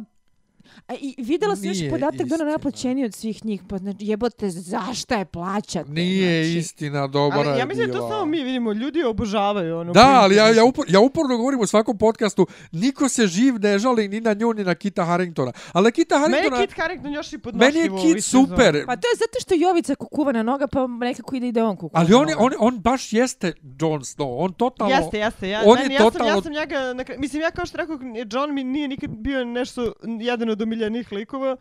A 0.88 0.94
i 0.94 1.14
videla 1.18 1.56
sam 1.56 1.64
još 1.64 1.78
podatak 1.90 2.16
da 2.16 2.24
ona 2.24 2.34
istina. 2.34 2.44
najplaćenija 2.44 3.06
od 3.06 3.14
svih 3.14 3.44
njih, 3.44 3.62
pa 3.68 3.78
znači 3.78 3.96
jebote, 4.00 4.50
zašta 4.50 5.16
je 5.16 5.24
plaćate? 5.24 5.90
Nije 5.90 6.44
znači, 6.44 6.58
istina, 6.58 7.06
dobra 7.06 7.38
Ali 7.38 7.48
je 7.48 7.58
ja 7.58 7.66
mislim 7.66 7.86
da 7.86 7.92
to 7.92 8.08
samo 8.08 8.24
mi 8.24 8.42
vidimo, 8.42 8.72
ljudi 8.72 8.98
je 8.98 9.06
obožavaju 9.06 9.78
ono. 9.78 9.92
Da, 9.92 10.02
koji- 10.02 10.14
ali 10.14 10.36
ja, 10.36 10.48
ja, 10.48 10.64
upor, 10.64 10.84
ja 10.88 11.00
uporno 11.00 11.36
govorim 11.36 11.60
u 11.60 11.66
svakom 11.66 11.98
podcastu, 11.98 12.46
niko 12.72 13.08
se 13.08 13.26
živ 13.26 13.54
ne 13.54 13.78
žali 13.78 14.08
ni 14.08 14.20
na 14.20 14.32
nju, 14.32 14.52
ni 14.52 14.64
na 14.64 14.74
Kita 14.74 15.04
Harringtona. 15.04 15.52
Ali 15.72 15.92
Kita 15.92 16.18
Meni 16.18 16.24
Harringtona... 16.26 16.60
je 16.60 16.66
Kit 16.66 16.76
Harington 16.76 17.12
još 17.12 17.32
i 17.32 17.36
Meni 17.36 17.42
podnošljivo. 17.42 17.98
je 17.98 18.10
u 18.10 18.14
Kit 18.14 18.24
super. 18.24 18.86
Pa 18.86 18.96
to 18.96 19.06
je 19.06 19.16
zato 19.16 19.40
što 19.40 19.54
je 19.54 19.60
Jovica 19.60 19.94
kukuvana 19.94 20.42
noga, 20.42 20.66
pa 20.66 20.86
nekako 20.86 21.36
ide 21.36 21.48
ide 21.48 21.62
on 21.62 21.76
kukuvana 21.76 22.06
Ali 22.06 22.14
on, 22.14 22.28
je- 22.28 22.36
on, 22.36 22.52
on 22.58 22.78
baš 22.78 23.12
jeste 23.12 23.52
Jon 23.80 24.00
Snow. 24.00 24.36
On 24.38 24.52
totalno... 24.52 24.94
Jeste, 24.94 25.18
jeste. 25.18 25.48
Ja, 25.48 25.62
on 25.64 25.78
meni, 25.78 25.94
je 25.94 25.96
ja, 25.96 26.00
sam, 26.00 26.10
totalno- 26.10 26.28
ja 26.28 26.42
sam 26.42 26.52
njega, 26.52 26.92
na 26.94 27.04
mislim, 27.18 27.42
ja 27.42 27.50
kao 27.50 27.66
što 27.66 27.76
rekao, 27.76 27.98
John 28.32 28.54
mi 28.54 28.64
nije 28.64 28.88
nikad 28.88 29.10
bio 29.10 29.44
nešto, 29.44 29.92
jedan 30.20 30.50
od 30.50 30.61
omiljenih 30.62 31.12
likova. 31.12 31.56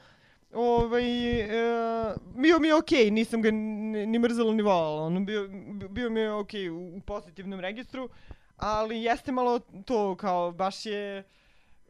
Ovaj, 0.53 1.39
e, 1.41 2.15
bio 2.35 2.59
mi 2.59 2.67
je 2.67 2.75
okej, 2.75 3.11
nisam 3.11 3.41
ga 3.41 3.51
ni, 3.51 4.19
mrzalo 4.19 4.53
ni 4.53 4.63
volala. 4.63 5.01
On 5.01 5.25
bio, 5.25 5.47
bio 5.89 6.09
mi 6.09 6.19
je 6.19 6.33
okej 6.33 6.69
u, 6.69 6.95
u 6.95 7.01
pozitivnom 7.01 7.59
registru, 7.59 8.09
ali 8.57 9.03
jeste 9.03 9.31
malo 9.31 9.59
to 9.59 10.15
kao 10.15 10.51
baš 10.51 10.85
je 10.85 11.23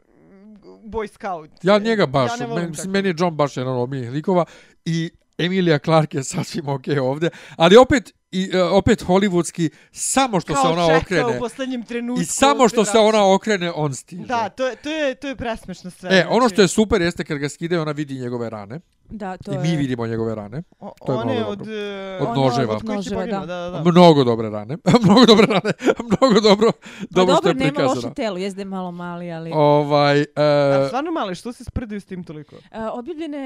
mm, 0.08 0.56
boy 0.84 1.08
scout. 1.08 1.50
Ja 1.64 1.80
njega 1.80 2.06
baš, 2.06 2.32
Ja 2.40 2.48
meni, 2.48 2.68
mislim, 2.68 2.76
tako. 2.76 2.90
meni 2.90 3.10
je 3.10 3.16
John 3.18 3.36
baš 3.36 3.58
jedan 3.58 3.74
od 3.74 3.84
omiljnih 3.84 4.12
likova 4.12 4.46
i 4.86 5.12
Emilia 5.38 5.80
Clarke 5.80 6.18
je 6.18 6.24
sasvim 6.24 6.68
okej 6.68 7.00
ovdje, 7.00 7.30
ali 7.56 7.78
opet 7.78 8.14
i 8.32 8.50
e, 8.54 8.64
opet 8.64 9.04
hollywoodski 9.04 9.70
samo 9.92 10.40
što 10.40 10.54
kao 10.54 10.64
se 10.64 10.70
ona 10.70 10.98
okrene 10.98 11.38
u 11.38 11.40
poslednjem 11.40 11.84
trenutku. 11.84 12.22
i 12.22 12.26
samo 12.26 12.70
što 12.70 12.86
se 12.86 12.98
ona 12.98 13.34
okrene 13.34 13.72
on 13.72 13.94
stiže. 13.94 14.26
Da, 14.26 14.50
to 14.50 14.68
je, 14.68 14.76
to 14.76 14.90
je, 14.90 15.16
to 15.16 15.28
je 15.28 15.36
presmešno 15.36 15.92
sve. 15.92 16.10
E, 16.18 16.28
ono 16.28 16.40
znači. 16.40 16.54
što 16.56 16.62
je 16.62 16.68
super 16.68 17.02
jeste 17.02 17.24
kad 17.24 17.38
ga 17.38 17.50
skide 17.50 17.80
ona 17.80 17.92
vidi 17.92 18.20
njegove 18.20 18.50
rane 18.50 18.80
Da, 19.12 19.38
to 19.38 19.52
i 19.52 19.56
je... 19.56 19.62
mi 19.62 19.76
vidimo 19.76 20.08
njegove 20.08 20.36
rane. 20.36 20.64
O, 20.80 20.92
to 21.06 21.12
je 21.14 21.18
one 21.18 21.46
od, 21.46 21.58
dobro. 21.58 21.74
e, 21.74 22.18
Od 22.22 22.28
One 22.28 22.42
noževa. 22.42 22.76
od 22.76 22.86
noževa, 22.86 23.26
da. 23.26 23.40
da, 23.40 23.46
da. 23.46 23.92
Mnogo 23.92 24.24
dobre 24.24 24.50
rane. 24.50 24.78
mnogo 25.04 25.26
dobre 25.26 25.46
rane. 25.46 25.72
mnogo 26.20 26.40
dobro, 26.40 26.72
Pa 26.72 27.06
dobro 27.12 27.36
što 27.36 27.42
dobro, 27.42 27.50
je 27.50 27.56
nema 27.56 27.70
prikazano. 27.70 27.96
loše 27.96 28.14
telo, 28.14 28.38
jezde 28.38 28.66
malo 28.66 28.92
mali, 28.92 29.32
ali... 29.32 29.52
Ovaj, 29.54 30.26
A 30.36 30.84
e, 30.84 30.88
stvarno 30.88 31.12
mali, 31.12 31.36
što 31.36 31.54
se 31.54 31.64
sprdaju 31.64 32.02
s 32.02 32.06
tim 32.06 32.24
toliko? 32.24 32.56
Uh, 32.56 32.62
objavljene 32.94 33.46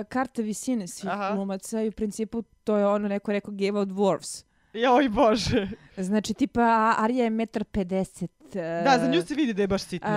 uh, 0.00 0.06
karte 0.08 0.42
visine 0.42 0.86
svih 0.88 1.12
Aha. 1.12 1.34
glumaca 1.34 1.82
i 1.82 1.88
u 1.88 1.92
principu 1.92 2.42
to 2.64 2.76
je 2.76 2.86
ono 2.86 3.08
neko 3.08 3.32
rekao 3.32 3.54
Game 3.56 3.80
of 3.80 3.88
Dwarfs. 3.88 4.44
Joj 4.72 5.08
bože. 5.08 5.68
Znači, 5.96 6.34
tipa, 6.34 6.94
Arya 6.98 7.24
je 7.24 7.30
1,50 7.30 8.22
m. 8.22 8.43
Da, 8.84 8.98
za 8.98 9.06
nju 9.08 9.22
se 9.22 9.34
vidi 9.34 9.52
da 9.52 9.62
je 9.62 9.68
baš 9.68 9.82
sitna. 9.82 10.08
Uh, 10.10 10.16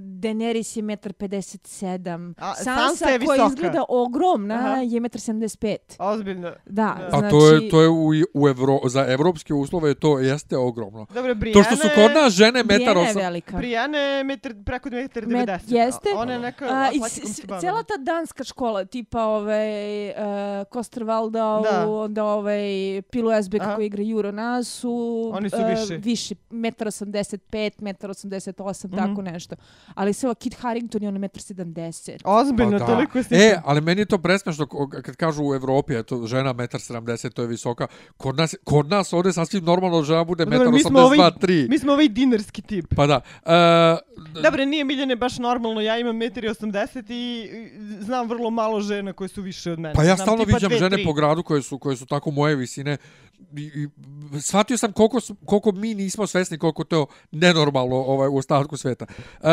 Daenerys 0.00 0.76
je 0.76 0.82
1,57 0.84 1.84
m. 2.08 2.34
A, 2.38 2.54
Sansa, 2.54 2.74
Sansa 2.78 3.04
je 3.06 3.18
koja 3.18 3.34
visoka. 3.36 3.54
izgleda 3.54 3.84
ogromna 3.88 4.54
Aha. 4.56 4.76
je 4.76 5.00
1,75 5.00 5.68
m. 5.70 5.76
Ozbiljno. 6.00 6.50
Da, 6.50 6.54
Da. 6.66 7.06
a 7.06 7.10
znači... 7.10 7.30
to 7.30 7.48
je, 7.48 7.68
to 7.70 7.82
je 7.82 7.88
u, 7.88 8.06
u 8.34 8.48
Evro, 8.48 8.78
za 8.84 9.06
evropske 9.08 9.54
uslove 9.54 9.94
to 9.94 10.18
jeste 10.18 10.56
ogromno. 10.56 11.06
Dobro, 11.10 11.34
Brienne... 11.34 11.52
To 11.54 11.64
što 11.64 11.76
su 11.78 11.88
kod 11.94 12.12
nas 12.14 12.32
žene 12.32 12.62
metar 12.62 12.66
Brienne 12.94 13.08
je 13.10 13.14
velika. 13.16 13.56
Brienne 13.56 13.98
je 13.98 14.24
metar, 14.24 14.54
preko 14.64 14.88
1,90 14.88 15.22
m. 15.24 15.30
Met- 15.30 15.60
jeste. 15.66 16.08
Ona 16.16 16.32
je 16.32 16.38
neka 16.38 16.64
A, 16.66 16.68
i 16.84 16.98
atletikom 16.98 17.08
s- 17.08 17.12
se 17.26 17.32
s- 17.32 17.40
bavila. 17.40 17.60
cijela 17.60 17.82
ta 17.82 17.96
danska 17.98 18.44
škola, 18.44 18.84
tipa 18.84 19.22
ovaj, 19.24 19.68
uh, 20.08 20.14
Kostervalda, 20.70 21.60
Da. 21.64 21.88
onda 21.88 22.24
ovaj 22.24 22.62
Pilu 23.02 23.32
Esbek 23.32 23.62
Aha. 23.62 23.74
koji 23.74 23.86
igra 23.86 24.02
Juro 24.02 24.28
su, 24.64 25.30
Oni 25.34 25.50
su 25.50 25.56
uh, 25.56 25.66
viši. 25.70 25.96
viši, 25.96 26.34
1,85 26.50 27.72
m, 27.77 27.77
1,88 27.80 28.58
m, 28.84 28.90
Mhm. 28.90 28.96
tako 28.98 29.22
nešto. 29.22 29.56
Ali 29.94 30.12
sve 30.12 30.34
Kit 30.34 30.54
Harington 30.54 31.02
je 31.02 31.08
on 31.08 31.14
1,70 31.14 32.10
m. 32.10 32.18
Ozbiljno, 32.26 32.78
Pa 32.78 32.86
toliko 32.86 33.18
je 33.18 33.24
sitna. 33.24 33.38
E, 33.38 33.60
ali 33.64 33.80
meni 33.80 34.00
je 34.00 34.06
to 34.06 34.18
presmešno 34.18 34.66
kad 35.02 35.16
kažu 35.16 35.44
u 35.44 35.54
Evropi, 35.54 35.94
eto, 35.94 36.26
žena 36.26 36.54
1,70 36.54 36.96
m, 37.26 37.32
to 37.32 37.42
je 37.42 37.48
visoka. 37.48 37.86
Kod 38.16 38.36
nas, 38.36 38.54
kod 38.64 38.88
nas 38.88 39.12
ovdje 39.12 39.32
sasvim 39.32 39.64
normalno 39.64 40.02
žena 40.02 40.24
bude 40.24 40.44
Pa 40.46 40.50
dobro, 40.50 40.70
mi 40.70 40.80
smo 40.80 40.90
1,82 40.90 41.04
ovaj- 41.04 41.30
3 41.32 41.68
Mi 41.68 41.78
smo 41.78 41.92
ovaj 41.92 42.08
dinarski 42.08 42.62
tip. 42.62 42.94
Pa 42.96 43.06
da. 43.06 43.20
E, 44.38 44.40
Dobro, 44.42 44.64
nije 44.64 44.84
Miljane 44.84 45.16
baš 45.16 45.38
normalno, 45.38 45.80
ja 45.80 45.98
imam 45.98 46.16
1,80 46.16 46.98
m 46.98 47.04
i 47.08 47.48
znam 48.00 48.28
vrlo 48.28 48.50
malo 48.50 48.80
žena 48.80 49.12
koje 49.12 49.28
su 49.28 49.42
više 49.42 49.72
od 49.72 49.78
mene. 49.78 49.94
Pa 49.94 50.02
ja 50.02 50.16
Znam 50.16 50.26
stalno 50.26 50.44
viđam 50.44 50.68
dve, 50.68 50.78
žene 50.78 50.96
tri. 50.96 51.04
po 51.04 51.12
gradu 51.12 51.42
koje 51.42 51.62
su 51.62 51.78
koje 51.78 51.96
su 51.96 52.06
tako 52.06 52.30
moje 52.30 52.56
visine 52.56 52.96
i, 53.56 53.62
i 53.62 53.88
shvatio 54.40 54.76
sam 54.78 54.92
koliko 54.92 55.20
su- 55.20 55.34
koliko 55.44 55.72
mi 55.72 55.94
nismo 55.94 56.26
svesni 56.26 56.58
koliko 56.58 56.84
to 56.84 57.06
nenormalno 57.30 57.96
ovaj 57.96 58.28
u 58.28 58.36
ostatku 58.36 58.76
sveta. 58.76 59.06
E, 59.40 59.48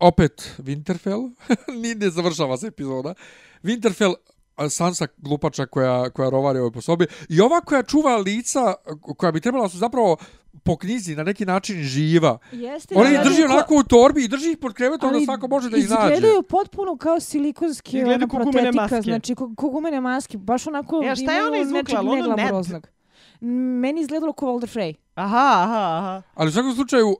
opet 0.00 0.54
Winterfell, 0.58 1.30
ni 1.82 1.94
ne 1.94 2.10
završava 2.10 2.56
se 2.56 2.66
epizoda. 2.66 3.14
Winterfell 3.62 4.14
Sansa 4.70 5.06
glupača 5.16 5.66
koja 5.66 6.10
koja 6.10 6.30
rovari 6.30 6.58
ovoj 6.58 6.72
po 6.72 6.80
sobi 6.80 7.06
i 7.28 7.40
ova 7.40 7.60
koja 7.60 7.82
čuva 7.82 8.16
lica 8.16 8.74
koja 9.16 9.32
bi 9.32 9.40
trebala 9.40 9.68
su 9.68 9.78
zapravo 9.78 10.16
po 10.60 10.76
knjizi 10.76 11.16
na 11.16 11.22
neki 11.22 11.44
način 11.44 11.76
živa. 11.76 12.38
Jeste, 12.52 12.94
Ona 12.94 13.10
ih 13.10 13.18
da, 13.18 13.24
drži 13.24 13.36
ko- 13.38 13.52
onako 13.52 13.74
u 13.76 13.82
torbi 13.82 14.24
i 14.24 14.28
drži 14.28 14.50
ih 14.50 14.58
pod 14.58 14.72
krevetom 14.72 15.12
da 15.12 15.20
svako 15.20 15.48
može 15.48 15.70
da 15.70 15.76
ih 15.76 15.90
nađe. 15.90 16.02
Izgledaju 16.04 16.42
potpuno 16.42 16.96
kao 16.96 17.20
silikonski 17.20 18.04
ona 18.04 18.28
protetika, 18.28 18.72
maske. 18.72 19.00
znači 19.02 19.34
ko, 19.34 19.52
ko 19.56 19.68
gumene 19.68 20.00
maske, 20.00 20.38
baš 20.38 20.66
onako 20.66 21.02
E, 21.04 21.08
a 21.08 21.14
šta 21.14 21.32
je 21.32 21.38
imaju 21.38 21.46
ona 21.46 21.58
izvukla? 21.58 21.78
nečeg 21.80 21.98
Ono 21.98 22.12
Ned? 22.12 22.28
neglamuroznog. 22.28 22.88
Meni 23.80 24.00
izgledalo 24.00 24.32
kao 24.32 24.48
Walder 24.48 24.76
Frey. 24.76 24.94
Aha, 25.14 25.36
aha, 25.54 25.98
aha. 25.98 26.22
Ali 26.34 26.48
u 26.48 26.52
svakom 26.52 26.74
slučaju 26.74 27.08
uh, 27.08 27.16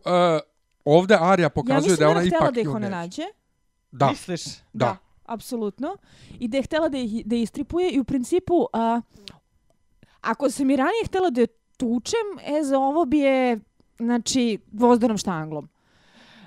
ovde 0.85 1.17
Arija 1.17 1.45
Ja 1.45 1.51
pokazuje 1.51 1.77
mislim 1.79 1.97
da 1.97 2.05
je 2.05 2.09
ona 2.09 2.15
da 2.15 2.21
je 2.21 2.27
htjela 2.27 2.45
ipak 2.45 2.55
da 2.55 2.61
ih 2.61 2.69
ona 2.69 2.89
nađe. 2.91 3.23
Da, 3.93 4.09
Misliš? 4.09 4.43
da. 4.73 4.97
apsolutno. 5.25 5.97
I 6.39 6.49
da 6.49 6.57
je 6.57 6.63
htjela 6.63 6.89
da 6.89 6.99
ih 6.99 7.27
da 7.27 7.37
istripuje 7.37 7.91
i 7.91 8.01
u 8.01 8.05
principu 8.05 8.67
a, 8.73 9.01
ako 10.21 10.51
sam 10.51 10.71
i 10.71 10.77
ranije 10.77 11.05
htjela 11.07 11.31
da 11.31 11.41
je 11.41 11.47
tučem, 11.81 12.57
e 12.59 12.63
za 12.63 12.79
ovo 12.79 13.05
bi 13.05 13.19
je 13.19 13.59
znači 13.99 14.59
gvozdanom 14.73 15.19
štanglom. 15.19 15.69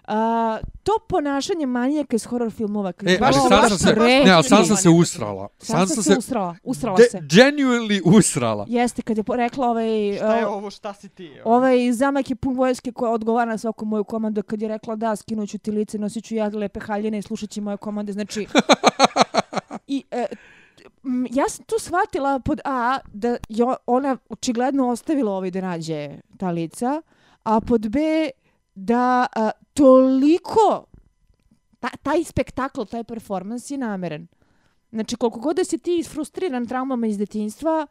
A, 0.08 0.58
to 0.84 0.92
ponašanje 1.10 1.66
manijaka 1.66 2.16
iz 2.16 2.26
horror 2.26 2.52
filmova 2.52 2.92
kad 2.92 3.10
E, 3.10 3.18
ali 3.22 3.34
Sansa 3.34 3.56
baš 3.56 3.80
se, 3.80 3.96
ne, 3.96 4.32
ali 4.32 4.44
Sansa 4.44 4.76
se 4.76 4.90
manijaka. 4.90 5.02
usrala. 5.02 5.48
Sansa, 5.58 6.02
se 6.04 6.16
usrala, 6.18 6.56
usrala 6.64 6.98
de, 6.98 7.04
se. 7.04 7.18
genuinely 7.18 8.02
usrala. 8.06 8.66
Jeste, 8.70 9.02
kad 9.02 9.18
je 9.18 9.24
rekla 9.36 9.68
ovaj... 9.68 10.16
Šta 10.16 10.36
je 10.36 10.48
uh, 10.48 10.54
ovo, 10.54 10.72
šta 10.72 10.94
si 10.94 11.10
ti? 11.10 11.32
Ovaj 11.46 11.92
zamak 11.92 12.30
je 12.30 12.36
pun 12.36 12.56
vojske 12.56 12.92
koja 12.92 13.12
odgovara 13.12 13.52
na 13.52 13.58
svaku 13.58 13.86
moju 13.86 14.04
komandu 14.04 14.44
kad 14.44 14.62
je 14.62 14.68
rekla 14.68 14.96
da 14.96 15.16
skinuću 15.16 15.58
ti 15.58 15.72
lice, 15.72 16.00
nosit 16.00 16.24
ću 16.26 16.36
ja 16.36 16.48
lepe 16.48 16.80
haljine 16.80 17.18
i 17.18 17.22
slušat 17.22 17.50
će 17.50 17.62
moje 17.62 17.78
komande. 17.78 18.14
Znači, 18.14 18.48
i, 19.88 20.04
e, 20.12 20.26
ja 21.32 21.50
sam 21.50 21.66
tu 21.66 21.76
shvatila 21.80 22.40
pod 22.40 22.60
A 22.66 23.00
da 23.14 23.38
je 23.50 23.66
ona 23.86 24.18
očigledno 24.30 24.90
ostavila 24.90 25.32
ovaj 25.32 25.52
da 25.52 25.62
nađe 25.62 26.10
ta 26.38 26.52
lica, 26.52 27.02
a 27.44 27.62
pod 27.62 27.90
B 27.90 28.30
da 28.76 29.28
a, 29.36 29.52
toliko 29.74 30.86
ta, 31.80 31.90
taj 32.04 32.24
spektakl, 32.24 32.84
taj 32.84 33.04
performans 33.04 33.72
je 33.72 33.78
nameren. 33.78 34.28
Znači, 34.92 35.16
koliko 35.16 35.40
god 35.40 35.56
da 35.56 35.64
si 35.64 35.78
ti 35.78 35.98
isfrustriran 35.98 36.68
traumama 36.68 37.08
iz 37.08 37.18
detinjstva, 37.18 37.88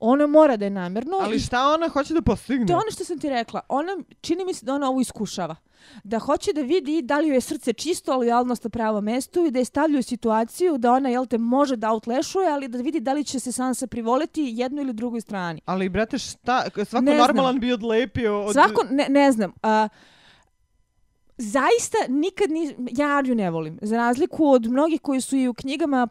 ona 0.00 0.26
mora 0.26 0.56
da 0.56 0.64
je 0.64 0.70
namerno. 0.70 1.16
Ali 1.20 1.38
šta 1.40 1.68
ona 1.68 1.88
hoće 1.88 2.14
da 2.14 2.22
postigne? 2.22 2.66
To 2.66 2.72
je 2.72 2.76
ono 2.76 2.90
što 2.90 3.04
sam 3.04 3.18
ti 3.18 3.28
rekla. 3.28 3.60
Ona, 3.68 3.92
čini 4.20 4.44
mi 4.44 4.54
se 4.54 4.66
da 4.66 4.74
ona 4.74 4.88
ovo 4.90 5.00
iskušava. 5.00 5.56
Da 6.04 6.18
hoće 6.18 6.52
da 6.52 6.60
vidi 6.60 7.02
da 7.02 7.18
li 7.18 7.28
joj 7.28 7.36
je 7.36 7.40
srce 7.40 7.72
čisto, 7.72 8.16
lojalnost 8.16 8.64
na 8.64 8.70
pravo 8.70 9.00
mestu 9.00 9.44
i 9.46 9.50
da 9.50 9.58
je 9.58 9.64
stavlja 9.64 9.98
u 9.98 10.02
situaciju 10.02 10.78
da 10.78 10.92
ona, 10.92 11.08
jel 11.08 11.26
te, 11.26 11.38
može 11.38 11.76
da 11.76 11.90
outlešuje, 11.90 12.48
ali 12.48 12.68
da 12.68 12.78
vidi 12.78 13.00
da 13.00 13.12
li 13.12 13.24
će 13.24 13.40
se 13.40 13.52
Sansa 13.52 13.86
privoliti 13.86 14.52
jednoj 14.54 14.84
ili 14.84 14.92
drugoj 14.92 15.20
strani. 15.20 15.60
Ali, 15.64 15.88
brate, 15.88 16.18
šta? 16.18 16.64
Svako 16.84 17.04
Ne 17.04 17.14
znam. 17.14 17.26
normalan 17.26 17.60
bi 17.60 17.72
odlepio 17.72 18.40
od... 18.44 18.52
Svako, 18.52 18.84
ne, 18.90 19.06
ne 19.08 19.32
znam, 19.32 19.52
a, 19.62 19.88
zaista 21.38 21.98
nikad 22.08 22.50
ni, 22.50 22.74
ja 22.90 23.16
Arju 23.16 23.34
ne 23.34 23.50
volim. 23.50 23.78
Za 23.82 23.96
razliku 23.96 24.46
od 24.46 24.66
mnogih 24.70 25.00
koji 25.00 25.20
su 25.20 25.36
i 25.36 25.48
u 25.48 25.54
knjigama, 25.54 26.08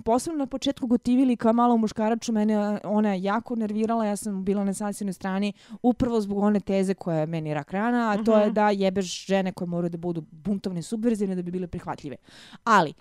posebno 0.00 0.38
na 0.38 0.46
početku 0.46 0.86
gotivili 0.86 1.36
kao 1.36 1.52
malo 1.52 1.76
muškaraču, 1.76 2.32
mene 2.32 2.78
ona 2.84 3.14
je 3.14 3.22
jako 3.22 3.56
nervirala, 3.56 4.04
ja 4.06 4.16
sam 4.16 4.44
bila 4.44 4.64
na 4.64 4.74
Sansinoj 4.74 5.12
strani 5.12 5.52
upravo 5.82 6.20
zbog 6.20 6.38
one 6.38 6.60
teze 6.60 6.94
koja 6.94 7.18
je 7.18 7.26
meni 7.26 7.54
rak 7.54 7.72
rana, 7.72 8.10
a 8.10 8.24
to 8.24 8.38
je 8.38 8.46
Mhm. 8.46 8.54
da 8.54 8.70
jebeš 8.70 9.26
žene 9.26 9.52
koje 9.52 9.68
moraju 9.68 9.90
da 9.90 9.98
budu 9.98 10.20
buntovne 10.30 10.82
subverzivne 10.82 11.34
da 11.34 11.42
bi 11.42 11.50
bile 11.50 11.66
prihvatljive. 11.66 12.16
Ali, 12.64 12.92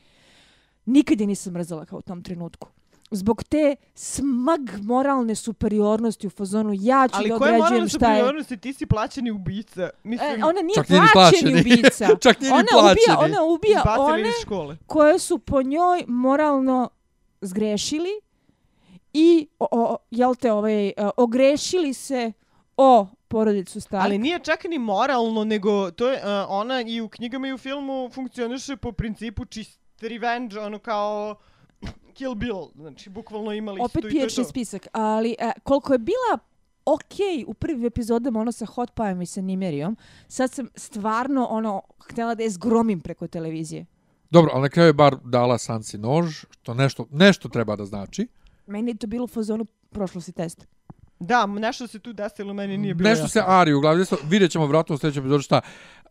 nikad 0.85 1.21
je 1.21 1.27
nisam 1.27 1.53
mrzela 1.53 1.85
kao 1.85 1.99
u 1.99 2.01
tom 2.01 2.23
trenutku. 2.23 2.67
Zbog 3.11 3.43
te 3.43 3.75
smag 3.95 4.59
moralne 4.81 5.35
superiornosti 5.35 6.27
u 6.27 6.29
fazonu 6.29 6.71
ja 6.73 7.07
ću 7.07 7.15
Ali 7.15 7.29
da 7.29 7.37
koje 7.37 7.51
moralne 7.51 7.65
određujem 7.67 7.89
šta 7.89 8.07
je... 8.07 8.15
superiornosti? 8.15 8.57
Ti 8.57 8.73
si 8.73 8.85
plaćeni 8.85 9.31
ubica. 9.31 9.89
Mislim, 10.03 10.29
E, 10.31 10.43
ona 10.43 10.61
nije 10.61 10.75
Čak 10.75 10.87
plaćeni 10.87 11.07
plaćeni. 11.13 11.61
ubica. 11.61 12.07
Čak 12.23 12.39
nije 12.41 12.53
ni 12.53 12.57
ona 12.59 12.67
ubija, 12.81 12.93
plaćeni. 13.07 13.35
ona 13.35 13.43
ubija 13.43 13.79
izbacili 13.79 14.11
one 14.11 14.29
iz 14.29 14.41
škole. 14.41 14.77
koje 14.87 15.19
su 15.19 15.39
po 15.39 15.61
njoj 15.61 16.03
moralno 16.07 16.89
zgrešili 17.41 18.09
i 19.13 19.47
o, 19.59 19.67
o, 19.71 19.97
jel 20.11 20.35
te 20.35 20.51
ovaj 20.51 20.87
e, 20.87 20.93
ogrešili 21.17 21.93
se 21.93 22.31
o 22.77 23.07
porodicu 23.27 23.81
Stark. 23.81 24.03
Ali 24.03 24.17
nije 24.17 24.39
čak 24.39 24.63
ni 24.63 24.77
moralno, 24.79 25.43
nego 25.43 25.91
to 25.91 26.09
je, 26.09 26.15
uh, 26.15 26.23
ona 26.49 26.81
i 26.81 27.01
u 27.01 27.09
knjigama 27.09 27.47
i 27.47 27.53
u 27.53 27.57
filmu 27.57 28.09
funkcioniše 28.13 28.75
po 28.75 28.91
principu 28.91 29.45
čist, 29.45 29.79
revenge, 30.01 30.59
ono 30.59 30.79
kao 30.79 31.35
Kill 32.11 32.35
Bill, 32.35 32.67
znači 32.75 33.09
bukvalno 33.09 33.51
imali 33.53 33.77
su 33.79 33.83
Opet 33.85 33.93
to 33.93 33.99
i 33.99 34.01
to 34.01 34.07
je 34.07 34.11
pijačni 34.11 34.43
to. 34.43 34.49
spisak, 34.49 34.87
ali 34.91 35.35
e, 35.39 35.51
koliko 35.63 35.93
je 35.93 35.99
bila 35.99 36.37
ok 36.85 37.15
u 37.47 37.53
prvim 37.53 37.85
epizodama 37.85 38.39
ono 38.39 38.51
sa 38.51 38.65
Hot 38.65 38.91
Pieom 38.95 39.21
i 39.21 39.25
sa 39.25 39.41
Nimerijom, 39.41 39.97
sad 40.27 40.51
sam 40.51 40.67
stvarno 40.75 41.45
ono 41.45 41.81
htjela 41.99 42.35
da 42.35 42.43
je 42.43 42.49
zgromim 42.49 43.01
preko 43.01 43.27
televizije. 43.27 43.85
Dobro, 44.29 44.51
ali 44.53 44.61
na 44.61 44.69
kraju 44.69 44.87
je 44.87 44.93
bar 44.93 45.15
dala 45.23 45.57
Sansi 45.57 45.97
nož, 45.97 46.37
što 46.51 46.73
nešto, 46.73 47.07
nešto 47.11 47.49
treba 47.49 47.75
da 47.75 47.85
znači. 47.85 48.27
Meni 48.67 48.91
je 48.91 48.97
to 48.97 49.07
bilo 49.07 49.23
u 49.23 49.27
fazonu 49.27 49.65
prošlo 49.89 50.21
si 50.21 50.31
test. 50.31 50.67
Da, 51.19 51.45
nešto 51.45 51.87
se 51.87 51.99
tu 51.99 52.13
desilo, 52.13 52.53
meni 52.53 52.77
nije 52.77 52.93
bilo 52.93 53.09
Nešto 53.09 53.23
jasno. 53.23 53.41
se 53.41 53.43
ari 53.47 53.73
u 53.73 53.81
glavi. 53.81 53.97
Desilo. 53.99 54.19
Vidjet 54.23 54.51
ćemo 54.51 54.67
vratno 54.67 54.95
u 54.95 54.97
sljedećem 54.97 55.23
epizodu 55.23 55.41
šta. 55.41 55.61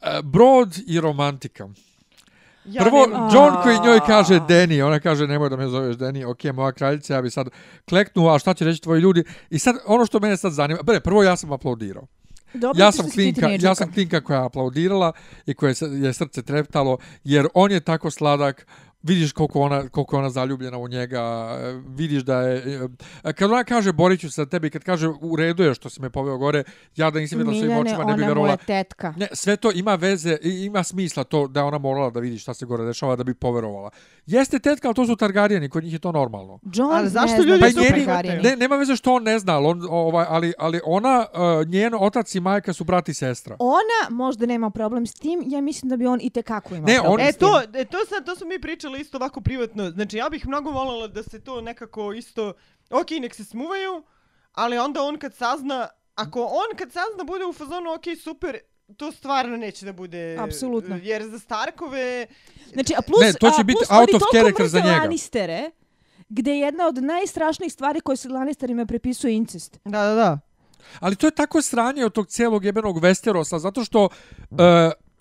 E, 0.03 0.21
Brod 0.25 0.79
i 0.87 1.01
romantika. 1.01 1.69
Ja 2.65 2.83
Prvo, 2.83 3.07
nemam- 3.07 3.31
John 3.35 3.63
koji 3.63 3.79
njoj 3.85 4.01
kaže 4.07 4.41
Deni, 4.49 4.83
ona 4.83 5.01
kaže 5.01 5.27
nemoj 5.27 5.49
da 5.51 5.57
me 5.57 5.69
zoveš 5.69 5.97
Deni, 5.97 6.25
ok, 6.25 6.45
moja 6.45 6.73
kraljica, 6.73 7.15
ja 7.15 7.23
bi 7.23 7.31
sad 7.31 7.49
kleknuo, 7.89 8.35
a 8.35 8.39
šta 8.39 8.55
će 8.55 8.65
reći 8.65 8.83
tvoji 8.83 9.01
ljudi? 9.01 9.25
I 9.51 9.59
sad, 9.59 9.77
ono 9.87 10.07
što 10.07 10.21
mene 10.21 10.37
sad 10.37 10.53
zanima, 10.53 10.83
bre, 10.83 11.01
prvo 11.01 11.23
ja 11.23 11.37
sam 11.37 11.53
aplaudirao. 11.53 12.07
Dobro, 12.55 12.85
ja 12.85 12.93
sam 12.93 13.11
klinka, 13.11 13.49
ja 13.61 13.75
sam 13.75 13.93
klinka 13.93 14.21
koja 14.21 14.39
je 14.39 14.45
aplaudirala 14.45 15.13
i 15.47 15.55
koje 15.55 15.75
je 15.81 16.13
srce 16.13 16.43
treptalo, 16.43 16.99
jer 17.25 17.47
on 17.55 17.71
je 17.71 17.81
tako 17.81 18.11
sladak, 18.11 18.67
vidiš 19.03 19.33
koliko 19.33 19.61
ona, 19.61 19.89
koliko 19.89 20.19
ona 20.19 20.31
zaljubljena 20.31 20.79
u 20.79 20.89
njega, 20.89 21.21
e, 21.61 21.81
vidiš 21.89 22.23
da 22.23 22.41
je... 22.41 22.81
e, 23.25 23.33
Kad 23.33 23.51
ona 23.51 23.65
kaže 23.65 23.93
borit 23.93 24.21
ću 24.21 24.31
se 24.31 24.41
za 24.43 24.47
tebi, 24.47 24.71
kad 24.71 24.83
kaže 24.85 25.09
u 25.09 25.37
redu 25.37 25.63
je 25.63 25.75
što 25.75 25.91
si 25.91 26.03
me 26.03 26.11
poveo 26.11 26.39
gore, 26.39 26.63
ja 26.97 27.11
da 27.11 27.19
nisam 27.21 27.39
vidio 27.39 27.53
svojim 27.55 27.69
Miljane, 27.69 27.91
očima 27.91 28.05
ne 28.05 28.15
bi 28.15 28.21
verovala. 28.23 28.47
moja 28.47 28.57
tetka. 28.57 29.15
Ne, 29.17 29.29
sve 29.33 29.57
to 29.57 29.71
ima 29.75 29.95
veze, 29.95 30.39
ima 30.43 30.83
smisla 30.83 31.25
to 31.25 31.47
da 31.49 31.65
ona 31.65 31.79
morala 31.79 32.11
da 32.11 32.21
vidi 32.21 32.39
šta 32.39 32.55
se 32.55 32.67
gore 32.67 32.85
dešava 32.85 33.17
da 33.17 33.25
bi 33.25 33.35
poverovala. 33.35 33.91
Jeste 34.31 34.59
tetka, 34.59 34.89
ali 34.89 34.95
to 34.95 35.07
su 35.07 35.17
Targarijeni, 35.17 35.69
kod 35.69 35.85
njih 35.85 35.93
je 35.93 35.99
to 35.99 36.13
normalno. 36.13 36.61
John 36.75 36.93
Ali 36.93 37.09
zašto 37.09 37.37
ne 37.37 37.43
ljudi 37.43 37.61
Pa 37.61 37.71
su 37.71 37.81
njeni-. 37.81 38.43
Ne, 38.43 38.57
nema 38.57 38.77
veze 38.77 38.97
što 38.97 39.15
on 39.15 39.23
ne 39.23 39.39
zna, 39.39 39.55
ali, 39.55 39.67
on, 39.67 39.87
ovaj, 39.91 40.27
ali, 40.29 40.53
ali 40.59 40.81
ona, 40.85 41.27
uh, 41.33 41.69
njen 41.69 41.95
otac 41.95 42.35
i 42.35 42.41
majka 42.41 42.73
su 42.73 42.85
brat 42.85 43.09
i 43.09 43.15
sestra. 43.15 43.57
Ona 43.59 44.17
možda 44.17 44.47
nema 44.47 44.71
problem 44.71 45.07
s 45.07 45.15
tim, 45.15 45.43
ja 45.47 45.61
mislim 45.61 45.91
da 45.91 45.97
bi 45.97 46.07
on 46.07 46.19
i 46.23 46.31
tekako 46.31 46.75
imao 46.75 46.87
Ne, 46.87 46.95
problem 46.95 47.13
on- 47.13 47.21
E 47.21 47.33
s 47.33 47.37
tim. 47.37 47.49
to, 47.49 47.63
e, 47.75 47.85
to 47.85 47.99
sad, 48.09 48.27
to 48.27 48.37
smo 48.37 48.47
mi 48.47 48.61
pričali 48.61 49.01
isto 49.01 49.17
ovako 49.17 49.41
privatno. 49.41 49.91
Znači 49.91 50.17
ja 50.17 50.29
bih 50.29 50.47
mnogo 50.47 50.71
voljela 50.71 51.07
da 51.09 51.23
se 51.23 51.41
to 51.41 51.61
nekako 51.61 52.13
isto, 52.13 52.53
ok, 52.91 53.11
nek 53.21 53.35
se 53.35 53.45
smuvaju, 53.45 54.03
ali 54.53 54.79
onda 54.79 55.03
on 55.03 55.19
kad 55.19 55.35
sazna, 55.35 55.89
ako 56.15 56.43
on 56.43 56.77
kad 56.79 56.93
sazna 56.93 57.25
bude 57.25 57.45
u 57.45 57.53
fazonu, 57.53 57.93
ok, 57.93 58.05
super, 58.25 58.57
to 58.97 59.13
stvarno 59.13 59.57
neće 59.57 59.87
da 59.87 59.93
bude... 59.93 60.37
Apsolutno. 60.39 60.97
Jer 61.03 61.23
za 61.29 61.39
Starkove... 61.39 62.27
Znači, 62.73 62.95
a 62.99 63.03
plus, 63.03 63.21
Ne, 63.21 63.33
to 63.33 63.51
će 63.51 63.61
a, 63.61 63.65
biti 63.65 63.85
out 63.91 64.15
of 64.15 64.23
character 64.35 64.69
za 64.69 64.79
njega. 64.79 64.97
Lannistere, 64.97 65.71
gde 66.29 66.51
je 66.51 66.59
jedna 66.59 66.87
od 66.87 67.03
najstrašnijih 67.05 67.73
stvari 67.73 68.01
koje 68.01 68.17
se 68.17 68.29
Lannisterima 68.29 68.87
prepisuje 68.87 69.35
incest. 69.35 69.79
Da, 69.85 70.03
da, 70.03 70.15
da. 70.15 70.39
Ali 71.01 71.17
to 71.17 71.27
je 71.27 71.31
tako 71.31 71.63
sranje 71.63 72.05
od 72.05 72.13
tog 72.13 72.27
cijelog 72.27 72.65
jebenog 72.65 73.01
Westerosa, 73.01 73.59
zato 73.59 73.85
što 73.85 74.05
uh, 74.05 74.59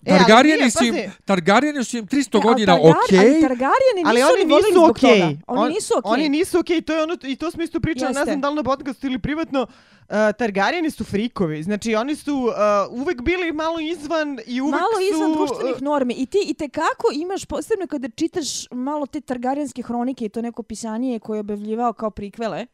Targarijeni 0.04 0.58
nije, 0.58 0.70
su 0.70 0.84
im, 0.84 0.94
pazi. 0.94 1.08
Targarijeni 1.24 1.84
su 1.84 1.96
im 1.98 2.06
300 2.06 2.14
Ne, 2.34 2.40
ali 2.40 2.42
godina 2.44 2.72
Targar- 2.72 2.94
okej, 3.04 3.18
Ali 3.18 3.40
Targaryeni 3.40 4.02
Ali 4.04 4.20
nisu 4.20 4.32
oni 4.34 4.44
ni 4.44 4.50
volili 4.52 4.68
nisu 4.70 4.84
okej. 4.84 5.20
toga. 5.20 5.26
Oni 5.46 5.60
On- 5.60 5.68
nisu 5.68 5.94
okej. 5.98 6.12
Oni 6.12 6.28
nisu 6.28 6.58
okej, 6.58 6.80
to 6.82 6.92
je 6.94 7.02
ono, 7.02 7.16
i 7.22 7.36
to 7.36 7.50
smo 7.50 7.62
isto 7.62 7.80
pričali, 7.80 8.14
ne 8.14 8.24
znam 8.24 8.40
da 8.40 8.48
li 8.48 8.56
na 8.56 8.62
podcastu 8.62 9.06
ili 9.06 9.18
privatno, 9.18 9.62
uh, 9.62 10.14
Targarijeni 10.38 10.90
su 10.90 11.04
frikovi, 11.04 11.62
znači 11.62 11.94
oni 11.94 12.16
su 12.16 12.34
uh, 12.34 12.52
uvek 13.00 13.22
bili 13.22 13.52
malo 13.52 13.80
izvan 13.80 14.38
i 14.46 14.60
uvek 14.60 14.72
malo 14.72 14.96
su... 14.96 15.14
izvan 15.14 15.32
društvenih 15.32 15.82
normi. 15.82 16.14
I 16.14 16.26
ti 16.26 16.38
i 16.46 16.54
te 16.54 16.68
kako 16.68 17.06
imaš, 17.14 17.44
posebno 17.44 17.86
kada 17.86 18.08
čitaš 18.08 18.70
malo 18.70 19.06
te 19.06 19.20
Targaryenske 19.20 19.82
hronike 19.82 20.24
i 20.24 20.28
to 20.28 20.42
neko 20.42 20.62
pisanje 20.62 21.18
koje 21.18 21.36
je 21.36 21.40
objavljivao 21.40 21.92
kao 21.92 22.10
prikvele, 22.10 22.66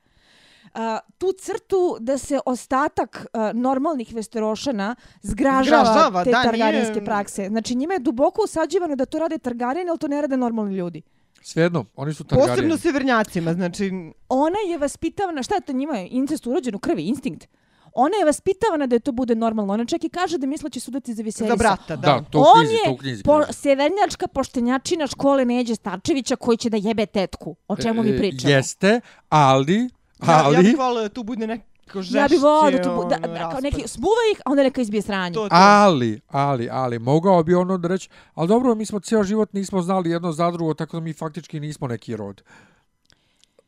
a, 0.77 0.99
tu 1.19 1.33
crtu 1.35 1.79
da 2.01 2.19
se 2.19 2.39
ostatak 2.47 3.27
a, 3.33 3.53
normalnih 3.55 4.15
vesterošana 4.15 4.95
zgražava, 5.23 5.85
Zgražava, 5.85 6.25
te 6.25 6.31
da, 6.31 6.43
nije- 6.43 6.65
Targaryenske 6.65 7.05
prakse. 7.05 7.49
Znači 7.49 7.75
njima 7.75 7.93
je 7.93 8.01
duboko 8.01 8.43
usađivano 8.43 8.97
da 8.97 9.05
to 9.07 9.19
rade 9.19 9.39
Targaryen, 9.39 9.89
ali 9.89 9.99
to 9.99 10.09
ne 10.09 10.21
rade 10.21 10.37
normalni 10.37 10.77
ljudi. 10.77 11.03
svejedno, 11.43 11.85
oni 11.97 12.15
su 12.15 12.25
Targarijeni. 12.25 12.53
Posebno 12.53 12.77
severnjacima, 12.79 13.53
znači... 13.53 13.91
Ona 14.29 14.59
je 14.69 14.79
vaspitavana, 14.79 15.43
šta 15.43 15.55
je 15.55 15.61
to 15.61 15.73
njima 15.73 15.99
incest 16.01 16.47
urođen 16.47 16.75
u 16.75 16.79
krvi, 16.79 17.03
instinkt. 17.05 17.49
Ona 17.95 18.17
je 18.17 18.25
vaspitavana 18.25 18.87
da 18.87 18.97
je 18.97 19.01
to 19.01 19.13
bude 19.13 19.35
normalno. 19.35 19.73
Ona 19.73 19.85
čak 19.85 20.05
i 20.05 20.09
kaže 20.11 20.39
da 20.39 20.47
misla 20.47 20.71
će 20.71 20.81
sudati 20.81 21.15
za 21.15 21.23
Viserisa. 21.23 21.53
Za 21.53 21.57
brata, 21.57 21.97
da. 21.97 22.03
Da, 22.03 22.25
to 22.31 22.39
u 22.39 22.43
On 22.43 22.59
knjizi, 22.59 22.75
je 22.75 22.85
to 22.85 22.93
u 22.93 22.97
knjizi. 22.97 23.23
po, 23.23 23.43
severnjačka 23.51 24.27
poštenjačina 24.29 25.07
škole 25.07 25.45
Neđe 25.45 25.75
Starčevića 25.75 26.37
koji 26.37 26.57
će 26.57 26.71
da 26.71 26.77
jebe 26.79 27.07
tetku. 27.07 27.57
O 27.69 27.77
čemu 27.77 28.03
mi 28.03 28.11
E, 28.11 28.19
pričamo? 28.19 28.53
Jeste, 28.53 29.01
ali, 29.29 29.89
Ja, 30.23 30.43
ali, 30.45 30.55
ja 30.55 30.63
bih 30.63 30.79
volila 30.79 31.03
da 31.03 31.09
tu 31.09 31.23
bude 31.23 31.47
neko 31.47 32.03
žešće, 32.03 32.19
Ja 32.19 32.29
bih 32.29 32.41
volila 32.41 32.71
da, 32.71 32.83
tu, 32.83 32.89
bu- 32.91 33.09
da, 33.09 33.17
ono, 33.17 33.29
da, 33.29 33.35
kao 33.35 33.43
raspad. 33.43 33.63
neki 33.63 33.89
smuva 33.89 34.23
ih, 34.33 34.41
a 34.45 34.51
onda 34.51 34.63
neka 34.63 34.81
izbije 34.81 35.03
sranje. 35.03 35.35
To, 35.35 35.49
to. 35.49 35.55
ali, 35.55 36.21
ali, 36.29 36.69
ali, 36.73 36.99
mogao 36.99 37.43
bi 37.43 37.55
ono 37.55 37.79
da 37.79 37.89
reći, 37.89 38.09
ali 38.35 38.49
dobro, 38.49 38.75
mi 38.75 38.87
smo 38.87 39.01
cijel 39.01 39.23
život 39.23 39.53
nismo 39.53 39.83
znali 39.83 40.11
jedno 40.11 40.33
za 40.33 40.51
drugo, 40.51 40.75
tako 40.75 40.97
da 40.97 41.01
mi 41.01 41.13
faktički 41.13 41.61
nismo 41.61 41.87
neki 41.87 42.17
rod. 42.17 42.43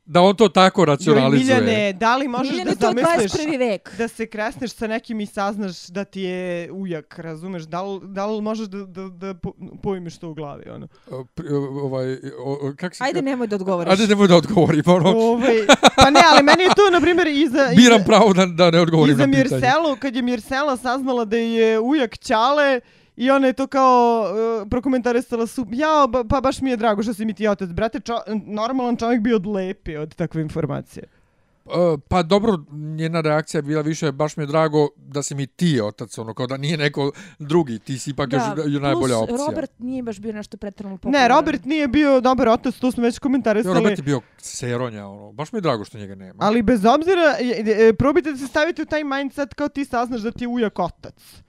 Da 0.09 0.21
on 0.21 0.37
to 0.37 0.49
tako 0.49 0.81
Joj, 0.81 0.87
racionalizuje. 0.87 1.57
Miljane, 1.57 1.93
da 1.93 2.17
li 2.17 2.29
možeš 2.29 2.51
Miljane, 2.51 2.71
da 2.71 2.87
zamisliš 2.87 3.33
21. 3.33 3.59
vek. 3.61 3.95
da 3.99 4.09
se 4.09 4.27
kresneš 4.27 4.71
sa 4.71 4.87
nekim 4.87 5.21
i 5.21 5.27
saznaš 5.27 5.87
da 5.87 6.05
ti 6.05 6.21
je 6.21 6.73
ujak, 6.73 7.19
razumeš? 7.19 7.63
Da 7.63 7.83
li, 7.83 8.01
da 8.05 8.27
li 8.27 8.43
možeš 8.43 8.67
da, 8.67 8.79
da, 8.79 9.03
da 9.03 9.35
po- 9.35 9.53
pojmiš 9.83 10.19
to 10.19 10.29
u 10.29 10.35
glavi, 10.35 10.71
ono? 10.71 10.89
O, 11.11 11.25
pri- 11.27 11.49
ovaj, 11.83 12.13
o, 12.39 12.73
kak 12.77 12.95
si... 12.95 13.03
Ajde, 13.03 13.23
nemoj 13.23 13.47
da 13.47 13.57
odgovoriš. 13.57 13.91
Ajde, 13.91 14.07
nemoj 14.07 14.29
da 14.29 14.37
odgovorim, 14.37 14.83
ono, 14.87 15.09
Ovaj, 15.11 15.57
pa 15.97 16.11
ne, 16.11 16.21
ali 16.27 16.43
meni 16.43 16.63
je 16.63 16.69
to, 16.69 16.91
na 16.93 17.01
primjer, 17.01 17.27
i 17.27 17.49
za... 17.49 17.69
i 17.73 17.77
biram 17.77 17.99
za- 17.99 18.05
pravo 18.05 18.33
da, 18.33 18.47
da 18.47 18.71
ne 18.71 18.81
odgovorim 18.81 19.19
na 19.19 19.25
pitanje. 19.25 19.43
Mirselu, 19.43 19.97
kad 19.97 20.17
je 20.17 20.23
Mirsela 20.23 20.77
saznala 20.77 21.25
da 21.25 21.37
je 21.37 21.81
ujak 21.81 22.19
Ćale, 22.19 22.81
I 23.21 23.31
ona 23.31 23.47
je 23.47 23.53
to 23.53 23.67
kao 23.67 24.25
uh, 24.63 24.69
prokomentarisala 24.69 25.47
su, 25.47 25.67
ja, 25.71 26.07
ba, 26.09 26.25
pa 26.25 26.41
baš 26.41 26.61
mi 26.61 26.71
je 26.71 26.77
drago 26.77 27.03
što 27.03 27.15
si 27.15 27.25
mi 27.25 27.35
ti 27.35 27.49
otac. 27.49 27.71
Brate, 27.71 28.01
čo, 28.01 28.19
normalan 28.47 28.97
čovjek 28.97 29.21
bi 29.21 29.35
odlepio 29.35 30.03
od 30.03 30.15
takve 30.15 30.43
informacije. 30.43 31.05
E, 31.67 31.99
pa 32.09 32.23
dobro, 32.23 32.57
njena 32.73 33.21
reakcija 33.21 33.59
je 33.59 33.63
bila 33.63 33.83
više, 33.83 34.13
baš 34.13 34.37
mi 34.37 34.43
je 34.43 34.47
drago 34.47 34.89
da 34.97 35.23
si 35.23 35.35
mi 35.35 35.47
ti 35.47 35.81
otac, 35.81 36.19
ono, 36.19 36.35
kao 36.35 36.47
da 36.47 36.57
nije 36.57 36.77
neko 36.77 37.13
drugi, 37.39 37.79
ti 37.79 37.99
si 37.99 38.11
ipak 38.11 38.33
još 38.33 38.43
još 38.67 38.83
najbolja 38.83 39.17
plus 39.17 39.31
opcija. 39.31 39.47
Robert 39.47 39.71
nije 39.79 40.03
baš 40.03 40.19
bio 40.19 40.33
nešto 40.33 40.57
pretredno 40.57 40.97
popularan. 40.97 41.23
Ne, 41.23 41.29
Robert 41.29 41.65
nije 41.65 41.89
bio 41.89 42.21
dobar 42.21 42.49
otac, 42.49 42.75
to 42.75 42.93
smo 42.93 43.03
već 43.03 43.19
komentarisali. 43.19 43.75
Robert 43.75 43.99
je 43.99 44.03
bio 44.03 44.21
seronja, 44.39 45.07
ono, 45.07 45.33
baš 45.33 45.53
mi 45.53 45.57
je 45.57 45.61
drago 45.61 45.85
što 45.85 45.99
njega 45.99 46.15
nema. 46.15 46.35
Ali 46.39 46.63
bez 46.63 46.85
obzira, 46.85 47.35
probajte 47.99 48.31
da 48.31 48.37
se 48.39 48.47
stavite 48.47 48.83
u 48.83 48.87
taj 48.87 49.05
mindset 49.05 49.55
kao 49.55 49.69
ti 49.69 49.85
saznaš 49.85 50.21
da 50.21 50.31
ti 50.31 50.45
je 50.45 50.49
ujak 50.49 50.79
otac. 50.79 51.43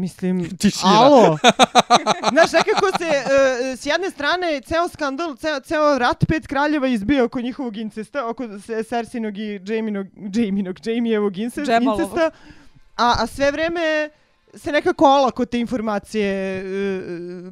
Mislim, 0.00 0.50
Tišina. 0.58 0.92
alo. 0.94 1.38
Znaš, 2.32 2.52
nekako 2.52 2.86
se, 2.98 3.04
e, 3.04 3.76
s 3.76 3.86
jedne 3.86 4.10
strane, 4.10 4.60
ceo 4.60 4.88
skandal, 4.88 5.36
ceo, 5.36 5.60
ceo 5.60 5.98
rat 5.98 6.24
pet 6.26 6.46
kraljeva 6.46 6.86
izbio 6.88 7.24
oko 7.24 7.40
njihovog 7.40 7.76
incesta, 7.76 8.26
oko 8.26 8.44
se- 8.58 8.82
Cersinog 8.84 9.38
i 9.38 9.60
Jaminog, 9.66 10.06
Jaminog, 10.34 10.86
Jamievog 10.86 11.32
ince- 11.34 11.70
Jamalovog. 11.70 12.00
incesta, 12.00 12.30
a, 12.96 13.14
a 13.18 13.26
sve 13.26 13.50
vreme 13.50 14.10
se 14.54 14.72
nekako 14.72 15.04
olako 15.06 15.44
te 15.44 15.60
informacije 15.60 16.26
e, 16.56 16.62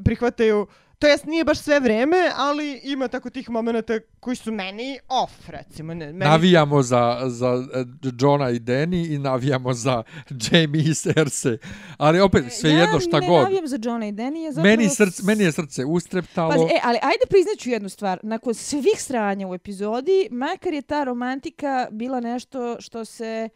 prihvataju. 0.04 0.66
To 0.98 1.06
jest 1.06 1.24
nije 1.24 1.44
baš 1.44 1.58
sve 1.58 1.80
vreme, 1.80 2.30
ali 2.36 2.80
ima 2.84 3.08
tako 3.08 3.30
tih 3.30 3.50
momenata 3.50 3.98
koji 4.20 4.36
su 4.36 4.52
meni 4.52 4.98
off, 5.08 5.48
recimo. 5.48 5.94
Ne, 5.94 6.06
meni, 6.06 6.18
Navijamo 6.18 6.82
za, 6.82 7.20
za 7.26 7.64
e, 7.74 7.84
Johna 8.20 8.50
i 8.50 8.58
Danny 8.60 9.14
i 9.14 9.18
navijamo 9.18 9.72
za 9.72 10.02
Jamie 10.30 10.82
i 10.82 10.94
Cersei. 10.94 11.58
Ali 11.96 12.20
opet, 12.20 12.44
sve 12.52 12.70
jedno 12.70 13.00
šta 13.00 13.16
Ja 13.16 13.20
ne 13.20 13.26
god. 13.26 13.42
navijam 13.42 13.66
za 13.66 13.78
Johna 13.82 14.06
i 14.06 14.12
Danny. 14.12 14.44
Ja 14.44 14.52
zapravo... 14.52 14.76
Meni, 14.76 14.88
srce, 14.88 15.22
meni 15.22 15.44
je 15.44 15.52
srce 15.52 15.84
ustreptalo. 15.84 16.50
Pazi, 16.50 16.64
e, 16.64 16.80
ali 16.82 16.98
ajde 17.02 17.26
priznaću 17.28 17.70
jednu 17.70 17.88
stvar. 17.88 18.20
Nakon 18.22 18.54
svih 18.54 18.96
sranja 19.02 19.48
u 19.48 19.54
epizodi, 19.54 20.28
makar 20.30 20.74
je 20.74 20.82
ta 20.82 21.04
romantika 21.04 21.88
bila 21.90 22.20
nešto 22.20 22.76
što 22.80 23.04
se 23.04 23.48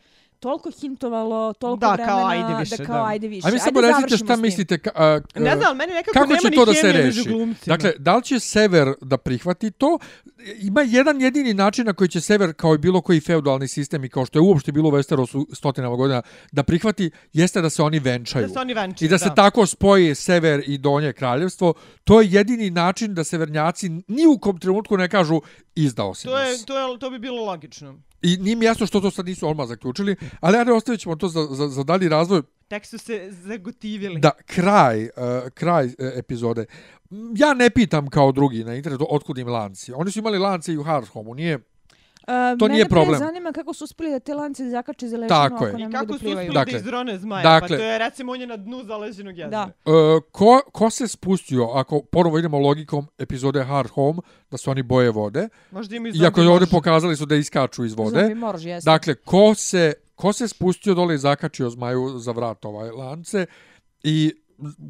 toliko 0.43 0.70
hintovalo, 0.73 1.52
toliko 1.52 1.81
Da, 1.81 1.89
vremena, 1.89 2.12
kao 2.12 2.27
ajde 2.27 2.55
više, 2.56 2.77
da 2.77 2.85
kao 2.85 2.97
da. 2.97 3.05
ajde 3.05 3.28
više. 3.28 3.48
A 3.48 3.51
mi 3.51 3.59
samo 3.59 3.78
ajde 3.78 3.89
recite 3.90 4.16
šta 4.16 4.36
mislite. 4.36 4.78
Ka, 4.78 4.90
a, 4.94 5.20
k- 5.23 5.35
Ne 5.36 5.51
znam, 5.51 5.66
ali 5.66 5.77
meni 5.77 5.93
nekako 5.93 6.12
Kako 6.12 6.27
nema 6.27 6.40
će 6.40 6.51
ni 6.51 6.56
to 6.56 6.64
da 6.64 6.74
se 6.74 6.93
reši? 6.93 7.24
Dakle, 7.66 7.93
da 7.98 8.16
li 8.16 8.23
će 8.23 8.40
Sever 8.40 8.94
da 9.02 9.16
prihvati 9.19 9.70
to? 9.73 9.98
Ima 10.59 10.81
jedan 10.82 11.20
jedini 11.20 11.55
način 11.55 11.86
na 11.86 11.93
koji 11.93 12.09
će 12.09 12.20
Sever, 12.20 12.52
kao 12.55 12.74
i 12.74 12.78
bilo 12.78 13.01
koji 13.01 13.20
feudalni 13.20 13.69
sistem 13.69 14.05
i 14.05 14.09
kao 14.09 14.27
što 14.27 14.39
je 14.39 14.43
uopšte 14.43 14.73
bilo 14.73 14.89
u 14.89 14.93
Westerosu 14.93 15.55
stotinama 15.55 15.97
godina, 15.97 16.23
da 16.52 16.62
prihvati, 16.62 17.10
jeste 17.32 17.60
da 17.60 17.70
se 17.70 17.82
oni 17.82 17.98
venčaju. 18.01 18.47
da 18.47 18.52
se 18.52 18.59
oni 18.59 18.74
venčaju. 18.74 19.06
I 19.06 19.10
da 19.10 19.19
se 19.19 19.31
tako 19.36 19.66
spoje 19.66 20.14
sever 20.14 20.62
i 20.66 20.78
donje 20.78 21.12
kraljevstvo, 21.12 21.74
to 22.05 22.20
je 22.20 22.28
jedini 22.31 22.70
način 22.70 23.14
da 23.14 23.24
severnjaci 23.24 23.89
ni 24.09 24.27
u 24.27 24.39
kom 24.39 24.59
trenutku 24.59 24.97
ne 24.97 25.09
kažu 25.09 25.40
izdao 25.74 26.14
si 26.14 26.24
To, 26.24 26.39
je, 26.39 26.51
nas. 26.52 26.64
to, 26.64 26.78
je, 26.82 26.98
to 26.98 27.10
bi 27.10 27.19
bilo 27.19 27.44
logično. 27.44 27.98
I 28.23 28.36
nije 28.36 28.57
mi 28.57 28.65
jasno 28.65 28.86
što 28.86 29.01
to 29.01 29.11
sad 29.11 29.27
nisu 29.27 29.49
odmah 29.49 29.69
zaključili, 29.69 30.16
ali 30.40 30.57
ajde 30.59 30.73
ostavit 30.73 31.01
ćemo 31.01 31.16
to 31.16 31.28
za, 31.28 31.47
za, 31.51 31.69
za 31.69 31.82
dalji 31.82 32.09
razvoj. 32.09 32.43
Tek 32.69 32.86
su 32.86 32.99
se 32.99 33.28
zagotivili. 33.31 34.20
Da, 34.20 34.31
kraj, 34.47 35.05
uh, 35.05 35.11
kraj 35.55 35.86
uh, 35.86 35.93
epizode. 36.16 36.66
Ja 37.36 37.55
ne 37.55 37.70
pitam 37.70 38.11
kao 38.11 38.32
drugi 38.32 38.65
na 38.65 38.74
internetu 38.74 39.07
otkud 39.11 39.39
im 39.39 39.49
lanci. 39.49 39.93
Oni 39.93 40.11
su 40.11 40.19
imali 40.19 40.39
lance 40.39 40.73
i 40.73 40.78
u 40.78 40.82
Hard 40.82 41.09
Home-u, 41.09 41.35
nije... 41.35 41.59
Uh, 42.23 42.59
To 42.59 42.69
nije 42.69 42.89
problem. 42.89 43.12
Mene 43.12 43.27
zanima 43.27 43.53
kako 43.53 43.73
su 43.73 43.85
uspeli 43.85 44.11
da 44.11 44.19
te 44.20 44.35
lance 44.35 44.65
zakače 44.66 45.09
za 45.09 45.16
lešinu 45.16 45.28
Tako 45.31 45.55
ako 45.55 45.66
je. 45.66 45.73
ne 45.73 45.78
I 45.78 45.82
mogu 45.82 45.93
kako 45.93 46.07
da 46.07 46.12
su 46.12 46.19
plivaju. 46.20 46.39
uspeli 46.40 46.55
Dakle, 46.55 46.73
da 46.73 46.78
izrone 46.78 47.19
zmaja? 47.19 47.43
dakle- 47.44 47.69
pa 47.69 47.77
to 47.77 47.82
je 47.82 47.99
recimo 47.99 48.32
on 48.32 48.40
je 48.40 48.47
na 48.47 48.57
dnu 48.57 48.85
zaleđenog 48.85 49.36
jezera. 49.36 49.51
Da. 49.85 49.93
Uh, 49.93 50.23
ko, 50.32 50.61
ko 50.73 50.90
se 50.90 51.09
spustio, 51.09 51.65
ako 51.65 52.03
ponovo 52.03 52.39
idemo 52.39 52.59
logikom 52.59 53.07
epizode 53.19 53.62
Hard 53.62 53.90
Home, 53.90 54.19
da 54.51 54.57
su 54.57 54.70
oni 54.70 54.82
boje 54.82 55.11
vode, 55.11 55.49
Možda 55.70 55.97
ima 55.97 56.09
i 56.09 56.12
iako 56.15 56.40
je 56.40 56.49
ovdje 56.49 56.66
pokazali 56.69 57.16
su 57.16 57.27
da 57.27 57.35
iskaču 57.36 57.85
iz 57.85 57.94
vode, 57.94 58.20
Zombi 58.20 58.35
morž, 58.35 58.66
jeste. 58.66 58.90
Dakle, 58.90 59.15
ko 59.15 59.55
se, 59.55 59.93
ko 60.15 60.32
se 60.32 60.49
spustio 60.49 60.94
dole 60.94 61.15
i 61.15 61.19
zakačio 61.19 61.70
zmaju 61.70 62.09
za 62.09 62.32
vrat 62.32 62.65
ovaj 62.65 62.90
lance 62.90 63.47
i 64.03 64.32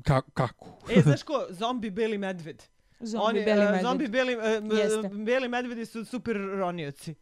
ka, 0.05 0.21
kako? 0.35 0.67
E, 0.91 1.01
znaš 1.01 1.23
ko? 1.23 1.47
Zombi 1.51 1.91
beli 1.91 2.19
medved. 2.19 2.63
Zombi, 3.03 3.27
Oni, 3.27 3.45
beli 3.45 3.61
e, 3.61 3.65
medved. 3.65 3.83
Zombi 3.83 4.09
beli, 4.09 4.33
e, 4.33 4.61
Jeste. 4.83 5.09
beli 5.09 5.49
medvedi 5.49 5.87
su 5.87 6.05
super 6.05 6.37
ronioci. 6.37 7.15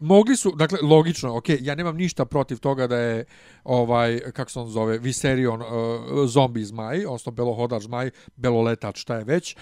Mogli 0.00 0.36
su, 0.36 0.52
dakle, 0.56 0.78
logično, 0.82 1.36
ok, 1.36 1.44
ja 1.60 1.74
nemam 1.74 1.96
ništa 1.96 2.24
protiv 2.24 2.58
toga 2.58 2.86
da 2.86 2.96
je, 2.96 3.24
ovaj, 3.64 4.20
kako 4.32 4.50
se 4.50 4.60
on 4.60 4.68
zove, 4.68 4.98
Viserion 4.98 5.62
uh, 5.62 5.68
zombi 6.26 6.64
zmaj, 6.64 7.04
odnosno 7.06 7.32
belohodač 7.32 7.82
zmaj, 7.82 8.10
beloletač, 8.36 9.00
šta 9.00 9.16
je 9.16 9.24
već. 9.24 9.56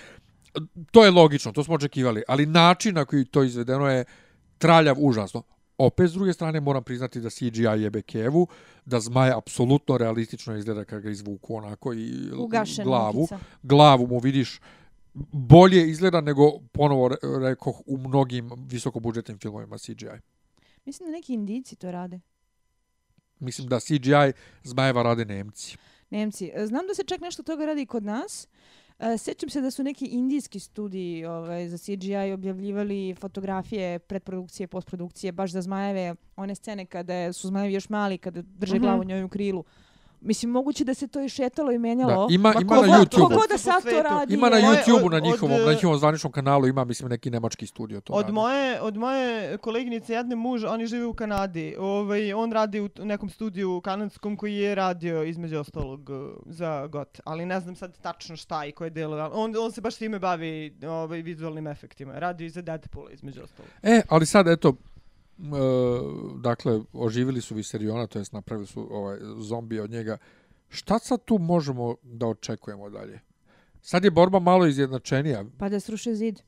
To 0.90 1.05
je 1.05 1.10
logično, 1.10 1.52
to 1.52 1.64
smo 1.64 1.74
očekivali, 1.74 2.23
ali 2.28 2.47
način 2.47 2.94
na 2.94 3.05
koji 3.05 3.24
to 3.24 3.43
izvedeno 3.43 3.90
je 3.90 4.05
traljav 4.59 4.97
užasno. 4.98 5.43
Opet, 5.78 6.10
s 6.10 6.12
druge 6.12 6.32
strane, 6.32 6.60
moram 6.60 6.82
priznati 6.82 7.20
da 7.20 7.31
CGI 7.31 7.62
jebe 7.77 8.02
kevu, 8.02 8.47
da 8.85 9.01
zmaj 9.01 9.31
apsolutno 9.31 9.98
realistično 9.98 10.56
izgleda 10.56 10.85
kad 10.85 11.02
ga 11.02 11.10
izvuku 11.10 11.56
onako 11.56 11.94
i 11.94 12.31
Ugašen 12.36 12.85
glavu. 12.85 13.20
mukica. 13.20 13.39
glavu 13.62 14.06
mu 14.06 14.19
vidiš 14.19 14.60
bolje 15.32 15.90
izgleda 15.90 16.20
nego 16.20 16.43
ponovo 16.62 17.09
re- 17.09 17.16
rekoh 17.40 17.82
u 17.86 17.98
mnogim 17.98 18.51
visokobudžetnim 18.59 19.39
filmovima 19.39 19.78
CGI. 19.78 20.06
Mislim 20.84 21.06
da 21.06 21.12
neki 21.12 21.34
indici 21.34 21.76
to 21.76 21.90
rade. 21.90 22.20
Mislim 23.39 23.68
da 23.68 23.80
CGI 23.80 24.32
zmajeva 24.62 25.02
rade 25.02 25.24
Nemci. 25.24 25.76
Nemci. 26.10 26.51
E, 26.55 26.66
Znam 26.66 26.86
da 26.86 26.94
se 26.94 27.05
čak 27.05 27.20
nešto 27.20 27.43
toga 27.43 27.64
radi 27.66 27.82
i 27.82 27.86
kod 27.86 28.05
nas. 28.05 28.48
E, 28.98 29.18
Sjećam 29.18 29.48
se 29.51 29.60
da 29.60 29.70
su 29.70 29.82
neki 29.82 30.06
indijski 30.06 30.60
studiji 30.60 31.24
ovaj, 31.24 31.68
za 31.68 31.78
CGI 31.78 32.32
objavljivali 32.34 33.14
fotografije 33.14 33.98
predprodukcije, 33.98 34.66
postprodukcije, 34.66 35.32
baš 35.32 35.51
za 35.51 35.62
zmajeve, 35.62 36.14
one 36.36 36.55
scene 36.55 36.86
kada 36.86 37.32
su 37.32 37.48
zmajevi 37.48 37.74
još 37.74 37.89
mali, 37.89 38.18
kada 38.18 38.43
drže 38.43 38.74
Mhm. 38.74 38.82
glavu 38.82 39.05
njoj 39.05 39.24
u 39.24 39.28
krilu. 39.28 39.64
Mislim, 40.23 40.51
moguće 40.51 40.85
da 40.85 40.94
se 40.94 41.09
to 41.09 41.20
išetalo 41.20 41.73
i 41.73 41.78
menjalo. 41.78 42.27
Da, 42.28 42.35
ima, 42.35 42.53
Ma 42.55 42.61
ima 42.61 42.77
na 42.77 42.82
YouTubeu. 42.82 43.11
ko 43.12 43.20
Kogod 43.23 43.49
da 43.49 43.55
Po 43.55 43.59
sad 43.59 43.82
to 43.85 44.03
radi. 44.03 44.35
Ima 44.35 44.51
na 44.51 44.57
Moje- 44.59 44.77
YouTubeu, 44.78 45.11
na 45.11 45.19
njihovom, 45.20 45.53
od, 45.53 45.62
na 45.62 45.73
e, 45.73 45.74
njihovom 45.74 45.99
zvaničnom 45.99 46.32
kanalu, 46.32 46.66
ima, 46.66 46.85
mislim, 46.85 47.09
neki 47.09 47.31
nemački 47.31 47.66
studio 47.66 48.01
to 48.01 48.12
Od 48.12 48.20
radi. 48.20 48.32
moje, 48.32 48.81
od 48.81 48.97
moje 48.97 49.23
koleginice 49.59 50.12
jedne 50.15 50.36
muž, 50.36 50.65
oni 50.65 50.86
žive 50.86 51.07
u 51.07 51.15
Kanadi. 51.15 51.77
Ovaj, 51.78 52.32
on 52.32 52.53
radi 52.53 52.81
u 52.81 52.89
nekom 52.97 53.31
studiju 53.31 53.81
kanadskom 53.81 54.36
koji 54.36 54.55
je 54.55 54.74
radio 54.74 55.23
između 55.23 55.59
ostalog 55.59 56.11
eh, 56.11 56.15
za 56.47 56.86
GOT. 56.86 57.20
Ali 57.24 57.47
ne 57.47 57.61
znam 57.61 57.77
sad 57.77 57.99
tačno 57.99 58.36
šta 58.36 58.65
i 58.65 58.73
koje 58.73 58.90
delo. 58.90 59.31
On, 59.32 59.55
on 59.59 59.73
se 59.73 59.81
baš 59.81 59.97
time 59.97 60.19
bavi 60.19 60.53
ovaj, 60.85 61.23
vizualnim 61.23 61.66
efektima. 61.66 62.12
Radio 62.15 62.44
i 62.47 62.51
za 62.51 62.62
Deadpoola 62.62 63.11
između 63.11 63.43
ostalog. 63.43 63.70
E, 63.82 64.03
ali 64.09 64.27
sad, 64.27 64.49
eto, 64.49 64.74
e, 65.38 65.42
dakle, 66.40 66.80
oživili 66.92 67.40
su 67.40 67.54
Viseriona, 67.54 68.06
to 68.06 68.18
jest 68.18 68.32
napravili 68.32 68.66
su 68.66 68.88
ovaj 68.96 69.18
zombije 69.38 69.82
od 69.82 69.90
njega. 69.90 70.18
Šta 70.68 70.98
sad 70.98 71.24
tu 71.24 71.38
možemo 71.38 71.96
da 72.02 72.26
očekujemo 72.26 72.90
dalje? 72.90 73.20
Sad 73.80 74.04
je 74.04 74.10
borba 74.10 74.38
malo 74.38 74.66
izjednačenija, 74.66 75.44
Pa 75.59 75.68
da 75.68 75.80
sruše 75.80 76.14
zid. 76.14 76.40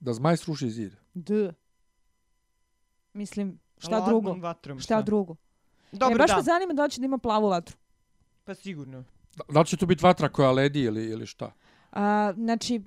da 0.00 0.12
zmaj 0.12 0.36
sruši 0.36 0.70
zid. 0.70 0.92
D. 1.14 1.52
Mislim, 3.12 3.58
šta 3.78 3.90
Ladnom 3.98 4.08
drugo? 4.08 4.40
Vatrom, 4.40 4.80
Šta 4.80 5.02
drugo? 5.02 5.36
Dobro, 5.92 6.14
e, 6.14 6.18
baš 6.18 6.30
da. 6.30 6.36
me 6.36 6.42
zanima 6.42 6.74
da 6.74 6.84
li 6.84 6.90
će 6.90 7.00
da 7.00 7.04
ima 7.04 7.18
plavu 7.18 7.48
vatru. 7.48 7.76
Pa 8.44 8.54
sigurno. 8.54 9.04
Da, 9.36 9.44
da 9.52 9.60
li 9.60 9.66
će 9.66 9.76
tu 9.76 9.86
biti 9.86 10.04
vatra 10.04 10.28
koja 10.28 10.52
ledi 10.52 10.80
ili, 10.80 11.04
ili 11.04 11.26
šta? 11.26 11.52
A, 11.92 12.32
znači, 12.36 12.82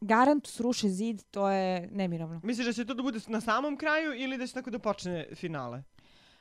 garant 0.00 0.46
sruše 0.46 0.88
zid, 0.88 1.22
to 1.30 1.50
je 1.50 1.88
nemiravno. 1.92 2.40
Misliš 2.44 2.66
da 2.66 2.72
će 2.72 2.84
to 2.84 2.94
da 2.94 3.02
bude 3.02 3.18
na 3.26 3.40
samom 3.40 3.76
kraju 3.76 4.14
ili 4.14 4.38
da 4.38 4.46
će 4.46 4.54
tako 4.54 4.70
da 4.70 4.78
počne 4.78 5.26
finale? 5.34 5.82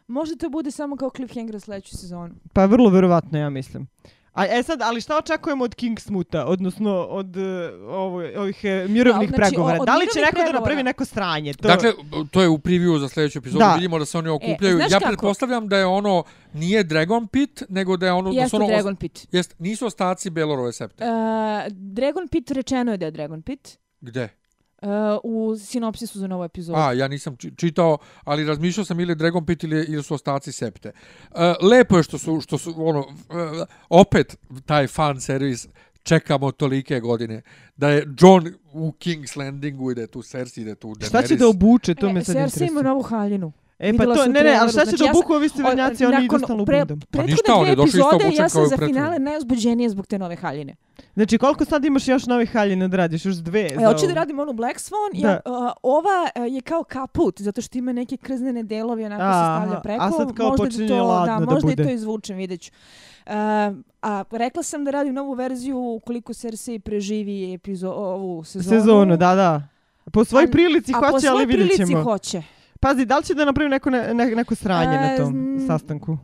Možda 0.07 0.35
to 0.35 0.49
bude 0.49 0.71
samo 0.71 0.95
kao 0.95 1.09
cliffhanger 1.09 1.55
za 1.55 1.59
sledeću 1.59 1.97
sezonu. 1.97 2.35
Pa 2.53 2.65
vrlo 2.65 2.89
verovatno, 2.89 3.39
ja 3.39 3.49
mislim. 3.49 3.87
A 4.37 4.45
e 4.45 4.63
sad, 4.63 4.81
ali 4.81 5.01
šta 5.01 5.17
očekujemo 5.17 5.63
od 5.63 5.75
Kingsmuta, 5.75 6.45
odnosno 6.45 6.91
od 6.91 7.37
uh, 7.37 7.43
ovo, 7.89 8.23
ovih 8.37 8.59
uh, 8.63 8.89
mirovnih 8.89 9.29
Da, 9.29 9.35
znači, 9.35 9.51
pregovora? 9.51 9.77
od 9.79 9.85
da 9.85 9.95
li 9.95 10.07
će 10.13 10.19
neko 10.19 10.51
da 10.51 10.59
napravi 10.59 10.83
neko 10.83 11.05
sranje? 11.05 11.53
To... 11.53 11.67
Dakle, 11.67 11.93
to 12.31 12.41
je 12.41 12.49
u 12.49 12.57
preview 12.57 12.99
za 12.99 13.09
sljedeću 13.09 13.39
epizodu. 13.39 13.59
Da. 13.59 13.73
Vidimo 13.73 13.99
da 13.99 14.05
se 14.05 14.17
oni 14.17 14.29
okupljaju. 14.29 14.77
znaš 14.77 14.91
ja 14.91 14.99
kako? 14.99 15.09
pretpostavljam 15.09 15.67
da 15.67 15.77
je 15.77 15.85
ono 15.85 16.23
nije 16.53 16.83
Dragon 16.83 17.27
Pit, 17.27 17.63
nego 17.69 17.97
da 17.97 18.05
je 18.05 18.11
ono 18.11 18.29
da 18.29 18.33
su 18.33 18.39
Jeste 18.39 18.55
ono 18.55 18.67
Dragon 18.67 18.95
Pit. 18.95 19.27
Jest, 19.31 19.55
nisu 19.59 19.85
ostaci 19.85 20.29
Belorove 20.29 20.73
septe. 20.73 21.03
Uh, 21.03 21.09
Dragon 21.71 22.27
Pit 22.27 22.51
rečeno 22.51 22.91
je 22.91 22.97
da 22.97 23.05
je 23.05 23.11
Dragon 23.11 23.41
Pit. 23.41 23.77
Gde? 24.01 24.29
Uh, 24.81 24.89
u 25.23 25.55
sinopsisu 25.57 26.19
za 26.19 26.27
novu 26.27 26.43
epizodu. 26.43 26.79
A, 26.79 26.93
ja 26.93 27.07
nisam 27.07 27.35
či- 27.37 27.51
čitao, 27.55 27.97
ali 28.23 28.45
razmišljao 28.45 28.85
sam 28.85 28.99
ili 28.99 29.15
Dragon 29.15 29.45
Pit 29.45 29.63
ili, 29.63 29.85
ili 29.89 30.03
su 30.03 30.13
ostaci 30.13 30.51
septe. 30.51 30.91
Uh, 31.31 31.37
lepo 31.61 31.97
je 31.97 32.03
što 32.03 32.17
su, 32.17 32.41
što 32.41 32.57
su 32.57 32.73
ono, 32.77 32.99
uh, 32.99 33.05
opet 33.89 34.37
taj 34.65 34.87
fan 34.87 35.21
servis 35.21 35.67
čekamo 36.03 36.51
tolike 36.51 36.99
godine. 36.99 37.41
Da 37.77 37.89
je 37.89 38.07
John 38.19 38.53
u 38.73 38.91
King's 38.91 39.37
Landingu 39.37 39.91
i 39.91 39.95
da 39.95 40.01
je 40.01 40.07
tu 40.07 40.21
Cersei, 40.23 40.63
da 40.63 40.69
je 40.69 40.75
tu 40.75 40.87
Daenerys. 40.87 41.07
Šta 41.07 41.21
će 41.21 41.35
da 41.35 41.47
obuče, 41.47 41.95
to 41.95 42.13
me 42.13 42.19
e, 42.19 42.23
sad 42.23 42.35
Cersei 42.35 42.67
ima 42.67 42.81
novu 42.81 43.01
haljinu. 43.01 43.51
E 43.79 43.93
pa 43.93 44.03
to, 44.05 44.25
ne 44.27 44.43
ne, 44.43 44.57
ali 44.61 44.71
šta 44.71 44.79
će 44.79 44.85
znači 44.85 45.03
da 45.03 45.09
obuku 45.11 45.33
ovi 45.33 45.49
severnjaci, 45.49 46.05
O, 46.05 46.09
oni 46.09 46.25
idu 46.25 46.39
stalno 46.39 46.65
pre- 46.65 46.79
budom. 46.79 46.99
Prethodne 47.01 47.31
ništa, 47.31 47.55
on 47.55 47.61
dve 47.61 47.69
je 47.69 47.75
došao 47.75 47.87
isto 47.87 47.97
epizode, 47.99 48.15
obučen 48.15 48.33
ja 48.33 48.39
kao 48.39 48.49
sam 48.49 48.63
i 48.63 48.67
za 48.67 48.77
prethodne. 48.77 48.93
finale 48.93 49.19
najuzbuđenije 49.19 49.89
zbog 49.89 50.07
te 50.07 50.19
nove 50.19 50.35
haljine. 50.35 50.75
Znači, 51.13 51.37
koliko 51.37 51.65
sad 51.65 51.85
imaš 51.85 52.07
još 52.07 52.25
novih 52.25 52.53
haljina 52.53 52.87
da 52.87 52.97
radiš? 52.97 53.25
Još 53.25 53.35
dve? 53.35 53.61
E, 53.61 53.85
hoću 53.85 54.07
da 54.07 54.13
radim 54.13 54.39
onu 54.39 54.53
Black 54.53 54.79
Swan. 54.79 55.21
Da. 55.21 55.27
Ja, 55.29 55.39
uh, 55.45 55.53
ova 55.83 56.29
uh, 56.35 56.53
je 56.53 56.61
kao 56.61 56.83
kaput, 56.83 57.41
zato 57.41 57.61
što 57.61 57.77
ima 57.77 57.93
neke 57.93 58.17
krznene 58.17 58.63
delovi, 58.63 59.05
onako 59.05 59.21
se 59.21 59.27
Aha, 59.27 59.57
stavlja 59.57 59.79
preko. 59.81 60.03
a 60.03 60.11
sad 60.11 60.33
kao 60.33 60.49
možda 60.49 60.63
počinje 60.63 60.87
to, 60.87 61.03
ladno 61.03 61.39
da 61.39 61.51
možda 61.51 61.67
bude. 61.67 61.83
i 61.83 61.85
to 61.85 61.91
izvučem, 61.91 62.37
vidjet 62.37 62.61
ću. 62.61 62.71
Uh, 63.25 63.33
a 64.01 64.23
rekla 64.31 64.63
sam 64.63 64.83
da 64.83 64.91
radim 64.91 65.13
novu 65.13 65.33
verziju 65.33 65.77
ukoliko 65.79 66.33
Cersei 66.33 66.79
preživi 66.79 67.53
epizo 67.53 67.89
ovu 67.89 68.43
sezonu. 68.43 68.79
Sezonu, 68.79 69.17
da, 69.17 69.35
da. 69.35 69.61
Po 70.11 70.25
svojoj 70.25 70.45
A- 70.45 70.51
prilici 70.51 70.91
A 70.95 70.99
po 70.99 71.05
hoće, 71.05 71.13
ali 71.13 71.19
svojoj 71.21 71.45
vidjet 71.45 71.67
prilici 71.67 71.91
ćemo. 71.91 72.03
hoće. 72.03 72.41
Pazi, 72.77 73.05
da 73.05 73.17
li 73.17 73.23
će 73.23 73.33
da 73.33 73.45
napravi 73.45 73.69
neko, 73.69 73.89
ne, 73.89 74.13
ne- 74.13 74.25
neko 74.27 74.55
sranje 74.55 74.97
na 74.97 75.13
E, 75.13 75.17
tom 75.17 75.59
sastanku? 75.67 76.17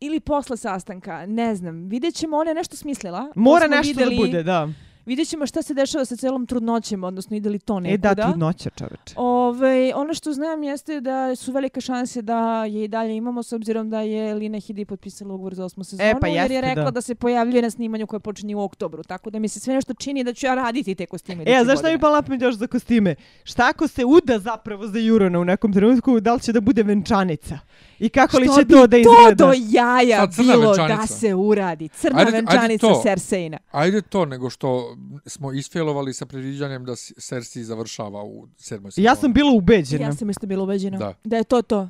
Ili 0.00 0.20
posle 0.20 0.56
sastanka, 0.56 1.26
ne 1.26 1.54
znam. 1.54 1.88
Vidjet 1.88 2.14
ćemo, 2.14 2.36
ona 2.36 2.50
je 2.50 2.54
nešto 2.54 2.76
smislila. 2.76 3.32
Mora 3.36 3.66
nešto 3.68 3.88
videli, 3.90 4.16
da 4.16 4.22
bude, 4.22 4.42
da. 4.42 4.68
Vidjet 5.06 5.28
ćemo 5.28 5.46
šta 5.46 5.62
se 5.62 5.74
dešava 5.74 6.04
sa 6.04 6.16
celom 6.16 6.46
trudnoćem, 6.46 7.04
odnosno 7.04 7.36
ide 7.36 7.48
li 7.48 7.58
to 7.58 7.80
nekuda. 7.80 8.10
E 8.10 8.14
da, 8.14 8.26
trudnoća 8.26 8.70
čoveče. 8.70 9.14
Ove, 9.16 9.92
ono 9.94 10.14
što 10.14 10.32
znam 10.32 10.62
jeste 10.62 11.00
da 11.00 11.36
su 11.36 11.52
velike 11.52 11.80
šanse 11.80 12.22
da 12.22 12.64
je 12.64 12.84
i 12.84 12.88
dalje 12.88 13.16
imamo 13.16 13.42
s 13.42 13.52
obzirom 13.52 13.90
da 13.90 14.00
je 14.00 14.34
Lina 14.34 14.58
Hidi 14.58 14.84
potpisala 14.84 15.34
ugovor 15.34 15.54
za 15.54 15.64
osmu 15.64 15.84
sezonu 15.84 16.20
pa 16.20 16.26
jer 16.26 16.50
je 16.50 16.60
rekla 16.60 16.84
da. 16.84 16.90
da. 16.90 17.00
se 17.00 17.14
pojavljuje 17.14 17.62
na 17.62 17.70
snimanju 17.70 18.06
koje 18.06 18.20
počinje 18.20 18.56
u 18.56 18.62
oktobru. 18.62 19.02
Tako 19.02 19.30
da 19.30 19.38
mi 19.38 19.48
se 19.48 19.60
sve 19.60 19.74
nešto 19.74 19.94
čini 19.94 20.24
da 20.24 20.32
ću 20.32 20.46
ja 20.46 20.54
raditi 20.54 20.94
te 20.94 21.06
kostime. 21.06 21.44
E, 21.46 21.54
a 21.54 21.64
znaš 21.64 21.78
šta 21.78 21.90
mi 21.90 21.98
pa 21.98 22.08
lapim 22.08 22.42
još 22.42 22.54
za 22.54 22.66
kostime? 22.66 23.14
Šta 23.44 23.68
ako 23.68 23.88
se 23.88 24.04
uda 24.04 24.38
zapravo 24.38 24.86
za 24.86 24.98
Jurona 24.98 25.38
u 25.40 25.44
nekom 25.44 25.72
trenutku, 25.72 26.20
da 26.20 26.34
li 26.34 26.40
će 26.40 26.52
da 26.52 26.60
bude 26.60 26.82
venčanica? 26.82 27.58
I 27.98 28.08
kako 28.08 28.38
li 28.38 28.48
će 28.48 28.68
to 28.68 28.86
da 28.86 28.96
to 28.96 28.96
izgleda? 28.96 29.46
do 29.46 29.52
jaja 29.68 30.16
Sad 30.16 30.34
crna 30.34 30.52
bilo 30.52 30.70
venčanica. 30.70 31.00
da 31.00 31.06
se 31.06 31.34
uradi. 31.34 31.88
Crna 31.88 32.18
Ajde- 32.18 32.28
ajde 32.28 32.36
venčanica 32.36 32.86
to. 32.86 33.00
Cersejna. 33.02 33.58
Ajde 33.70 34.02
to, 34.02 34.24
nego 34.24 34.50
što 34.50 34.95
smo 35.26 35.52
isfailovali 35.52 36.14
sa 36.14 36.26
predviđanjem 36.26 36.84
da 36.84 36.96
Cersei 36.96 37.64
završava 37.64 38.22
u 38.24 38.48
sedmoj 38.56 38.90
sezoni. 38.90 39.04
Ja 39.06 39.14
sam 39.16 39.32
bila 39.32 39.50
ubeđena. 39.52 40.04
Ja 40.04 40.12
sam 40.12 40.30
isto 40.30 40.46
bila 40.46 40.62
ubeđena 40.64 40.98
Da. 40.98 41.14
da 41.24 41.36
je 41.36 41.44
to 41.44 41.62
to. 41.62 41.88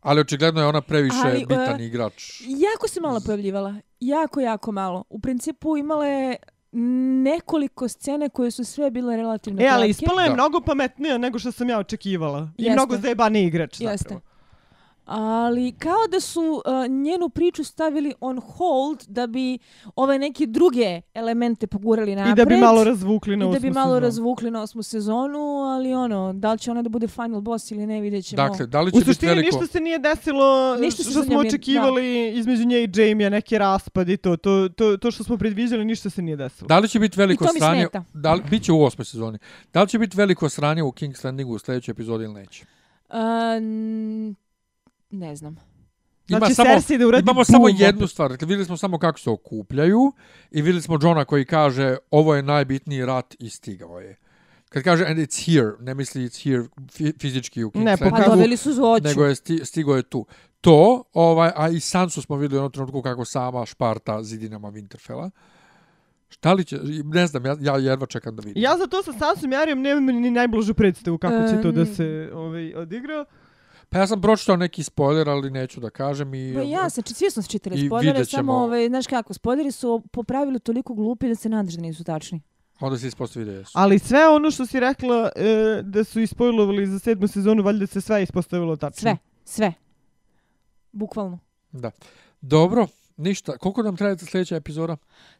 Ali 0.00 0.20
očigledno 0.20 0.60
je 0.60 0.66
ona 0.66 0.80
previše 0.80 1.16
Ali, 1.24 1.36
e, 1.36 1.46
bitan 1.46 1.80
igrač. 1.80 2.40
Jako 2.40 2.88
se 2.88 3.00
malo 3.00 3.20
pojavljivala. 3.20 3.74
Jako, 4.00 4.40
jako 4.40 4.72
malo. 4.72 5.04
U 5.10 5.20
principu 5.20 5.76
imala 5.76 6.06
je 6.06 6.36
nekoliko 7.22 7.88
scene 7.88 8.28
koje 8.28 8.50
su 8.50 8.64
sve 8.64 8.90
bile 8.90 9.16
relativno 9.16 9.62
E, 9.62 9.68
ali 9.68 9.88
ispala 9.88 10.22
je 10.22 10.28
Da. 10.28 10.34
mnogo 10.34 10.60
pametnija 10.60 11.18
nego 11.18 11.38
što 11.38 11.52
sam 11.52 11.68
ja 11.68 11.78
očekivala. 11.78 12.50
I 12.58 12.62
Jeste. 12.62 12.72
mnogo 12.72 12.96
zajebani 12.96 13.44
igrač 13.44 13.80
Jeste. 13.80 14.20
Ali 15.06 15.72
kao 15.72 16.06
da 16.10 16.20
su 16.20 16.40
uh, 16.66 16.90
njenu 16.90 17.28
priču 17.28 17.64
stavili 17.64 18.14
on 18.20 18.40
hold 18.40 19.04
da 19.08 19.26
bi 19.26 19.58
ove 19.96 20.18
neke 20.18 20.46
druge 20.46 21.00
elemente 21.14 21.66
pogurali 21.66 22.14
napred. 22.14 22.32
I 22.32 22.36
da 22.36 22.44
bi 22.44 22.56
malo 22.56 22.84
razvukli 22.84 23.36
na 23.36 23.44
I 23.44 23.48
osmu 23.48 23.54
da 23.54 23.60
bi 23.60 23.70
malo 23.70 23.86
sezonu. 23.86 24.00
razvukli 24.00 24.50
na 24.50 24.62
osmu 24.62 24.82
sezonu, 24.82 25.38
ali 25.62 25.94
ono, 25.94 26.32
da 26.32 26.52
li 26.52 26.58
će 26.58 26.70
ona 26.70 26.82
da 26.82 26.88
bude 26.88 27.08
final 27.08 27.40
boss 27.40 27.70
ili 27.70 27.86
ne, 27.86 28.00
vidjet 28.00 28.24
ćemo. 28.26 28.48
Dakle, 28.48 28.66
da 28.66 28.80
li 28.80 28.88
U 28.88 28.90
će 28.90 28.98
biti 28.98 29.04
suštini 29.04 29.30
veliko... 29.30 29.46
ništa 29.58 29.72
se 29.72 29.80
nije 29.80 29.98
desilo 29.98 30.76
Ništa 30.76 31.02
se 31.02 31.10
što 31.10 31.22
smo 31.22 31.38
očekivali 31.38 32.28
između 32.36 32.64
nje 32.64 32.84
i 32.84 32.90
Jamie, 32.94 33.30
neki 33.30 33.58
raspad 33.58 34.08
i 34.08 34.16
to. 34.16 34.36
To, 34.36 34.68
to, 34.68 34.96
to 34.96 35.10
što 35.10 35.24
smo 35.24 35.36
predviđali, 35.36 35.84
ništa 35.84 36.10
se 36.10 36.22
nije 36.22 36.36
desilo. 36.36 36.68
Da 36.68 36.78
li 36.78 36.88
će 36.88 36.98
biti 36.98 37.18
veliko 37.18 37.44
I 37.44 37.46
to 37.46 37.52
mi 37.52 37.60
sranje... 37.60 37.80
smeta. 37.80 38.04
Da 38.14 38.34
li, 38.34 38.42
biće 38.50 38.72
u 38.72 38.84
osmoj 38.84 39.04
sezoni. 39.04 39.38
Da 39.72 39.82
li 39.82 39.88
će 39.88 39.98
biti 39.98 40.16
veliko 40.16 40.48
sranje 40.48 40.82
u 40.82 40.92
King's 40.92 41.24
Landingu 41.24 41.54
u 41.54 41.58
sljedećoj 41.58 41.92
epizodi 41.92 42.24
ili 42.24 42.34
neće? 42.34 42.64
N- 43.56 44.34
ne 45.16 45.36
znam. 45.36 45.56
Znači, 46.28 46.54
Cersei 46.54 46.98
da 46.98 47.06
uradi 47.06 47.22
imamo 47.24 47.38
bum 47.38 47.44
samo 47.44 47.68
jednu 47.68 48.06
stvar. 48.06 48.30
Dakle, 48.30 48.46
vidjeli 48.46 48.64
smo 48.64 48.76
samo 48.76 48.98
kako 48.98 49.18
se 49.18 49.30
okupljaju 49.30 50.12
i 50.50 50.62
vidjeli 50.62 50.82
smo 50.82 50.98
Johna 51.02 51.24
koji 51.24 51.44
kaže 51.44 51.96
ovo 52.10 52.34
je 52.34 52.42
najbitniji 52.42 53.04
rat 53.06 53.34
i 53.38 53.50
stigao 53.50 54.00
je. 54.00 54.16
Kad 54.68 54.82
kaže 54.82 55.04
and 55.04 55.18
it's 55.18 55.46
here, 55.46 55.72
ne 55.80 55.94
misli 55.94 56.22
it's 56.22 56.44
here 56.44 56.64
fi- 56.92 57.20
fizički 57.20 57.64
u 57.64 57.70
King's 57.70 57.84
Ne, 57.84 57.96
Pa 57.96 58.24
doveli 58.26 58.56
su 58.56 58.72
zvoću. 58.72 59.04
nego 59.04 59.24
je 59.24 59.34
sti, 59.34 59.60
stigo 59.64 59.96
je 59.96 60.02
tu. 60.02 60.26
To, 60.60 61.02
ovaj, 61.12 61.50
a 61.56 61.68
i 61.68 61.80
Sansu 61.80 62.22
smo 62.22 62.36
vidjeli 62.36 62.56
u 62.56 62.58
jednom 62.58 62.72
trenutku 62.72 63.02
kako 63.02 63.24
sama 63.24 63.66
šparta 63.66 64.22
zidinama 64.22 64.68
Winterfella. 64.70 65.30
Šta 66.28 66.52
li 66.52 66.64
će, 66.64 66.78
ne 67.04 67.26
znam, 67.26 67.46
ja, 67.46 67.56
ja 67.60 67.76
jedva 67.76 68.06
čekam 68.06 68.36
da 68.36 68.42
vidim. 68.42 68.62
Ja 68.62 68.76
za 68.78 68.86
to 68.86 69.02
sa 69.02 69.12
Sansom 69.12 69.52
i 69.52 69.56
Arijom 69.56 69.82
nemam 69.82 70.04
ni 70.04 70.30
najblažu 70.30 70.74
predstavu 70.74 71.18
kako 71.18 71.48
će 71.48 71.62
to 71.62 71.72
da 71.72 71.86
se 71.86 72.30
ovaj, 72.34 72.74
odigra. 72.74 73.24
Pa 73.88 73.98
ja 73.98 74.06
sam 74.06 74.20
pročitao 74.20 74.56
neki 74.56 74.82
spoiler, 74.82 75.28
ali 75.28 75.50
neću 75.50 75.80
da 75.80 75.90
kažem. 75.90 76.34
I, 76.34 76.54
Pa 76.54 76.60
ja 76.60 76.80
či- 77.04 77.14
svi 77.14 77.30
smo 77.30 77.42
čitali 77.42 77.86
spoilere, 77.86 78.24
samo, 78.24 78.52
ovaj, 78.54 78.88
znaš 78.88 79.06
kako, 79.06 79.34
spoileri 79.34 79.72
su 79.72 80.02
po 80.12 80.22
pravilu 80.22 80.58
toliko 80.58 80.94
glupi 80.94 81.28
da 81.28 81.34
se 81.34 81.48
nadaš 81.48 81.74
da 81.74 81.82
nisu 81.82 82.04
tačni. 82.04 82.42
Onda 82.80 82.98
se 82.98 83.08
ispostavi 83.08 83.44
da 83.44 83.52
jesu. 83.52 83.72
Ali 83.74 83.98
sve 83.98 84.28
ono 84.28 84.50
što 84.50 84.66
si 84.66 84.80
rekla 84.80 85.30
e, 85.36 85.42
da 85.82 86.04
su 86.04 86.20
ispojlovali 86.20 86.86
za 86.86 86.98
sedmu 86.98 87.28
sezonu, 87.28 87.62
valjda 87.62 87.86
se 87.86 88.00
sve 88.00 88.22
ispostavilo 88.22 88.76
tačno. 88.76 89.00
Sve, 89.00 89.16
sve. 89.44 89.72
Bukvalno. 90.92 91.38
Da. 91.72 91.90
Dobro, 92.40 92.86
ništa. 93.16 93.58
Koliko 93.58 93.82
nam 93.82 93.96
traje 93.96 94.18
sljedeća 94.18 94.56
epizoda? 94.56 94.96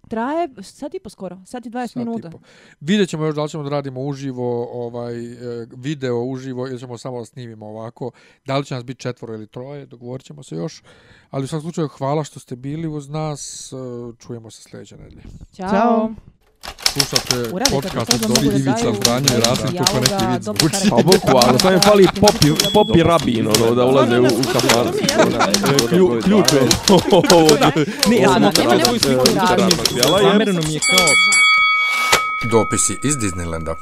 Traje 0.08 0.48
sat 0.62 0.94
i 0.94 1.00
po 1.00 1.10
skoro, 1.10 1.40
sat 1.46 1.66
i 1.66 1.70
20 1.70 1.86
Sat 1.86 1.96
i 1.96 1.98
minuta. 1.98 2.30
po. 2.30 2.38
Vidjet 2.80 3.08
ćemo 3.08 3.24
još 3.24 3.34
da 3.34 3.42
li 3.42 3.48
ćemo 3.48 3.62
da 3.62 3.70
radimo 3.70 4.00
uživo, 4.00 4.68
ovaj, 4.84 5.32
e, 5.32 5.36
video 5.76 6.22
uživo 6.22 6.66
ili 6.66 6.78
ćemo 6.78 6.98
samo 6.98 7.18
da 7.18 7.24
snimimo 7.24 7.66
ovako. 7.66 8.10
Da 8.46 8.58
li 8.58 8.64
će 8.64 8.74
nas 8.74 8.84
biti 8.84 9.00
četvoro 9.00 9.34
ili 9.34 9.46
troje, 9.46 9.86
dogovorit 9.86 10.26
ćemo 10.26 10.42
se 10.42 10.56
još. 10.56 10.82
Ali 11.30 11.44
u 11.44 11.48
svakom 11.48 11.62
slučaju 11.62 11.88
hvala 11.88 12.24
što 12.24 12.40
ste 12.40 12.56
bili 12.56 12.88
uz 12.88 13.08
nas. 13.08 13.72
e, 13.72 13.76
Čujemo 14.18 14.50
se 14.50 14.62
sljedeće 14.62 14.96
nedelje. 14.96 15.22
Ćao. 15.52 15.70
Ćao. 15.70 16.10
Slušate 16.96 17.54
Urade, 17.54 17.70
podcast 17.70 18.14
od 18.14 18.20
to 18.20 18.28
Dobri 18.28 18.46
Ivica 18.48 18.92
Zdanje 18.94 19.28
i 19.36 19.40
Rasim, 19.40 19.70
dijaloga, 19.70 19.84
kako 19.84 20.00
neki 20.00 20.44
zvuči. 20.44 20.58
karakter. 20.60 20.90
Pa 20.90 20.96
bukvalno, 21.02 21.58
samo 21.58 21.72
im 21.72 21.80
fali 21.80 22.08
popi, 22.20 22.48
popi 22.74 23.02
rabin, 23.02 23.46
ono, 23.48 23.74
da 23.74 23.84
ulaze 23.84 24.20
u, 24.20 24.24
kafan. 24.52 24.92
to 25.90 26.04
je 26.14 26.22
Ključ 26.22 26.52
je. 26.52 26.60
Ne, 28.10 28.16
ja 28.16 28.32
sam 28.32 28.42
nema 28.42 28.74
razloga. 28.74 29.22
literatnog 29.22 29.86
djela, 29.94 30.18
Zamereno 30.18 30.30
zamereno 30.30 30.60
mi 30.60 30.74
je 30.74 30.80
kao 30.80 31.06
Dopisi 32.50 32.98
iz 33.02 33.16
Disneylanda. 33.16 33.74